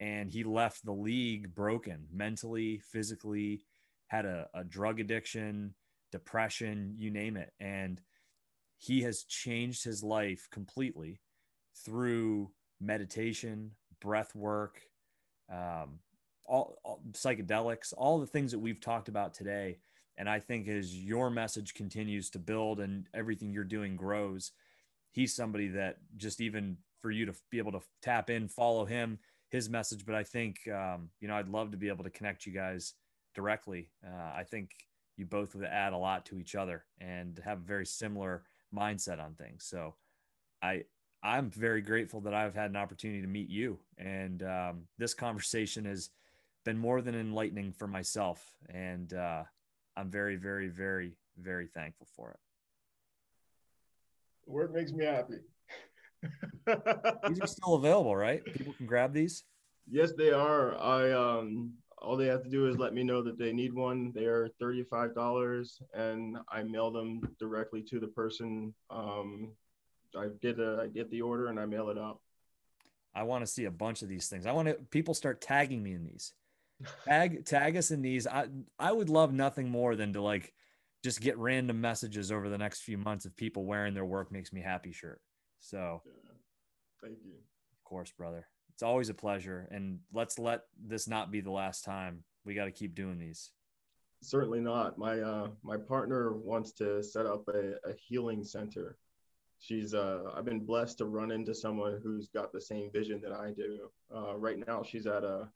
And 0.00 0.30
he 0.30 0.44
left 0.44 0.84
the 0.84 0.92
league 0.92 1.54
broken 1.54 2.06
mentally, 2.12 2.80
physically, 2.90 3.64
had 4.08 4.24
a, 4.24 4.48
a 4.54 4.64
drug 4.64 5.00
addiction, 5.00 5.74
depression, 6.10 6.94
you 6.98 7.10
name 7.10 7.36
it. 7.36 7.52
And 7.60 8.00
he 8.78 9.02
has 9.02 9.22
changed 9.24 9.84
his 9.84 10.02
life 10.02 10.48
completely 10.50 11.20
through 11.84 12.50
meditation, 12.80 13.70
breath 14.00 14.34
work, 14.34 14.80
um, 15.50 16.00
all, 16.46 16.76
all, 16.84 17.00
psychedelics, 17.12 17.92
all 17.96 18.18
the 18.18 18.26
things 18.26 18.50
that 18.50 18.58
we've 18.58 18.80
talked 18.80 19.08
about 19.08 19.34
today. 19.34 19.78
And 20.16 20.28
I 20.28 20.40
think 20.40 20.68
as 20.68 20.94
your 20.94 21.30
message 21.30 21.74
continues 21.74 22.30
to 22.30 22.38
build 22.38 22.80
and 22.80 23.06
everything 23.14 23.52
you're 23.52 23.64
doing 23.64 23.96
grows, 23.96 24.52
he's 25.10 25.34
somebody 25.34 25.68
that 25.68 25.98
just 26.16 26.40
even 26.40 26.76
for 27.00 27.10
you 27.10 27.26
to 27.26 27.34
be 27.50 27.58
able 27.58 27.72
to 27.72 27.80
tap 28.02 28.30
in, 28.30 28.48
follow 28.48 28.84
him, 28.84 29.18
his 29.48 29.68
message. 29.68 30.06
But 30.06 30.14
I 30.14 30.22
think, 30.22 30.68
um, 30.68 31.10
you 31.20 31.28
know, 31.28 31.34
I'd 31.34 31.48
love 31.48 31.70
to 31.72 31.76
be 31.76 31.88
able 31.88 32.04
to 32.04 32.10
connect 32.10 32.46
you 32.46 32.52
guys 32.52 32.94
directly. 33.34 33.90
Uh, 34.06 34.32
I 34.36 34.44
think 34.44 34.70
you 35.16 35.26
both 35.26 35.54
would 35.54 35.64
add 35.64 35.92
a 35.92 35.98
lot 35.98 36.24
to 36.26 36.38
each 36.38 36.54
other 36.54 36.84
and 37.00 37.38
have 37.44 37.58
a 37.58 37.62
very 37.62 37.86
similar 37.86 38.44
mindset 38.74 39.22
on 39.22 39.34
things. 39.34 39.64
So 39.64 39.94
I, 40.62 40.84
I'm 41.22 41.50
very 41.50 41.82
grateful 41.82 42.20
that 42.22 42.34
I've 42.34 42.54
had 42.54 42.70
an 42.70 42.76
opportunity 42.76 43.20
to 43.20 43.28
meet 43.28 43.48
you. 43.48 43.78
And 43.98 44.42
um, 44.42 44.82
this 44.98 45.14
conversation 45.14 45.84
has 45.84 46.10
been 46.64 46.78
more 46.78 47.02
than 47.02 47.14
enlightening 47.14 47.72
for 47.72 47.86
myself. 47.86 48.44
And 48.70 49.12
uh, 49.12 49.44
I'm 49.96 50.10
very, 50.10 50.36
very, 50.36 50.68
very, 50.68 51.16
very 51.38 51.68
thankful 51.68 52.06
for 52.16 52.30
it. 52.30 52.40
Work 54.46 54.74
makes 54.74 54.92
me 54.92 55.04
happy. 55.04 55.38
these 57.28 57.40
are 57.40 57.46
still 57.46 57.74
available, 57.74 58.14
right? 58.16 58.44
People 58.44 58.72
can 58.74 58.86
grab 58.86 59.12
these. 59.12 59.44
Yes, 59.90 60.12
they 60.16 60.30
are. 60.30 60.76
I 60.76 61.12
um, 61.12 61.72
all 61.98 62.16
they 62.16 62.26
have 62.26 62.42
to 62.44 62.50
do 62.50 62.68
is 62.68 62.76
let 62.76 62.94
me 62.94 63.02
know 63.02 63.22
that 63.22 63.38
they 63.38 63.52
need 63.52 63.72
one. 63.72 64.12
They 64.14 64.26
are 64.26 64.48
thirty-five 64.60 65.14
dollars, 65.14 65.80
and 65.94 66.38
I 66.48 66.62
mail 66.62 66.90
them 66.90 67.20
directly 67.38 67.82
to 67.90 67.98
the 67.98 68.06
person 68.08 68.72
um, 68.90 69.52
I 70.16 70.28
get 70.40 70.58
a, 70.58 70.80
I 70.82 70.86
get 70.88 71.10
the 71.10 71.22
order 71.22 71.48
and 71.48 71.58
I 71.58 71.66
mail 71.66 71.88
it 71.88 71.98
out. 71.98 72.20
I 73.14 73.24
want 73.24 73.44
to 73.44 73.50
see 73.50 73.66
a 73.66 73.70
bunch 73.70 74.02
of 74.02 74.08
these 74.08 74.28
things. 74.28 74.46
I 74.46 74.52
want 74.52 74.68
to 74.68 74.74
people 74.90 75.14
start 75.14 75.40
tagging 75.40 75.82
me 75.82 75.92
in 75.92 76.04
these. 76.04 76.32
Tag 77.04 77.44
tag 77.44 77.76
us 77.76 77.90
in 77.90 78.02
these. 78.02 78.26
I 78.26 78.46
I 78.78 78.92
would 78.92 79.08
love 79.08 79.32
nothing 79.32 79.68
more 79.68 79.96
than 79.96 80.12
to 80.14 80.22
like 80.22 80.52
just 81.04 81.20
get 81.20 81.36
random 81.38 81.80
messages 81.80 82.30
over 82.30 82.48
the 82.48 82.58
next 82.58 82.82
few 82.82 82.96
months 82.96 83.24
of 83.24 83.36
people 83.36 83.64
wearing 83.64 83.94
their 83.94 84.04
work 84.04 84.30
makes 84.30 84.52
me 84.52 84.60
happy 84.60 84.92
shirt. 84.92 85.20
So 85.58 86.02
yeah. 86.06 86.32
thank 87.02 87.18
you. 87.24 87.32
Of 87.32 87.84
course, 87.84 88.12
brother. 88.12 88.46
It's 88.74 88.82
always 88.82 89.08
a 89.08 89.14
pleasure. 89.14 89.68
And 89.70 89.98
let's 90.12 90.38
let 90.38 90.62
this 90.80 91.08
not 91.08 91.30
be 91.30 91.40
the 91.40 91.50
last 91.50 91.84
time. 91.84 92.24
We 92.44 92.54
got 92.54 92.64
to 92.64 92.72
keep 92.72 92.94
doing 92.94 93.18
these. 93.18 93.50
Certainly 94.22 94.60
not. 94.60 94.98
My 94.98 95.20
uh 95.20 95.48
my 95.62 95.76
partner 95.76 96.32
wants 96.32 96.72
to 96.74 97.02
set 97.02 97.26
up 97.26 97.48
a, 97.48 97.72
a 97.88 97.94
healing 97.94 98.44
center 98.44 98.96
she's 99.62 99.94
uh, 99.94 100.24
I've 100.36 100.44
been 100.44 100.66
blessed 100.66 100.98
to 100.98 101.06
run 101.06 101.30
into 101.30 101.54
someone 101.54 102.00
who's 102.02 102.28
got 102.28 102.52
the 102.52 102.60
same 102.60 102.90
vision 102.92 103.20
that 103.22 103.32
I 103.32 103.52
do. 103.52 103.90
Uh, 104.14 104.36
right 104.36 104.58
now, 104.66 104.82
she's 104.82 105.06
at 105.06 105.24
a 105.24 105.48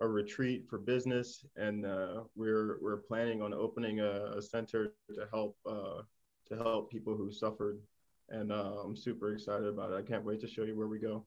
a 0.00 0.06
retreat 0.06 0.66
for 0.68 0.78
business, 0.78 1.44
and 1.56 1.86
uh, 1.86 2.24
we're 2.34 2.78
we're 2.82 2.98
planning 2.98 3.40
on 3.42 3.54
opening 3.54 4.00
a, 4.00 4.36
a 4.36 4.42
center 4.42 4.92
to 5.14 5.26
help 5.32 5.56
uh, 5.66 6.02
to 6.48 6.56
help 6.56 6.90
people 6.90 7.16
who 7.16 7.30
suffered, 7.30 7.80
and 8.28 8.52
uh, 8.52 8.82
I'm 8.84 8.96
super 8.96 9.32
excited 9.32 9.66
about 9.66 9.92
it. 9.92 9.96
I 9.96 10.02
can't 10.02 10.24
wait 10.24 10.40
to 10.40 10.48
show 10.48 10.64
you 10.64 10.76
where 10.76 10.88
we 10.88 10.98
go. 10.98 11.24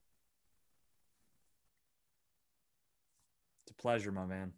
It's 3.64 3.72
a 3.72 3.82
pleasure, 3.82 4.12
my 4.12 4.26
man. 4.26 4.52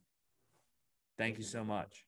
Thank 1.18 1.38
you 1.38 1.44
so 1.44 1.64
much. 1.64 2.04